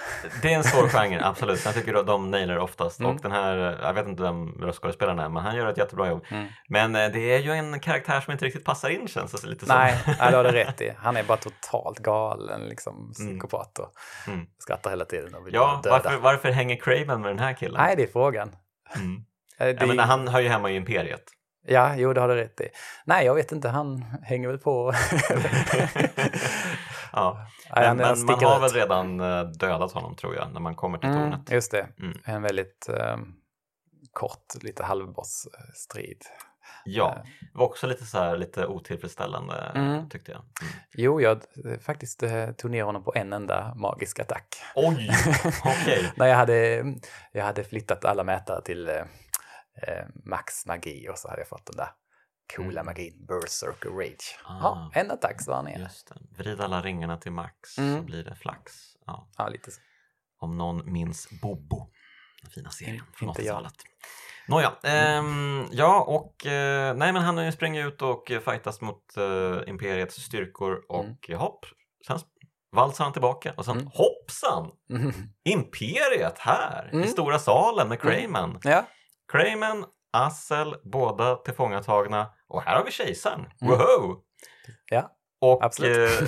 Det 0.41 0.53
är 0.53 0.57
en 0.57 0.63
svår 0.63 0.87
genre, 0.89 1.21
absolut. 1.23 1.65
Jag 1.65 1.73
tycker 1.73 1.93
att 1.93 2.07
de 2.07 2.31
nailar 2.31 2.57
oftast. 2.57 2.99
Mm. 2.99 3.11
Och 3.15 3.21
den 3.21 3.31
här, 3.31 3.55
jag 3.81 3.93
vet 3.93 4.07
inte 4.07 4.23
vem 4.23 4.47
röstskådespelaren 4.61 5.19
är, 5.19 5.29
men 5.29 5.43
han 5.43 5.55
gör 5.55 5.67
ett 5.67 5.77
jättebra 5.77 6.07
jobb. 6.07 6.25
Mm. 6.29 6.47
Men 6.69 6.93
det 6.93 7.19
är 7.35 7.39
ju 7.39 7.51
en 7.51 7.79
karaktär 7.79 8.21
som 8.21 8.31
inte 8.33 8.45
riktigt 8.45 8.65
passar 8.65 8.89
in 8.89 9.07
känns 9.07 9.31
det 9.31 9.47
lite 9.47 9.65
som. 9.65 9.75
Nej, 9.75 10.01
nej, 10.19 10.31
det 10.31 10.37
har 10.37 10.43
du 10.43 10.51
rätt 10.51 10.81
i. 10.81 10.93
Han 10.97 11.17
är 11.17 11.23
bara 11.23 11.37
totalt 11.37 11.99
galen, 11.99 12.61
liksom 12.61 13.11
psykopat 13.13 13.79
och 13.79 13.91
Mm. 14.27 14.45
skrattar 14.57 14.89
hela 14.89 15.05
tiden 15.05 15.35
och 15.35 15.47
vill 15.47 15.53
Ja, 15.53 15.79
döda. 15.83 15.95
varför, 16.03 16.17
varför 16.19 16.49
hänger 16.51 16.75
Craven 16.75 17.04
med 17.07 17.29
den 17.31 17.39
här 17.39 17.53
killen? 17.53 17.81
Nej, 17.81 17.95
det 17.95 18.03
är 18.03 18.07
frågan. 18.07 18.55
Mm. 18.95 19.25
Det, 19.57 19.65
Jag 19.79 19.87
menar, 19.87 20.03
han 20.03 20.27
hör 20.27 20.39
ju 20.39 20.49
hemma 20.49 20.71
i 20.71 20.75
Imperiet. 20.75 21.23
Ja, 21.67 21.95
jo, 21.95 22.13
det 22.13 22.21
har 22.21 22.27
du 22.27 22.35
rätt 22.35 22.61
i. 22.61 22.67
Nej, 23.05 23.25
jag 23.25 23.35
vet 23.35 23.51
inte, 23.51 23.69
han 23.69 24.01
hänger 24.23 24.47
väl 24.47 24.57
på. 24.57 24.93
Ja. 27.11 27.47
Nej, 27.75 27.87
Men, 27.87 27.97
men 27.97 28.25
man 28.25 28.43
har 28.43 28.57
ut. 28.57 28.63
väl 28.63 28.81
redan 28.81 29.19
eh, 29.19 29.43
dödat 29.43 29.91
honom 29.91 30.15
tror 30.15 30.35
jag, 30.35 30.53
när 30.53 30.59
man 30.59 30.75
kommer 30.75 30.97
till 30.97 31.09
Mm, 31.09 31.21
tornet. 31.31 31.51
just 31.51 31.71
det, 31.71 31.87
Mm. 31.99 32.17
en 32.25 32.41
väldigt 32.41 32.89
eh, 32.89 33.17
kort, 34.13 34.63
lite 34.63 34.83
halvboss-strid. 34.83 36.21
Ja, 36.85 37.23
det 37.41 37.47
var 37.53 37.65
också 37.65 37.87
lite 37.87 38.05
så 38.05 38.17
här, 38.17 38.37
lite 38.37 38.67
otillfredsställande 38.67 39.71
Mm. 39.75 40.09
tyckte 40.09 40.31
jag. 40.31 40.39
Mm. 40.41 40.73
Jo, 40.93 41.21
jag 41.21 41.41
eh, 41.65 41.79
faktiskt 41.79 42.23
eh, 42.23 42.51
tog 42.51 42.71
ner 42.71 42.83
honom 42.83 43.03
på 43.03 43.13
en 43.15 43.33
enda 43.33 43.73
magisk 43.75 44.19
attack. 44.19 44.55
Oj, 44.75 45.09
okej. 45.65 46.11
När 46.15 46.25
jag 46.27 46.35
hade, 46.35 46.85
jag 47.31 47.45
hade 47.45 47.63
flyttat 47.63 48.05
alla 48.05 48.23
mätare 48.23 48.61
till 48.61 48.89
eh, 48.89 48.95
eh, 49.81 50.05
max 50.25 50.65
magi 50.65 51.09
och 51.09 51.17
så 51.17 51.29
hade 51.29 51.41
jag 51.41 51.47
fått 51.47 51.65
den 51.65 51.75
där 51.75 51.89
coola 52.55 52.81
Mm. 52.81 52.85
magin, 52.85 53.25
berserker 53.27 53.89
rage. 53.89 54.39
Ah. 54.45 54.59
Ja, 54.61 54.91
en 54.93 55.11
attack 55.11 55.41
så 55.41 55.51
var 55.51 55.55
han 55.55 55.65
ner. 55.65 55.79
Just 55.79 56.07
det. 56.07 56.43
Vrid 56.43 56.61
alla 56.61 56.81
ringarna 56.81 57.17
till 57.17 57.31
max 57.31 57.69
så 57.75 57.81
Mm. 57.81 58.05
blir 58.05 58.23
det 58.23 58.35
flax. 58.35 58.73
Ja. 59.05 59.27
Ja, 59.37 59.47
lite 59.49 59.71
så. 59.71 59.81
Om 60.39 60.57
någon 60.57 60.91
minns 60.93 61.27
Bobo, 61.41 61.91
den 62.41 62.51
fina 62.51 62.69
serien 62.69 63.03
från 63.13 63.29
inte 63.29 63.41
jag. 63.41 63.53
80-talet. 63.55 63.73
Nåja, 64.47 64.71
ehm, 64.83 65.65
ja 65.71 66.01
och 66.03 66.45
eh, 66.45 66.95
nej 66.95 67.13
men 67.13 67.21
han 67.23 67.51
springer 67.51 67.87
ut 67.87 68.01
och 68.01 68.27
fightas 68.27 68.81
mot 68.81 69.17
eh, 69.17 69.69
Imperiets 69.69 70.15
styrkor 70.15 70.81
och 70.89 71.29
hopp, 71.37 71.65
sen 72.07 72.19
valsar 72.71 73.03
han 73.03 73.13
tillbaka 73.13 73.53
och 73.57 73.65
sen 73.65 73.77
Mm. 73.77 73.87
hoppsan! 73.93 74.71
Mm. 74.89 75.11
Imperiet 75.49 76.39
här 76.39 76.89
i 76.93 76.95
Mm. 76.95 77.07
stora 77.07 77.39
salen 77.39 77.89
med 77.89 78.01
Crayman. 78.01 78.59
Ja, 78.63 78.85
Crayman, 79.31 79.85
Assel, 80.13 80.75
båda 80.83 81.35
tillfångatagna 81.35 82.27
och 82.47 82.61
här 82.61 82.75
har 82.77 82.85
vi 82.85 82.91
kejsaren. 82.91 83.39
Mm. 83.39 83.73
Woho! 83.77 84.15
Ja, 84.89 85.11
och 85.41 85.63
absolut. 85.65 86.21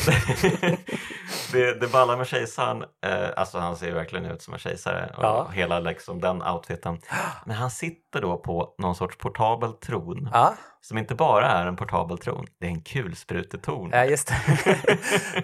eh, 0.63 0.73
det, 1.51 1.79
det 1.79 1.87
ballar 1.91 2.17
med 2.17 2.27
kejsaren, 2.27 2.83
eh, 3.05 3.29
alltså 3.35 3.57
han 3.57 3.75
ser 3.77 3.91
verkligen 3.91 4.25
ut 4.25 4.41
som 4.41 4.53
en 4.53 4.59
kejsare 4.59 5.13
och 5.17 5.23
Ja. 5.23 5.47
hela 5.53 5.79
liksom 5.79 6.21
den 6.21 6.41
outfiten. 6.43 6.99
Men 7.45 7.55
han 7.55 7.71
sitter 7.71 8.21
då 8.21 8.37
på 8.37 8.75
någon 8.77 8.95
sorts 8.95 9.17
portabel 9.17 9.73
tron 9.73 10.29
ja, 10.33 10.53
som 10.81 10.97
inte 10.97 11.15
bara 11.15 11.45
är 11.45 11.65
en 11.65 11.75
portabel 11.75 12.17
tron, 12.17 12.45
det 12.59 12.65
är 12.65 12.69
en 12.71 12.81
kulsprutetorn. 12.81 13.89
ja 13.93 14.05
just 14.05 14.27
det. 14.27 14.77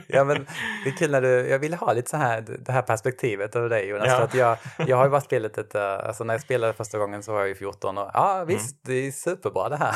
ja, 0.08 0.24
men 0.24 0.48
det 0.84 0.90
är 0.90 0.98
kul 0.98 1.12
när 1.12 1.22
du, 1.22 1.28
jag 1.50 1.60
ville 1.60 1.76
ha 1.76 1.94
lite 1.94 2.10
så 2.10 2.18
här, 2.18 2.42
det 2.66 2.72
här 2.72 2.82
perspektivet 2.82 3.56
över 3.56 3.70
dig 3.70 3.88
Jonas. 3.90 4.08
Ja. 4.08 4.16
För 4.18 4.24
att 4.24 4.34
jag, 4.34 4.58
jag 4.90 4.98
har 4.98 5.04
ju 5.04 5.10
bara 5.12 5.22
spelat 5.22 5.58
ett, 5.58 5.76
eh, 5.76 5.84
alltså 5.94 6.24
när 6.24 6.34
jag 6.34 6.42
spelade 6.42 6.74
första 6.74 6.98
gången 6.98 7.24
så 7.24 7.32
var 7.34 7.40
jag 7.40 7.48
ju 7.48 7.56
14 7.56 7.98
och 7.98 8.10
ja 8.14 8.44
visst, 8.48 8.76
det 8.86 8.94
är 9.08 9.12
superbra 9.12 9.70
det 9.70 9.78
här. 9.78 9.94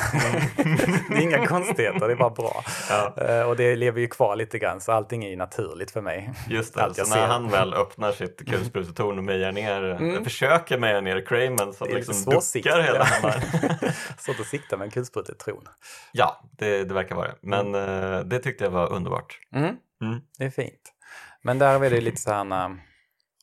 det 1.09 1.15
är 1.17 1.21
inga 1.21 1.45
konstigheter, 1.45 2.07
det 2.07 2.13
är 2.13 2.17
bara 2.17 2.29
bra. 2.29 2.63
Ja. 2.89 3.13
Eh, 3.23 3.41
Och 3.49 3.55
det 3.55 3.75
lever 3.75 3.99
ju 4.01 4.07
kvar 4.07 4.35
lite 4.35 4.59
grann 4.59 4.81
så 4.81 4.91
allting 4.91 5.25
är 5.25 5.29
ju 5.29 5.35
naturligt 5.35 5.76
för 5.91 6.01
mig. 6.01 6.33
Just 6.49 6.73
det, 6.73 6.79
så 6.93 6.99
när 7.01 7.05
ser. 7.05 7.27
han 7.27 7.49
väl 7.49 7.73
öppnar 7.73 8.11
sitt 8.11 8.49
kulsprutetorn 8.49 9.17
och 9.17 9.23
mejar 9.23 9.51
ner, 9.51 9.83
Mm. 9.83 10.23
försöker 10.23 10.77
meja 10.77 11.01
ner 11.01 11.25
Crayman 11.25 11.73
som 11.73 11.87
liksom 11.87 12.15
duckar 12.15 12.31
svårsiktigt. 12.31 12.75
hela 12.75 12.97
den 12.99 13.05
här. 13.07 13.93
Svårt 14.17 14.39
att 14.39 14.47
sikta 14.47 14.77
med 14.77 14.85
en 14.85 14.91
kulsprutetron. 14.91 15.63
Ja, 16.11 16.41
det, 16.51 16.83
det 16.83 16.93
verkar 16.93 17.15
vara 17.15 17.27
det. 17.27 17.35
Men 17.41 17.75
eh, 17.75 18.19
det 18.19 18.39
tyckte 18.39 18.63
jag 18.63 18.71
var 18.71 18.91
underbart. 18.93 19.39
Mm. 19.55 19.75
Mm. 20.01 20.19
Det 20.37 20.45
är 20.45 20.49
fint. 20.49 20.93
Men 21.41 21.59
där 21.59 21.83
är 21.85 21.89
det 21.89 22.01
lite 22.01 22.21
så 22.21 22.31
här, 22.31 22.43
när- 22.43 22.75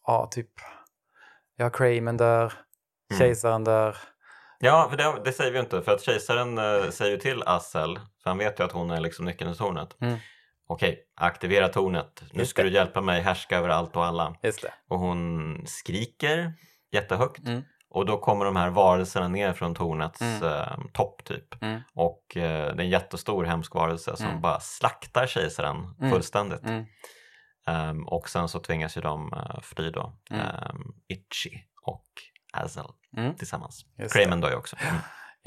ja 0.07 0.29
typ, 0.31 0.51
ja 1.57 1.71
Crayman 1.71 2.17
dör, 2.17 2.53
Mm. 3.11 3.19
kejsaren 3.21 3.65
dör. 3.65 3.97
Ja, 4.59 4.87
för 4.91 4.97
det, 4.97 5.21
det 5.25 5.33
säger 5.33 5.51
vi 5.51 5.57
ju 5.59 5.63
inte, 5.65 5.83
för 5.83 5.93
att 5.93 6.03
kejsaren 6.03 6.59
eh, 6.59 6.91
säger 6.91 7.11
ju 7.11 7.17
till 7.19 7.43
Assel, 7.47 7.97
för 8.23 8.31
han 8.31 8.39
vet 8.39 8.61
ju 8.61 8.65
att 8.65 8.73
hon 8.73 8.91
är 8.91 9.01
liksom 9.01 9.25
nyckeln 9.25 9.51
till 9.51 9.59
tornet. 9.59 9.97
Mm. 10.01 10.19
Okej, 10.75 10.99
aktivera 11.17 11.69
tornet. 11.69 12.23
Nu 12.33 12.47
ska 12.47 12.63
du 12.63 12.71
hjälpa 12.73 13.01
mig 13.01 13.21
härska 13.23 13.59
över 13.59 13.69
allt 13.69 13.97
och 13.97 14.05
alla. 14.05 14.37
Och 14.89 14.99
hon 14.99 15.63
skriker 15.67 16.53
jättehögt. 16.93 17.47
Mm. 17.47 17.63
Och 17.91 18.07
då 18.07 18.19
kommer 18.19 18.45
de 18.45 18.57
här 18.57 18.71
varelserna 18.71 19.29
ner 19.29 19.53
från 19.53 19.75
tornets 19.75 20.21
Mm. 20.21 20.43
eh, 20.43 20.79
topp 20.93 21.25
typ. 21.25 21.63
Mm. 21.63 21.81
Och 21.95 22.37
eh, 22.37 22.43
det 22.43 22.81
är 22.83 22.85
en 22.85 22.89
jättestor 22.89 23.45
hemsk 23.45 23.75
varelse 23.75 24.17
som 24.17 24.27
Mm. 24.27 24.41
bara 24.41 24.61
slaktar 24.61 25.27
kejsaren 25.27 25.95
Mm. 25.99 26.11
fullständigt. 26.11 26.63
Ehm, 27.67 28.09
och 28.09 28.29
sen 28.29 28.49
så 28.49 28.61
tvingas 28.61 28.97
ju 28.97 29.01
de 29.01 29.33
uh, 29.33 29.61
fly 29.63 29.91
då. 29.91 30.13
Ehm, 30.31 30.83
Itchy 31.09 31.59
och 31.83 32.05
Azel 32.53 32.87
Mm. 33.17 33.35
tillsammans. 33.35 33.85
Crayman 34.13 34.41
dör 34.41 34.51
ju 34.51 34.57
också. 34.57 34.77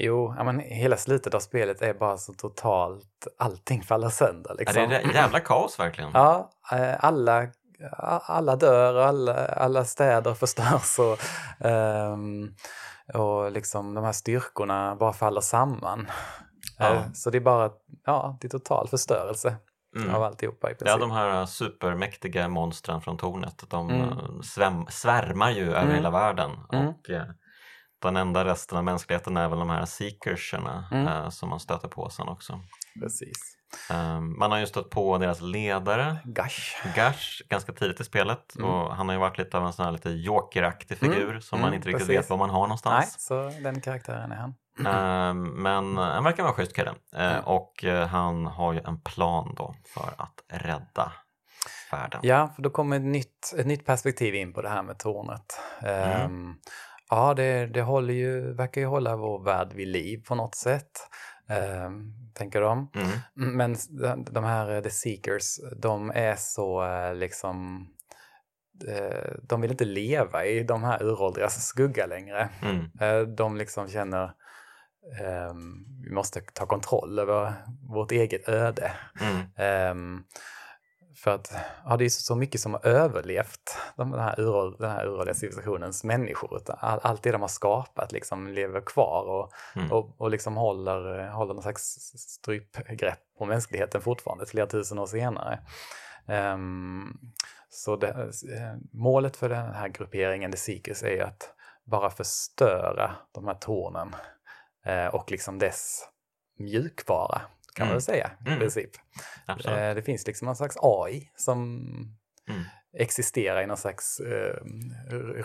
Mm. 0.00 0.06
Jo, 0.08 0.34
ja, 0.38 0.44
men 0.44 0.60
hela 0.60 0.96
slutet 0.96 1.34
av 1.34 1.40
spelet 1.40 1.82
är 1.82 1.94
bara 1.94 2.16
så 2.16 2.32
totalt, 2.32 3.26
allting 3.38 3.82
faller 3.82 4.08
sönder 4.08 4.50
Ja, 4.50 4.54
liksom. 4.58 4.88
det 4.88 4.96
är 4.96 5.14
jävla 5.14 5.40
kaos 5.40 5.78
verkligen. 5.78 6.10
Ja, 6.14 6.50
eh, 6.72 7.04
alla, 7.04 7.46
alla 8.26 8.56
dör 8.56 8.94
och 8.94 9.04
alla, 9.04 9.46
alla 9.46 9.84
städer 9.84 10.34
förstörs 10.34 10.98
och, 10.98 11.18
ehm, 11.66 12.54
och 13.14 13.52
liksom 13.52 13.94
de 13.94 14.04
här 14.04 14.12
styrkorna 14.12 14.96
bara 14.96 15.12
faller 15.12 15.40
samman. 15.40 16.06
Ja. 16.78 16.94
Eh, 16.94 17.02
Så 17.14 17.30
det 17.30 17.38
är 17.38 17.42
bara, 17.42 17.70
ja, 18.04 18.38
det 18.40 18.46
är 18.46 18.50
total 18.50 18.88
förstörelse 18.88 19.56
Mm. 19.96 20.14
av 20.14 20.22
alltihopa 20.22 20.70
i 20.70 20.74
princip. 20.74 20.88
Ja, 20.88 20.96
de 20.96 21.10
här 21.10 21.46
supermäktiga 21.46 22.48
monstren 22.48 23.00
från 23.00 23.16
tornet, 23.16 23.64
de 23.68 23.90
Mm. 23.90 24.08
eh, 24.08 24.18
sväm, 24.42 24.86
svärmar 24.88 25.50
ju 25.50 25.68
över 25.70 25.82
Mm. 25.82 25.94
hela 25.94 26.10
världen. 26.10 26.50
Mm. 26.72 26.88
Och 26.88 27.10
eh, 27.10 27.22
den 28.02 28.16
enda 28.16 28.44
resten 28.44 28.78
av 28.78 28.84
mänskligheten 28.84 29.36
är 29.36 29.48
väl 29.48 29.58
de 29.58 29.70
här 29.70 29.84
seekersarna 29.84 30.88
Mm. 30.92 31.06
eh, 31.06 31.28
som 31.28 31.48
man 31.48 31.60
stöter 31.60 31.88
på 31.88 32.10
sen 32.10 32.28
också. 32.28 32.60
Precis. 33.00 33.38
Eh, 33.90 34.20
man 34.20 34.50
har 34.50 34.58
ju 34.58 34.66
stött 34.66 34.90
på 34.90 35.18
deras 35.18 35.40
ledare, 35.40 36.16
Gash. 36.24 36.76
Gash, 36.96 37.42
ganska 37.48 37.72
tidigt 37.72 38.00
i 38.00 38.04
spelet. 38.04 38.56
Mm. 38.58 38.70
Och 38.70 38.96
han 38.96 39.08
har 39.08 39.14
ju 39.14 39.20
varit 39.20 39.38
lite 39.38 39.56
av 39.58 39.66
en 39.66 39.72
sån 39.72 39.84
här 39.84 39.92
lite 39.92 40.10
jokeraktig 40.10 40.98
Mm. 41.02 41.14
figur 41.14 41.40
som 41.40 41.60
man 41.60 41.68
Mm, 41.68 41.76
inte 41.76 41.88
riktigt 41.88 42.06
precis. 42.06 42.18
vet 42.24 42.30
var 42.30 42.36
man 42.36 42.50
har 42.50 42.58
Nej, 42.60 42.62
någonstans. 42.68 43.16
så 43.18 43.42
den 43.62 43.80
karaktären 43.80 44.32
är 44.32 44.36
han. 44.36 44.54
Eh, 44.86 45.34
men 45.34 45.96
han 45.96 46.24
verkar 46.24 46.42
vara 46.42 46.50
en 46.52 46.56
schysst 46.56 46.76
kille. 46.76 46.94
Mm. 47.14 47.44
Och 47.44 47.84
eh, 47.84 48.06
han 48.08 48.46
har 48.46 48.72
ju 48.72 48.80
en 48.80 49.00
plan 49.00 49.54
då 49.56 49.74
för 49.94 50.14
att 50.18 50.34
rädda 50.62 51.12
världen. 51.92 52.20
Ja, 52.22 52.52
för 52.56 52.62
då 52.62 52.70
kommer 52.70 52.96
ett 52.96 53.02
nytt, 53.02 53.54
ett 53.58 53.66
nytt 53.66 53.86
perspektiv 53.86 54.34
in 54.34 54.52
på 54.52 54.62
det 54.62 54.68
här 54.68 54.82
med 54.82 54.98
tornet. 54.98 55.60
Mm. 55.82 56.10
Ehm, 56.22 56.54
ja, 57.10 57.34
det, 57.34 57.66
det 57.66 57.82
håller 57.82 58.14
ju, 58.14 58.52
verkar 58.52 58.80
ju 58.80 58.86
hålla 58.86 59.16
vår 59.16 59.44
värld 59.44 59.72
vid 59.72 59.88
liv 59.88 60.24
på 60.28 60.34
något 60.34 60.54
sätt, 60.54 60.90
ehm, 61.48 62.12
tänker 62.34 62.60
de. 62.60 62.90
Mm. 62.94 63.56
Men 63.56 63.76
de- 64.32 64.44
här 64.44 64.70
eh, 64.76 64.82
The 64.82 64.90
Seekers, 64.90 65.60
de 65.76 66.10
är 66.14 66.34
så 66.36 66.84
eh, 66.84 67.14
liksom... 67.14 67.88
eh, 68.88 69.32
De 69.42 69.60
vill 69.60 69.70
inte 69.70 69.84
leva 69.84 70.44
i 70.44 70.62
de 70.62 70.82
här 70.84 71.02
uråldrigas 71.02 71.66
skugga 71.66 72.06
längre. 72.06 72.48
Mm. 72.62 72.84
Eh, 73.00 73.20
De 73.28 73.56
liksom 73.56 73.88
känner 73.88 74.32
ehm, 75.20 75.84
vi 76.04 76.10
måste 76.10 76.40
ta 76.40 76.66
kontroll 76.66 77.18
över 77.18 77.52
vårt 77.88 78.12
eget 78.12 78.48
öde. 78.48 78.92
Mm. 79.20 79.36
Ehm, 79.56 80.22
för 81.18 81.30
att 81.30 81.52
ja, 81.84 81.96
det 81.96 82.04
är 82.04 82.08
så 82.08 82.34
mycket 82.34 82.60
som 82.60 82.74
har 82.74 82.86
överlevt 82.86 83.76
den 83.96 84.14
här, 84.14 84.40
urhåll, 84.40 84.76
den 84.78 84.90
här 84.90 85.06
uråldriga 85.06 85.34
civilisationens 85.34 86.04
människor. 86.04 86.62
All, 86.68 87.00
allt 87.02 87.22
det 87.22 87.32
de 87.32 87.40
har 87.40 87.48
skapat 87.48 88.12
liksom 88.12 88.48
lever 88.48 88.80
kvar 88.80 89.22
och, 89.22 89.52
mm. 89.76 89.92
och, 89.92 90.20
och 90.20 90.30
liksom 90.30 90.56
håller, 90.56 91.28
håller 91.28 91.54
någon 91.54 91.62
slags 91.62 91.82
strypgrepp 92.16 93.18
på 93.38 93.44
mänskligheten 93.44 94.00
fortfarande 94.00 94.46
flera 94.46 94.66
tusen 94.66 94.98
år 94.98 95.06
senare. 95.06 95.58
Um, 96.26 97.18
så 97.68 97.96
det, 97.96 98.08
eh, 98.08 98.76
målet 98.92 99.36
för 99.36 99.48
den 99.48 99.74
här 99.74 99.88
grupperingen, 99.88 100.52
The 100.52 100.58
Seekers, 100.58 101.02
är 101.02 101.22
att 101.22 101.54
bara 101.84 102.10
förstöra 102.10 103.10
de 103.32 103.46
här 103.46 103.54
tornen 103.54 104.14
eh, 104.84 105.06
och 105.06 105.30
liksom 105.30 105.58
dess 105.58 106.08
mjukvara 106.58 107.40
kan 107.78 107.84
mm. 107.84 107.88
man 107.88 107.94
väl 107.94 108.02
säga 108.02 108.30
i 108.44 108.48
mm. 108.48 108.58
princip. 108.58 108.90
Absolut. 109.46 109.78
Eh, 109.78 109.94
det 109.94 110.02
finns 110.02 110.26
liksom 110.26 110.46
någon 110.46 110.56
slags 110.56 110.76
AI 110.80 111.30
som 111.36 111.78
mm. 112.48 112.62
existerar 112.98 113.62
i 113.62 113.66
någon 113.66 113.76
slags 113.76 114.20
eh, 114.20 114.56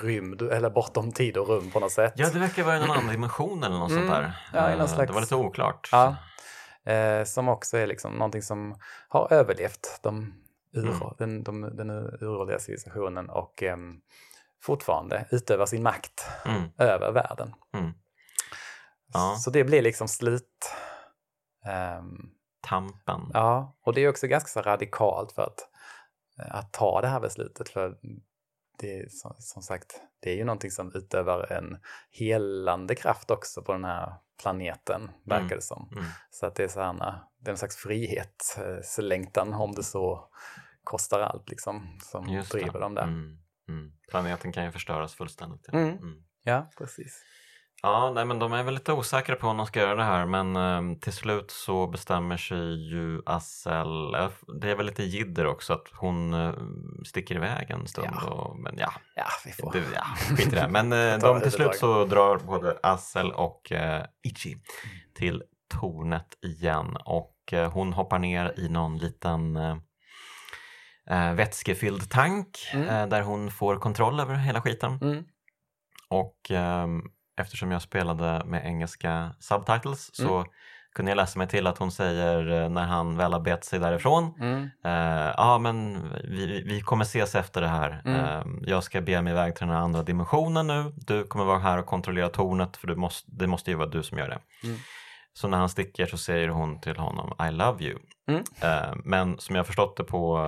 rymd 0.02 0.42
eller 0.42 0.70
bortom 0.70 1.12
tid 1.12 1.38
och 1.38 1.48
rum 1.48 1.72
på 1.72 1.80
något 1.80 1.92
sätt. 1.92 2.14
Ja, 2.16 2.30
det 2.30 2.40
verkar 2.40 2.64
vara 2.64 2.78
i 2.78 2.80
någon 2.80 2.92
annan 2.92 3.12
dimension 3.12 3.64
eller 3.64 3.78
något 3.78 3.92
sånt 3.92 4.04
mm. 4.04 4.14
där. 4.14 4.34
Ja, 4.54 4.88
slags... 4.88 5.08
Det 5.08 5.14
var 5.14 5.22
lite 5.22 5.36
oklart. 5.36 5.90
Ja. 5.92 6.16
Eh, 6.86 7.24
som 7.24 7.50
också 7.50 7.78
är 7.78 7.88
liksom 7.88 8.14
någonting 8.14 8.42
som 8.42 8.76
har 9.08 9.34
överlevt 9.34 10.00
de 10.04 10.34
ur, 10.74 10.88
mm. 10.88 11.00
den, 11.18 11.44
de, 11.44 11.62
den 11.62 11.90
uråldriga 12.22 12.60
civilisationen 12.60 13.30
och 13.30 13.64
eh, 13.64 13.78
fortfarande 14.64 15.26
utövar 15.32 15.66
sin 15.66 15.84
makt 15.84 16.28
mm. 16.46 16.62
över 16.78 17.12
världen. 17.12 17.54
Mm. 17.74 17.92
Ja. 19.14 19.36
Så 19.40 19.50
det 19.50 19.64
blir 19.64 19.82
liksom 19.82 20.08
slut 20.08 20.74
Um, 22.00 22.34
Tampen. 22.62 23.32
Ja, 23.34 23.78
och 23.82 23.94
det 23.94 24.02
är 24.02 24.10
också 24.10 24.28
ganska 24.28 24.48
så 24.48 24.62
radikalt 24.62 25.32
för 25.32 25.42
att, 25.42 25.60
eh, 26.40 26.56
att 26.56 26.74
ta 26.74 27.02
det 27.02 27.08
här 27.08 27.20
beslutet. 27.20 27.70
För 27.70 27.98
det 28.80 29.00
är 29.00 29.10
som, 29.10 29.36
som 29.38 29.62
sagt, 29.62 30.02
det 30.20 30.32
är 30.32 30.36
ju 30.36 30.44
någonting 30.44 30.72
som 30.72 30.92
utövar 30.96 31.52
en 31.52 31.78
helande 32.12 32.96
kraft 32.96 33.32
också 33.32 33.62
på 33.62 33.72
den 33.72 33.84
här 33.84 34.14
planeten, 34.42 35.02
mm. 35.02 35.14
verkar 35.26 35.56
det 35.56 35.62
som. 35.62 35.90
Mm. 35.92 36.06
Så 36.32 36.46
att 36.46 36.56
det 36.56 36.64
är, 36.64 36.68
så 36.68 36.82
här, 36.82 36.94
det 37.40 37.50
är 37.50 37.52
en 37.52 37.58
slags 37.58 37.76
frihetslängtan 37.76 39.54
om 39.54 39.72
det 39.72 39.84
så 39.84 40.30
kostar 40.84 41.20
allt 41.20 41.50
liksom, 41.50 42.00
som 42.02 42.28
Just 42.28 42.52
driver 42.52 42.74
det. 42.74 42.80
dem 42.80 42.96
där. 42.96 43.04
Mm. 43.04 43.38
mm. 43.70 43.92
Planeten 44.10 44.52
kan 44.52 44.66
ju 44.66 44.72
förstöras 44.72 45.16
fullständigt. 45.16 45.70
Ja, 45.72 45.80
mm. 45.80 46.24
Ja 46.44 46.72
precis. 46.78 47.24
Ja, 47.86 48.12
nej, 48.16 48.26
men 48.26 48.40
de 48.40 48.54
är 48.54 48.64
väl 48.64 48.74
lite 48.74 48.94
osäkra 48.94 49.36
på 49.36 49.48
om 49.48 49.58
de 49.58 49.66
ska 49.66 49.80
göra 49.80 49.96
det 49.96 50.04
här 50.04 50.26
men 50.26 50.56
eh, 50.56 50.98
till 50.98 51.14
slut 51.14 51.52
så 51.52 51.88
bestämmer 51.88 52.38
sig 52.38 52.90
ju 52.90 53.22
Assel, 53.26 54.12
det 54.62 54.72
är 54.72 54.76
väl 54.76 54.86
lite 54.86 55.04
jidder 55.04 55.46
också 55.46 55.74
att 55.74 55.88
hon 55.94 56.34
eh, 56.34 56.54
sticker 57.06 57.36
iväg 57.36 57.72
en 57.72 57.88
stund. 57.88 58.18
Ja. 58.22 58.30
Och, 58.30 58.60
men 58.60 58.76
ja, 58.78 58.94
ja 59.16 59.26
vi 59.46 59.52
får. 59.52 59.72
Det, 59.72 59.84
ja, 59.96 60.04
skit 60.36 60.48
i 60.48 60.56
det. 60.56 60.68
Men 60.68 60.94
eh, 61.14 61.18
de, 61.20 61.42
till 61.42 61.52
slut 61.52 61.76
så 61.76 62.06
drar 62.06 62.38
både 62.38 62.80
Assel 62.84 63.32
och 63.32 63.72
eh, 63.72 64.06
Ichi 64.24 64.58
till 65.14 65.44
tornet 65.80 66.38
igen 66.42 66.98
och 67.06 67.54
eh, 67.54 67.72
hon 67.72 67.94
hoppar 67.94 68.20
ner 68.20 68.54
i 68.58 68.70
någon 68.70 68.98
liten 68.98 69.56
eh, 69.56 69.78
eh 71.10 71.34
vätskefylld 71.34 72.10
tank 72.10 72.58
mm. 72.74 73.10
där 73.10 73.22
hon 73.22 73.52
får 73.52 73.76
kontroll 73.76 74.20
över 74.20 74.36
hela 74.36 74.62
skiten. 74.62 75.00
Mm. 75.02 75.24
Och 76.10 76.52
ehm, 76.52 77.02
eftersom 77.38 77.72
jag 77.72 77.82
spelade 77.82 78.42
med 78.46 78.66
engelska 78.66 79.36
subtitles 79.40 80.20
mm. 80.20 80.30
så 80.30 80.46
kunde 80.96 81.12
jag 81.12 81.16
läsa 81.16 81.40
mig 81.40 81.48
till 81.48 81.68
att 81.68 81.78
hon 81.78 81.92
säger 81.92 82.64
eh, 82.64 82.70
när 82.70 82.86
han 82.86 83.18
väl 83.18 83.34
har 83.34 83.40
bett 83.40 83.64
sig 83.64 83.80
därifrån, 83.80 84.34
mm. 84.40 84.64
eh, 84.86 85.34
ja 85.38 85.58
men 85.58 86.08
vi, 86.24 86.64
vi 86.66 86.82
kommer 86.82 87.04
ses 87.04 87.36
efter 87.36 87.62
det 87.62 87.68
här. 87.68 88.02
Mm. 88.06 88.20
Eh, 88.20 88.44
jag 88.70 88.84
ska 88.84 89.02
be 89.02 89.22
mig 89.22 89.34
iväg 89.34 89.56
till 89.56 89.68
den 89.68 89.76
här 89.76 89.84
andra 89.84 90.04
dimensionen 90.04 90.68
nu. 90.68 90.94
Du 90.96 91.24
kommer 91.24 91.46
vara 91.46 91.60
här 91.60 91.78
och 91.78 91.86
kontrollera 91.86 92.30
tornet 92.30 92.78
för 92.78 92.88
du 92.88 92.96
måste, 92.96 93.32
det 93.32 93.48
måste 93.48 93.72
ju 93.72 93.78
vara 93.78 93.90
du 93.90 94.04
som 94.04 94.18
gör 94.18 94.30
det. 94.30 94.40
Mm. 94.64 94.78
Så 95.34 95.48
när 95.48 95.58
han 95.58 95.70
sticker 95.70 96.06
så 96.06 96.18
säger 96.18 96.48
hon 96.48 96.82
till 96.82 96.98
honom 96.98 97.34
I 97.48 97.52
love 97.52 97.84
you. 97.84 98.00
Mm. 98.28 98.44
Eh, 98.62 98.96
men 99.04 99.40
som 99.40 99.56
jag 99.56 99.68
förstått 99.68 99.98
det 99.98 100.04
på 100.04 100.40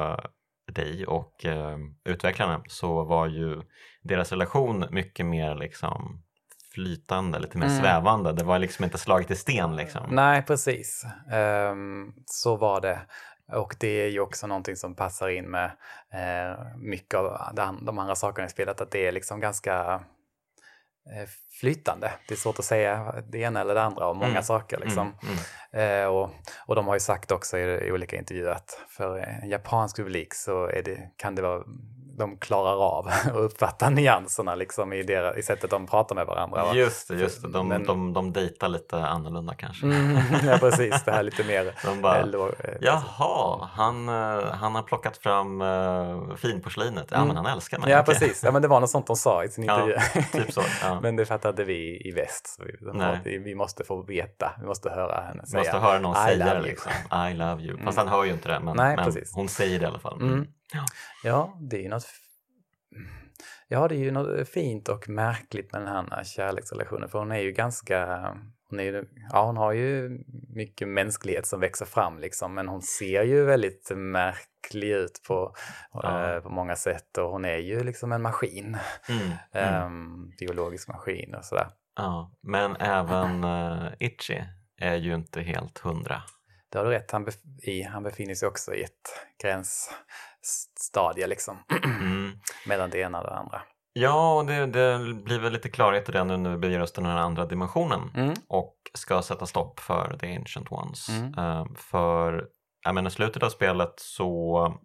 dig 0.71 1.05
och 1.05 1.45
eh, 1.45 1.77
utvecklarna 2.05 2.63
så 2.67 3.03
var 3.03 3.27
ju 3.27 3.61
deras 4.01 4.31
relation 4.31 4.85
mycket 4.91 5.25
mer 5.25 5.55
liksom 5.55 6.21
flytande, 6.75 7.39
lite 7.39 7.57
mer 7.57 7.65
mm. 7.65 7.81
svävande. 7.81 8.33
Det 8.33 8.43
var 8.43 8.59
liksom 8.59 8.85
inte 8.85 8.97
slaget 8.97 9.31
i 9.31 9.35
sten 9.35 9.75
liksom. 9.75 10.01
Nej, 10.09 10.41
precis. 10.41 11.05
Um, 11.71 12.13
så 12.25 12.55
var 12.55 12.81
det. 12.81 13.01
Och 13.53 13.75
det 13.79 13.87
är 13.87 14.07
ju 14.07 14.19
också 14.19 14.47
någonting 14.47 14.75
som 14.75 14.95
passar 14.95 15.29
in 15.29 15.45
med 15.45 15.71
eh, 16.13 16.65
mycket 16.77 17.19
av 17.19 17.55
de 17.81 17.99
andra 17.99 18.15
sakerna 18.15 18.47
i 18.47 18.49
spelet, 18.49 18.81
att 18.81 18.91
det 18.91 19.07
är 19.07 19.11
liksom 19.11 19.39
ganska 19.39 20.03
eh, 21.13 21.29
flytande. 21.59 22.11
Det 22.27 22.33
är 22.33 22.37
svårt 22.37 22.59
att 22.59 22.65
säga 22.65 23.15
det 23.31 23.37
ena 23.37 23.61
eller 23.61 23.75
det 23.75 23.83
andra 23.83 24.07
om 24.07 24.17
många 24.17 24.29
mm. 24.29 24.43
saker. 24.43 24.79
Liksom. 24.79 25.13
Mm. 25.23 25.35
mm. 25.71 26.03
Eh, 26.03 26.07
och, 26.07 26.29
och 26.65 26.75
de 26.75 26.87
har 26.87 26.93
ju 26.93 26.99
sagt 26.99 27.31
också 27.31 27.57
i, 27.57 27.87
i 27.87 27.91
olika 27.91 28.17
intervjuer 28.17 28.51
att 28.51 28.79
för 28.87 29.17
en 29.17 29.49
japansk 29.49 29.95
publik 29.95 30.33
så 30.33 30.67
det, 30.67 31.11
kan 31.17 31.35
det 31.35 31.41
vara 31.41 31.63
de 32.17 32.37
klarar 32.37 32.97
av 32.97 33.07
att 33.07 33.35
uppfatta 33.35 33.89
nyanserna 33.89 34.55
liksom 34.55 34.93
i, 34.93 35.03
deras, 35.03 35.37
i 35.37 35.43
sättet 35.43 35.69
de 35.69 35.87
pratar 35.87 36.15
med 36.15 36.25
varandra. 36.25 36.65
Va? 36.65 36.75
Just 36.75 37.07
det, 37.07 37.15
just 37.15 37.41
det. 37.41 37.49
De, 37.49 37.67
Men, 37.67 37.83
de, 37.83 38.13
de 38.13 38.33
dejtar 38.33 38.67
lite 38.67 38.97
annorlunda 38.97 39.53
kanske. 39.53 39.85
Mm, 39.85 40.17
ja 40.43 40.57
precis, 40.57 41.03
det 41.03 41.11
här 41.11 41.23
lite 41.23 41.43
mer 41.43 41.73
de 41.85 42.01
bara, 42.01 42.25
LO, 42.25 42.47
eh, 42.47 42.73
Jaha, 42.81 43.69
han, 43.73 44.09
uh, 44.09 44.45
han 44.51 44.75
har 44.75 44.83
plockat 44.83 45.17
fram 45.17 45.61
uh, 45.61 46.35
finporslinet. 46.35 47.07
Ja 47.11 47.17
mm. 47.17 47.27
men 47.27 47.37
han 47.37 47.45
älskar 47.45 47.79
mig. 47.79 47.91
Ja 47.91 48.01
okay. 48.01 48.13
precis, 48.15 48.43
ja, 48.43 48.51
men 48.51 48.61
det 48.61 48.67
var 48.67 48.79
något 48.79 48.89
sånt 48.89 49.07
de 49.07 49.15
sa 49.15 49.43
i 49.43 49.49
sin 49.49 49.63
intervju. 49.63 49.95
Ja, 50.13 50.21
typ 50.31 50.53
så, 50.53 50.61
ja. 50.81 50.99
men 51.01 51.15
det 51.15 51.25
fattade 51.25 51.63
vi 51.63 52.07
i 52.07 52.11
väst. 52.11 52.47
Så 52.47 52.63
vi, 53.23 53.37
vi 53.37 53.55
måste 53.55 53.83
få 53.83 54.01
veta, 54.01 54.51
vi 54.59 54.67
måste 54.67 54.89
höra 54.89 55.21
henne 55.21 55.45
säga 55.45 55.61
Vi 55.61 55.67
måste 55.67 55.77
höra 55.77 55.99
någon 55.99 56.15
säga 56.15 56.53
det 56.53 56.61
liksom. 56.61 56.91
I 57.29 57.33
love 57.33 57.63
you. 57.63 57.77
Fast 57.77 57.97
mm. 57.97 58.07
han 58.07 58.17
hör 58.17 58.25
ju 58.25 58.31
inte 58.31 58.47
det 58.47 58.59
men, 58.59 58.77
Nej, 58.77 58.95
men 58.95 59.13
hon 59.33 59.49
säger 59.49 59.79
det 59.79 59.83
i 59.83 59.87
alla 59.87 59.99
fall. 59.99 60.21
Mm. 60.21 60.47
Ja. 60.73 60.85
ja, 61.23 61.57
det 61.61 61.85
är 61.85 61.89
något 61.89 62.05
Ja, 63.67 63.87
det 63.87 63.95
är 63.95 63.99
ju 63.99 64.11
något 64.11 64.49
fint 64.49 64.89
och 64.89 65.09
märkligt 65.09 65.71
med 65.71 65.81
den 65.81 66.07
här 66.11 66.23
kärleksrelationen 66.23 67.09
för 67.09 67.19
hon 67.19 67.31
är 67.31 67.39
ju 67.39 67.51
ganska, 67.51 68.29
hon, 68.69 68.79
är 68.79 68.83
ju, 68.83 69.05
ja, 69.31 69.45
hon 69.45 69.57
har 69.57 69.71
ju 69.71 70.19
mycket 70.49 70.87
mänsklighet 70.87 71.47
som 71.47 71.59
växer 71.59 71.85
fram 71.85 72.19
liksom 72.19 72.53
men 72.53 72.67
hon 72.67 72.81
ser 72.81 73.23
ju 73.23 73.45
väldigt 73.45 73.91
märklig 73.95 74.89
ut 74.89 75.21
på, 75.27 75.55
ja. 75.91 76.35
eh, 76.35 76.41
på 76.41 76.49
många 76.49 76.75
sätt 76.75 77.17
och 77.17 77.29
hon 77.29 77.45
är 77.45 77.57
ju 77.57 77.83
liksom 77.83 78.11
en 78.11 78.21
maskin, 78.21 78.77
mm. 79.09 79.31
Mm. 79.51 79.85
Um, 79.85 80.33
biologisk 80.39 80.87
maskin 80.87 81.35
och 81.35 81.45
sådär. 81.45 81.67
Ja, 81.95 82.31
men 82.41 82.75
även 82.75 83.43
uh, 83.43 83.93
Itchy 83.99 84.41
är 84.77 84.95
ju 84.95 85.15
inte 85.15 85.41
helt 85.41 85.79
hundra. 85.79 86.23
Det 86.69 86.77
har 86.77 86.85
du 86.85 86.91
rätt, 86.91 87.11
han, 87.11 87.25
bef 87.25 87.35
i, 87.61 87.81
han 87.81 88.03
befinner 88.03 88.35
sig 88.35 88.47
också 88.47 88.73
i 88.73 88.83
ett 88.83 89.25
gränsstadie 90.45 91.27
liksom. 91.27 91.57
Mm. 91.85 92.31
Mellan 92.67 92.89
det 92.89 92.99
ena 92.99 93.21
och 93.21 93.27
det 93.27 93.35
andra. 93.35 93.61
Ja, 93.93 94.43
det, 94.47 94.65
det 94.65 95.13
blir 95.13 95.39
väl 95.39 95.53
lite 95.53 95.69
klarhet 95.69 96.09
i 96.09 96.11
det 96.11 96.23
nu 96.23 96.37
när 96.37 96.49
vi 96.49 96.57
beger 96.57 96.81
oss 96.81 96.91
till 96.91 97.03
den 97.03 97.11
här 97.11 97.19
andra 97.19 97.45
dimensionen 97.45 98.11
mm. 98.15 98.33
och 98.47 98.75
ska 98.93 99.21
sätta 99.21 99.45
stopp 99.45 99.79
för 99.79 100.17
The 100.19 100.35
Ancient 100.35 100.71
Ones. 100.71 101.09
Mm. 101.09 101.39
Uh, 101.39 101.65
för 101.75 102.47
jag 102.83 102.95
menar, 102.95 103.09
i 103.09 103.13
slutet 103.13 103.43
av 103.43 103.49
spelet 103.49 103.93
så 103.97 104.79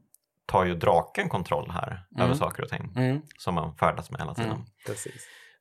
tar 0.47 0.65
ju 0.65 0.75
draken 0.75 1.29
kontroll 1.29 1.71
här 1.71 2.07
mm. 2.17 2.25
över 2.25 2.35
saker 2.35 2.63
och 2.63 2.69
ting 2.69 2.93
mm. 2.97 3.23
som 3.39 3.55
man 3.55 3.77
färdas 3.77 4.11
med 4.11 4.21
hela 4.21 4.35
tiden. 4.35 4.51
Mm. 4.51 4.67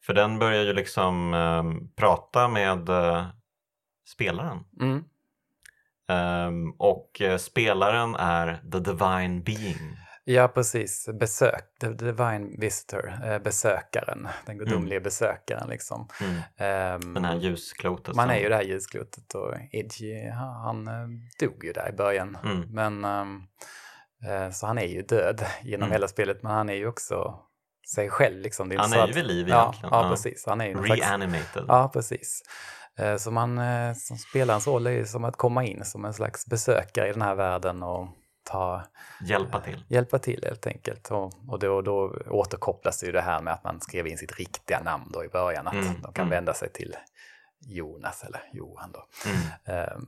För 0.06 0.14
den 0.14 0.40
börjar 0.40 0.64
ju 0.64 0.74
liksom 0.74 1.34
uh, 1.34 1.64
prata 1.96 2.48
med 2.48 2.90
uh, 2.90 3.26
spelaren. 4.08 4.58
Um, 6.10 6.76
och 6.78 7.22
uh, 7.22 7.38
spelaren 7.38 8.16
är 8.16 8.62
the 8.72 8.80
divine 8.80 9.44
being. 9.44 9.98
Ja, 10.24 10.48
precis. 10.48 11.10
Besök, 11.20 11.64
the 11.80 11.88
divine 11.88 12.56
visitor, 12.60 13.14
eh, 13.26 13.40
besökaren, 13.40 14.28
den 14.46 14.58
gudomliga 14.58 14.98
mm. 14.98 15.04
besökaren. 15.04 15.70
Liksom. 15.70 16.08
Mm. 16.22 16.96
Um, 16.96 17.14
den 17.14 17.26
här 17.26 17.36
ljusklotet. 17.36 18.16
Man 18.16 18.28
som... 18.28 18.36
är 18.36 18.40
ju 18.40 18.50
det 18.50 18.56
här 18.56 18.64
ljusklotet 18.64 19.36
och 19.36 19.54
Idji, 19.72 20.30
han, 20.64 20.88
eh, 20.88 21.08
dog 21.40 21.64
ju 21.64 21.74
där 21.74 21.90
i 21.90 21.96
början. 21.96 22.38
Mm. 22.44 22.62
Men, 22.70 23.06
um, 23.06 23.48
så 24.54 24.68
han 24.68 24.78
är 24.78 24.88
ju 24.88 25.02
död 25.02 25.46
genom 25.62 25.84
mm. 25.84 25.92
hela 25.92 26.08
spelet, 26.08 26.44
men 26.44 26.52
han 26.52 26.70
är 26.70 26.74
ju 26.74 26.88
också 26.88 27.40
sig 27.96 28.10
själv. 28.10 28.40
Liksom. 28.40 28.72
Är 28.72 28.78
han 28.78 28.94
är 28.94 29.08
ju 29.08 29.14
vid 29.14 29.26
liv 29.26 29.48
egentligen. 29.48 29.90
Ja, 29.92 30.04
ja, 30.04 30.10
precis. 30.10 30.46
Han 30.48 30.62
är 30.62 30.66
ju 30.66 30.74
Reanimated. 30.74 31.46
Slags, 31.52 31.66
ja, 31.68 31.90
precis. 31.94 32.42
Så 33.18 33.32
man 33.32 33.60
som 33.96 34.18
spelarens 34.18 34.68
roll 34.68 34.88
är 34.88 34.92
ju 34.92 35.06
som 35.06 35.24
att 35.24 35.36
komma 35.36 35.64
in 35.64 35.86
som 35.86 36.06
en 36.06 36.14
slags 36.14 36.46
besökare 36.46 37.10
i 37.10 37.12
den 37.12 37.22
här 37.22 37.36
världen 37.36 37.84
och 37.84 38.08
ta, 38.52 38.84
hjälpa 39.22 39.62
till. 39.62 39.84
Hjälpa 39.88 40.20
till 40.20 40.44
helt 40.44 40.68
enkelt. 40.68 41.12
Och, 41.12 41.34
och 41.48 41.60
då, 41.60 41.82
då 41.82 42.22
återkopplas 42.30 43.04
ju 43.04 43.12
det 43.12 43.22
här 43.22 43.42
med 43.42 43.54
att 43.54 43.64
man 43.64 43.82
skrev 43.82 44.08
in 44.08 44.18
sitt 44.18 44.38
riktiga 44.38 44.80
namn 44.84 45.12
då 45.14 45.24
i 45.24 45.28
början, 45.28 45.68
att 45.68 45.74
mm. 45.74 46.02
de 46.02 46.14
kan 46.14 46.26
mm. 46.26 46.30
vända 46.30 46.54
sig 46.54 46.70
till 46.70 46.96
Jonas 47.60 48.24
eller 48.24 48.42
Johan 48.54 48.92
då. 48.92 49.08
Mm. 49.26 49.82
Uh, 49.82 50.04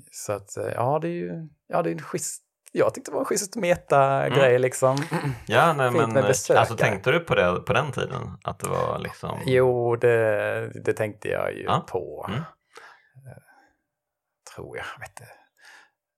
så 0.10 0.32
att 0.32 0.56
ja, 0.74 0.98
det 1.02 1.08
är 1.08 1.12
ju 1.12 1.48
ja, 1.66 1.82
det 1.82 1.90
är 1.90 1.92
en 1.92 2.02
schysst 2.02 2.42
jag 2.78 2.94
tyckte 2.94 3.10
det 3.10 3.14
var 3.14 3.20
en 3.20 3.24
schysst 3.26 3.56
meta-grej 3.56 4.50
Mm. 4.50 4.62
liksom. 4.62 4.96
Ja, 5.46 5.72
nej, 5.72 5.90
men 5.90 6.16
eh, 6.16 6.24
alltså, 6.26 6.76
tänkte 6.76 7.10
du 7.10 7.20
på 7.20 7.34
det 7.34 7.60
på 7.66 7.72
den 7.72 7.92
tiden? 7.92 8.38
Att 8.44 8.58
det 8.58 8.68
var 8.68 8.98
liksom... 8.98 9.38
Jo, 9.46 9.96
det, 9.96 10.70
det 10.84 10.92
tänkte 10.92 11.28
jag 11.28 11.52
ju 11.54 11.62
Ja. 11.62 11.86
på. 11.88 12.26
Mm. 12.28 12.40
Eh, 12.40 12.44
Tror 14.54 14.76
jag. 14.76 14.84
Vet 15.00 15.08
inte. 15.10 15.32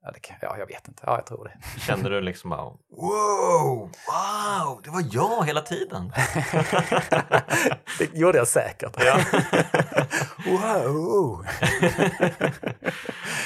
Ja, 0.03 0.11
det 0.11 0.21
kan, 0.21 0.37
ja, 0.41 0.57
jag 0.59 0.67
vet 0.67 0.89
inte. 0.89 1.03
Ja, 1.07 1.15
jag 1.17 1.27
tror 1.27 1.45
det. 1.45 1.81
Kände 1.81 2.09
du 2.09 2.21
liksom 2.21 2.51
bara 2.51 2.63
wow, 2.65 3.79
wow, 3.81 4.81
det 4.85 4.91
var 4.91 5.05
jag 5.13 5.47
hela 5.47 5.61
tiden? 5.61 6.13
det 7.99 8.15
gjorde 8.15 8.39
jag 8.39 8.49
säkert. 8.49 8.97
Ja. 8.99 9.17
wow! 10.47 11.47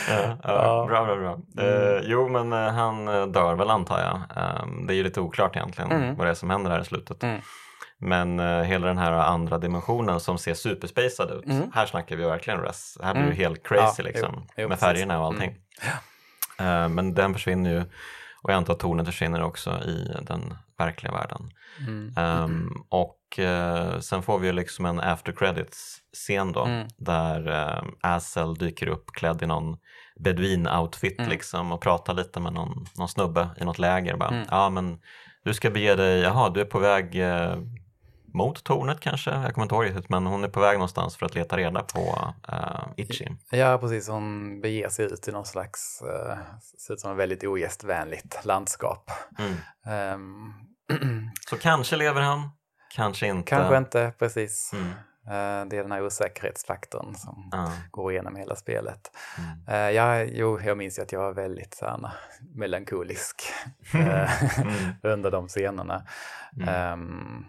Ja, 0.08 0.14
ja, 0.18 0.36
Ja. 0.42 0.86
Bra, 0.88 1.04
bra, 1.04 1.16
bra. 1.16 1.64
Eh, 1.66 2.00
jo, 2.02 2.28
men 2.28 2.52
eh, 2.52 2.72
han 2.72 3.08
eh, 3.08 3.26
dör 3.26 3.54
väl 3.54 3.70
antar 3.70 3.98
jag. 4.00 4.20
Ehm, 4.44 4.86
det 4.86 4.94
är 4.94 4.96
ju 4.96 5.02
lite 5.02 5.20
oklart 5.20 5.56
egentligen 5.56 5.92
Mm. 5.92 6.16
vad 6.16 6.26
det 6.26 6.30
är 6.30 6.34
som 6.34 6.50
händer 6.50 6.70
här 6.70 6.80
i 6.80 6.84
slutet. 6.84 7.22
Mm. 7.22 7.40
Men 7.98 8.40
eh, 8.40 8.62
hela 8.62 8.86
den 8.86 8.98
här 8.98 9.12
andra 9.12 9.58
dimensionen 9.58 10.20
som 10.20 10.38
ser 10.38 10.54
superspacad 10.54 11.30
ut. 11.30 11.46
Mm. 11.46 11.70
Här 11.74 11.86
snackar 11.86 12.16
vi 12.16 12.24
verkligen 12.24 12.60
res. 12.60 12.98
Här 13.02 13.12
blir 13.12 13.22
Mm. 13.22 13.36
det 13.36 13.42
helt 13.42 13.66
crazy 13.66 14.02
Ja, 14.02 14.08
liksom. 14.08 14.30
jo, 14.36 14.42
jo, 14.56 14.68
med 14.68 14.78
precis. 14.78 14.84
färgerna 14.84 15.20
och 15.20 15.26
allting. 15.26 15.54
Eh, 16.62 16.88
men 16.88 17.14
den 17.14 17.32
försvinner 17.34 17.70
ju. 17.70 17.80
Och 18.42 18.50
jag 18.50 18.56
antar 18.56 18.72
att 18.72 18.80
tornet 18.80 19.06
försvinner 19.06 19.42
också 19.42 19.70
i 19.84 20.16
den 20.22 20.54
verkliga 20.78 21.12
världen. 21.12 21.50
Mm. 21.80 22.14
Ehm, 22.16 22.70
och 22.88 23.38
eh, 23.38 23.98
sen 24.00 24.22
får 24.22 24.38
vi 24.38 24.46
ju 24.46 24.52
liksom 24.52 24.86
en 24.86 25.00
after 25.00 25.32
credits-scen 25.32 26.52
då 26.52 26.64
Mm. 26.64 26.88
där 26.98 27.48
uh, 27.48 27.82
Assel 28.00 28.54
dyker 28.54 28.86
upp 28.86 29.06
klädd 29.12 29.42
i 29.42 29.46
någon 29.46 29.76
beduin-outfit 30.20 31.18
Mm. 31.18 31.30
liksom 31.30 31.72
och 31.72 31.80
pratar 31.80 32.14
lite 32.14 32.40
med 32.40 32.52
någon, 32.52 32.86
någon 32.98 33.08
snubbe 33.08 33.48
i 33.60 33.64
något 33.64 33.78
läger. 33.78 34.16
Bara, 34.16 34.28
Mm. 34.28 34.46
Ja 34.50 34.70
men 34.70 34.98
du 35.44 35.54
ska 35.54 35.70
bege 35.70 35.94
dig, 35.94 36.20
jaha 36.20 36.50
du 36.50 36.60
är 36.60 36.64
på 36.64 36.78
väg 36.78 37.20
eh, 37.20 37.56
mot 38.34 38.64
tornet 38.64 39.00
kanske, 39.00 39.30
jag 39.30 39.54
kommer 39.54 39.62
inte 39.64 39.74
ihåg 39.74 39.84
riktigt 39.84 40.08
men 40.08 40.26
hon 40.26 40.44
är 40.44 40.48
på 40.48 40.60
väg 40.60 40.74
någonstans 40.74 41.16
för 41.16 41.26
att 41.26 41.34
leta 41.34 41.56
reda 41.56 41.82
på 41.82 42.32
uh, 42.52 42.88
Itchy. 42.96 43.26
Ja, 43.50 43.78
precis. 43.78 44.08
Hon 44.08 44.60
beger 44.60 44.88
sig 44.88 45.04
ut 45.04 45.28
i 45.28 45.32
någon 45.32 45.44
slags, 45.46 46.02
uh, 46.04 46.36
ser 46.86 46.94
ut 46.94 47.00
som 47.00 47.12
ett 47.12 47.18
väldigt 47.18 47.44
ogästvänligt 47.44 48.44
landskap. 48.44 49.10
Mm. 49.38 49.54
Ehm, 49.86 50.52
Så 51.50 51.56
kanske 51.56 51.96
lever 51.96 52.20
han, 52.20 52.50
kanske 52.94 53.26
inte. 53.26 53.48
kanske 53.50 53.76
inte, 53.76 54.12
precis. 54.18 54.72
Mm. 54.72 54.88
Eh, 55.26 55.68
det 55.68 55.76
är 55.76 55.82
den 55.82 55.92
här 55.92 56.06
osäkerhetsfaktorn 56.06 57.14
som 57.14 57.48
Ja. 57.52 57.72
går 57.90 58.12
igenom 58.12 58.36
hela 58.36 58.56
spelet. 58.56 59.10
Mm. 59.38 59.80
Uh, 59.80 59.90
ja, 59.90 60.22
jo, 60.22 60.60
jag 60.60 60.78
minns 60.78 60.98
ju 60.98 61.02
att 61.02 61.12
jag 61.12 61.20
var 61.20 61.32
väldigt 61.32 61.74
så 61.74 62.10
melankolisk 62.54 63.42
Mm. 63.94 64.28
under 65.02 65.30
de 65.30 65.48
scenerna. 65.48 66.06
Mm. 66.56 66.68
Ehm, 66.68 67.44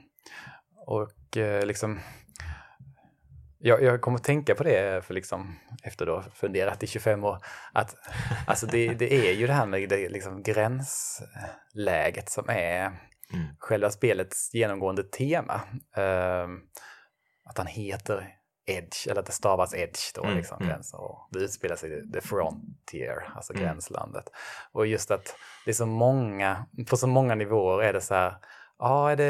och 0.86 1.38
eh, 1.38 1.66
liksom, 1.66 2.00
jag, 3.60 3.84
jag 3.84 4.02
kommer 4.02 4.18
att 4.18 4.24
tänka 4.24 4.56
på 4.56 4.64
det 4.64 5.06
för 5.06 5.14
liksom, 5.14 5.60
efter 5.84 6.08
att 6.08 6.26
ha 6.26 6.32
funderat 6.32 6.84
i 6.84 6.88
25 6.88 7.24
år. 7.24 7.38
Att, 7.74 7.96
alltså 8.48 8.66
det, 8.66 8.94
det 8.94 9.14
är 9.30 9.34
ju 9.34 9.48
det 9.48 9.54
här 9.54 9.66
med 9.66 9.90
det 9.90 10.10
liksom 10.10 10.44
gränsläget 10.44 12.30
som 12.30 12.50
är 12.50 12.92
Mm. 13.34 13.46
själva 13.60 13.90
spelets 13.92 14.54
genomgående 14.54 15.04
tema. 15.04 15.62
Ehm, 15.96 16.60
att 17.46 17.58
han 17.58 17.68
heter 17.68 18.36
Edge, 18.66 19.08
eller 19.08 19.20
att 19.20 19.26
det 19.26 19.32
stavas 19.32 19.74
Edge 19.74 20.00
då, 20.16 20.24
Mm, 20.24 20.38
liksom 20.38 20.58
mm. 20.58 20.70
gränsen. 20.70 21.00
Och 21.00 21.28
det 21.32 21.40
utspelar 21.40 21.76
sig 21.76 22.00
i 22.00 22.12
The 22.12 22.22
Frontier, 22.22 23.32
alltså 23.36 23.54
Mm. 23.54 23.66
gränslandet. 23.66 24.24
Och 24.72 24.88
just 24.88 25.12
att 25.12 25.36
det 25.66 25.72
är 25.72 25.76
så 25.76 25.86
många, 25.86 26.66
på 26.90 26.98
så 26.98 27.08
många 27.08 27.36
nivåer 27.36 27.84
är 27.84 27.94
det 27.94 28.02
så 28.02 28.14
här, 28.16 28.36
ja, 28.84 29.12
är 29.12 29.16
det, 29.16 29.26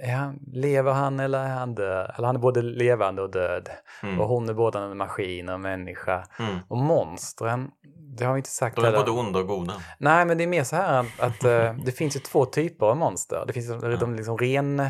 är 0.00 0.16
han, 0.16 0.38
lever 0.52 0.92
han 0.92 1.20
eller 1.20 1.38
är 1.38 1.48
han 1.48 1.74
död? 1.74 2.12
Eller 2.16 2.26
han 2.26 2.36
är 2.36 2.40
både 2.40 2.62
levande 2.62 3.22
och 3.22 3.30
död. 3.30 3.68
Mm. 4.02 4.20
Och 4.20 4.28
hon 4.28 4.48
är 4.48 4.54
både 4.54 4.78
en 4.78 4.96
maskin 4.96 5.48
och 5.48 5.54
en 5.54 5.60
människa. 5.62 6.26
Mm. 6.38 6.58
Och 6.68 6.76
monstren, 6.76 7.70
det 8.18 8.24
har 8.24 8.32
vi 8.32 8.38
inte 8.38 8.50
sagt 8.50 8.76
De 8.76 8.82
är 8.82 8.86
heller. 8.86 8.98
både 8.98 9.10
onda 9.10 9.38
och 9.38 9.46
goda. 9.46 9.74
Nej, 9.98 10.24
men 10.24 10.38
det 10.38 10.44
är 10.44 10.48
mer 10.48 10.64
så 10.64 10.76
här 10.76 11.00
att, 11.00 11.20
att 11.20 11.44
eh, 11.44 11.74
det 11.84 11.92
finns 11.92 12.16
ju 12.16 12.20
två 12.20 12.44
typer 12.44 12.86
av 12.86 12.96
monster. 12.96 13.44
Det 13.46 13.52
finns 13.52 13.70
ju 13.70 13.96
de 13.96 14.14
liksom 14.14 14.38
ren 14.38 14.82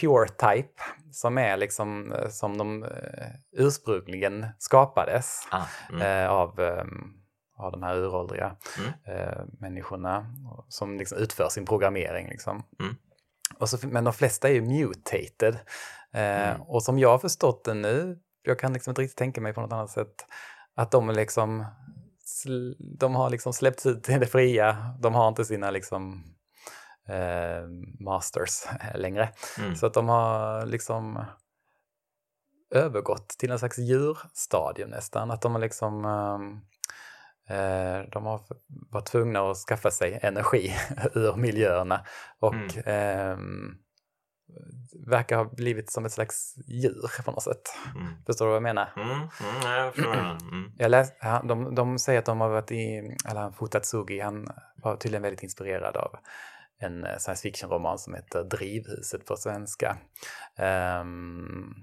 pure 0.00 0.28
type 0.28 0.82
som 1.12 1.38
är 1.38 1.56
liksom 1.56 2.12
eh, 2.12 2.28
som 2.28 2.58
de 2.58 2.82
eh, 2.84 2.88
ursprungligen 3.52 4.46
skapades 4.58 5.48
Ah, 5.50 5.66
mm. 5.92 6.30
av, 6.30 6.60
eh, 6.60 6.84
av 7.58 7.72
de 7.72 7.82
här 7.82 7.96
uråldriga 7.96 8.56
Mm. 8.78 8.90
eh, 9.04 9.42
människorna 9.60 10.26
som 10.68 10.98
liksom 10.98 11.18
utför 11.18 11.48
sin 11.48 11.66
programmering. 11.66 12.28
Liksom. 12.28 12.62
Mm. 12.80 12.96
Och 13.58 13.68
så, 13.68 13.88
men 13.88 14.04
de 14.04 14.12
flesta 14.12 14.48
är 14.48 14.52
ju 14.52 14.62
mutated. 14.62 15.54
Eh, 16.12 16.50
Mm. 16.50 16.62
Och 16.62 16.82
som 16.82 16.98
jag 16.98 17.08
har 17.08 17.18
förstått 17.18 17.64
det 17.64 17.74
nu, 17.74 18.18
jag 18.42 18.58
kan 18.58 18.72
liksom 18.72 18.90
inte 18.90 19.02
riktigt 19.02 19.18
tänka 19.18 19.40
mig 19.40 19.52
på 19.52 19.60
något 19.60 19.72
annat 19.72 19.90
sätt, 19.90 20.14
att 20.74 20.90
de 20.90 21.10
liksom 21.10 21.64
de 22.98 23.14
har 23.14 23.30
liksom 23.30 23.52
släppts 23.52 23.86
ut 23.86 24.08
i 24.08 24.18
det 24.18 24.26
fria, 24.26 24.94
de 25.00 25.14
har 25.14 25.28
inte 25.28 25.44
sina 25.44 25.70
liksom 25.70 26.24
eh, 27.08 27.68
masters 28.00 28.64
längre. 28.94 29.32
Mm. 29.58 29.76
Så 29.76 29.86
att 29.86 29.94
de 29.94 30.08
har 30.08 30.66
liksom 30.66 31.24
övergått 32.74 33.28
till 33.28 33.50
en 33.50 33.58
slags 33.58 33.78
djurstadium 33.78 34.90
nästan. 34.90 35.30
Att 35.30 35.42
de 35.42 35.52
har 35.52 35.60
liksom 35.60 36.04
ehm, 36.04 36.52
eh, 36.52 36.58
de 38.12 38.26
har 38.26 38.40
varit 38.90 39.06
tvungna 39.06 39.50
att 39.50 39.56
skaffa 39.56 39.90
sig 39.90 40.18
energi 40.22 40.72
ur 41.14 41.36
miljöerna 41.36 42.04
och 42.38 42.54
Mm. 42.54 42.68
ehm, 42.86 43.74
verkar 45.06 45.36
ha 45.36 45.44
blivit 45.44 45.90
som 45.92 46.04
ett 46.04 46.12
slags 46.12 46.54
djur 46.66 47.22
på 47.24 47.30
något 47.30 47.42
sätt. 47.42 47.62
Mm. 47.94 48.12
Förstår 48.26 48.44
du 48.44 48.48
vad 48.48 48.56
jag 48.56 48.62
menar? 48.62 48.92
Mm. 48.96 49.10
Mm. 49.10 49.76
Jag 49.84 49.94
förstår. 49.94 50.14
Mm. 50.14 50.72
Jag 50.78 50.90
läs, 50.90 51.12
de, 51.44 51.74
de 51.74 51.98
säger 51.98 52.18
att 52.18 52.24
de 52.24 52.40
har 52.40 52.48
varit 52.48 52.70
i, 52.72 53.16
eller 53.30 53.40
han 53.40 53.52
Futatsugi, 53.52 54.20
han 54.20 54.46
var 54.82 54.96
tydligen 54.96 55.22
väldigt 55.22 55.42
inspirerad 55.42 55.96
av 55.96 56.16
en 56.80 57.04
eh, 57.04 57.16
science 57.18 57.42
fiction-roman 57.42 57.98
som 57.98 58.14
heter 58.14 58.44
Drivhuset 58.44 59.26
på 59.26 59.36
svenska. 59.36 59.96
ehm, 60.56 61.74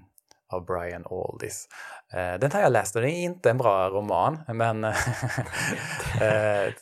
av 0.48 0.66
Brian 0.66 1.04
Aldiss. 1.10 1.68
Eh, 2.12 2.40
den 2.40 2.52
har 2.52 2.60
jag 2.60 2.72
läst 2.72 2.96
och 2.96 3.02
det 3.02 3.10
är 3.10 3.22
inte 3.22 3.50
en 3.50 3.58
bra 3.58 3.88
roman, 3.88 4.38
men, 4.48 4.84
eh, 4.84 4.92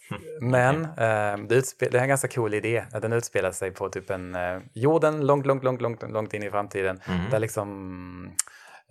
men 0.41 0.85
eh, 0.85 1.37
det, 1.49 1.83
är 1.83 1.95
en 1.95 2.09
ganska 2.09 2.29
cool 2.29 2.55
idé. 2.55 2.85
Den 3.03 3.13
utspelar 3.13 3.53
sig 3.53 3.71
på 3.71 3.89
typ 3.89 4.11
en 4.11 4.37
jorden 4.73 5.27
långt, 5.27 5.47
långt, 5.47 5.65
långt, 5.65 5.81
långt, 5.81 6.11
långt 6.11 6.35
in 6.35 6.43
i 6.43 6.51
framtiden 6.51 7.01
Mm. 7.07 7.31
där 7.31 7.39
liksom 7.39 8.35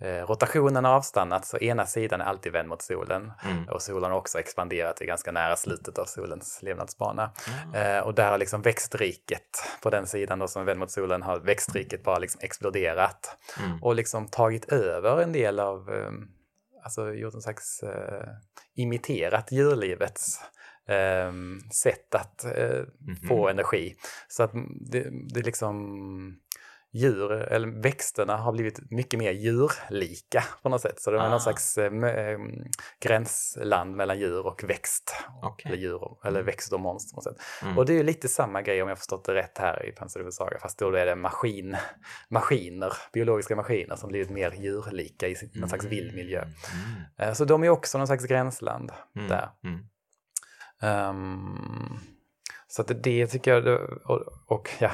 rotationen 0.02 0.84
har 0.84 0.92
avstannat 0.92 1.46
så 1.46 1.58
ena 1.58 1.86
sidan 1.86 2.20
är 2.20 2.24
alltid 2.24 2.52
vänd 2.52 2.68
mot 2.68 2.82
solen 2.82 3.32
Mm. 3.44 3.68
och 3.68 3.82
solen 3.82 4.10
har 4.10 4.18
också 4.18 4.38
expanderat 4.38 4.96
till 4.96 5.06
ganska 5.06 5.32
nära 5.32 5.56
slutet 5.56 5.98
av 5.98 6.04
solens 6.04 6.62
levnadsbana. 6.62 7.32
Mm. 7.68 7.96
Eh, 7.96 8.02
och 8.02 8.14
där 8.14 8.30
har 8.30 8.38
liksom 8.38 8.62
växtriket 8.62 9.48
på 9.82 9.90
den 9.90 10.06
sidan 10.06 10.38
då 10.38 10.48
som 10.48 10.62
är 10.62 10.66
vänd 10.66 10.78
mot 10.80 10.90
solen 10.90 11.22
har 11.22 11.40
växtriket 11.40 12.02
bara 12.04 12.18
liksom 12.18 12.40
exploderat 12.44 13.36
Mm. 13.64 13.82
och 13.82 13.94
liksom 13.94 14.28
tagit 14.28 14.72
över 14.72 15.22
en 15.22 15.32
del 15.32 15.60
av, 15.60 15.90
eh, 15.90 16.10
alltså 16.84 17.12
gjort 17.12 17.34
en 17.34 17.40
slags 17.42 17.82
eh, 17.82 18.28
imiterat 18.76 19.52
djurlivets 19.52 20.40
eh, 20.88 21.32
sätt 21.82 22.14
att 22.14 22.44
eh, 22.44 22.80
Mhm. 23.00 23.28
få 23.28 23.48
energi. 23.48 23.94
Så 24.28 24.42
att 24.42 24.52
det, 24.90 25.06
det 25.34 25.40
liksom 25.42 25.76
djur, 26.94 27.32
eller 27.32 27.68
växterna 27.82 28.36
har 28.36 28.52
blivit 28.52 28.90
mycket 28.90 29.18
mer 29.18 29.32
djurlika 29.32 30.44
på 30.62 30.68
något 30.68 30.80
sätt. 30.80 31.00
Så 31.00 31.10
det 31.10 31.16
är 31.16 31.20
Ah. 31.20 31.28
någon 31.30 31.40
slags 31.40 31.78
eh, 31.78 31.92
eh, 32.04 32.38
gränsland 33.00 33.96
mellan 33.96 34.18
djur 34.18 34.46
och 34.46 34.64
växt. 34.64 35.14
Okej. 35.42 35.72
Eller, 35.72 35.82
djur, 35.82 36.04
och- 36.04 36.26
eller 36.26 36.42
växt 36.42 36.72
och 36.72 36.80
monster 36.80 37.14
på 37.14 37.16
något 37.16 37.24
sätt. 37.38 37.46
Mm. 37.62 37.78
Och 37.78 37.86
det 37.86 37.98
är 37.98 38.04
lite 38.04 38.28
samma 38.28 38.62
grej 38.62 38.82
om 38.82 38.88
jag 38.88 38.98
förstått 38.98 39.24
det 39.24 39.34
rätt 39.34 39.58
här 39.58 39.86
i 39.86 39.92
Panzer 39.92 40.30
Saga, 40.30 40.58
fast 40.58 40.78
då 40.78 40.94
är 40.94 41.06
det 41.06 41.16
maskin, 41.16 41.76
maskiner, 42.30 42.92
biologiska 43.12 43.56
maskiner 43.56 43.96
som 43.96 44.08
blivit 44.08 44.30
mer 44.30 44.50
djurlika 44.52 45.28
i 45.28 45.34
någon 45.54 45.68
slags 45.68 45.84
vild 45.84 46.14
miljö. 46.14 46.42
Mm. 46.42 46.52
Eh, 47.18 47.34
Så 47.34 47.44
de 47.44 47.64
är 47.64 47.68
också 47.68 47.98
någon 47.98 48.06
slags 48.06 48.24
gränsland 48.26 48.92
Mm. 49.16 49.28
där. 49.28 49.48
Mm. 49.64 49.86
Ehm, 50.82 51.98
så 52.68 52.82
att 52.82 52.88
det, 52.88 52.94
det 52.94 53.26
tycker 53.26 53.50
jag, 53.54 53.80
och, 54.04 54.22
och 54.46 54.70
ja, 54.78 54.90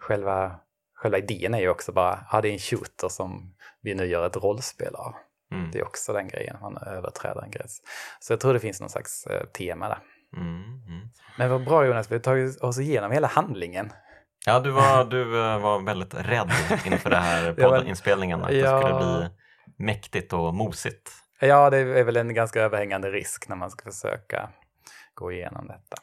själva, 0.00 0.56
själva 0.94 1.18
idén 1.18 1.54
är 1.54 1.60
ju 1.60 1.68
också 1.68 1.92
bara, 1.92 2.26
ja 2.32 2.40
det 2.40 2.48
är 2.48 2.52
en 2.52 2.58
shooter 2.58 3.08
som 3.08 3.54
vi 3.82 3.94
nu 3.94 4.04
gör 4.06 4.26
ett 4.26 4.36
rollspel 4.36 4.94
av. 4.94 5.14
Mm. 5.52 5.70
Det 5.70 5.78
är 5.78 5.84
också 5.84 6.12
den 6.12 6.28
grejen, 6.28 6.56
man 6.60 6.76
överträder 6.76 7.42
en 7.42 7.50
gräns. 7.50 7.82
Så 8.20 8.32
jag 8.32 8.40
tror 8.40 8.54
det 8.54 8.60
finns 8.60 8.80
någon 8.80 8.90
slags 8.90 9.26
eh, 9.26 9.44
tema 9.44 9.88
där. 9.88 9.98
Mm. 10.36 10.62
Mm. 10.62 11.08
Men 11.38 11.50
vad 11.50 11.64
bra 11.64 11.86
Jonas, 11.86 12.10
vi 12.10 12.14
har 12.14 12.20
tagit 12.22 12.60
oss 12.60 12.78
igenom 12.78 13.10
hela 13.12 13.26
handlingen. 13.28 13.92
Ja, 14.46 14.60
du 14.60 14.70
var, 14.70 15.04
du 15.04 15.22
eh, 15.40 15.58
var 15.58 15.80
väldigt 15.80 16.14
rädd 16.14 16.50
inför 16.84 17.10
det 17.10 17.16
här 17.16 17.52
poddinspelningen, 17.58 18.42
att 18.42 18.48
det 18.48 18.56
Ja. 18.56 18.80
skulle 18.80 18.98
bli 18.98 19.30
mäktigt 19.86 20.32
och 20.32 20.54
mosigt. 20.54 21.12
Ja, 21.40 21.70
det 21.70 21.76
är 21.78 22.04
väl 22.04 22.16
en 22.16 22.34
ganska 22.34 22.60
överhängande 22.62 23.10
risk 23.10 23.48
när 23.48 23.56
man 23.56 23.70
ska 23.70 23.90
försöka 23.92 24.50
gå 25.14 25.32
igenom 25.32 25.66
detta. 25.66 25.96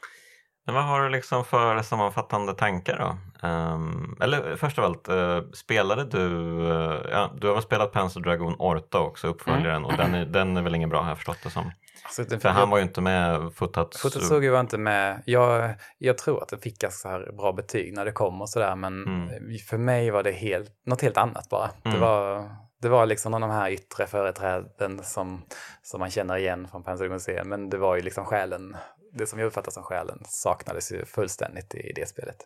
Men 0.65 0.75
vad 0.75 0.83
har 0.83 1.01
du 1.01 1.09
liksom 1.09 1.45
för 1.45 1.81
sammanfattande 1.81 2.53
tankar 2.53 2.97
då? 2.99 3.17
Um, 3.47 4.17
eller 4.21 4.55
först 4.55 4.79
av 4.79 4.85
allt, 4.85 5.09
uh, 5.09 5.51
spelade 5.53 6.05
du, 6.05 6.25
uh, 6.27 7.01
ja, 7.11 7.31
du 7.41 7.47
har 7.47 7.53
väl 7.53 7.63
spelat 7.63 7.91
Panzer 7.91 8.21
Dragon 8.21 8.55
Orta 8.59 8.99
också, 8.99 9.27
uppföljaren, 9.27 9.77
mm. 9.77 9.85
och 9.85 9.97
den 9.97 10.15
är, 10.15 10.25
den 10.25 10.57
är 10.57 10.61
väl 10.61 10.75
ingen 10.75 10.89
bra 10.89 11.01
har 11.01 11.09
jag 11.09 11.17
förstått 11.17 11.39
det 11.43 11.49
som. 11.49 11.71
Alltså, 12.03 12.39
för 12.39 12.49
han 12.49 12.69
var 12.69 12.77
ju 12.77 12.83
inte 12.83 13.01
med, 13.01 13.53
Futatsu. 13.55 13.99
Futatsugi 13.99 14.49
var 14.49 14.59
inte 14.59 14.77
med. 14.77 15.23
Jag, 15.25 15.73
jag 15.97 16.17
tror 16.17 16.43
att 16.43 16.49
det 16.49 16.57
fick 16.57 16.83
så 16.89 17.09
här 17.09 17.31
bra 17.37 17.53
betyg 17.53 17.93
när 17.93 18.05
det 18.05 18.11
kom 18.11 18.41
och 18.41 18.49
sådär, 18.49 18.75
men 18.75 19.03
mm. 19.03 19.57
för 19.69 19.77
mig 19.77 20.11
var 20.11 20.23
det 20.23 20.31
helt, 20.31 20.71
något 20.85 21.01
helt 21.01 21.17
annat 21.17 21.49
bara. 21.49 21.69
Mm. 21.83 21.99
Det 21.99 22.05
var 22.05 22.49
det 22.81 22.89
var 22.89 23.05
liksom 23.05 23.31
de 23.31 23.49
här 23.49 23.69
yttre 23.69 24.07
företräden 24.07 25.03
som, 25.03 25.41
som 25.81 25.99
man 25.99 26.09
känner 26.09 26.37
igen 26.37 26.67
från 26.67 26.83
Panzer 26.83 27.09
Museum, 27.09 27.49
men 27.49 27.69
det 27.69 27.77
var 27.77 27.95
ju 27.95 28.01
liksom 28.01 28.25
själen 28.25 28.77
det 29.13 29.27
som 29.27 29.39
jag 29.39 29.45
uppfattar 29.45 29.71
som 29.71 29.83
själen 29.83 30.23
saknades 30.25 30.91
ju 30.91 31.05
fullständigt 31.05 31.75
i 31.75 31.93
det 31.95 32.09
spelet. 32.09 32.37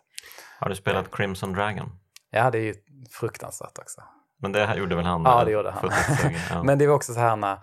Har 0.58 0.68
du 0.68 0.76
spelat 0.76 1.16
Crimson 1.16 1.52
Dragon? 1.52 1.98
Ja, 2.30 2.50
det 2.50 2.58
är 2.58 2.62
ju 2.62 2.74
fruktansvärt 3.10 3.78
också. 3.78 4.02
Men 4.38 4.52
det 4.52 4.76
gjorde 4.76 4.96
väl 4.96 5.04
han? 5.04 5.22
Ja, 5.24 5.44
det 5.44 5.50
gjorde 5.50 5.70
han. 5.70 5.90
ja. 6.50 6.62
Men 6.62 6.78
det 6.78 6.86
var 6.86 6.94
också 6.94 7.14
så 7.14 7.20
här 7.20 7.36
när 7.36 7.58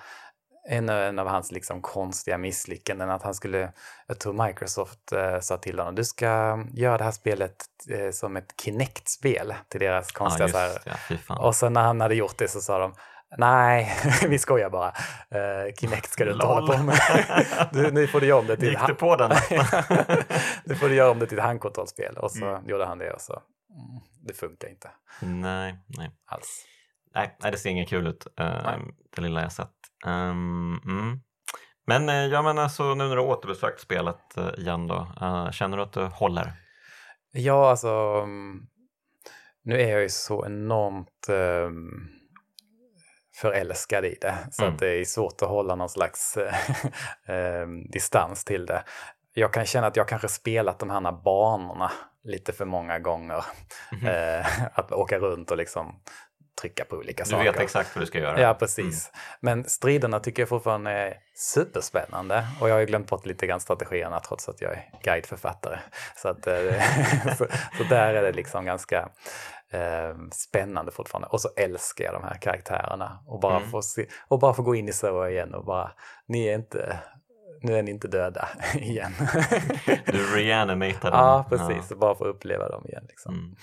en, 0.70 0.90
en 0.90 1.20
av 1.20 1.28
hans 1.28 1.52
liksom 1.52 1.82
konstiga 1.82 2.38
misslyckanden 2.38 3.10
att 3.10 3.24
han 3.24 3.34
skulle, 3.34 3.72
jag 4.08 4.20
tror 4.20 4.48
Microsoft 4.48 5.12
eh, 5.12 5.40
sa 5.40 5.58
till 5.58 5.80
honom, 5.80 5.96
du 5.96 6.06
ska 6.06 6.64
göra 6.74 6.98
det 6.98 7.04
här 7.04 7.12
spelet 7.12 7.56
eh, 7.90 8.12
som 8.12 8.38
ett 8.38 8.62
Kinect-spel 8.62 9.54
till 9.68 9.80
deras 9.80 10.12
konstiga 10.12 10.50
ja, 10.54 10.68
just, 10.68 11.26
så 11.26 11.34
ja, 11.34 11.48
Och 11.48 11.56
sen 11.56 11.74
när 11.74 11.82
han 11.82 12.02
hade 12.02 12.16
gjort 12.16 12.38
det 12.38 12.48
så 12.48 12.62
sa 12.62 12.80
de, 12.80 12.94
Nej, 13.38 13.98
vi 14.28 14.40
skojar 14.40 14.70
bara. 14.70 14.88
Uh, 14.88 15.74
Kinect 15.80 16.10
ska 16.10 16.26
du 16.26 16.32
inte 16.32 16.46
hålla 16.46 16.78
på 16.78 16.84
med. 16.84 16.96
du, 17.72 17.92
nu 17.92 18.08
får 18.08 18.22
du 18.22 18.28
göra 18.28 18.40
om 18.40 18.48
det 18.48 18.58
till... 18.58 18.70
Gick 18.70 18.88
du 18.88 18.96
på 18.96 19.16
den? 19.16 19.30
nu 20.66 20.76
får 20.76 20.90
du 20.90 20.96
göra 20.96 21.12
om 21.12 21.20
det 21.20 21.28
till 21.28 21.38
ett 21.38 21.44
handkontrollspel. 21.44 22.18
Och 22.18 22.32
så 22.32 22.46
mm. 22.46 22.70
gjorde 22.70 22.86
han 22.86 22.98
det 22.98 23.12
och 23.12 23.22
så, 23.22 23.34
mm, 23.34 24.02
det 24.28 24.34
funkar 24.34 24.70
inte. 24.70 24.90
Nej, 25.22 25.76
nej. 25.88 26.12
Alls. 26.26 26.66
Nej, 27.16 27.38
nej 27.42 27.52
det 27.52 27.58
ser 27.58 27.70
inget 27.70 27.90
kul 27.90 28.08
ut, 28.08 28.28
uh, 28.42 28.78
det 29.16 29.22
lilla 29.22 29.42
jag 29.42 29.52
sett. 29.52 29.70
Um, 30.06 30.82
mm. 30.86 31.20
Men 31.88 32.10
uh, 32.10 32.16
ja, 32.16 32.42
men 32.42 32.58
alltså, 32.58 32.96
nu 32.96 33.08
när 33.08 33.16
du 33.16 33.22
återbesökt 33.22 33.80
spelet 33.80 34.38
uh, 34.38 34.50
igen 34.58 34.88
då, 34.88 35.08
känner 35.52 35.78
du 35.78 35.84
att 35.84 35.94
du 35.94 36.04
håller? 36.04 36.54
Ja, 37.32 37.70
alltså, 37.70 37.90
mm, 38.24 38.62
nu 39.64 39.82
är 39.82 39.90
jag 39.90 40.02
ju 40.02 40.10
så 40.10 40.46
enormt 40.46 41.30
um, 41.30 42.10
förälskad 43.44 44.06
i 44.06 44.18
det. 44.22 44.38
Så 44.52 44.64
mm. 44.64 44.74
att 44.74 44.80
det 44.80 44.88
är 44.88 45.06
svårt 45.06 45.42
att 45.42 45.50
hålla 45.50 45.76
någon 45.76 45.90
slags 45.90 46.38
eh, 47.26 47.68
distans 47.90 48.46
till 48.46 48.66
det. 48.66 48.84
Jag 49.34 49.54
kan 49.54 49.66
känna 49.66 49.88
att 49.88 49.96
jag 49.96 50.08
kanske 50.08 50.28
spelat 50.28 50.80
de 50.80 50.90
här 50.90 51.12
banorna 51.12 51.92
lite 52.24 52.54
för 52.54 52.66
många 52.66 53.00
gånger. 53.00 53.46
Mm. 53.92 54.40
Eh, 54.40 54.46
att 54.80 54.92
åka 54.92 55.20
runt 55.20 55.52
och 55.52 55.58
liksom 55.58 56.00
trycka 56.62 56.86
på 56.86 56.96
olika 56.96 57.24
du 57.24 57.30
saker. 57.30 57.46
Du 57.46 57.52
vet 57.52 57.62
exakt 57.62 57.96
vad 57.96 58.02
du 58.02 58.06
ska 58.06 58.20
göra. 58.20 58.42
Ja, 58.42 58.54
precis. 58.54 59.10
Mm. 59.10 59.20
Men 59.40 59.70
striderna 59.70 60.20
tycker 60.20 60.42
jag 60.42 60.50
fortfarande 60.50 60.92
är 60.92 61.18
superspännande 61.36 62.48
och 62.62 62.70
jag 62.70 62.74
har 62.76 62.80
ju 62.80 62.86
glömt 62.86 63.10
bort 63.10 63.26
lite 63.26 63.48
grann 63.48 63.60
strategierna 63.60 64.20
trots 64.20 64.50
att 64.50 64.62
jag 64.62 64.72
är 64.72 64.90
guideförfattare. 65.04 65.80
Så, 66.16 66.30
att, 66.30 66.48
eh, 66.48 66.56
så, 67.38 67.48
så, 67.78 67.84
där 67.90 68.14
är 68.14 68.22
det 68.22 68.32
liksom 68.32 68.66
ganska 68.66 69.10
eh, 69.74 70.16
spännande 70.32 70.92
fortfarande. 70.92 71.28
Och 71.28 71.42
så 71.42 71.50
älskar 71.58 72.06
jag 72.06 72.14
de 72.14 72.24
här 72.24 72.36
karaktärerna 72.42 73.20
och 73.28 73.40
bara, 73.40 73.58
mm. 73.58 73.70
få, 73.70 73.82
se, 73.82 74.06
och 74.28 74.40
bara 74.40 74.54
få 74.54 74.62
gå 74.62 74.76
in 74.76 74.90
i 74.90 74.94
så 74.94 75.28
igen 75.28 75.54
och 75.54 75.66
bara, 75.66 75.92
ni 76.28 76.48
är 76.48 76.56
inte 76.56 77.00
nu 77.64 77.78
är 77.78 77.84
ni 77.84 77.92
inte 77.92 78.08
döda 78.08 78.48
igen. 78.76 79.12
du 80.06 80.36
reanimatar 80.36 81.12
dem. 81.12 81.20
Ja, 81.20 81.46
precis. 81.50 81.88
Ja. 81.90 81.96
Bara 81.96 82.16
få 82.16 82.26
uppleva 82.26 82.70
dem 82.70 82.86
igen. 82.86 83.06
Liksom. 83.08 83.56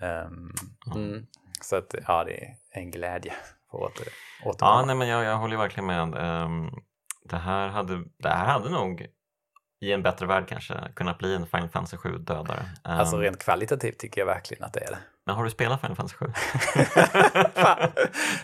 Mm. 0.00 0.26
Um, 0.26 0.52
mm. 0.96 1.26
Så 1.60 1.76
att, 1.76 1.94
ja, 2.06 2.24
det 2.24 2.44
är 2.44 2.56
en 2.70 2.90
glädje 2.90 3.32
för 3.70 3.78
åter, 3.78 4.06
återkomma. 4.44 4.70
Ja, 4.80 4.84
nej, 4.86 4.96
men 4.96 5.08
jag, 5.08 5.24
jag 5.24 5.36
håller 5.36 5.56
verkligen 5.56 5.86
med. 5.86 6.00
Um, 6.44 6.70
det, 7.24 7.36
här 7.36 7.68
hade, 7.68 8.04
det 8.18 8.28
här 8.28 8.46
hade 8.46 8.70
nog 8.70 9.06
i 9.80 9.92
en 9.92 10.02
bättre 10.02 10.26
värld 10.26 10.48
kanske 10.48 10.74
kunnat 10.94 11.18
bli 11.18 11.34
en 11.34 11.46
Final 11.46 11.68
Fantasy 11.68 11.96
7 11.96 12.18
dödare. 12.18 12.64
Alltså 12.82 13.18
rent 13.18 13.38
kvalitativt 13.38 13.98
tycker 13.98 14.20
jag 14.20 14.26
verkligen 14.26 14.64
att 14.64 14.72
det 14.72 14.80
är 14.80 14.90
det. 14.90 14.98
Men 15.26 15.36
har 15.36 15.44
du 15.44 15.50
spelat 15.50 15.80
Final 15.80 15.96
Fantasy 15.96 16.16
7? 16.16 16.26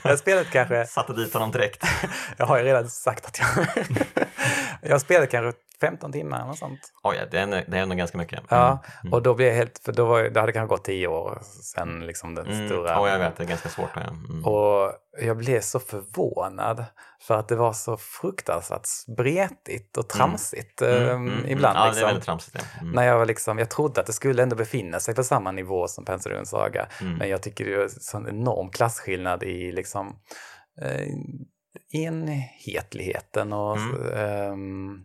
jag 0.03 0.11
har 0.11 0.17
spelat 0.17 0.51
kanske... 0.51 0.87
Satte 0.87 1.13
dit 1.13 1.35
honom 1.35 1.51
direkt. 1.51 1.85
jag 2.37 2.47
har 2.47 2.59
ju 2.59 2.65
redan 2.65 2.89
sagt 2.89 3.27
att 3.27 3.39
jag... 3.39 3.67
jag 4.83 4.91
har 4.91 4.99
spelat 4.99 5.31
kanske 5.31 5.61
15 5.81 6.13
timmar 6.13 6.45
eller 6.45 6.53
sånt. 6.53 6.93
Oj, 7.03 7.17
ja, 7.17 7.25
det 7.31 7.39
är, 7.39 7.47
det 7.47 7.79
är 7.79 7.83
ändå 7.83 7.95
ganska 7.95 8.19
mycket. 8.19 8.39
Mm. 8.39 8.47
Ja, 8.49 8.85
och 9.13 9.23
då 9.23 9.35
blev 9.35 9.49
jag 9.49 9.55
helt, 9.55 9.79
för 9.79 9.93
då 9.93 10.05
var, 10.05 10.23
det 10.23 10.41
hade 10.41 10.53
kanske 10.53 10.75
gått 10.75 10.85
10 10.85 11.07
år 11.07 11.43
sedan 11.75 12.07
liksom 12.07 12.35
den 12.35 12.47
mm. 12.47 12.69
stora... 12.69 12.91
Ja, 12.91 13.09
jag 13.09 13.19
vet, 13.19 13.37
det 13.37 13.43
är 13.43 13.49
ganska 13.49 13.69
svårt. 13.69 13.91
Ja. 13.95 14.01
Mm. 14.01 14.45
Och 14.45 14.93
jag 15.23 15.37
blev 15.37 15.61
så 15.61 15.81
förvånad 15.81 16.85
för 17.23 17.35
att 17.35 17.49
det 17.49 17.57
var 17.57 17.73
så 17.73 17.97
fruktansvärt 17.97 18.87
spretigt 18.87 19.97
och 19.97 20.15
mm. 20.15 20.19
tramsigt 20.19 20.83
eh, 20.83 21.21
ibland. 21.47 21.79
Ja, 21.79 21.87
liksom. 21.87 21.95
det 21.95 22.01
är 22.01 22.07
väldigt 22.07 22.25
tramsigt. 22.25 22.57
Ja. 22.57 22.87
När 22.95 23.07
jag, 23.07 23.19
var 23.19 23.27
liksom, 23.27 23.59
jag 23.59 23.71
trodde 23.71 24.01
att 24.01 24.07
det 24.07 24.13
skulle 24.13 24.43
ändå 24.43 24.57
befinna 24.57 25.01
sig 25.01 25.15
på 25.15 25.25
samma 25.25 25.53
nivå 25.53 25.89
som 25.89 26.05
Pensadon 26.05 26.47
Saga, 26.47 26.87
men 27.19 27.29
jag 27.29 27.43
tycker 27.43 27.65
det 27.65 27.75
är 27.75 27.83
en 27.83 27.91
sån 27.91 28.29
enorm 28.29 28.71
klasskillnad 28.71 29.43
i 29.43 29.73
liksom 29.73 30.17
eh, 30.83 31.07
enhetligheten 31.93 33.53
och 33.53 33.77
um, 33.77 35.05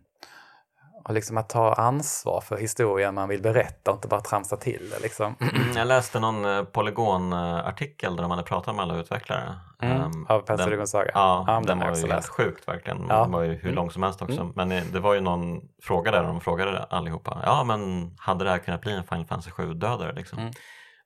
och 1.06 1.14
liksom 1.14 1.38
att 1.38 1.50
ta 1.50 1.74
ansvar 1.74 2.42
för 2.42 2.58
historien 2.58 3.16
man 3.16 3.30
vill 3.30 3.42
berätta 3.42 3.92
och 3.92 3.98
inte 3.98 4.08
bara 4.08 4.22
tramsa 4.22 4.58
till 4.58 4.90
det. 4.90 5.00
Liksom. 5.00 5.36
Jag 5.76 5.88
läste 5.88 6.20
någon 6.20 6.46
eh, 6.46 6.64
Polygon-artikel 6.64 8.16
där 8.16 8.22
de 8.22 8.32
hade 8.32 8.44
pratat 8.44 8.76
med 8.76 8.84
alla 8.84 9.00
utvecklare. 9.00 9.56
Mm, 9.82 10.02
um, 10.02 10.26
av 10.30 10.40
Pensadon 10.40 10.88
Saga? 10.88 11.12
Ja, 11.14 11.44
ja 11.48 11.54
den, 11.54 11.66
den 11.66 11.80
var 11.80 11.98
ju 11.98 12.08
helt 12.08 12.28
sjukt 12.28 12.68
verkligen. 12.68 13.06
Ja. 13.10 13.22
Den 13.22 13.32
var 13.32 13.42
ju 13.42 13.54
hur 13.54 13.64
mm. 13.64 13.76
lång 13.76 13.92
som 13.92 14.04
helst 14.04 14.22
också. 14.22 14.42
Mm. 14.42 14.54
Men 14.56 14.70
det 14.70 15.00
var 15.00 15.14
ju 15.14 15.22
någon 15.22 15.62
fråga 15.84 16.12
där 16.12 16.24
de 16.24 16.42
frågade 16.42 16.84
allihopa. 16.84 17.42
Ja, 17.46 17.64
men 17.64 18.12
hade 18.18 18.44
det 18.44 18.50
här 18.50 18.60
kunnat 18.60 18.82
bli 18.82 18.94
en 18.94 19.04
Final 19.04 19.26
Fantasy 19.26 19.52
7-dödare 19.52 20.14
liksom? 20.14 20.40
Mm. 20.40 20.52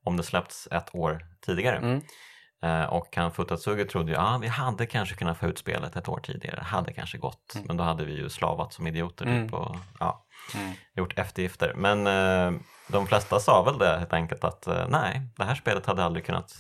Om 0.04 0.18
det 0.18 0.24
släppts 0.24 0.68
ett 0.72 0.96
år 0.96 1.20
tidigare? 1.46 2.02
Eh, 2.64 2.84
och 2.84 3.16
han 3.16 3.32
Futatsugi 3.32 3.86
trodde 3.86 4.12
ju 4.12 4.18
att 4.18 4.24
ah, 4.24 4.38
vi 4.38 4.48
hade 4.48 4.86
kanske 4.86 5.16
kunnat 5.16 5.38
få 5.38 5.46
ut 5.46 5.58
spelet 5.58 5.96
ett 5.96 6.08
år 6.08 6.20
tidigare, 6.24 6.62
hade 6.62 6.94
kanske 6.94 7.18
gått, 7.18 7.56
mm. 7.56 7.68
men 7.68 7.78
då 7.78 7.84
hade 7.84 8.06
vi 8.06 8.14
ju 8.14 8.30
slavat 8.30 8.74
som 8.74 8.88
idioter 8.88 9.26
typ 9.26 9.34
mm. 9.34 9.54
och 9.54 9.76
ja, 10.00 10.26
mm. 10.56 10.74
gjort 10.96 11.20
eftergifter. 11.20 11.74
Men 11.76 12.08
eh, 12.08 12.60
de 12.88 13.08
flesta 13.08 13.40
sa 13.40 13.64
väl 13.64 13.78
det 13.78 13.98
helt 13.98 14.14
enkelt 14.14 14.44
att 14.44 14.68
eh, 14.68 14.88
nej, 14.90 15.22
det 15.38 15.44
här 15.44 15.56
spelet 15.56 15.86
hade 15.86 16.04
aldrig 16.04 16.26
kunnat 16.26 16.56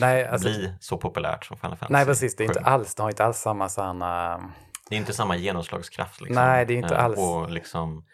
nej, 0.00 0.26
alltså, 0.26 0.48
bli 0.48 0.74
så 0.80 0.96
populärt 0.96 1.44
som 1.44 1.56
Final 1.56 1.76
Fantasy 1.76 1.92
Nej 1.92 2.06
precis, 2.06 2.36
det, 2.36 2.44
är 2.44 2.48
inte 2.48 2.60
alls, 2.60 2.94
det 2.94 3.02
har 3.02 3.10
inte 3.10 3.24
alls 3.24 3.38
samma 3.38 3.68
sådana... 3.68 4.40
Det 4.88 4.96
är 4.96 5.00
inte 5.00 5.12
samma 5.12 5.36
genomslagskraft. 5.36 6.20
Liksom. 6.20 6.44
Nej, 6.44 6.66
det 6.66 6.74
är 6.74 6.78
inte 6.78 6.98
alls. 6.98 7.18
Och 7.18 7.50
liksom, 7.50 8.04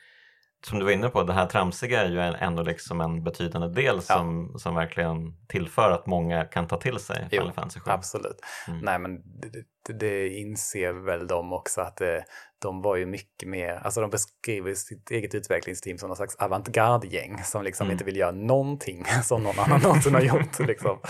som 0.69 0.79
du 0.79 0.85
var 0.85 0.93
inne 0.93 1.09
på, 1.09 1.23
det 1.23 1.33
här 1.33 1.47
tramsiga 1.47 2.03
är 2.03 2.11
ju 2.11 2.21
ändå 2.21 2.63
liksom 2.63 3.01
en 3.01 3.25
betydande 3.25 3.83
del 3.83 4.03
som, 4.03 4.51
ja. 4.53 4.59
som 4.59 4.75
verkligen 4.75 5.47
tillför 5.49 5.91
att 5.91 6.07
många 6.07 6.45
kan 6.45 6.67
ta 6.67 6.77
till 6.77 6.99
sig 6.99 7.29
Final 7.31 7.53
Fantasy 7.53 7.81
7. 7.81 7.91
Absolut. 7.91 8.37
Mm. 8.69 8.81
Nej 8.81 8.99
men 8.99 9.23
det, 9.87 9.93
det, 9.93 10.29
inser 10.29 10.93
väl 10.93 11.27
de 11.27 11.53
också 11.53 11.81
att 11.81 11.97
det, 11.97 12.25
de 12.63 12.83
var 12.83 12.97
ju 12.97 13.07
mycket 13.07 13.49
mer, 13.49 13.81
alltså 13.85 14.01
de 14.01 14.11
beskriver 14.11 14.75
sitt 14.75 15.11
eget 15.11 15.35
utvecklingsteam 15.35 15.99
som 15.99 16.09
någon 16.09 16.17
slags 16.17 16.37
avantgardgäng 16.37 17.43
som 17.45 17.63
liksom 17.63 17.85
mm. 17.85 17.93
inte 17.93 18.05
vill 18.05 18.17
göra 18.17 18.33
någonting 18.33 19.05
som 19.23 19.43
någon 19.43 19.59
annan 19.59 19.81
någonsin 19.81 20.15
har 20.15 20.23
gjort. 20.23 20.59
Liksom. 20.67 21.01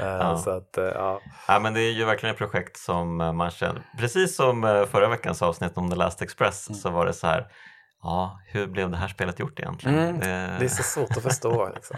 Uh, 0.00 0.06
ja. 0.06 0.38
Så 0.38 0.50
att, 0.50 0.78
uh, 0.78 0.84
ja. 0.84 1.20
ja. 1.48 1.60
men 1.60 1.74
det 1.74 1.80
är 1.80 1.92
ju 1.92 2.04
verkligen 2.04 2.32
ett 2.32 2.38
projekt 2.38 2.76
som 2.76 3.16
man 3.16 3.50
känner, 3.50 3.82
precis 3.98 4.36
som 4.36 4.86
förra 4.90 5.08
veckans 5.08 5.42
avsnitt 5.42 5.76
om 5.76 5.90
The 5.90 5.96
Last 5.96 6.22
Express 6.22 6.68
mm. 6.68 6.80
så 6.80 6.90
var 6.90 7.06
det 7.06 7.12
så 7.12 7.26
här 7.26 7.46
ja, 8.02 8.40
hur 8.46 8.66
blev 8.66 8.90
det 8.90 8.96
här 8.96 9.08
spelet 9.08 9.38
gjort 9.38 9.60
egentligen? 9.60 9.98
Mm, 9.98 10.20
det... 10.20 10.56
det... 10.58 10.64
är 10.64 10.68
så 10.68 10.82
svårt 10.82 11.10
att 11.10 11.22
förstå. 11.22 11.68
Liksom. 11.74 11.96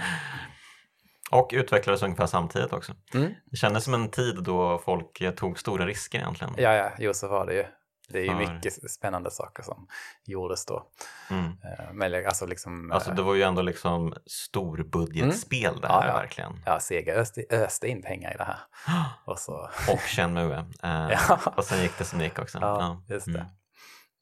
Och 1.31 1.51
utvecklades 1.53 2.03
ungefär 2.03 2.27
samtidigt 2.27 2.73
också. 2.73 2.95
Mm. 3.15 3.35
Det 3.51 3.57
kändes 3.57 3.85
som 3.85 3.95
en 3.95 4.11
tid 4.11 4.43
då 4.43 4.79
folk 4.79 5.37
tog 5.37 5.59
stora 5.59 5.87
risker 5.87 6.19
egentligen. 6.19 6.55
Ja, 6.59 6.74
ja, 6.74 6.93
jo 6.99 7.15
så 7.15 7.29
var 7.29 7.47
det 7.47 7.55
ju. 7.55 7.65
Det 8.09 8.19
är 8.19 8.23
ju 8.23 8.47
För... 8.47 8.55
mycket 8.55 8.91
spännande 8.91 9.31
saker 9.31 9.62
som 9.62 9.87
gjordes 10.24 10.66
då. 10.66 10.87
Mm. 11.31 11.45
Eh, 11.45 11.93
men 11.93 12.27
alltså, 12.27 12.47
liksom, 12.47 12.93
alltså 12.93 13.11
det 13.11 13.23
var 13.23 13.35
ju 13.35 13.43
ändå 13.43 13.62
liksom 13.62 14.15
storbudgetspel 14.27 15.66
mm. 15.66 15.81
det 15.81 15.89
här 15.89 16.01
ja, 16.01 16.07
ja. 16.07 16.15
verkligen. 16.15 16.62
Ja, 16.66 16.81
Sega 16.81 17.15
öste, 17.15 17.45
öste 17.51 17.89
in 17.89 18.03
pengar 18.03 18.35
i 18.35 18.37
det 18.37 18.45
här. 18.45 18.59
Och, 19.24 19.39
så... 19.39 19.70
och 19.93 20.01
Shenmue. 20.01 20.59
Eh, 20.83 21.11
ja. 21.29 21.39
Och 21.57 21.65
sen 21.65 21.83
gick 21.83 21.99
det 21.99 22.05
som 22.05 22.19
det 22.19 22.24
gick 22.24 22.39
också. 22.39 22.59
Ja, 22.61 23.03
just 23.09 23.27
det. 23.27 23.47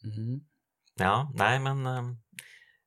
Mm. 0.05 0.41
Mm. 1.01 1.13
Ja, 1.13 1.31
nej 1.35 1.59
men 1.59 1.87
ehm, 1.87 2.17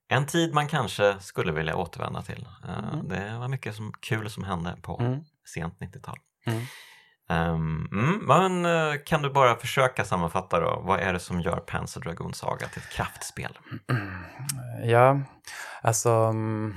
en 0.07 0.25
tid 0.25 0.53
man 0.53 0.67
kanske 0.67 1.19
skulle 1.19 1.51
vilja 1.51 1.75
återvända 1.75 2.21
till. 2.21 2.47
Eh, 2.67 2.93
mm. 2.93 3.07
Det 3.07 3.37
var 3.39 3.47
mycket 3.47 3.75
som, 3.75 3.93
kul 3.99 4.29
som 4.29 4.43
hände 4.43 4.77
på 4.81 4.99
mm. 4.99 5.19
sent 5.53 5.79
90-tal. 5.79 6.17
Mm. 6.45 6.65
Um, 7.29 7.87
men 8.27 8.65
eh, 8.65 8.93
kan 9.05 9.21
du 9.21 9.29
bara 9.29 9.55
försöka 9.55 10.05
sammanfatta 10.05 10.59
då, 10.59 10.81
vad 10.85 10.99
är 10.99 11.13
det 11.13 11.19
som 11.19 11.41
gör 11.41 11.57
Panzer 11.57 12.01
Dragoon 12.01 12.33
Saga 12.33 12.67
till 12.67 12.81
ett 12.81 12.89
kraftspel? 12.89 13.57
Ja, 14.83 15.21
alltså 15.81 16.09
mm, 16.09 16.75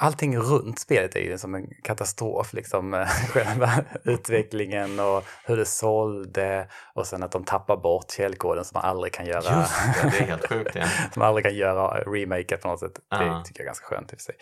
allting 0.00 0.38
runt 0.38 0.78
spelet 0.78 1.16
är 1.16 1.20
ju 1.20 1.38
som 1.38 1.54
en 1.54 1.66
katastrof. 1.82 2.52
Liksom, 2.52 3.06
själva 3.28 3.70
utvecklingen 4.04 5.00
och 5.00 5.24
hur 5.44 5.56
det 5.56 5.64
sålde 5.64 6.68
och 6.94 7.06
sen 7.06 7.22
att 7.22 7.32
de 7.32 7.44
tappar 7.44 7.76
bort 7.76 8.10
källkoden 8.10 8.64
som 8.64 8.80
man 8.80 8.90
aldrig 8.90 9.12
kan 9.12 9.26
göra. 9.26 9.60
Just 9.60 10.02
det, 10.02 10.10
det 10.10 10.24
är 10.24 10.26
helt 10.26 10.48
sjukt. 10.48 10.74
Ja. 10.74 10.82
som 11.12 11.20
man 11.20 11.28
aldrig 11.28 11.44
kan 11.44 11.54
göra 11.54 12.00
remake 12.00 12.56
på 12.56 12.68
något 12.68 12.80
sätt. 12.80 13.00
Det 13.10 13.24
uh. 13.24 13.42
tycker 13.42 13.60
jag 13.60 13.64
är 13.64 13.68
ganska 13.68 13.86
skönt 13.86 14.12
i 14.12 14.16
och 14.16 14.20
för 14.20 14.24
sig. 14.24 14.36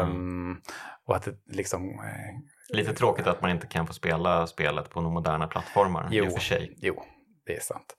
Um, 0.00 0.10
mm. 0.10 0.60
Och 1.06 1.16
att 1.16 1.22
det 1.22 1.34
liksom... 1.46 1.82
Eh, 1.88 2.76
Lite 2.76 2.94
tråkigt 2.94 3.26
att 3.26 3.40
man 3.40 3.50
inte 3.50 3.66
kan 3.66 3.86
få 3.86 3.92
spela 3.92 4.46
spelet 4.46 4.90
på 4.90 5.00
några 5.00 5.14
moderna 5.14 5.46
plattformar 5.46 6.08
jo, 6.10 6.24
i 6.24 6.28
och 6.28 6.32
för 6.32 6.40
sig. 6.40 6.76
Jo, 6.80 7.02
det 7.46 7.56
är 7.56 7.60
sant. 7.60 7.96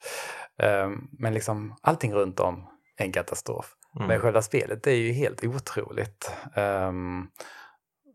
Um, 0.62 1.08
men 1.12 1.34
liksom 1.34 1.76
allting 1.80 2.14
runt 2.14 2.40
om 2.40 2.66
är 2.96 3.04
en 3.04 3.12
katastrof. 3.12 3.74
Mm. 3.96 4.08
Men 4.08 4.20
själva 4.20 4.42
spelet 4.42 4.86
är 4.86 4.94
ju 4.94 5.12
helt 5.12 5.44
otroligt. 5.44 6.32
Um, 6.56 7.30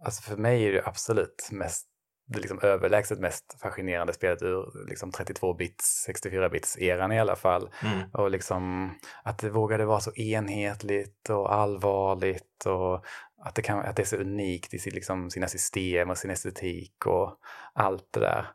alltså 0.06 0.22
för 0.22 0.38
mig 0.38 0.68
är 0.68 0.72
det 0.72 0.82
absolut 0.86 1.50
mest 1.52 1.88
det 2.34 2.40
liksom 2.40 2.60
överlägset 2.62 3.20
mest 3.20 3.58
fascinerande 3.62 4.14
spelet 4.14 4.42
ur 4.42 4.88
liksom 4.90 5.12
32-bits, 5.12 6.08
64-bits-eran 6.10 7.14
i 7.14 7.20
alla 7.20 7.36
fall. 7.36 7.70
Mm. 7.84 8.10
Och 8.14 8.32
liksom 8.32 8.92
att 9.24 9.38
det 9.38 9.50
vågade 9.50 9.86
vara 9.86 10.00
så 10.00 10.14
enhetligt 10.16 11.30
och 11.30 11.54
allvarligt 11.54 12.66
och 12.66 13.06
att 13.44 13.56
det, 13.56 13.62
kan, 13.62 13.80
att 13.80 13.96
det 13.96 14.02
är 14.02 14.06
så 14.06 14.16
unikt 14.16 14.74
i 14.74 14.80
sin, 14.80 14.94
liksom, 14.94 15.30
sina 15.30 15.48
system 15.48 16.10
och 16.10 16.18
sin 16.18 16.32
estetik 16.32 17.06
och 17.06 17.38
allt 17.74 18.08
det 18.14 18.20
där. 18.20 18.48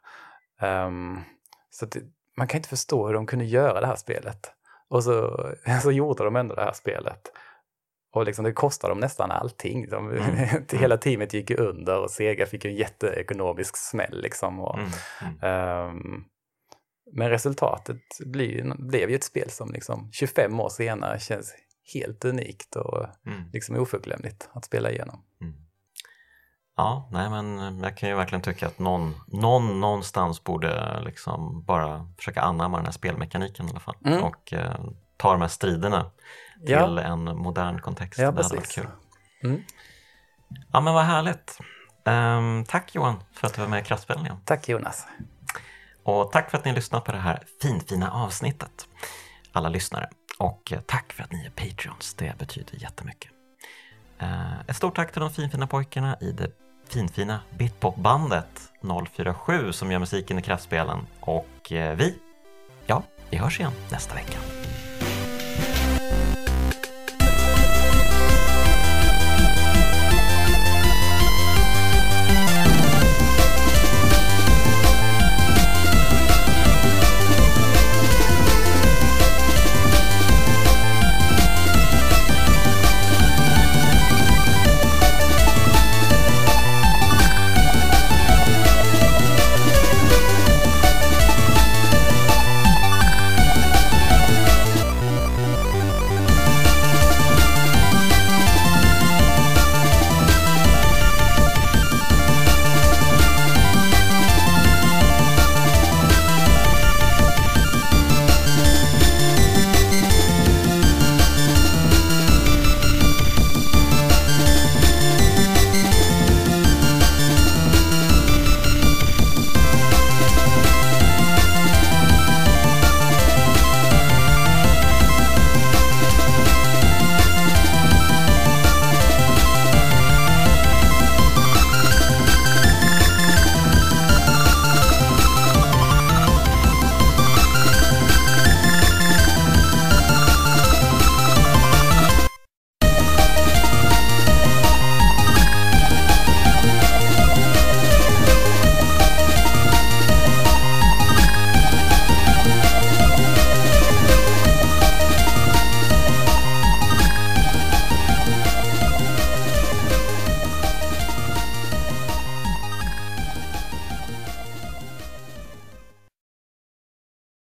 Um, 0.87 1.25
så 1.71 1.87
det, 1.87 2.01
man 2.37 2.49
kan 2.49 2.59
inte 2.59 2.69
förstå 2.69 3.07
hur 3.07 3.15
de 3.15 3.27
kunde 3.27 3.45
göra 3.45 3.81
det 3.81 3.87
här 3.87 3.97
spelet. 3.97 4.53
Och 4.89 5.05
så, 5.05 5.47
så 5.83 5.93
gjorde 5.93 6.25
de 6.25 6.37
ändå 6.37 6.55
det 6.55 6.63
här 6.63 6.73
spelet. 6.73 7.33
Och 8.13 8.25
liksom 8.25 8.45
det 8.45 8.53
kostade 8.53 8.91
dem 8.91 9.01
nästan 9.01 9.31
allting. 9.31 9.89
De, 9.89 10.11
mm. 10.11 10.49
hela 10.73 10.97
teamet 10.97 11.35
gick 11.35 11.51
under 11.51 11.99
och 11.99 12.11
Sega 12.11 12.47
fick 12.47 12.65
en 12.65 12.75
jätteekonomisk 12.75 13.77
smäll. 13.77 14.23
Liksom 14.23 14.61
och, 14.61 14.79
mm. 14.79 14.91
Mm. 15.43 15.91
Um, 15.91 16.25
men 17.13 17.31
resultatet 17.31 18.03
blir, 18.27 18.75
blev 18.89 19.11
ju 19.11 19.17
ett 19.17 19.25
spel 19.25 19.51
som 19.51 19.73
liksom 19.73 20.13
25 20.13 20.61
år 20.61 20.69
senare 20.69 21.19
känns 21.19 21.55
helt 21.95 22.25
unikt 22.25 22.77
och 22.77 23.07
mm. 23.27 23.51
liksom 23.53 23.77
oförglömligt 23.77 24.49
att 24.53 24.65
spela 24.65 24.91
igenom. 24.91 25.25
Ja, 26.77 27.09
nej 27.11 27.31
men 27.31 27.79
jag 27.83 27.97
kan 27.97 28.09
ju 28.09 28.15
verkligen 28.15 28.43
tycka 28.43 28.67
att 28.67 28.79
någon, 28.79 29.15
någon 29.27 29.81
någonstans 29.81 30.45
borde 30.45 31.01
liksom 31.05 31.63
bara 31.63 32.09
försöka 32.17 32.41
anamma 32.41 32.77
den 32.77 32.87
här 32.87 32.93
spelmekaniken 32.93 33.67
i 33.67 33.71
alla 33.71 33.81
fall 33.81 33.97
mm. 34.05 34.23
och 34.23 34.53
eh, 34.53 34.81
ta 35.17 35.33
de 35.33 35.41
här 35.41 35.49
striderna 35.49 36.11
till 36.67 36.75
ja. 36.75 37.01
en 37.01 37.25
modern 37.25 37.81
kontext. 37.81 38.21
Ja, 38.21 38.31
det 38.31 38.43
hade 38.43 38.57
varit 38.57 38.73
kul. 38.73 38.87
Mm. 39.43 39.63
Ja 40.73 40.81
men 40.81 40.95
vad 40.95 41.05
härligt. 41.05 41.59
Um, 42.05 42.65
tack 42.65 42.95
Johan 42.95 43.23
för 43.33 43.47
att 43.47 43.55
du 43.55 43.61
var 43.61 43.69
med 43.69 43.81
i 43.81 43.85
Kraftspelningen. 43.85 44.37
Tack 44.45 44.69
Jonas. 44.69 45.07
Och 46.03 46.33
tack 46.33 46.51
för 46.51 46.59
att 46.59 46.65
ni 46.65 46.73
lyssnat 46.73 47.05
på 47.05 47.13
det 47.13 47.19
här 47.19 47.43
finfina 47.63 48.11
avsnittet, 48.11 48.89
alla 49.53 49.69
lyssnare. 49.69 50.09
Och 50.39 50.73
eh, 50.73 50.81
tack 50.81 51.13
för 51.13 51.23
att 51.23 51.33
ni 51.33 51.47
är 51.47 51.51
Patreons, 51.51 52.15
det 52.15 52.39
betyder 52.39 52.83
jättemycket. 52.83 53.31
Uh, 54.23 54.61
ett 54.67 54.77
stort 54.77 54.97
tack 54.97 55.13
till 55.13 55.21
de 55.21 55.31
finfina 55.31 55.67
pojkarna 55.67 56.17
i 56.21 56.33
det 56.33 56.51
finfina 56.89 57.41
Bitpop-bandet 57.51 58.73
047 59.13 59.73
som 59.73 59.93
gör 59.93 59.99
musiken 59.99 60.39
i 60.39 60.43
Kraftspelen. 60.43 61.07
Och 61.21 61.73
eh, 61.73 61.97
vi, 61.97 62.15
ja, 62.87 63.03
vi 63.31 63.37
hörs 63.37 63.61
igen 63.61 63.73
nästa 63.91 64.15
vecka. 64.15 64.39